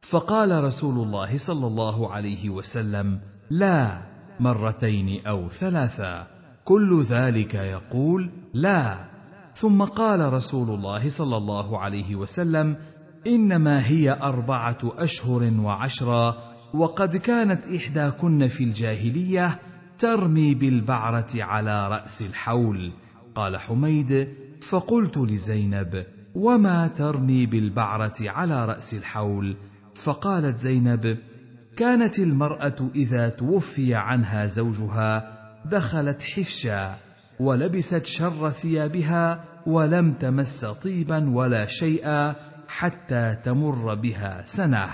فقال 0.00 0.64
رسول 0.64 1.06
الله 1.06 1.38
صلى 1.38 1.66
الله 1.66 2.12
عليه 2.12 2.50
وسلم 2.50 3.20
لا 3.50 4.02
مرتين 4.40 5.26
أو 5.26 5.48
ثلاثا 5.48 6.35
كل 6.66 7.02
ذلك 7.02 7.54
يقول 7.54 8.30
لا. 8.54 8.96
ثم 9.54 9.82
قال 9.82 10.32
رسول 10.32 10.74
الله 10.74 11.08
صلى 11.08 11.36
الله 11.36 11.80
عليه 11.80 12.14
وسلم 12.14 12.76
إنما 13.26 13.86
هي 13.86 14.18
أربعة 14.22 14.78
أشهر 14.84 15.52
وعشرا 15.60 16.36
وقد 16.74 17.16
كانت 17.16 17.66
إحداكن 17.66 18.48
في 18.48 18.64
الجاهلية 18.64 19.58
ترمي 19.98 20.54
بالبعرة 20.54 21.32
على 21.34 21.88
رأس 21.88 22.22
الحول. 22.22 22.92
قال 23.34 23.56
حميد 23.56 24.28
فقلت 24.62 25.18
لزينب 25.18 26.06
وما 26.34 26.88
ترمي 26.88 27.46
بالبعرة 27.46 28.14
على 28.20 28.64
رأس 28.66 28.94
الحول؟ 28.94 29.56
فقالت 29.94 30.58
زينب 30.58 31.18
كانت 31.76 32.18
المرأة 32.18 32.90
إذا 32.94 33.28
توفي 33.28 33.94
عنها 33.94 34.46
زوجها 34.46 35.35
دخلت 35.70 36.22
حفشا 36.22 36.94
ولبست 37.40 38.04
شر 38.04 38.50
ثيابها 38.50 39.44
ولم 39.66 40.12
تمس 40.12 40.64
طيبا 40.64 41.30
ولا 41.30 41.66
شيئا 41.66 42.34
حتى 42.68 43.36
تمر 43.44 43.94
بها 43.94 44.42
سنة. 44.44 44.88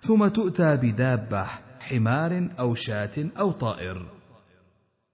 ثم 0.00 0.28
تؤتى 0.28 0.76
بدابة 0.76 1.46
حمار 1.80 2.48
أو 2.58 2.74
شاة 2.74 3.16
أو 3.38 3.52
طائر. 3.52 4.06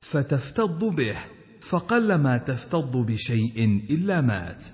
فتفتض 0.00 0.84
به 0.84 1.16
فقلما 1.60 2.38
تفتض 2.38 2.96
بشيء 2.96 3.86
إلا 3.90 4.20
مات. 4.20 4.64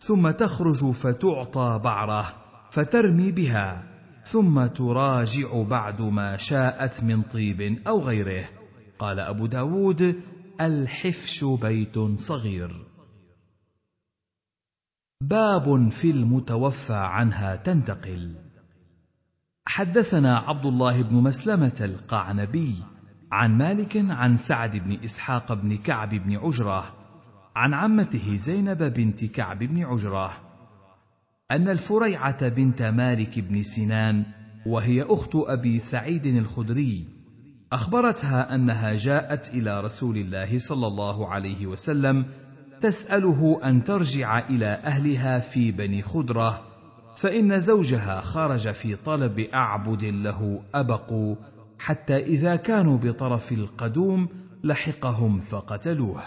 ثم 0.00 0.30
تخرج 0.30 0.90
فتعطى 0.90 1.80
بعره 1.84 2.34
فترمي 2.70 3.32
بها. 3.32 3.82
ثم 4.26 4.66
تراجع 4.66 5.62
بعد 5.62 6.00
ما 6.02 6.36
شاءت 6.36 7.02
من 7.02 7.22
طيب 7.22 7.78
أو 7.86 8.00
غيره. 8.00 8.61
قال 9.02 9.20
أبو 9.20 9.46
داود 9.46 10.22
الحفش 10.60 11.44
بيت 11.44 11.98
صغير. 11.98 12.86
باب 15.20 15.88
في 15.88 16.10
المتوفى 16.10 16.94
عنها 16.94 17.56
تنتقل. 17.56 18.34
حدثنا 19.66 20.38
عبد 20.38 20.66
الله 20.66 21.02
بن 21.02 21.14
مسلمة 21.16 21.78
القعنبي 21.80 22.74
عن 23.32 23.58
مالك 23.58 23.96
عن 23.96 24.36
سعد 24.36 24.76
بن 24.76 25.04
إسحاق 25.04 25.52
بن 25.52 25.76
كعب 25.76 26.08
بن 26.14 26.36
عجرة 26.36 26.94
عن 27.56 27.74
عمته 27.74 28.36
زينب 28.36 28.82
بنت 28.82 29.24
كعب 29.24 29.58
بن 29.58 29.84
عجرة 29.84 30.40
أن 31.50 31.68
الفريعة 31.68 32.48
بنت 32.48 32.82
مالك 32.82 33.38
بن 33.38 33.62
سنان 33.62 34.24
وهي 34.66 35.02
أخت 35.02 35.32
أبي 35.34 35.78
سعيد 35.78 36.26
الخدري 36.26 37.21
أخبرتها 37.72 38.54
أنها 38.54 38.96
جاءت 38.96 39.48
إلى 39.54 39.80
رسول 39.80 40.16
الله 40.16 40.58
صلى 40.58 40.86
الله 40.86 41.28
عليه 41.28 41.66
وسلم 41.66 42.24
تسأله 42.80 43.60
أن 43.64 43.84
ترجع 43.84 44.38
إلى 44.38 44.66
أهلها 44.66 45.38
في 45.38 45.70
بني 45.70 46.02
خدره 46.02 46.62
فإن 47.16 47.60
زوجها 47.60 48.20
خرج 48.20 48.70
في 48.70 48.96
طلب 48.96 49.38
أعبد 49.40 50.04
له 50.04 50.62
ابقوا 50.74 51.36
حتى 51.78 52.16
إذا 52.16 52.56
كانوا 52.56 52.98
بطرف 52.98 53.52
القدوم 53.52 54.28
لحقهم 54.64 55.40
فقتلوه. 55.40 56.22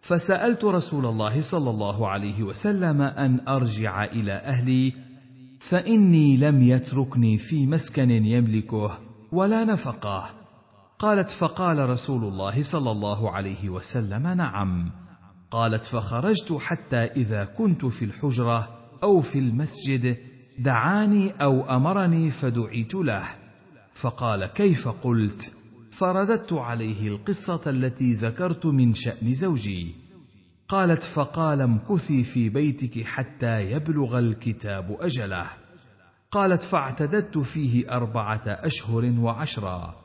فسألت 0.00 0.64
رسول 0.64 1.06
الله 1.06 1.40
صلى 1.40 1.70
الله 1.70 2.08
عليه 2.08 2.42
وسلم 2.42 3.02
أن 3.02 3.40
أرجع 3.48 4.04
إلى 4.04 4.32
أهلي 4.32 4.92
فإني 5.60 6.36
لم 6.36 6.62
يتركني 6.62 7.38
في 7.38 7.66
مسكن 7.66 8.10
يملكه 8.10 8.98
ولا 9.32 9.64
نفقه. 9.64 10.41
قالت 11.02 11.30
فقال 11.30 11.88
رسول 11.88 12.24
الله 12.24 12.62
صلى 12.62 12.90
الله 12.90 13.30
عليه 13.30 13.68
وسلم 13.68 14.26
نعم. 14.26 14.90
قالت 15.50 15.84
فخرجت 15.84 16.52
حتى 16.52 16.96
إذا 16.96 17.44
كنت 17.44 17.84
في 17.84 18.04
الحجرة 18.04 18.68
أو 19.02 19.20
في 19.20 19.38
المسجد 19.38 20.16
دعاني 20.58 21.30
أو 21.30 21.76
أمرني 21.76 22.30
فدعيت 22.30 22.94
له. 22.94 23.24
فقال 23.94 24.46
كيف 24.46 24.88
قلت؟ 24.88 25.52
فرددت 25.90 26.52
عليه 26.52 27.08
القصة 27.08 27.60
التي 27.66 28.12
ذكرت 28.12 28.66
من 28.66 28.94
شأن 28.94 29.34
زوجي. 29.34 29.94
قالت 30.68 31.02
فقال 31.02 31.60
امكثي 31.60 32.24
في 32.24 32.48
بيتك 32.48 33.04
حتى 33.04 33.72
يبلغ 33.72 34.18
الكتاب 34.18 34.96
أجله. 35.00 35.46
قالت 36.30 36.62
فاعتددت 36.62 37.38
فيه 37.38 37.92
أربعة 37.92 38.42
أشهر 38.46 39.12
وعشرا 39.18 40.01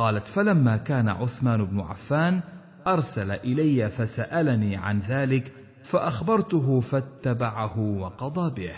قالت 0.00 0.28
فلما 0.28 0.76
كان 0.76 1.08
عثمان 1.08 1.64
بن 1.64 1.80
عفان 1.80 2.42
أرسل 2.86 3.30
إلي 3.30 3.90
فسألني 3.90 4.76
عن 4.76 4.98
ذلك 4.98 5.52
فأخبرته 5.82 6.80
فاتبعه 6.80 7.78
وقضى 7.78 8.64
به. 8.64 8.76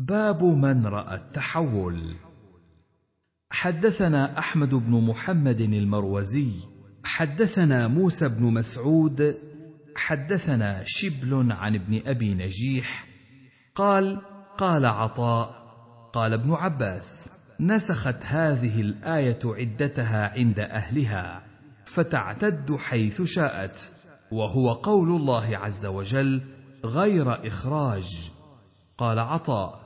باب 0.00 0.44
من 0.44 0.86
رأى 0.86 1.14
التحول. 1.14 2.16
حدثنا 3.50 4.38
أحمد 4.38 4.74
بن 4.74 5.04
محمد 5.04 5.60
المروزي 5.60 6.52
حدثنا 7.04 7.88
موسى 7.88 8.28
بن 8.28 8.44
مسعود 8.44 9.34
حدثنا 9.96 10.82
شبل 10.86 11.52
عن 11.52 11.74
ابن 11.74 12.00
أبي 12.06 12.34
نجيح 12.34 13.06
قال 13.74 14.20
قال 14.58 14.86
عطاء 14.86 15.50
قال 16.12 16.32
ابن 16.32 16.52
عباس. 16.52 17.37
نسخت 17.60 18.16
هذه 18.22 18.80
الآية 18.80 19.38
عدتها 19.44 20.32
عند 20.38 20.58
أهلها 20.58 21.42
فتعتد 21.84 22.76
حيث 22.76 23.22
شاءت 23.22 23.90
وهو 24.30 24.72
قول 24.72 25.08
الله 25.08 25.56
عز 25.56 25.86
وجل 25.86 26.40
غير 26.84 27.46
إخراج. 27.48 28.30
قال 28.98 29.18
عطاء 29.18 29.80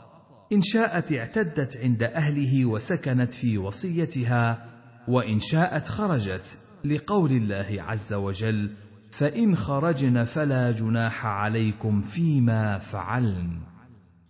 إن 0.53 0.63
شاءت 0.63 1.13
اعتدت 1.13 1.77
عند 1.77 2.03
أهله 2.03 2.65
وسكنت 2.67 3.33
في 3.33 3.59
وصيتها 3.59 4.67
وإن 5.09 5.41
شاءت 5.41 5.89
خرجت 5.89 6.59
لقول 6.85 7.31
الله 7.31 7.77
عز 7.79 8.13
وجل 8.13 8.71
فإن 9.13 9.57
خرجن 9.57 10.25
فلا 10.25 10.73
جناح 10.73 11.27
عليكم 11.27 12.03
فيما 12.03 12.79
فعلن. 12.79 13.61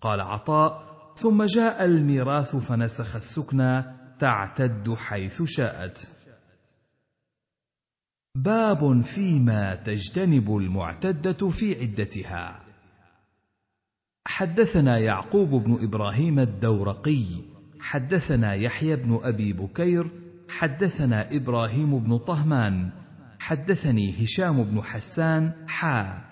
قال 0.00 0.20
عطاء 0.20 0.91
ثم 1.16 1.42
جاء 1.42 1.84
الميراث 1.84 2.56
فنسخ 2.56 3.16
السكنى 3.16 3.84
تعتد 4.18 4.94
حيث 4.94 5.42
شاءت. 5.42 6.10
باب 8.34 9.00
فيما 9.00 9.74
تجتنب 9.74 10.56
المعتدة 10.56 11.50
في 11.50 11.80
عدتها. 11.80 12.60
حدثنا 14.26 14.98
يعقوب 14.98 15.64
بن 15.64 15.84
إبراهيم 15.84 16.38
الدورقي 16.38 17.24
حدثنا 17.80 18.54
يحيى 18.54 18.96
بن 18.96 19.20
أبي 19.22 19.52
بكير 19.52 20.10
حدثنا 20.48 21.36
إبراهيم 21.36 21.98
بن 21.98 22.18
طهمان 22.18 22.90
حدثني 23.38 24.24
هشام 24.24 24.62
بن 24.64 24.82
حسان 24.82 25.52
حا 25.68 26.24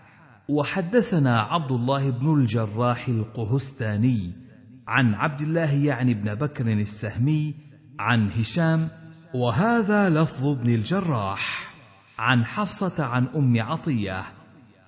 وحدثنا 0.49 1.39
عبد 1.39 1.73
الله 1.73 2.11
بن 2.11 2.35
الجراح 2.41 3.09
القهستاني 3.09 4.33
عن 4.91 5.15
عبد 5.15 5.41
الله 5.41 5.73
يعني 5.75 6.15
بن 6.15 6.35
بكر 6.35 6.73
السهمي 6.73 7.55
عن 7.99 8.31
هشام 8.31 8.89
وهذا 9.35 10.09
لفظ 10.09 10.47
ابن 10.47 10.75
الجراح 10.75 11.75
عن 12.19 12.45
حفصة 12.45 13.05
عن 13.05 13.27
أم 13.37 13.63
عطية 13.63 14.25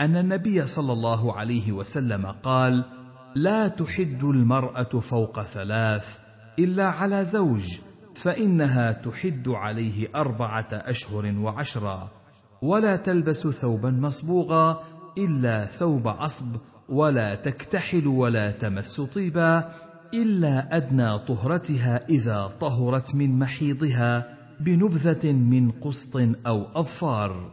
أن 0.00 0.16
النبي 0.16 0.66
صلى 0.66 0.92
الله 0.92 1.36
عليه 1.36 1.72
وسلم 1.72 2.26
قال 2.26 2.84
لا 3.34 3.68
تحد 3.68 4.24
المرأة 4.24 5.00
فوق 5.00 5.42
ثلاث 5.42 6.18
إلا 6.58 6.86
على 6.86 7.24
زوج 7.24 7.78
فإنها 8.14 8.92
تحد 8.92 9.48
عليه 9.48 10.08
أربعة 10.14 10.68
أشهر 10.72 11.34
وعشرا 11.38 12.10
ولا 12.62 12.96
تلبس 12.96 13.46
ثوبا 13.46 13.90
مصبوغا 13.90 14.82
إلا 15.18 15.66
ثوب 15.66 16.08
عصب 16.08 16.56
ولا 16.88 17.34
تكتحل 17.34 18.06
ولا 18.06 18.50
تمس 18.50 19.00
طيبا 19.00 19.72
إلا 20.14 20.76
أدنى 20.76 21.18
طهرتها 21.18 22.08
إذا 22.08 22.52
طهرت 22.60 23.14
من 23.14 23.38
محيضها 23.38 24.38
بنبذة 24.60 25.32
من 25.32 25.70
قسط 25.70 26.16
أو 26.46 26.62
أظفار. 26.74 27.50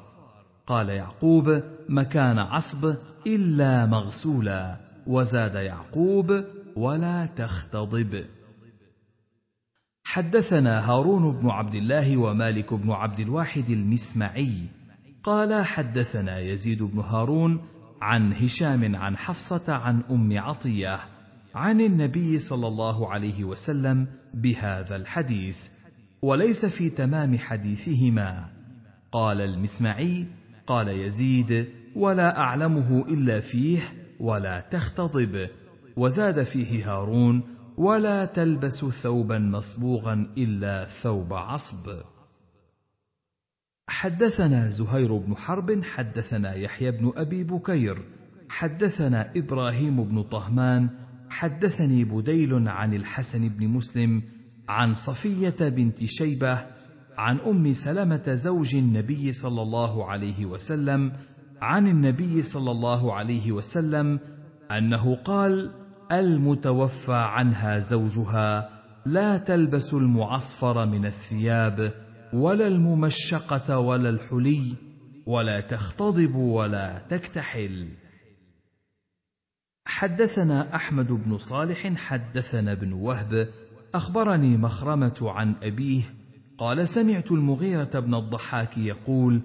قال 0.67 0.89
يعقوب 0.89 1.63
مكان 1.89 2.39
عصب 2.39 2.95
إلا 3.27 3.85
مغسولا. 3.85 4.79
وزاد 5.07 5.55
يعقوب 5.55 6.43
ولا 6.75 7.25
تختضب. 7.25 8.25
حدثنا 10.03 10.91
هارون 10.91 11.31
بن 11.31 11.49
عبد 11.49 11.75
الله 11.75 12.17
ومالك 12.17 12.73
بن 12.73 12.91
عبد 12.91 13.19
الواحد 13.19 13.69
المسمعي. 13.69 14.57
قال 15.23 15.65
حدثنا 15.65 16.39
يزيد 16.39 16.83
بن 16.83 16.99
هارون 16.99 17.61
عن 18.01 18.33
هشام 18.33 18.95
عن 18.95 19.17
حفصة 19.17 19.73
عن 19.73 20.03
أم 20.11 20.39
عطية 20.39 20.99
عن 21.59 21.81
النبي 21.81 22.39
صلى 22.39 22.67
الله 22.67 23.11
عليه 23.11 23.43
وسلم 23.43 24.07
بهذا 24.33 24.95
الحديث 24.95 25.67
وليس 26.21 26.65
في 26.65 26.89
تمام 26.89 27.37
حديثهما. 27.37 28.49
قال 29.11 29.41
المسمعي 29.41 30.27
قال 30.67 30.87
يزيد 30.87 31.69
ولا 31.95 32.39
أعلمه 32.39 33.05
إلا 33.07 33.39
فيه 33.39 33.79
ولا 34.19 34.59
تختضب. 34.59 35.49
وزاد 35.97 36.43
فيه 36.43 36.91
هارون 36.91 37.43
ولا 37.77 38.25
تلبس 38.25 38.85
ثوبا 38.85 39.39
مصبوغا 39.39 40.27
إلا 40.37 40.85
ثوب 40.85 41.33
عصب. 41.33 42.01
حدثنا 43.89 44.69
زهير 44.69 45.17
بن 45.17 45.35
حرب 45.35 45.83
حدثنا 45.83 46.53
يحيى 46.53 46.91
بن 46.91 47.11
أبي 47.15 47.43
بكير 47.43 48.01
حدثنا 48.49 49.31
إبراهيم 49.35 50.03
بن 50.03 50.23
طهمان 50.23 51.08
حدثني 51.29 52.03
بديل 52.03 52.67
عن 52.67 52.93
الحسن 52.93 53.49
بن 53.49 53.67
مسلم 53.67 54.23
عن 54.69 54.95
صفية 54.95 55.55
بنت 55.59 56.05
شيبة 56.05 56.65
عن 57.17 57.39
أم 57.39 57.73
سلمة 57.73 58.33
زوج 58.35 58.75
النبي 58.75 59.33
صلى 59.33 59.61
الله 59.61 60.05
عليه 60.05 60.45
وسلم 60.45 61.11
عن 61.61 61.87
النبي 61.87 62.43
صلى 62.43 62.71
الله 62.71 63.13
عليه 63.13 63.51
وسلم 63.51 64.19
أنه 64.71 65.15
قال 65.15 65.71
المتوفى 66.11 67.13
عنها 67.13 67.79
زوجها 67.79 68.69
لا 69.05 69.37
تلبس 69.37 69.93
المعصفر 69.93 70.85
من 70.85 71.05
الثياب 71.05 71.93
ولا 72.33 72.67
الممشقة 72.67 73.79
ولا 73.79 74.09
الحلي 74.09 74.75
ولا 75.25 75.61
تختضب 75.61 76.35
ولا 76.35 77.01
تكتحل. 77.09 77.87
حدثنا 79.99 80.75
أحمد 80.75 81.07
بن 81.07 81.37
صالح 81.37 81.93
حدثنا 81.95 82.71
ابن 82.71 82.93
وهب 82.93 83.47
أخبرني 83.95 84.57
مخرمة 84.57 85.15
عن 85.21 85.55
أبيه 85.63 86.01
قال 86.57 86.87
سمعت 86.87 87.31
المغيرة 87.31 87.99
بن 87.99 88.15
الضحاك 88.15 88.77
يقول 88.77 89.41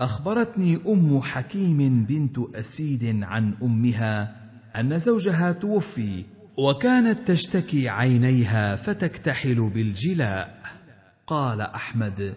أخبرتني 0.00 0.78
أم 0.88 1.20
حكيم 1.20 2.04
بنت 2.04 2.38
أسيد 2.54 3.22
عن 3.22 3.54
أمها 3.62 4.36
أن 4.76 4.98
زوجها 4.98 5.52
توفي 5.52 6.24
وكانت 6.58 7.30
تشتكي 7.30 7.88
عينيها 7.88 8.76
فتكتحل 8.76 9.70
بالجلاء. 9.74 10.62
قال 11.26 11.60
أحمد 11.60 12.34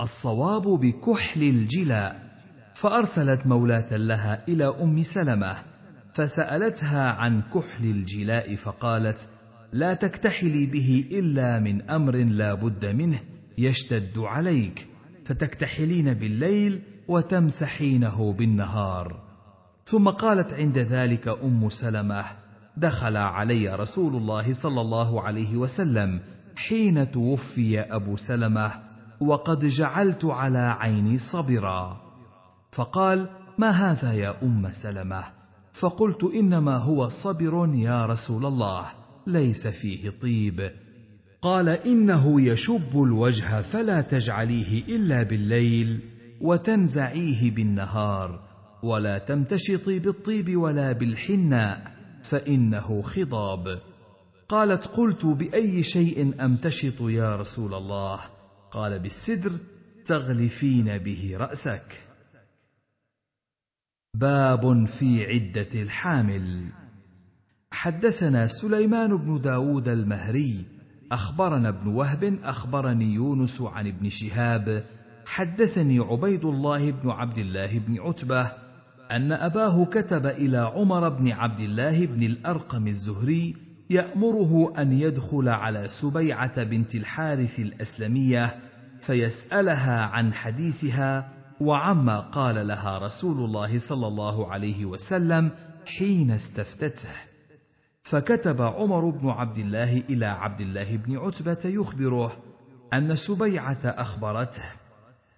الصواب 0.00 0.62
بكحل 0.62 1.42
الجلاء. 1.42 2.30
فأرسلت 2.74 3.46
مولاة 3.46 3.96
لها 3.96 4.44
إلى 4.48 4.64
أم 4.64 5.02
سلمة. 5.02 5.69
فسألتها 6.14 7.10
عن 7.10 7.42
كحل 7.42 7.84
الجلاء 7.84 8.56
فقالت 8.56 9.28
لا 9.72 9.94
تكتحلي 9.94 10.66
به 10.66 11.08
إلا 11.12 11.58
من 11.58 11.90
أمر 11.90 12.16
لا 12.16 12.54
بد 12.54 12.86
منه 12.86 13.20
يشتد 13.58 14.18
عليك 14.18 14.86
فتكتحلين 15.24 16.14
بالليل 16.14 16.82
وتمسحينه 17.08 18.32
بالنهار. 18.32 19.22
ثم 19.86 20.08
قالت 20.08 20.52
عند 20.52 20.78
ذلك 20.78 21.28
أم 21.28 21.68
سلمة 21.68 22.24
دخل 22.76 23.16
علي 23.16 23.74
رسول 23.74 24.16
الله 24.16 24.52
صلى 24.52 24.80
الله 24.80 25.22
عليه 25.22 25.56
وسلم 25.56 26.20
حين 26.56 27.10
توفي 27.10 27.80
أبو 27.80 28.16
سلمة 28.16 28.72
وقد 29.20 29.64
جعلت 29.64 30.24
على 30.24 30.76
عيني 30.80 31.18
صبرا. 31.18 32.00
فقال 32.72 33.28
ما 33.58 33.70
هذا 33.70 34.12
يا 34.12 34.34
أم 34.42 34.72
سلمة؟ 34.72 35.39
فقلت 35.80 36.24
إنما 36.24 36.76
هو 36.76 37.08
صبر 37.08 37.70
يا 37.74 38.06
رسول 38.06 38.46
الله 38.46 38.86
ليس 39.26 39.66
فيه 39.66 40.10
طيب. 40.10 40.70
قال 41.42 41.68
إنه 41.68 42.40
يشب 42.40 43.02
الوجه 43.02 43.62
فلا 43.62 44.00
تجعليه 44.00 44.96
إلا 44.96 45.22
بالليل 45.22 46.00
وتنزعيه 46.40 47.50
بالنهار 47.50 48.40
ولا 48.82 49.18
تمتشطي 49.18 49.98
بالطيب 49.98 50.56
ولا 50.56 50.92
بالحناء 50.92 51.92
فإنه 52.22 53.02
خضاب. 53.02 53.80
قالت 54.48 54.86
قلت 54.86 55.26
بأي 55.26 55.82
شيء 55.82 56.44
أمتشط 56.44 57.00
يا 57.00 57.36
رسول 57.36 57.74
الله؟ 57.74 58.20
قال 58.70 58.98
بالسدر 58.98 59.52
تغلفين 60.04 60.98
به 60.98 61.36
رأسك. 61.36 62.09
باب 64.14 64.86
في 64.86 65.24
عدة 65.24 65.82
الحامل. 65.82 66.66
حدثنا 67.72 68.46
سليمان 68.46 69.16
بن 69.16 69.40
داود 69.40 69.88
المهري 69.88 70.64
أخبرنا 71.12 71.68
ابن 71.68 71.88
وهب 71.88 72.38
أخبرني 72.44 73.14
يونس 73.14 73.62
عن 73.62 73.86
ابن 73.86 74.10
شهاب. 74.10 74.82
حدثني 75.26 75.98
عبيد 75.98 76.44
الله 76.44 76.90
بن 76.90 77.10
عبد 77.10 77.38
الله 77.38 77.78
بن 77.78 78.00
عتبة 78.00 78.52
أن 79.10 79.32
أباه 79.32 79.84
كتب 79.84 80.26
إلى 80.26 80.58
عمر 80.58 81.08
بن 81.08 81.30
عبد 81.30 81.60
الله 81.60 82.06
بن 82.06 82.22
الأرقم 82.22 82.86
الزهري 82.86 83.56
يأمره 83.90 84.72
أن 84.78 84.92
يدخل 84.92 85.48
على 85.48 85.88
سبيعة 85.88 86.64
بنت 86.64 86.94
الحارث 86.94 87.60
الأسلمية 87.60 88.54
فيسألها 89.00 90.00
عن 90.00 90.34
حديثها 90.34 91.39
وعما 91.60 92.20
قال 92.20 92.66
لها 92.66 92.98
رسول 92.98 93.44
الله 93.44 93.78
صلى 93.78 94.06
الله 94.06 94.52
عليه 94.52 94.84
وسلم 94.84 95.50
حين 95.86 96.30
استفتته. 96.30 97.10
فكتب 98.02 98.62
عمر 98.62 99.10
بن 99.10 99.28
عبد 99.28 99.58
الله 99.58 99.98
إلى 99.98 100.26
عبد 100.26 100.60
الله 100.60 100.96
بن 100.96 101.18
عتبة 101.18 101.58
يخبره 101.64 102.36
أن 102.92 103.16
سبيعة 103.16 103.78
أخبرته 103.84 104.62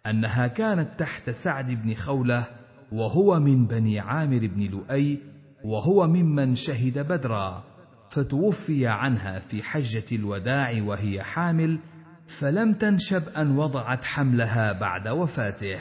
أنها 0.06 0.46
كانت 0.46 0.88
تحت 0.98 1.30
سعد 1.30 1.70
بن 1.70 1.94
خولة 1.94 2.44
وهو 2.92 3.40
من 3.40 3.66
بني 3.66 4.00
عامر 4.00 4.38
بن 4.38 4.62
لؤي 4.62 5.18
وهو 5.64 6.08
ممن 6.08 6.54
شهد 6.54 6.98
بدرا 6.98 7.64
فتوفي 8.10 8.86
عنها 8.86 9.38
في 9.38 9.62
حجة 9.62 10.04
الوداع 10.12 10.82
وهي 10.82 11.22
حامل 11.22 11.78
فلم 12.26 12.72
تنشب 12.72 13.22
أن 13.36 13.58
وضعت 13.58 14.04
حملها 14.04 14.72
بعد 14.72 15.08
وفاته. 15.08 15.78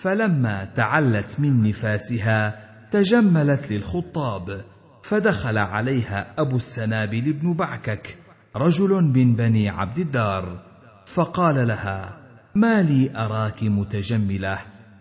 فلما 0.00 0.64
تعلت 0.64 1.40
من 1.40 1.62
نفاسها 1.68 2.66
تجملت 2.90 3.72
للخطاب 3.72 4.64
فدخل 5.02 5.58
عليها 5.58 6.34
أبو 6.38 6.56
السنابل 6.56 7.32
بن 7.32 7.54
بعكك 7.54 8.18
رجل 8.56 8.90
من 8.90 9.34
بني 9.36 9.68
عبد 9.68 9.98
الدار 9.98 10.62
فقال 11.06 11.68
لها 11.68 12.18
ما 12.54 12.82
لي 12.82 13.16
أراك 13.16 13.62
متجملة 13.62 14.58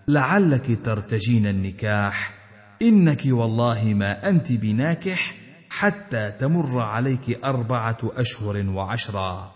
لعلك 0.08 0.80
ترتجين 0.86 1.48
النكاح 1.48 2.34
إنك 2.82 3.22
والله 3.26 3.94
ما 3.94 4.30
أنت 4.30 4.52
بناكح 4.52 5.36
حتى 5.70 6.32
تمر 6.32 6.80
عليك 6.80 7.46
أربعة 7.46 7.98
أشهر 8.04 8.70
وعشرا 8.70 9.52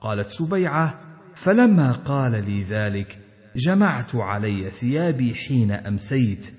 قالت 0.00 0.30
سبيعة 0.30 0.98
فلما 1.34 1.92
قال 1.92 2.44
لي 2.44 2.62
ذلك 2.62 3.21
جمعت 3.56 4.14
علي 4.14 4.70
ثيابي 4.70 5.34
حين 5.34 5.70
أمسيت 5.70 6.52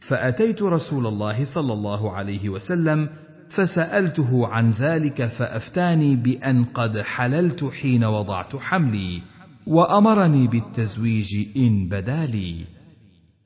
فأتيت 0.00 0.62
رسول 0.62 1.06
الله 1.06 1.44
صلى 1.44 1.72
الله 1.72 2.12
عليه 2.12 2.48
وسلم 2.48 3.08
فسألته 3.48 4.46
عن 4.46 4.70
ذلك 4.70 5.26
فأفتاني 5.26 6.16
بأن 6.16 6.64
قد 6.64 6.98
حللت 6.98 7.64
حين 7.64 8.04
وضعت 8.04 8.56
حملي 8.56 9.22
وأمرني 9.66 10.46
بالتزويج 10.46 11.46
إن 11.56 11.88
بدا 11.88 12.24
لي. 12.24 12.64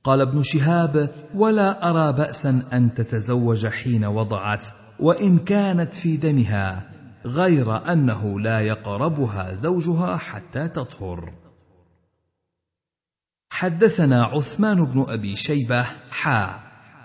قال 0.04 0.20
ابن 0.20 0.42
شهاب 0.42 1.10
ولا 1.34 1.90
أرى 1.90 2.12
باسا 2.12 2.62
أن 2.72 2.94
تتزوج 2.94 3.66
حين 3.66 4.04
وضعت 4.04 4.66
وإن 5.00 5.38
كانت 5.38 5.94
في 5.94 6.16
دمها 6.16 6.90
غير 7.26 7.92
أنه 7.92 8.40
لا 8.40 8.60
يقربها 8.60 9.54
زوجها 9.54 10.16
حتى 10.16 10.68
تطهر. 10.68 11.43
حدثنا 13.54 14.22
عثمان 14.24 14.84
بن 14.84 15.04
أبي 15.08 15.36
شيبة 15.36 15.86
حا 16.12 16.60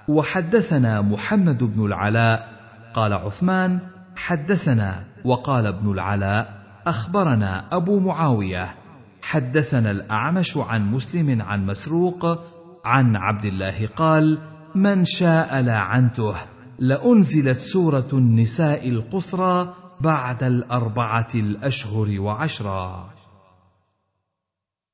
وحدثنا 0.08 1.02
محمد 1.02 1.64
بن 1.64 1.86
العلاء 1.86 2.50
قال 2.94 3.14
عثمان 3.14 3.80
حدثنا 4.16 5.04
وقال 5.26 5.66
ابن 5.66 5.92
العلاء 5.92 6.64
أخبرنا 6.88 7.66
أبو 7.72 8.00
معاوية 8.00 8.76
حدثنا 9.22 9.92
الأعمش 9.92 10.58
عن 10.58 10.92
مسلم 10.92 11.42
عن 11.42 11.66
مسروق 11.66 12.40
عن 12.86 13.16
عبد 13.16 13.46
الله 13.46 13.88
قال 13.96 14.38
من 14.76 15.06
شاء 15.06 15.62
لعنته 15.62 16.36
لأنزلت 16.80 17.60
سورة 17.60 18.10
النساء 18.14 18.90
القصرى 18.90 19.74
بعد 20.02 20.44
الأربعة 20.44 21.30
الأشهر 21.36 22.20
وعشرا 22.20 23.19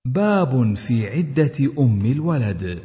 باب 0.05 0.75
في 0.75 1.07
عدة 1.07 1.73
أم 1.79 2.05
الولد. 2.05 2.83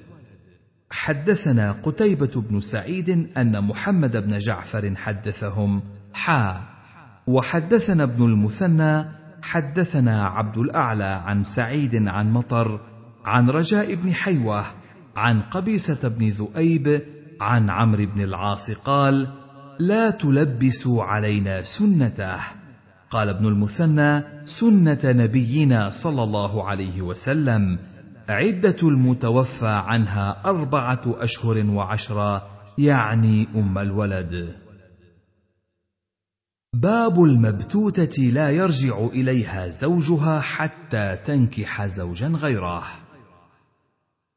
حدثنا 0.91 1.73
قتيبة 1.73 2.41
بن 2.41 2.61
سعيد 2.61 3.29
أن 3.37 3.65
محمد 3.65 4.17
بن 4.17 4.39
جعفر 4.39 4.97
حدثهم. 4.97 5.83
حا. 6.15 6.61
وحدثنا 7.27 8.03
ابن 8.03 8.25
المثنى 8.25 9.05
حدثنا 9.43 10.27
عبد 10.27 10.59
الأعلى 10.59 11.23
عن 11.25 11.43
سعيد 11.43 12.09
عن 12.09 12.33
مطر 12.33 12.81
عن 13.25 13.51
رجاء 13.51 13.95
بن 13.95 14.13
حيوة 14.13 14.65
عن 15.17 15.41
قبيسه 15.41 16.09
بن 16.09 16.29
ذؤيب 16.29 17.03
عن 17.41 17.71
عمرو 17.71 18.07
بن 18.07 18.21
العاص 18.21 18.71
قال 18.71 19.29
لا 19.79 20.11
تلبسوا 20.11 21.05
علينا 21.05 21.63
سنته. 21.63 22.60
قال 23.11 23.29
ابن 23.29 23.47
المثنى 23.47 24.23
سنة 24.45 24.99
نبينا 25.05 25.91
صلى 25.91 26.23
الله 26.23 26.69
عليه 26.69 27.03
وسلم 27.03 27.79
عدة 28.29 28.77
المتوفى 28.83 29.69
عنها 29.69 30.43
أربعة 30.45 31.01
أشهر 31.07 31.67
وعشرا 31.67 32.43
يعني 32.79 33.49
أم 33.55 33.79
الولد. 33.79 34.57
باب 36.75 37.23
المبتوتة 37.23 38.23
لا 38.23 38.51
يرجع 38.51 38.99
إليها 38.99 39.69
زوجها 39.69 40.41
حتى 40.41 41.17
تنكح 41.17 41.87
زوجا 41.87 42.29
غيره. 42.29 42.85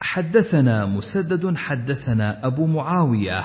حدثنا 0.01 0.85
مسدد 0.85 1.57
حدثنا 1.57 2.45
أبو 2.45 2.65
معاوية 2.65 3.43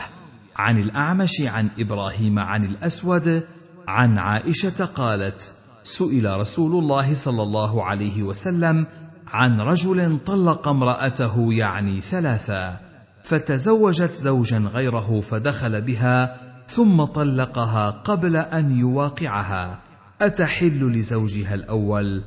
عن 0.56 0.78
الأعمش 0.78 1.40
عن 1.40 1.68
إبراهيم 1.78 2.38
عن 2.38 2.64
الأسود 2.64 3.44
عن 3.89 4.19
عائشة 4.19 4.85
قالت 4.85 5.52
سئل 5.82 6.40
رسول 6.40 6.85
الله 6.85 7.15
صلى 7.15 7.43
الله 7.43 7.85
عليه 7.85 8.23
وسلم 8.23 8.86
عن 9.28 9.60
رجل 9.60 10.19
طلق 10.27 10.69
امرأته 10.69 11.52
يعني 11.52 12.01
ثلاثا 12.01 12.77
فتزوجت 13.23 14.12
زوجا 14.12 14.59
غيره 14.59 15.20
فدخل 15.20 15.81
بها 15.81 16.36
ثم 16.69 17.05
طلقها 17.05 17.90
قبل 17.90 18.36
أن 18.36 18.78
يواقعها. 18.78 19.78
أتحل 20.20 20.93
لزوجها 20.93 21.55
الأول؟ 21.55 22.23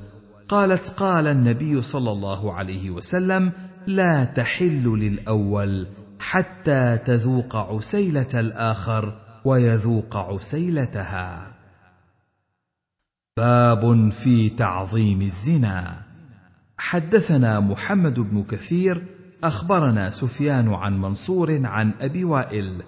قالت 0.49 0.89
قال 0.89 1.27
النبي 1.27 1.81
صلى 1.81 2.11
الله 2.11 2.53
عليه 2.53 2.89
وسلم 2.89 3.51
لا 3.88 4.23
تحل 4.23 4.83
للأول 4.83 5.88
حتى 6.19 6.97
تذوق 7.05 7.55
عسيلة 7.55 8.29
الآخر 8.33 9.13
ويذوق 9.45 10.17
عسيلتها. 10.17 11.50
باب 13.37 14.11
في 14.11 14.49
تعظيم 14.49 15.21
الزنا. 15.21 16.01
حدثنا 16.77 17.59
محمد 17.59 18.19
بن 18.19 18.43
كثير 18.43 19.03
أخبرنا 19.43 20.09
سفيان 20.09 20.73
عن 20.73 21.01
منصور 21.01 21.65
عن 21.65 21.93
أبي 22.01 22.23
وائل 22.23 22.83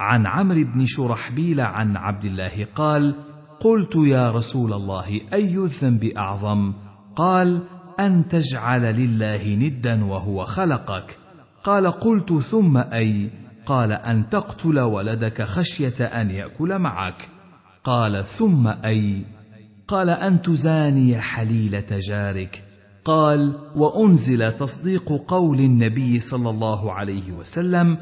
عن 0.00 0.26
عمرو 0.26 0.64
بن 0.64 0.86
شرحبيل 0.86 1.60
عن 1.60 1.96
عبد 1.96 2.24
الله 2.24 2.66
قال 2.76 3.14
قلت 3.60 3.96
يا 3.96 4.30
رسول 4.30 4.72
الله 4.72 5.20
أي 5.32 5.56
الذنب 5.56 6.04
أعظم؟ 6.04 6.72
قال 7.16 7.62
أن 8.00 8.28
تجعل 8.28 8.82
لله 8.82 9.54
ندا 9.54 10.04
وهو 10.04 10.44
خلقك. 10.44 11.18
قال 11.64 11.86
قلت 11.86 12.32
ثم 12.32 12.76
أي؟ 12.76 13.30
قال 13.66 13.92
أن 13.92 14.30
تقتل 14.30 14.80
ولدك 14.80 15.42
خشية 15.42 16.04
أن 16.04 16.30
يأكل 16.30 16.78
معك. 16.78 17.28
قال 17.84 18.24
ثم 18.24 18.66
أي؟ 18.66 19.24
قال 19.88 20.10
أن 20.10 20.42
تزاني 20.42 21.20
حليلة 21.20 21.98
جارك. 22.08 22.64
قال 23.04 23.52
وأنزل 23.76 24.52
تصديق 24.52 25.12
قول 25.28 25.60
النبي 25.60 26.20
صلى 26.20 26.50
الله 26.50 26.92
عليه 26.92 27.32
وسلم 27.32 27.98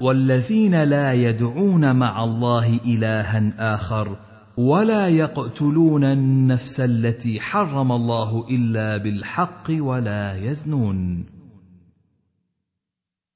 والذين 0.00 0.82
لا 0.82 1.12
يدعون 1.12 1.96
مع 1.96 2.24
الله 2.24 2.80
إلها 2.84 3.52
آخر 3.74 4.16
ولا 4.56 5.08
يقتلون 5.08 6.04
النفس 6.04 6.80
التي 6.80 7.40
حرم 7.40 7.92
الله 7.92 8.46
إلا 8.50 8.96
بالحق 8.96 9.70
ولا 9.70 10.36
يزنون. 10.36 11.26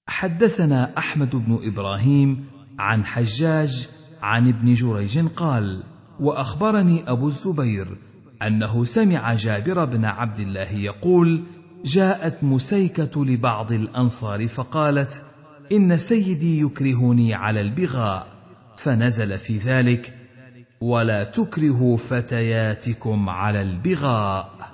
حدثنا 0.07 0.99
أحمد 0.99 1.37
بن 1.37 1.59
إبراهيم 1.63 2.45
عن 2.79 3.05
حجاج 3.05 3.89
عن 4.23 4.49
ابن 4.49 4.75
جريج 4.75 5.27
قال 5.27 5.83
وأخبرني 6.21 7.11
أبو 7.11 7.29
الزبير 7.29 7.97
أنه 8.43 8.85
سمع 8.85 9.35
جابر 9.35 9.85
بن 9.85 10.05
عبد 10.05 10.41
الله 10.41 10.73
يقول 10.73 11.45
جاءت 11.85 12.45
مسيكة 12.45 13.25
لبعض 13.25 13.73
الأنصار 13.73 14.49
فقالت 14.49 15.23
إن 15.73 15.97
سيدي 15.97 16.61
يكرهني 16.61 17.35
على 17.35 17.61
البغاء 17.61 18.27
فنزل 18.77 19.39
في 19.39 19.59
ذلك 19.59 20.17
ولا 20.81 21.25
تكرهوا 21.25 21.97
فتياتكم 21.97 23.29
على 23.29 23.63
البغاء. 23.63 24.71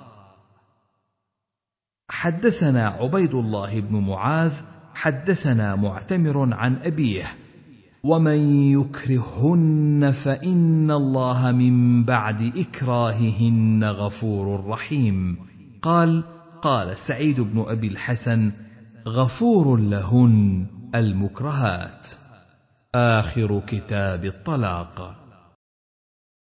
حدثنا 2.09 2.87
عبيد 2.87 3.35
الله 3.35 3.79
بن 3.79 3.99
معاذ 3.99 4.53
حدثنا 4.95 5.75
معتمر 5.75 6.53
عن 6.53 6.75
أبيه 6.75 7.25
ومن 8.07 8.71
يكرههن 8.71 10.11
فان 10.11 10.91
الله 10.91 11.51
من 11.51 12.03
بعد 12.03 12.41
اكراههن 12.57 13.83
غفور 13.83 14.67
رحيم. 14.67 15.37
قال 15.81 16.23
قال 16.61 16.97
سعيد 16.97 17.41
بن 17.41 17.65
ابي 17.67 17.87
الحسن 17.87 18.51
غفور 19.07 19.79
لهن 19.79 20.65
المكرهات. 20.95 22.07
اخر 22.95 23.61
كتاب 23.67 24.25
الطلاق. 24.25 25.26